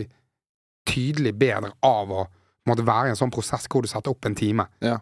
tydelig 0.89 1.33
bedre 1.39 1.73
av 1.85 2.11
å 2.15 2.23
måtte 2.71 2.85
være 2.87 3.11
i 3.11 3.13
en 3.13 3.19
sånn 3.19 3.33
prosess 3.35 3.67
hvor 3.71 3.83
du 3.85 3.89
setter 3.91 4.11
opp 4.15 4.25
en 4.27 4.35
time, 4.39 4.67
Ja. 4.81 4.99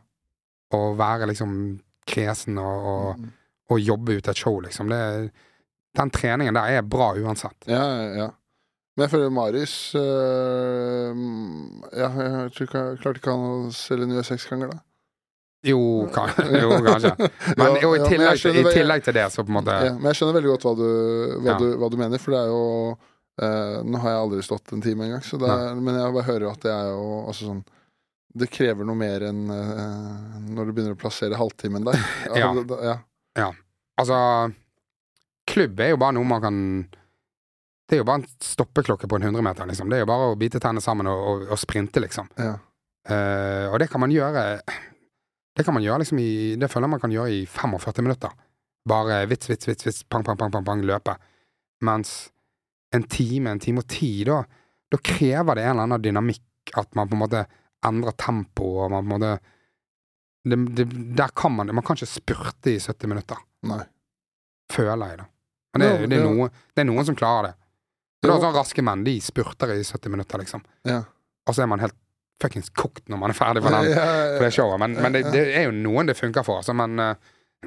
og 0.74 0.96
være 0.98 1.28
liksom 1.30 1.52
kresen 2.08 2.58
og, 2.58 2.88
og, 2.92 3.18
Mm. 3.18 3.30
og 3.70 3.80
jobbe 3.80 4.16
ut 4.18 4.28
et 4.28 4.36
show, 4.36 4.58
liksom. 4.64 4.88
Det, 4.88 5.30
den 5.96 6.10
treningen 6.10 6.54
der 6.54 6.78
er 6.78 6.82
bra 6.82 7.12
uansett. 7.14 7.68
Ja, 7.68 7.84
ja. 8.16 8.28
Men 8.96 9.04
jeg 9.06 9.10
føler 9.10 9.30
Marius 9.30 9.94
øh, 9.94 11.14
Ja, 11.96 12.08
jeg 12.10 12.52
tror 12.52 12.66
ikke 12.66 12.84
klarte 13.02 13.18
ikke 13.20 13.30
han 13.36 13.68
å 13.68 13.72
selge 13.72 14.06
nye 14.10 14.24
seks 14.26 14.46
ganger, 14.50 14.72
da. 14.72 14.78
Jo, 15.66 16.08
kan, 16.14 16.30
jo 16.60 16.70
kanskje. 16.86 17.14
Men 17.56 17.72
Ja, 17.74 17.78
jo, 17.82 17.94
i, 17.96 17.98
ja, 17.98 18.04
men 18.06 18.38
skjønner, 18.38 18.38
tillegg, 18.38 18.70
i 18.70 18.74
tillegg 18.76 19.04
til 19.08 19.16
det, 19.16 19.24
så 19.34 19.42
på 19.42 19.50
en 19.50 19.56
måte 19.58 19.74
Ja, 19.74 19.94
men 19.96 20.12
jeg 20.12 20.18
skjønner 20.20 20.36
veldig 20.38 20.52
godt 20.52 20.66
hva 20.68 20.74
du, 20.78 20.84
hva 21.42 21.56
du, 21.58 21.64
hva 21.80 21.88
du 21.90 21.96
mener, 21.98 22.22
for 22.22 22.34
det 22.36 22.42
er 22.44 22.52
jo 22.52 22.60
eh, 23.42 23.80
Nå 23.88 24.02
har 24.04 24.14
jeg 24.14 24.20
aldri 24.20 24.44
stått 24.46 24.74
en 24.76 24.84
time 24.84 25.08
engang, 25.08 25.24
men 25.82 25.98
jeg 25.98 26.14
bare 26.14 26.28
hører 26.28 26.46
at 26.52 26.62
det 26.62 26.70
er 26.74 26.92
jo 26.92 27.08
altså 27.24 27.48
sånn 27.50 27.64
Det 28.38 28.50
krever 28.54 28.86
noe 28.86 29.00
mer 29.00 29.26
enn 29.32 29.42
eh, 29.50 30.38
når 30.54 30.70
du 30.70 30.76
begynner 30.76 30.94
å 30.94 31.00
plassere 31.00 31.40
halvtimen 31.40 31.88
der. 31.90 31.98
Ja. 32.38 32.52
Altså, 32.52 32.78
ja. 33.42 33.50
Altså, 33.98 34.20
klubb 35.50 35.82
er 35.82 35.90
jo 35.96 35.98
bare 35.98 36.14
noe 36.14 36.28
man 36.28 36.44
kan 36.44 36.60
Det 37.88 37.96
er 37.98 38.04
jo 38.04 38.06
bare 38.06 38.22
en 38.22 38.30
stoppeklokke 38.46 39.10
på 39.10 39.18
en 39.18 39.26
100-meter, 39.32 39.66
liksom. 39.72 39.90
Det 39.90 39.98
er 39.98 40.06
jo 40.06 40.10
bare 40.12 40.30
å 40.30 40.38
bite 40.38 40.62
tennene 40.62 40.84
sammen 40.84 41.10
og, 41.10 41.18
og, 41.32 41.44
og 41.50 41.58
sprinte, 41.58 41.98
liksom. 42.04 42.30
Ja. 42.38 42.54
Eh, 43.08 43.66
og 43.72 43.78
det 43.82 43.88
kan 43.90 44.02
man 44.04 44.12
gjøre 44.12 44.44
Det 45.58 45.64
kan 45.66 45.74
man 45.74 45.82
gjøre 45.82 46.04
liksom 46.04 46.20
i 46.22 46.54
Det 46.54 46.68
føler 46.70 46.86
jeg 46.86 46.94
man 46.94 47.02
kan 47.02 47.14
gjøre 47.14 47.34
i 47.34 47.42
45 47.50 48.04
minutter. 48.06 48.34
Bare 48.88 49.24
vits, 49.26 49.50
vits, 49.50 49.66
vits, 49.68 49.86
vits, 49.88 50.04
pang, 50.06 50.22
pang, 50.24 50.38
pang, 50.38 50.52
pang, 50.54 50.64
pang 50.64 50.84
løpe. 50.86 51.16
Mens 51.84 52.30
en 52.94 53.02
time, 53.10 53.50
en 53.50 53.60
time 53.60 53.82
og 53.82 53.88
ti, 53.90 54.10
da, 54.24 54.38
da 54.88 55.00
krever 55.04 55.58
det 55.58 55.66
en 55.66 55.74
eller 55.74 55.88
annen 55.88 56.04
dynamikk. 56.04 56.44
At 56.78 56.94
man 56.94 57.08
på 57.10 57.16
en 57.16 57.22
måte 57.24 57.42
endrer 57.88 58.14
tempo, 58.20 58.70
og 58.84 58.92
man 58.92 59.02
på 59.02 59.08
en 59.08 59.14
måte 59.16 59.32
det, 60.48 60.58
det, 60.78 60.86
Der 61.18 61.34
kan 61.34 61.52
man 61.52 61.66
det. 61.66 61.74
Man 61.74 61.84
kan 61.84 61.98
ikke 61.98 62.06
spurte 62.06 62.72
i 62.72 62.78
70 62.80 63.10
minutter, 63.10 63.42
Nei. 63.66 63.82
føler 64.72 65.10
jeg, 65.10 65.18
da. 65.24 65.30
Men 65.74 65.84
det, 65.84 65.90
det, 66.08 66.18
er, 66.18 66.24
noen, 66.24 66.60
det 66.74 66.82
er 66.82 66.88
noen 66.88 67.06
som 67.06 67.16
klarer 67.18 67.50
det. 67.50 67.56
Men 68.22 68.30
det 68.30 68.36
er 68.36 68.44
sånn 68.46 68.56
raske 68.56 68.82
menn, 68.82 69.04
de 69.06 69.14
spurter 69.22 69.74
i 69.74 69.82
70 69.82 70.14
minutter, 70.14 70.42
liksom. 70.42 70.62
Ja. 70.88 71.02
Og 71.46 71.56
så 71.56 71.64
er 71.64 71.70
man 71.70 71.82
helt 71.82 71.98
fuckings 72.42 72.70
kokt 72.78 73.08
når 73.10 73.18
man 73.20 73.32
er 73.32 73.38
ferdig 73.38 73.62
med 73.64 73.72
den 73.74 73.90
Ja, 73.92 74.08
det 74.38 74.50
showet. 74.54 74.78
Men, 74.82 74.94
men 75.02 75.14
det, 75.16 75.24
det 75.34 75.44
er 75.58 75.68
jo 75.68 75.72
noen 75.74 76.06
det 76.10 76.16
funker 76.18 76.44
for. 76.46 76.60
Altså, 76.62 76.74
men 76.76 76.98
uh, 77.02 77.14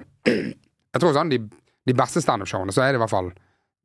jeg 0.32 1.01
tror 1.01 1.15
sånn 1.15 1.32
de, 1.34 1.39
de 1.89 1.95
beste 1.97 2.22
standup-showene, 2.24 2.72
så 2.76 2.86
er 2.86 2.93
det 2.93 3.01
i 3.01 3.03
hvert 3.03 3.13
fall 3.13 3.32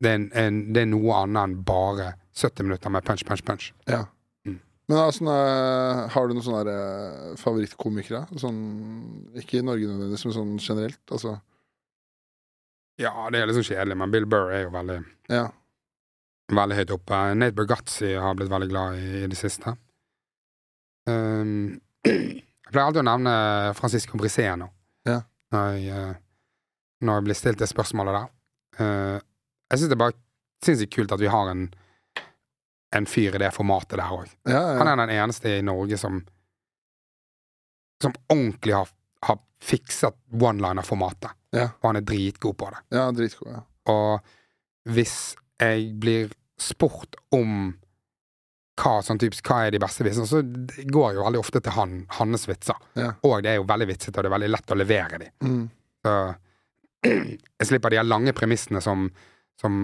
det 0.05 0.11
er, 0.11 0.19
en, 0.21 0.27
en, 0.37 0.57
det 0.77 0.83
er 0.85 0.89
noe 0.93 1.15
annet 1.23 1.41
enn 1.43 1.57
bare 1.65 2.11
70 2.37 2.67
minutter 2.69 2.93
med 2.93 3.05
punch, 3.07 3.25
punch, 3.25 3.43
punch. 3.49 3.71
ja. 3.89 4.03
Mm. 4.45 4.59
Men 4.87 4.99
altså, 5.01 5.25
eh, 5.33 6.03
har 6.13 6.29
du 6.29 6.35
noen 6.37 6.45
sånne 6.47 6.75
eh, 6.75 7.31
favorittkomikere? 7.41 8.27
Sånn, 8.39 8.59
ikke 9.41 9.59
i 9.59 9.65
Norge 9.67 9.89
nødvendigvis, 9.89 10.27
men 10.29 10.37
sånn 10.37 10.53
generelt? 10.61 11.01
Altså, 11.11 11.39
Ja, 13.01 13.11
det 13.33 13.41
er 13.43 13.51
sånn 13.57 13.67
kjedelig, 13.67 13.97
men 13.99 14.13
Bill 14.15 14.29
Burr 14.31 14.53
er 14.55 14.63
jo 14.67 14.71
veldig, 14.77 14.99
Ja. 15.33 15.47
veldig 16.53 16.79
høyt 16.79 16.93
oppe. 16.95 17.19
Nate 17.41 17.57
Bergazzi 17.59 18.13
har 18.21 18.37
blitt 18.39 18.53
veldig 18.53 18.69
glad 18.71 19.01
i 19.01 19.25
i 19.25 19.27
det 19.33 19.37
siste. 19.41 19.75
Um, 21.07 21.81
jeg 22.07 22.43
pleier 22.73 22.87
alltid 22.89 23.03
å 23.05 23.07
nevne 23.07 23.33
Francisco 23.79 24.19
Briseno 24.19 24.69
Ja. 25.07 25.21
når, 25.55 25.67
jeg, 25.79 25.89
eh, 25.95 26.15
når 27.07 27.21
jeg 27.21 27.25
blir 27.29 27.39
stilt 27.39 27.61
det 27.63 27.69
spørsmålet 27.71 28.17
der. 28.17 28.31
Uh, 28.81 29.19
jeg 29.71 29.79
syns 29.79 29.91
det 29.93 29.97
er 29.97 30.03
bare 30.03 30.17
sinnssykt 30.67 30.95
kult 30.97 31.13
at 31.15 31.23
vi 31.23 31.31
har 31.31 31.51
en, 31.53 31.67
en 32.97 33.07
fyr 33.07 33.35
i 33.39 33.43
det 33.45 33.53
formatet 33.55 33.97
der 34.01 34.11
òg. 34.15 34.29
Ja, 34.51 34.65
Han 34.81 34.89
er 34.91 34.99
den 35.05 35.15
eneste 35.17 35.57
i 35.59 35.63
Norge 35.67 35.99
som 36.01 36.25
Som 38.03 38.13
ordentlig 38.29 38.75
har, 38.77 38.89
har 39.25 39.39
fikset 39.65 40.15
one-liner-formatet. 40.37 41.31
Ja. 41.57 41.71
Og 41.81 41.87
han 41.89 41.97
er 41.97 42.05
dritgod 42.05 42.59
på 42.61 42.69
det. 42.75 42.83
ja 42.93 43.07
dritgod. 43.13 43.49
Ja. 43.55 43.63
Og 43.89 44.21
hvis 44.93 45.35
jeg 45.63 45.95
blir 46.01 46.35
spurt 46.61 47.17
om 47.33 47.73
hva, 48.77 48.97
sånn 49.05 49.21
typisk, 49.21 49.47
hva 49.49 49.67
er 49.67 49.75
de 49.75 49.81
beste 49.83 50.05
vitsene, 50.05 50.29
så 50.29 50.43
det 50.45 50.85
går 50.93 51.17
jo 51.17 51.25
veldig 51.25 51.41
ofte 51.41 51.63
til 51.65 51.77
han, 51.77 51.95
hans 52.19 52.45
vitser. 52.49 52.77
Ja. 52.99 53.13
Og 53.25 53.39
det 53.45 53.55
er 53.55 53.61
jo 53.61 53.69
veldig 53.69 53.89
vitsete, 53.89 54.19
og 54.19 54.27
det 54.27 54.31
er 54.31 54.37
veldig 54.37 54.51
lett 54.53 54.75
å 54.75 54.79
levere 54.79 55.23
de. 55.23 55.31
Mm. 55.47 55.63
Så 56.05 56.17
jeg 57.09 57.71
slipper 57.71 57.95
de 57.95 58.05
lange 58.05 58.35
premissene 58.37 58.83
som, 58.85 59.09
som 59.61 59.81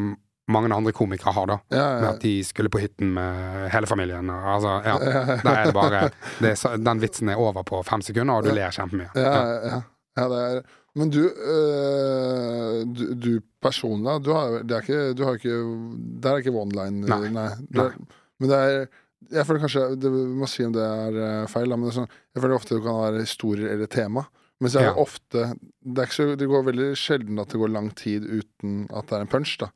mange 0.53 0.75
andre 0.75 0.93
komikere 0.93 1.33
har, 1.33 1.47
da. 1.47 1.59
Ja, 1.73 1.87
Med 1.95 2.05
ja. 2.05 2.13
at 2.13 2.21
de 2.27 2.35
skulle 2.45 2.73
på 2.73 2.83
hytten 2.83 3.15
med 3.17 3.69
hele 3.73 3.89
familien. 3.89 4.31
Og, 4.33 4.47
altså, 4.57 4.77
ja. 4.85 4.97
Der 5.47 5.53
er 5.55 5.65
det 5.71 5.75
bare 5.77 6.05
det 6.43 6.55
er, 6.55 6.79
Den 6.83 7.03
vitsen 7.03 7.33
er 7.33 7.41
over 7.41 7.65
på 7.67 7.83
fem 7.87 8.05
sekunder, 8.05 8.41
og 8.41 8.49
du 8.49 8.55
ler 8.55 8.75
kjempemye. 8.75 9.13
Ja, 9.17 9.35
ja, 9.73 9.83
ja, 10.19 10.29
det 10.29 10.41
er 10.47 10.63
Men 10.99 11.09
du, 11.09 11.23
øh, 11.25 12.83
du, 12.85 13.05
du 13.15 13.31
personlig, 13.63 14.19
du 14.27 14.35
har, 14.37 14.59
det 14.61 14.77
er 14.77 14.83
ikke, 14.85 15.05
du 15.17 15.23
har 15.25 15.39
ikke 15.39 15.61
Det 16.21 16.33
er 16.33 16.43
ikke 16.43 16.53
one 16.53 16.77
line. 16.77 17.07
Nei. 17.33 17.47
Det 17.71 17.87
er, 17.87 17.95
men 18.43 18.51
det 18.51 18.59
er 18.59 18.77
Jeg 19.31 19.47
føler 19.47 19.61
kanskje 19.63 19.83
det, 20.03 20.11
må 20.11 20.49
si 20.51 20.65
om 20.67 20.73
det 20.75 20.83
er 20.83 21.15
øh, 21.15 21.45
feil, 21.47 21.71
da, 21.71 21.77
men 21.79 21.87
det 21.87 21.93
er 21.93 21.99
sånn, 22.01 22.09
jeg 22.35 22.43
føler 22.43 22.57
ofte 22.59 22.75
det 22.75 22.83
kan 22.83 22.97
være 22.99 23.21
historier 23.23 23.69
eller 23.71 23.87
tema. 23.87 24.25
Mens 24.61 24.75
jeg 24.75 24.83
Ja. 24.89 24.95
ofte 24.99 25.45
det, 25.95 26.09
så, 26.11 26.27
det 26.39 26.49
går 26.51 26.65
veldig 26.67 26.89
sjelden 26.99 27.39
at 27.39 27.49
det 27.55 27.61
går 27.63 27.71
lang 27.71 27.93
tid 27.95 28.27
uten 28.27 28.89
at 28.91 29.07
det 29.07 29.15
er 29.21 29.23
en 29.23 29.31
punch. 29.31 29.53
da 29.63 29.69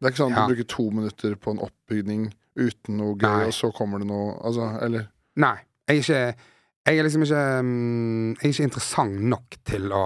Det 0.00 0.08
er 0.08 0.14
ikke 0.14 0.22
sånn 0.22 0.32
at 0.32 0.38
Ja. 0.38 0.46
du 0.46 0.54
bruker 0.54 0.68
to 0.72 0.86
minutter 0.96 1.36
på 1.36 1.52
en 1.52 1.60
oppbygning 1.68 2.24
uten 2.56 2.96
noe 2.96 3.14
gøy, 3.20 3.28
Nei. 3.28 3.46
og 3.50 3.52
så 3.52 3.68
kommer 3.76 4.00
det 4.00 4.08
noe 4.08 4.32
Altså, 4.40 4.70
eller 4.80 5.08
Nei. 5.36 5.56
Jeg 5.88 5.98
er 5.98 6.00
ikke 6.00 6.36
Jeg 6.86 6.98
er 6.98 7.02
liksom 7.04 7.22
ikke 7.28 7.44
mm, 7.62 8.36
Jeg 8.40 8.44
er 8.48 8.54
ikke 8.54 8.68
interessant 8.70 9.20
nok 9.28 9.58
til 9.64 9.92
å 9.92 10.04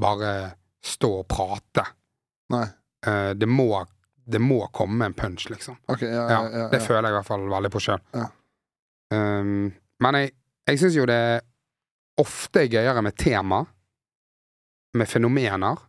bare 0.00 0.32
stå 0.82 1.10
og 1.20 1.28
prate. 1.28 1.84
Nei. 2.50 2.66
Eh, 3.06 3.34
det 3.36 3.48
må 3.48 3.68
Det 4.24 4.40
må 4.40 4.66
komme 4.72 5.08
en 5.08 5.14
punch, 5.16 5.48
liksom. 5.50 5.76
Okay, 5.86 6.08
ja, 6.08 6.24
Ja, 6.30 6.38
ja, 6.42 6.58
ja, 6.58 6.68
Det 6.72 6.80
føler 6.82 7.08
jeg 7.08 7.14
i 7.14 7.18
hvert 7.18 7.28
fall 7.28 7.48
veldig 7.50 7.70
på 7.70 7.82
sjøl. 7.84 8.00
Ja. 8.16 8.28
Um, 9.14 9.72
men 10.00 10.18
jeg, 10.18 10.30
jeg 10.68 10.80
syns 10.80 10.96
jo 10.96 11.06
det 11.08 11.20
ofte 12.20 12.62
er 12.62 12.70
gøyere 12.72 13.02
med 13.02 13.16
tema, 13.20 13.64
med 14.94 15.10
fenomener, 15.10 15.82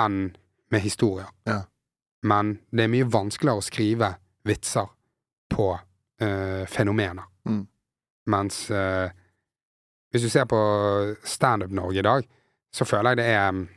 enn 0.00 0.22
med 0.70 0.82
historier. 0.82 1.28
Ja. 1.46 1.60
Men 2.26 2.56
det 2.70 2.86
er 2.86 2.92
mye 2.92 3.08
vanskeligere 3.10 3.62
å 3.62 3.64
skrive 3.64 4.10
vitser 4.48 4.90
på 5.50 5.70
uh, 5.74 6.64
fenomener. 6.70 7.26
Mm. 7.48 7.64
Mens 8.30 8.62
uh, 8.70 9.08
hvis 10.10 10.26
du 10.26 10.30
ser 10.30 10.46
på 10.50 10.60
Standup-Norge 11.24 11.98
i 11.98 12.06
dag, 12.06 12.26
så 12.74 12.86
føler 12.86 13.14
jeg 13.14 13.20
det 13.20 13.28
er 13.34 13.50
mm, 13.54 13.68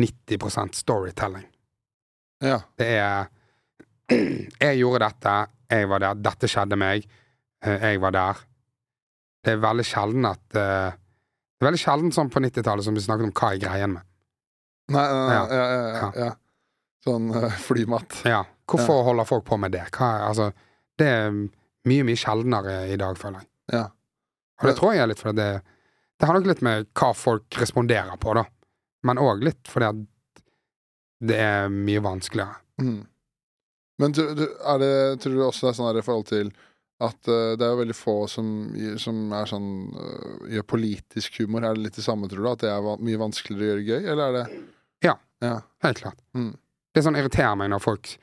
90% 0.00 0.78
storytelling. 0.78 1.46
Ja. 2.44 2.60
Det 2.78 2.88
er 2.98 3.28
Jeg 4.60 4.78
gjorde 4.80 5.04
dette, 5.04 5.34
jeg 5.68 5.88
var 5.90 6.00
der, 6.00 6.20
dette 6.24 6.48
skjedde 6.48 6.78
meg, 6.80 7.04
eh, 7.64 7.82
jeg 7.90 8.00
var 8.00 8.14
der. 8.14 8.44
Det 9.44 9.52
er 9.52 9.62
veldig 9.62 9.84
sjelden 9.86 10.28
at 10.28 10.56
eh, 10.56 10.94
Det 10.94 11.64
er 11.64 11.68
veldig 11.68 11.80
sjelden 11.82 12.14
sånn 12.14 12.30
på 12.32 12.40
90-tallet 12.44 12.86
som 12.86 12.96
vi 12.96 13.02
snakket 13.04 13.28
om 13.28 13.34
hva 13.34 13.50
er 13.52 13.62
greien 13.62 13.96
med. 13.96 14.06
Nei, 14.94 15.04
nei, 15.04 15.18
nei, 15.18 15.34
Ja. 15.34 15.42
ja, 15.52 15.64
ja, 15.68 15.88
ja, 15.98 16.10
ja. 16.24 16.30
Sånn 17.04 17.28
uh, 17.34 17.50
flymat. 17.62 18.20
Ja. 18.26 18.42
Hvorfor 18.68 19.04
holder 19.06 19.26
folk 19.28 19.44
på 19.48 19.58
med 19.60 19.72
det? 19.74 19.84
Hva 19.94 20.08
altså, 20.28 20.50
det 20.98 21.08
er 21.08 21.28
mye, 21.32 22.06
mye 22.06 22.18
sjeldnere 22.18 22.78
i 22.92 22.96
dag, 23.00 23.18
føler 23.20 23.42
jeg. 23.42 23.50
Ja. 23.76 23.84
Og 24.58 24.70
det 24.70 24.76
tror 24.78 24.94
jeg 24.94 25.04
er 25.04 25.10
litt 25.10 25.20
fordi 25.22 25.38
det 25.38 25.50
Det 26.18 26.26
har 26.26 26.34
nok 26.34 26.48
litt 26.50 26.62
med 26.66 26.88
hva 26.98 27.12
folk 27.14 27.58
responderer 27.60 28.16
på, 28.18 28.32
da. 28.34 28.42
Men 29.06 29.20
òg 29.22 29.44
litt 29.46 29.68
fordi 29.70 29.86
at 29.86 30.00
det 31.20 31.38
er 31.42 31.70
mye 31.72 32.02
vanskeligere. 32.04 32.60
Mm. 32.82 33.02
Men 33.98 34.14
er 34.14 34.78
det, 34.78 34.94
tror 35.22 35.34
du 35.34 35.44
også 35.44 35.66
det 35.66 35.70
er 35.72 35.78
sånn 35.78 35.88
her 35.90 36.00
i 36.00 36.06
forhold 36.06 36.28
til 36.30 36.52
at 37.02 37.30
eh, 37.30 37.54
det 37.58 37.62
er 37.62 37.72
jo 37.72 37.80
veldig 37.80 37.96
få 37.96 38.16
som, 38.30 38.46
som 38.98 39.18
er 39.34 39.50
sånn 39.50 39.68
eh, 39.94 40.54
gjør 40.56 40.66
politisk 40.74 41.40
humor. 41.42 41.66
Er 41.66 41.76
det 41.76 41.84
litt 41.86 41.98
det 41.98 42.06
samme, 42.06 42.30
tror 42.30 42.42
du? 42.42 42.50
At 42.50 42.64
det 42.64 42.70
er 42.72 43.02
mye 43.06 43.20
vanskeligere 43.20 43.64
å 43.64 43.70
gjøre 43.70 43.86
gøy, 43.86 44.08
eller 44.14 44.24
er 44.28 44.38
det 44.38 44.62
Ja. 45.06 45.14
Ja. 45.44 45.58
Helt 45.84 46.02
klart. 46.02 46.18
Mm. 46.34 46.56
Det 46.94 47.04
sånn 47.06 47.18
irriterer 47.18 47.58
meg 47.58 47.70
når 47.70 47.82
folk, 47.84 48.14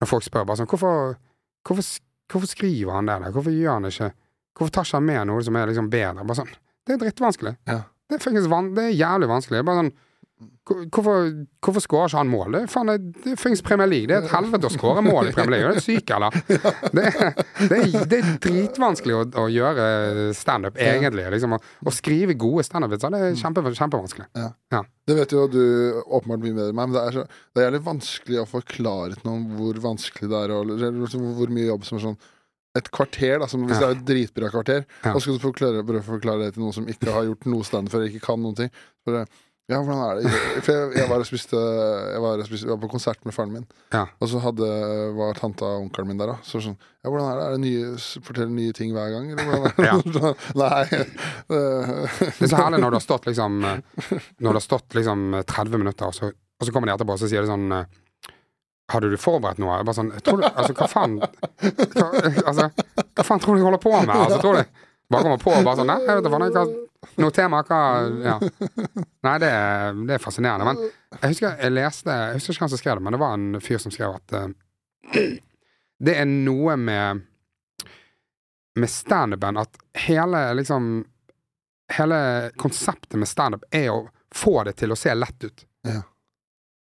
når 0.00 0.08
folk 0.08 0.24
spør 0.24 0.46
bare 0.48 0.62
sånn 0.62 0.70
hvorfor, 0.70 1.18
hvorfor, 1.68 1.90
hvorfor 2.32 2.52
skriver 2.52 2.96
han 2.96 3.10
det 3.10 3.18
der? 3.20 3.34
Hvorfor 3.34 3.56
gjør 3.56 3.76
han 3.76 3.88
det 3.88 3.96
ikke 3.96 4.14
Hvorfor 4.56 4.72
tar 4.72 4.86
ikke 4.86 4.96
han 4.96 5.04
med 5.04 5.26
noe 5.28 5.42
som 5.44 5.56
er 5.60 5.68
liksom 5.68 5.90
bedre? 5.92 6.24
Bare 6.24 6.38
sånn 6.38 6.52
Det 6.86 6.94
er 6.94 7.00
drittvanskelig. 7.02 7.50
Ja. 7.68 7.82
Det, 8.08 8.16
er 8.16 8.22
faktisk 8.24 8.48
van 8.48 8.70
det 8.72 8.86
er 8.86 8.94
jævlig 8.96 9.28
vanskelig. 9.28 9.64
Bare 9.68 9.82
sånn 9.82 9.90
Hvorfor, 10.66 11.30
hvorfor 11.64 11.80
skårer 11.80 12.10
ikke 12.10 12.18
han 12.20 12.28
mål? 12.28 12.52
Det 12.52 12.60
faen 12.68 12.90
det, 12.90 12.96
det 13.24 13.32
er 13.40 13.60
Premier 13.64 13.88
League. 13.88 14.08
Det 14.10 14.16
er 14.18 14.26
et 14.26 14.32
helvete 14.34 14.68
å 14.68 14.72
skåre 14.74 15.00
mål 15.06 15.30
i 15.30 15.32
Premier 15.32 15.54
League. 15.54 15.70
Er 15.70 15.78
du 15.78 15.80
syk, 15.80 16.10
eller? 16.12 16.34
Det, 16.92 17.04
er- 17.08 17.38
det, 17.70 17.78
er, 17.78 18.04
det 18.10 18.18
er 18.18 18.28
dritvanskelig 18.44 19.16
å, 19.16 19.22
å 19.40 19.46
gjøre 19.48 19.86
standup, 20.36 20.76
egentlig. 20.76 21.24
Liksom, 21.32 21.56
å, 21.56 21.60
å 21.88 21.94
skrive 21.94 22.36
gode 22.36 22.66
standup-vitser, 22.68 23.14
det 23.16 23.22
er 23.30 23.38
kjempe, 23.40 23.64
kjempevanskelig. 23.78 24.28
Det 25.08 25.16
vet 25.22 25.32
jo 25.38 25.46
du 25.48 25.62
åpenbart 26.04 26.44
mye 26.44 26.56
bedre 26.58 26.68
enn 26.74 26.78
meg, 26.82 26.90
men 26.92 26.98
det 26.98 27.04
er, 27.06 27.16
så, 27.16 27.24
det 27.56 27.62
er 27.62 27.68
jævlig 27.70 27.82
vanskelig 27.88 28.40
å 28.42 28.46
forklare 28.50 29.16
til 29.16 29.30
noen 29.30 29.46
hvor 29.56 29.80
vanskelig 29.88 30.28
det 30.34 30.42
er, 30.42 30.52
og 30.58 30.74
eller 30.76 31.00
hvor 31.40 31.54
mye 31.56 31.70
jobb 31.70 31.86
som 31.88 31.96
er 32.00 32.08
sånn 32.10 32.18
et 32.76 32.90
kvarter, 32.92 33.38
da, 33.40 33.46
som 33.48 33.62
hvis 33.64 33.78
Ja. 33.80 33.86
det 33.86 33.88
er 33.88 33.94
et 33.96 34.04
dritbra 34.10 34.50
kvarter, 34.52 34.82
Ja. 35.00 35.14
og 35.16 35.22
skal 35.24 35.38
du 35.38 35.40
forklare, 35.46 35.80
prøve 35.88 36.02
å 36.04 36.10
forklare 36.10 36.44
det 36.44 36.54
til 36.58 36.66
noen 36.66 36.74
som 36.76 36.84
ikke 36.92 37.08
har 37.14 37.24
gjort 37.30 37.46
noe 37.48 37.64
stand 37.64 37.88
før, 37.88 38.04
ikke 38.04 38.20
kan 38.26 38.42
noen 38.44 38.58
ting. 38.58 38.68
Bare, 39.08 39.22
ja, 39.66 39.80
hvordan 39.82 39.98
er 40.06 40.18
det? 40.22 40.30
For 40.62 40.70
jeg, 40.76 40.90
jeg, 41.00 41.06
var 41.10 41.22
spiste, 41.26 41.58
jeg, 41.58 42.20
var 42.22 42.42
spiste, 42.46 42.66
jeg 42.68 42.70
var 42.70 42.78
på 42.84 42.90
konsert 42.92 43.24
med 43.26 43.34
faren 43.34 43.50
min, 43.56 43.64
Ja. 43.94 44.04
og 44.22 44.28
så 44.30 44.38
hadde, 44.44 44.68
var 45.18 45.34
tanta 45.40 45.66
og 45.66 45.86
onkelen 45.88 46.06
min 46.12 46.20
der 46.20 46.30
da. 46.30 46.36
Så 46.46 46.60
sånn, 46.62 46.76
ja, 47.02 47.10
hvordan 47.10 47.26
er 47.32 47.40
det? 47.40 47.46
Er 47.48 47.56
det 47.56 47.62
nye, 47.64 48.20
forteller 48.28 48.52
nye 48.54 48.76
ting 48.78 48.94
hver 48.94 49.10
gang? 49.16 49.26
Eller 49.34 49.44
hvordan 49.50 49.66
er 49.66 50.06
det? 50.14 50.32
Nei. 50.62 50.84
det- 51.50 52.46
er 52.46 52.50
så 52.52 52.62
herlig 52.62 52.80
når 52.84 52.94
du 52.94 52.98
har 53.00 53.06
stått 53.08 53.26
liksom 53.30 53.58
eh, 53.66 54.16
Når 54.38 54.48
du 54.50 54.56
har 54.60 54.64
stått 54.68 54.98
liksom 55.00 55.26
30 55.46 55.82
minutter, 55.82 56.06
og 56.10 56.14
så, 56.14 56.30
og 56.30 56.66
så 56.66 56.72
kommer 56.74 56.88
de 56.90 56.94
etterpå 56.96 57.16
og 57.18 57.22
så 57.24 57.28
sier 57.30 57.42
de 57.46 57.50
sånn 57.50 57.66
eh, 57.80 57.86
Hadde 58.94 59.08
du 59.10 59.16
forberedt 59.18 59.58
noe? 59.58 59.80
Jeg 59.80 59.86
Bare 59.88 59.98
sånn, 59.98 60.12
tror 60.22 60.38
du, 60.38 60.44
altså, 60.46 60.74
hva 60.78 60.86
faen 60.86 61.16
hva, 61.18 62.10
altså, 62.46 62.68
hva 63.18 63.24
faen 63.26 63.40
tror 63.42 63.56
du 63.56 63.64
jeg 63.64 63.66
holder 63.66 63.82
på 63.82 63.90
med? 63.98 64.12
Altså, 64.14 64.38
tror 64.44 64.60
du 64.60 64.84
Bare 65.12 65.22
kommer 65.22 65.38
på 65.38 65.52
og 65.54 65.64
bare 65.66 65.78
sånn 65.78 65.90
Nei, 65.90 66.00
jeg 66.02 66.18
vet 66.18 66.26
da. 66.26 66.30
Hva, 66.34 66.66
noe 67.22 67.34
tema? 67.34 67.62
Hva 67.66 67.80
Ja. 68.24 68.36
Nei, 69.26 69.36
det 69.42 69.50
er, 69.50 70.00
det 70.08 70.16
er 70.16 70.22
fascinerende. 70.22 70.66
Men 70.66 71.20
jeg 71.20 71.34
husker 71.34 71.60
jeg 71.62 71.74
leste 71.74 72.16
Jeg 72.16 72.40
husker 72.40 72.56
ikke 72.56 72.64
hvem 72.64 72.72
som 72.74 72.82
skrev 72.82 72.98
det, 72.98 73.06
men 73.06 73.16
det 73.16 73.22
var 73.22 73.36
en 73.38 73.60
fyr 73.62 73.82
som 73.82 73.94
skrev 73.94 74.16
at 74.18 74.36
uh, 74.36 75.26
det 76.06 76.16
er 76.18 76.26
noe 76.28 76.76
med 76.80 77.24
med 78.76 78.90
standupen 78.90 79.56
at 79.56 79.78
hele 80.06 80.40
liksom 80.58 81.04
Hele 81.94 82.50
konseptet 82.58 83.14
med 83.14 83.28
standup 83.30 83.62
er 83.70 83.92
å 83.92 84.08
få 84.34 84.64
det 84.66 84.72
til 84.80 84.90
å 84.90 84.96
se 84.98 85.12
lett 85.14 85.44
ut. 85.44 85.62
Ja. 85.86 86.00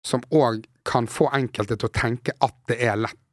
Som 0.01 0.23
òg 0.34 0.63
kan 0.82 1.05
få 1.05 1.28
enkelte 1.30 1.78
til 1.78 1.91
å 1.91 1.93
tenke 1.93 2.34
at 2.41 2.55
det 2.71 2.80
er 2.82 2.97
lett. 2.97 3.24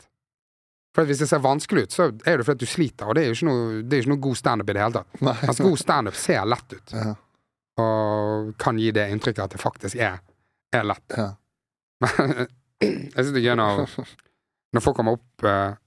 For 0.92 1.08
Hvis 1.08 1.22
det 1.22 1.28
ser 1.30 1.40
vanskelig 1.40 1.86
ut, 1.86 1.94
så 1.94 2.06
er 2.28 2.36
det 2.36 2.44
fordi 2.44 2.66
du 2.66 2.68
sliter, 2.68 3.08
og 3.08 3.16
det 3.16 3.22
er 3.22 3.30
jo 3.30 3.36
ikke 3.38 3.46
noe, 3.48 3.82
det 3.88 3.96
jo 3.96 4.04
ikke 4.04 4.12
noe 4.12 4.24
god 4.26 4.36
standup 4.36 4.68
i 4.68 4.74
det 4.76 4.82
hele 4.82 4.98
tatt. 4.98 5.20
Nei. 5.24 5.36
Altså 5.48 5.64
God 5.64 5.78
standup 5.80 6.18
ser 6.20 6.48
lett 6.52 6.74
ut, 6.76 6.92
Ja, 6.98 7.12
og 7.80 8.50
kan 8.60 8.76
gi 8.78 8.90
det 8.92 9.06
inntrykket 9.14 9.46
at 9.46 9.54
det 9.56 9.60
faktisk 9.62 9.96
er, 9.96 10.18
er 10.76 10.84
lett. 10.84 11.16
ja. 11.16 11.30
Men 12.04 12.34
jeg 12.82 13.14
syns 13.14 13.30
det 13.32 13.40
er 13.40 13.46
gøy 13.46 13.56
når, 13.62 13.86
når 14.76 14.84
folk 14.84 14.98
kommer 14.98 15.16
opp 15.16 15.46
eh, 15.48 15.78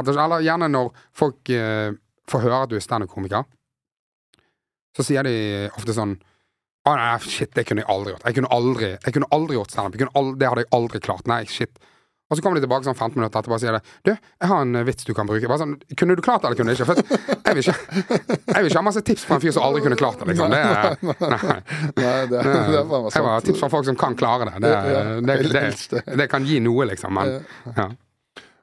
at, 0.00 0.08
Eller 0.10 0.42
gjerne 0.44 0.68
når 0.68 0.90
folk 1.16 1.52
eh, 1.54 1.94
får 2.28 2.44
høre 2.44 2.60
at 2.66 2.72
du 2.72 2.76
er 2.76 2.84
standup-komiker, 2.84 3.46
så 4.96 5.06
sier 5.06 5.24
de 5.24 5.34
ofte 5.78 5.94
sånn 5.96 6.16
Å 6.88 6.92
nei, 6.96 7.08
shit, 7.24 7.52
det 7.56 7.64
kunne 7.68 7.82
jeg 7.84 7.90
aldri 7.92 8.12
gjort. 8.14 8.24
Jeg 8.26 8.36
kunne 8.38 8.52
aldri, 8.56 8.86
jeg 8.96 9.14
kunne 9.14 9.28
aldri 9.36 9.56
gjort 9.58 9.72
standup. 9.74 10.00
Det 10.40 10.48
hadde 10.48 10.62
jeg 10.64 10.70
aldri 10.76 11.00
klart. 11.04 11.26
Nei, 11.28 11.42
shit. 11.46 11.76
Og 12.30 12.38
så 12.38 12.44
kommer 12.44 12.60
de 12.60 12.62
tilbake 12.62 12.86
sånn 12.86 12.94
15 12.94 13.18
minutter 13.18 13.40
etterpå 13.40 13.56
og 13.56 13.62
sier 13.62 13.74
det. 13.74 13.80
Du, 14.06 14.10
jeg 14.14 14.50
har 14.52 14.60
en 14.62 14.80
vits 14.86 15.06
du 15.08 15.10
kan 15.18 15.26
bruke. 15.26 15.48
Bare 15.50 15.64
sånn, 15.64 15.72
kunne 15.98 16.14
du 16.14 16.22
klart 16.22 16.44
det, 16.44 16.52
eller 16.52 16.60
kunne 16.60 16.70
du 16.70 16.78
ikke? 16.78 16.86
For 16.86 17.00
jeg 17.02 17.56
vil 17.56 17.64
ikke, 17.64 17.74
jeg 18.46 18.60
vil 18.60 18.68
ikke 18.70 18.78
ha 18.78 18.84
masse 18.86 19.02
tips 19.08 19.24
fra 19.26 19.38
en 19.38 19.42
fyr 19.42 19.56
som 19.56 19.66
aldri 19.66 19.82
kunne 19.82 19.98
klart 19.98 20.22
det, 20.22 20.28
liksom. 20.30 20.54
Det, 20.54 20.60
nei, 20.62 21.16
nei. 21.34 21.56
Nei, 21.98 22.12
det, 22.30 22.44
det 22.44 22.76
er 22.78 22.86
faen 22.86 23.08
Jeg 23.08 23.16
sant. 23.16 23.48
tips 23.48 23.64
fra 23.64 23.72
folk 23.74 23.88
som 23.90 23.98
kan 23.98 24.14
klare 24.20 24.46
det. 24.46 24.62
Det, 24.62 24.70
det, 25.26 25.40
det, 25.50 26.04
det. 26.22 26.28
kan 26.30 26.46
gi 26.46 26.60
noe, 26.62 26.86
liksom. 26.92 27.18
Men 27.18 27.40
ja. 27.74 27.90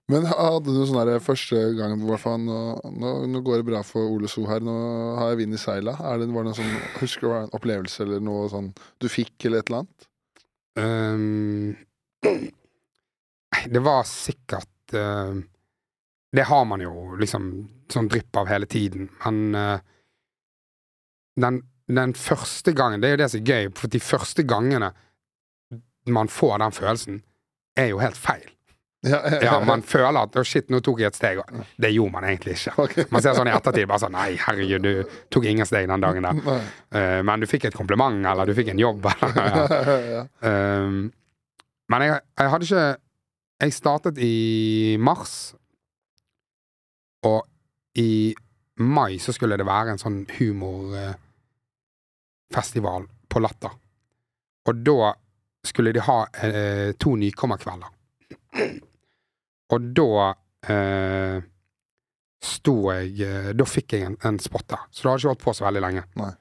Men 0.08 0.24
hadde 0.30 0.72
du 0.72 0.86
sånn 0.88 1.02
der 1.04 1.20
første 1.20 1.60
gang 1.76 1.98
hvor 2.00 2.20
faen, 2.22 2.46
nå, 2.48 2.60
nå, 2.96 3.10
nå 3.28 3.42
går 3.44 3.60
det 3.60 3.68
bra 3.68 3.82
for 3.84 4.08
Ole 4.08 4.30
So 4.32 4.46
her, 4.48 4.64
nå 4.64 4.76
har 5.20 5.34
jeg 5.34 5.42
vind 5.42 5.58
i 5.58 5.60
seila. 5.60 5.98
Er 6.00 6.22
det, 6.22 6.30
var 6.32 6.48
det 6.48 6.54
noe 6.54 6.60
sånn, 6.62 6.78
husker 7.02 7.28
du 7.28 7.34
en 7.42 7.52
opplevelse 7.58 8.06
eller 8.06 8.24
noe 8.24 8.48
sånn 8.54 8.72
du 9.04 9.10
fikk, 9.12 9.36
eller 9.50 9.60
et 9.60 9.74
eller 9.74 9.84
annet? 9.84 10.08
Nei, 10.80 12.48
det 13.68 13.80
var 13.84 14.04
sikkert 14.08 14.94
uh, 14.94 15.36
Det 16.36 16.44
har 16.50 16.66
man 16.66 16.82
jo 16.84 17.16
liksom 17.20 17.48
sånn 17.92 18.10
drypp 18.12 18.36
av 18.36 18.50
hele 18.52 18.68
tiden, 18.68 19.08
men 19.24 19.56
uh, 19.56 19.80
den, 21.40 21.62
den 21.88 22.14
første 22.18 22.74
gangen 22.76 23.02
Det 23.02 23.10
er 23.10 23.16
jo 23.16 23.22
det 23.24 23.30
som 23.32 23.42
er 23.42 23.54
gøy, 23.54 23.72
for 23.80 23.94
de 23.94 24.04
første 24.04 24.44
gangene 24.48 24.92
man 26.08 26.30
får 26.32 26.62
den 26.64 26.72
følelsen, 26.72 27.18
er 27.76 27.90
jo 27.92 27.98
helt 28.00 28.16
feil. 28.16 28.46
Ja, 29.06 29.20
Ja, 29.42 29.60
Man 29.60 29.82
føler 29.84 30.22
at 30.24 30.36
'å, 30.36 30.44
shit, 30.44 30.70
nå 30.72 30.80
tok 30.80 31.00
jeg 31.00 31.08
et 31.12 31.16
steg', 31.16 31.42
det 31.78 31.92
gjorde 31.94 32.12
man 32.12 32.24
egentlig 32.24 32.56
ikke. 32.58 32.74
Okay. 32.84 33.06
Man 33.12 33.22
ser 33.22 33.36
sånn 33.38 33.48
i 33.48 33.54
ettertid 33.54 33.88
bare 33.88 34.00
sånn 34.00 34.16
'nei, 34.16 34.38
herregud, 34.42 34.82
du 34.82 35.20
tok 35.30 35.46
ingen 35.46 35.68
steg 35.68 35.88
den 35.88 36.02
dagen 36.02 36.24
der'. 36.24 36.62
Eh, 36.98 37.22
men 37.22 37.40
du 37.44 37.46
fikk 37.46 37.66
et 37.68 37.76
kompliment, 37.76 38.26
eller 38.26 38.48
du 38.48 38.54
fikk 38.56 38.70
en 38.72 38.80
jobb, 38.80 39.06
eller 39.22 39.36
ja. 39.36 39.66
ja. 40.16 40.22
Um, 40.42 41.12
men 41.92 42.02
jeg, 42.02 42.22
jeg 42.40 42.50
hadde 42.54 42.66
ikke 42.66 42.86
Jeg 43.58 43.74
startet 43.74 44.20
i 44.22 45.02
mars, 45.02 45.56
og 47.26 47.42
i 47.98 48.30
mai 48.78 49.18
så 49.18 49.34
skulle 49.34 49.58
det 49.58 49.66
være 49.66 49.90
en 49.96 50.02
sånn 50.02 50.30
humorfestival 50.38 53.10
på 53.26 53.42
Latter. 53.42 53.74
Og 54.70 54.74
da 54.86 55.10
skulle 55.66 55.90
de 55.96 56.02
ha 56.06 56.30
eh, 56.46 56.94
to 57.02 57.18
nykommerkvelder. 57.18 57.90
Og 59.74 59.80
da 59.98 60.38
eh, 60.70 61.42
sto 62.44 62.92
jeg 62.94 63.22
eh, 63.26 63.50
Da 63.58 63.66
fikk 63.68 63.94
jeg 63.98 64.06
en, 64.08 64.18
en 64.28 64.40
spot 64.40 64.68
der. 64.70 64.80
Så 64.92 65.02
det 65.02 65.10
hadde 65.10 65.20
ikke 65.22 65.32
holdt 65.34 65.46
på 65.48 65.54
så 65.58 65.66
veldig 65.68 65.84
lenge. 65.84 66.04
Nei. 66.22 66.34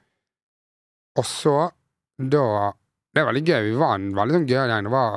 Og 1.17 1.25
så, 1.25 1.57
da 2.17 2.73
Det 3.09 3.19
er 3.23 3.29
veldig 3.31 3.45
gøy. 3.47 3.61
Vi 3.71 3.77
var 3.81 3.91
en 3.97 4.15
veldig 4.15 4.33
sånn 4.37 4.49
gøy 4.51 4.61
gjeng. 4.61 4.85
Det 4.85 4.93
var 4.93 5.09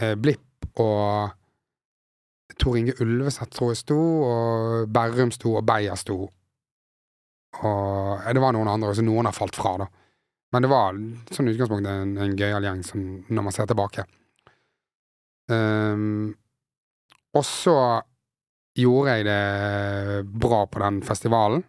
eh, 0.00 0.16
Blipp 0.18 0.80
og 0.82 1.30
Tor 2.60 2.78
Inge 2.78 2.94
Ulveseth, 3.02 3.50
tror 3.54 3.72
jeg, 3.72 3.82
sto, 3.82 3.98
og 3.98 4.88
Berrum 4.94 5.32
sto, 5.34 5.56
og 5.58 5.66
Beyer 5.66 5.98
sto. 5.98 6.18
Og 7.64 8.24
det 8.34 8.42
var 8.42 8.54
noen 8.56 8.70
andre, 8.70 8.94
så 8.94 9.04
noen 9.04 9.28
har 9.28 9.36
falt 9.36 9.58
fra, 9.58 9.76
da. 9.84 9.88
Men 10.54 10.62
det 10.62 10.70
var 10.70 10.98
sånn 11.34 11.50
utgangspunkt 11.50 11.88
en, 11.90 12.14
en 12.22 12.36
gøyal 12.38 12.62
gjeng 12.62 12.82
som, 12.86 13.00
når 13.26 13.46
man 13.46 13.54
ser 13.54 13.66
tilbake. 13.70 14.04
Um, 15.50 16.30
og 17.34 17.42
så 17.46 17.76
gjorde 18.78 19.16
jeg 19.16 19.26
det 19.26 20.26
bra 20.30 20.62
på 20.70 20.82
den 20.82 21.00
festivalen. 21.06 21.64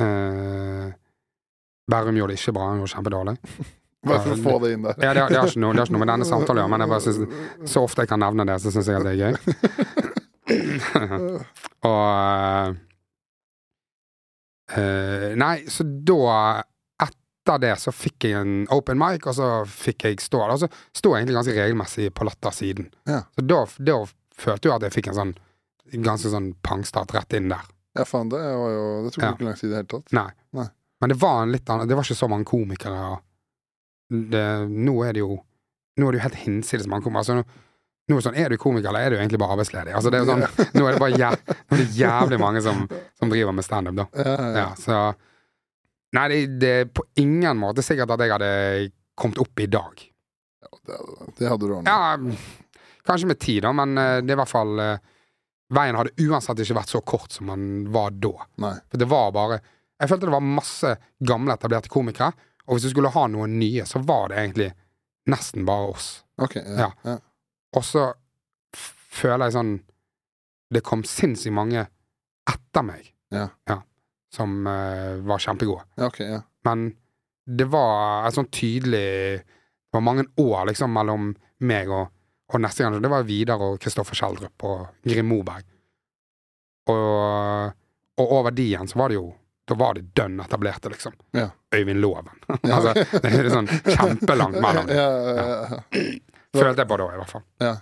Uh, 0.00 0.88
Berrum 1.90 2.16
gjorde 2.16 2.32
det 2.32 2.40
ikke 2.40 2.56
bra, 2.56 2.70
han 2.70 2.80
gjorde 2.80 2.94
kjempedårlig. 2.94 3.36
Bare 4.06 4.22
for 4.24 4.32
å 4.32 4.40
få 4.40 4.54
det 4.64 4.72
inn 4.74 4.84
der. 4.86 4.94
Ja, 5.02 5.12
det, 5.12 5.26
det, 5.28 5.36
har 5.36 5.50
ikke 5.50 5.60
noe, 5.60 5.74
det 5.76 5.82
har 5.82 5.88
ikke 5.88 5.96
noe 5.96 6.04
med 6.04 6.12
denne 6.14 6.28
samtalen 6.28 6.58
å 6.58 6.62
gjøre, 6.62 6.72
men 6.72 6.84
jeg 6.84 6.92
bare 6.92 7.04
synes, 7.04 7.18
så 7.72 7.82
ofte 7.84 8.04
jeg 8.06 8.10
kan 8.12 8.22
nevne 8.22 8.46
det, 8.48 8.56
så 8.62 8.72
syns 8.72 8.88
jeg 8.88 8.96
at 8.96 9.04
det 9.04 9.12
er 9.12 9.20
gøy. 9.20 9.34
og 11.90 12.78
uh, 14.76 15.28
Nei, 15.38 15.54
så 15.70 15.84
da 15.84 16.64
Etter 17.04 17.60
det 17.62 17.74
så 17.82 17.92
fikk 17.94 18.26
jeg 18.28 18.40
en 18.40 18.56
open 18.72 18.98
mic, 19.00 19.24
og 19.28 19.36
så 19.36 19.50
fikk 19.68 20.08
jeg 20.08 20.18
stå 20.22 20.42
der. 20.42 20.54
Og 20.54 20.60
så 20.64 20.68
sto 20.96 21.12
jeg 21.14 21.22
egentlig 21.22 21.38
ganske 21.38 21.54
regelmessig 21.56 22.10
på 22.14 22.26
Latter 22.28 22.52
siden. 22.54 22.90
Ja. 23.08 23.22
Så 23.36 23.44
da, 23.48 23.62
da 23.90 23.96
følte 24.40 24.68
jeg 24.68 24.76
at 24.76 24.84
jeg 24.86 24.96
fikk 24.98 25.08
en 25.12 25.18
sånn 25.20 25.32
ganske 26.04 26.30
sånn 26.30 26.52
pangstart 26.62 27.14
rett 27.16 27.34
inn 27.38 27.48
der. 27.50 27.64
Ja, 27.98 28.04
faen, 28.06 28.28
det 28.30 28.38
var 28.38 28.70
jo 28.70 28.84
Det 29.06 29.14
tok 29.16 29.24
Ja. 29.24 29.32
ikke 29.34 29.48
lang 29.48 29.56
tid 29.58 29.66
i 29.66 29.72
det 29.72 29.80
hele 29.80 29.90
tatt. 29.90 30.12
Nei. 30.14 30.28
Nei. 30.54 30.68
Men 31.00 31.08
det 31.10 31.16
var 31.18 31.42
en 31.42 31.52
litt 31.52 31.72
annen 31.72 31.88
Det 31.88 31.96
var 31.96 32.06
ikke 32.06 32.20
så 32.20 32.28
mange 32.30 32.46
komikere. 32.46 33.00
og 33.10 33.18
Det, 34.10 34.44
nå 34.68 34.94
er 35.06 35.14
det 35.14 35.22
jo 35.22 35.36
Nå 36.00 36.06
er 36.08 36.14
det 36.14 36.20
jo 36.20 36.24
helt 36.24 36.38
hinsides 36.44 36.86
man 36.90 37.02
kommer. 37.04 37.20
Altså, 37.20 37.34
nå, 37.36 37.42
nå 38.08 38.16
er 38.16 38.24
sånn, 38.24 38.36
er 38.40 38.52
du 38.52 38.56
komiker, 38.62 38.88
eller 38.88 39.04
er 39.04 39.12
du 39.12 39.18
egentlig 39.18 39.40
bare 39.42 39.52
arbeidsledig? 39.56 39.92
Altså, 39.94 40.10
det 40.10 40.20
er 40.22 40.28
sånn, 40.30 40.44
nå 40.78 40.84
er 40.86 40.94
det 40.96 41.00
bare 41.02 41.18
jæ, 41.18 41.28
nå 41.68 41.76
er 41.76 41.82
det 41.82 41.88
jævlig 41.98 42.38
mange 42.40 42.62
som, 42.64 42.84
som 43.20 43.32
driver 43.32 43.52
med 43.54 43.66
standup, 43.66 43.98
da. 43.98 44.06
Ja, 44.16 44.36
ja, 44.38 44.52
Ja, 44.62 44.68
så 44.80 45.00
Nei, 46.16 46.24
det, 46.30 46.38
det 46.62 46.70
er 46.74 46.88
på 46.90 47.04
ingen 47.22 47.58
måte 47.60 47.84
sikkert 47.86 48.10
at 48.16 48.22
jeg 48.24 48.32
hadde 48.32 48.50
kommet 49.20 49.38
opp 49.42 49.60
i 49.62 49.68
dag. 49.70 50.00
Det, 50.88 50.96
det 51.38 51.50
hadde 51.52 51.68
du 51.68 51.74
ordnet. 51.76 51.90
Ja, 51.92 52.96
kanskje 53.06 53.28
med 53.30 53.38
tid, 53.42 53.60
da, 53.66 53.70
men 53.76 53.94
eh, 54.00 54.16
det 54.24 54.32
er 54.32 54.38
i 54.38 54.40
hvert 54.42 54.50
fall 54.54 54.80
eh, 54.82 54.96
Veien 55.70 55.94
hadde 55.94 56.16
uansett 56.26 56.64
ikke 56.64 56.80
vært 56.80 56.90
så 56.90 56.98
kort 57.06 57.30
som 57.36 57.52
den 57.52 57.68
var 57.94 58.10
da. 58.18 58.32
Nei. 58.64 58.72
For 58.90 58.98
det 58.98 59.06
var 59.10 59.28
bare 59.36 59.60
Jeg 60.00 60.10
følte 60.10 60.26
det 60.26 60.34
var 60.34 60.42
masse 60.42 60.94
gamle, 61.22 61.54
etablerte 61.54 61.92
komikere, 61.92 62.32
og 62.70 62.76
hvis 62.78 62.84
du 62.86 62.92
skulle 62.92 63.10
ha 63.10 63.24
noen 63.26 63.56
nye, 63.58 63.82
så 63.88 63.98
var 64.06 64.30
det 64.30 64.38
egentlig 64.38 64.68
nesten 65.30 65.66
bare 65.66 65.88
oss. 65.90 66.08
Okay, 66.38 66.62
ja. 66.78 66.86
Ja. 67.04 67.16
Og 67.76 67.84
så 67.84 68.04
føler 68.74 69.48
jeg 69.48 69.56
sånn 69.58 69.72
Det 70.70 70.80
kom 70.86 71.02
sinnssykt 71.06 71.52
mange 71.54 71.82
etter 72.48 72.84
meg 72.86 73.08
Ja. 73.34 73.48
som 74.32 74.60
uh, 74.66 75.18
var 75.26 75.42
kjempegode. 75.42 75.82
ja, 75.98 76.06
ok, 76.06 76.20
ja. 76.22 76.38
Men 76.64 76.92
det 77.50 77.66
var 77.72 78.28
et 78.28 78.36
sånn 78.38 78.46
tydelig 78.54 79.42
Det 79.42 79.92
var 79.98 80.04
mange 80.06 80.24
år 80.38 80.68
liksom 80.70 80.92
mellom 80.94 81.32
meg 81.66 81.90
og, 81.90 82.06
og 82.54 82.60
neste 82.62 82.84
gang. 82.86 83.00
Det 83.02 83.10
var 83.10 83.26
Vidar 83.26 83.60
og 83.66 83.80
Kristoffer 83.82 84.14
Schjelderup 84.14 84.62
og 84.70 84.86
Grim 85.04 85.26
Moberg. 85.28 85.66
Og, 86.90 87.74
og 88.20 88.32
over 88.38 88.54
de 88.54 88.68
igjen 88.70 88.88
så 88.90 88.98
var 89.02 89.10
det 89.12 89.18
jo 89.18 89.26
Da 89.70 89.76
var 89.78 89.94
det 89.94 90.08
dønn 90.18 90.40
etablerte, 90.42 90.90
liksom. 90.90 91.14
Ja. 91.36 91.46
Øyvind 91.74 92.00
Loven. 92.02 92.26
altså, 92.62 92.94
det 93.22 93.30
er 93.30 93.50
sånn 93.52 93.68
kjempelangt 93.70 94.58
mellom 94.58 94.88
dem. 94.88 94.98
Ja. 94.98 95.78
Følte 96.58 96.82
jeg 96.82 96.90
på 96.90 96.98
da, 96.98 97.06
i 97.14 97.20
hvert 97.22 97.30
fall. 97.36 97.46
ja. 97.62 97.76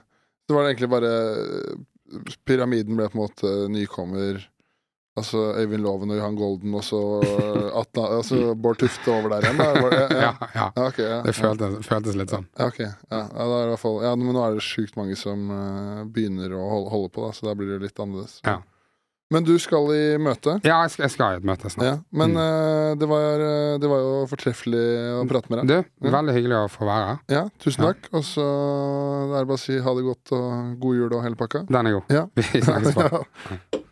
Så 0.48 0.56
var 0.56 0.64
det 0.64 0.70
egentlig 0.72 0.88
bare 0.88 1.08
Pyramiden 2.48 2.96
ble 2.96 3.08
på 3.12 3.18
en 3.18 3.20
måte 3.20 3.50
nykommer. 3.68 4.38
Altså 5.18 5.42
Øyvind 5.58 5.82
Loven 5.84 6.12
og 6.14 6.16
Johan 6.20 6.36
Golden, 6.38 6.76
og 6.78 6.84
så 6.86 7.00
altså 7.80 8.54
Bård 8.54 8.78
Tufte 8.80 9.12
over 9.12 9.34
der 9.34 9.48
igjen. 9.48 9.58
Det, 9.60 9.98
ja, 9.98 9.98
Ja, 9.98 10.12
ja. 10.12 10.30
ja. 10.54 10.66
Ja, 10.76 10.86
ok, 10.86 11.00
ja. 11.02 11.18
Det 11.26 11.34
føltes, 11.36 11.80
føltes 11.88 12.16
litt 12.16 12.32
sånn. 12.32 12.46
Ja, 12.56 12.68
ok. 12.70 12.80
Det 13.10 13.80
fall, 13.82 14.00
ja, 14.06 14.14
men 14.16 14.30
nå 14.36 14.44
er 14.46 14.56
det 14.56 14.64
sjukt 14.64 14.96
mange 15.00 15.16
som 15.20 15.48
eh, 15.52 16.02
begynner 16.08 16.54
å 16.56 16.64
holde, 16.70 16.92
holde 16.94 17.12
på, 17.16 17.26
da, 17.26 17.34
så 17.36 17.48
da 17.50 17.56
blir 17.58 17.74
det 17.74 17.82
litt 17.88 18.00
annerledes. 18.04 18.38
Ja. 18.46 18.60
Men 19.30 19.44
du 19.44 19.58
skal 19.60 19.90
i 19.92 20.02
møte. 20.16 20.54
Ja, 20.64 20.78
jeg 20.86 20.90
skal, 20.94 21.02
jeg 21.04 21.12
skal 21.12 21.34
i 21.34 21.40
et 21.42 21.44
møte 21.44 21.68
snart. 21.68 21.84
Ja, 21.84 21.96
men 22.16 22.30
Mm. 22.32 22.38
uh, 22.40 22.94
det, 22.96 23.08
var, 23.10 23.42
eh, 23.44 23.74
det 23.82 23.88
var 23.90 23.98
jo 24.00 24.14
fortreffelig 24.30 24.84
å 25.20 25.26
prate 25.28 25.50
med 25.52 25.66
deg. 25.68 25.84
Du, 26.00 26.08
veldig 26.08 26.32
hyggelig 26.32 26.56
å 26.62 26.68
få 26.72 26.88
være 26.88 27.10
her. 27.10 27.18
Ja, 27.28 27.42
tusen 27.60 27.84
Ja. 27.84 27.92
takk. 27.92 28.08
Og 28.16 28.24
så 28.24 28.46
er 29.36 29.36
det 29.42 29.48
bare 29.50 29.58
å 29.58 29.60
si 29.60 29.76
ha 29.84 29.94
det 29.98 30.04
godt 30.08 30.32
og 30.32 30.80
god 30.80 30.96
jul 30.96 31.12
og 31.12 31.22
hele 31.26 31.36
pakka. 31.36 31.66
Den 31.68 31.86
er 31.86 31.98
god. 31.98 32.08
Ja. 32.08 32.24
Vi 32.36 32.62
snakkes 32.64 32.94
på. 32.96 33.24
Ja. 33.52 33.82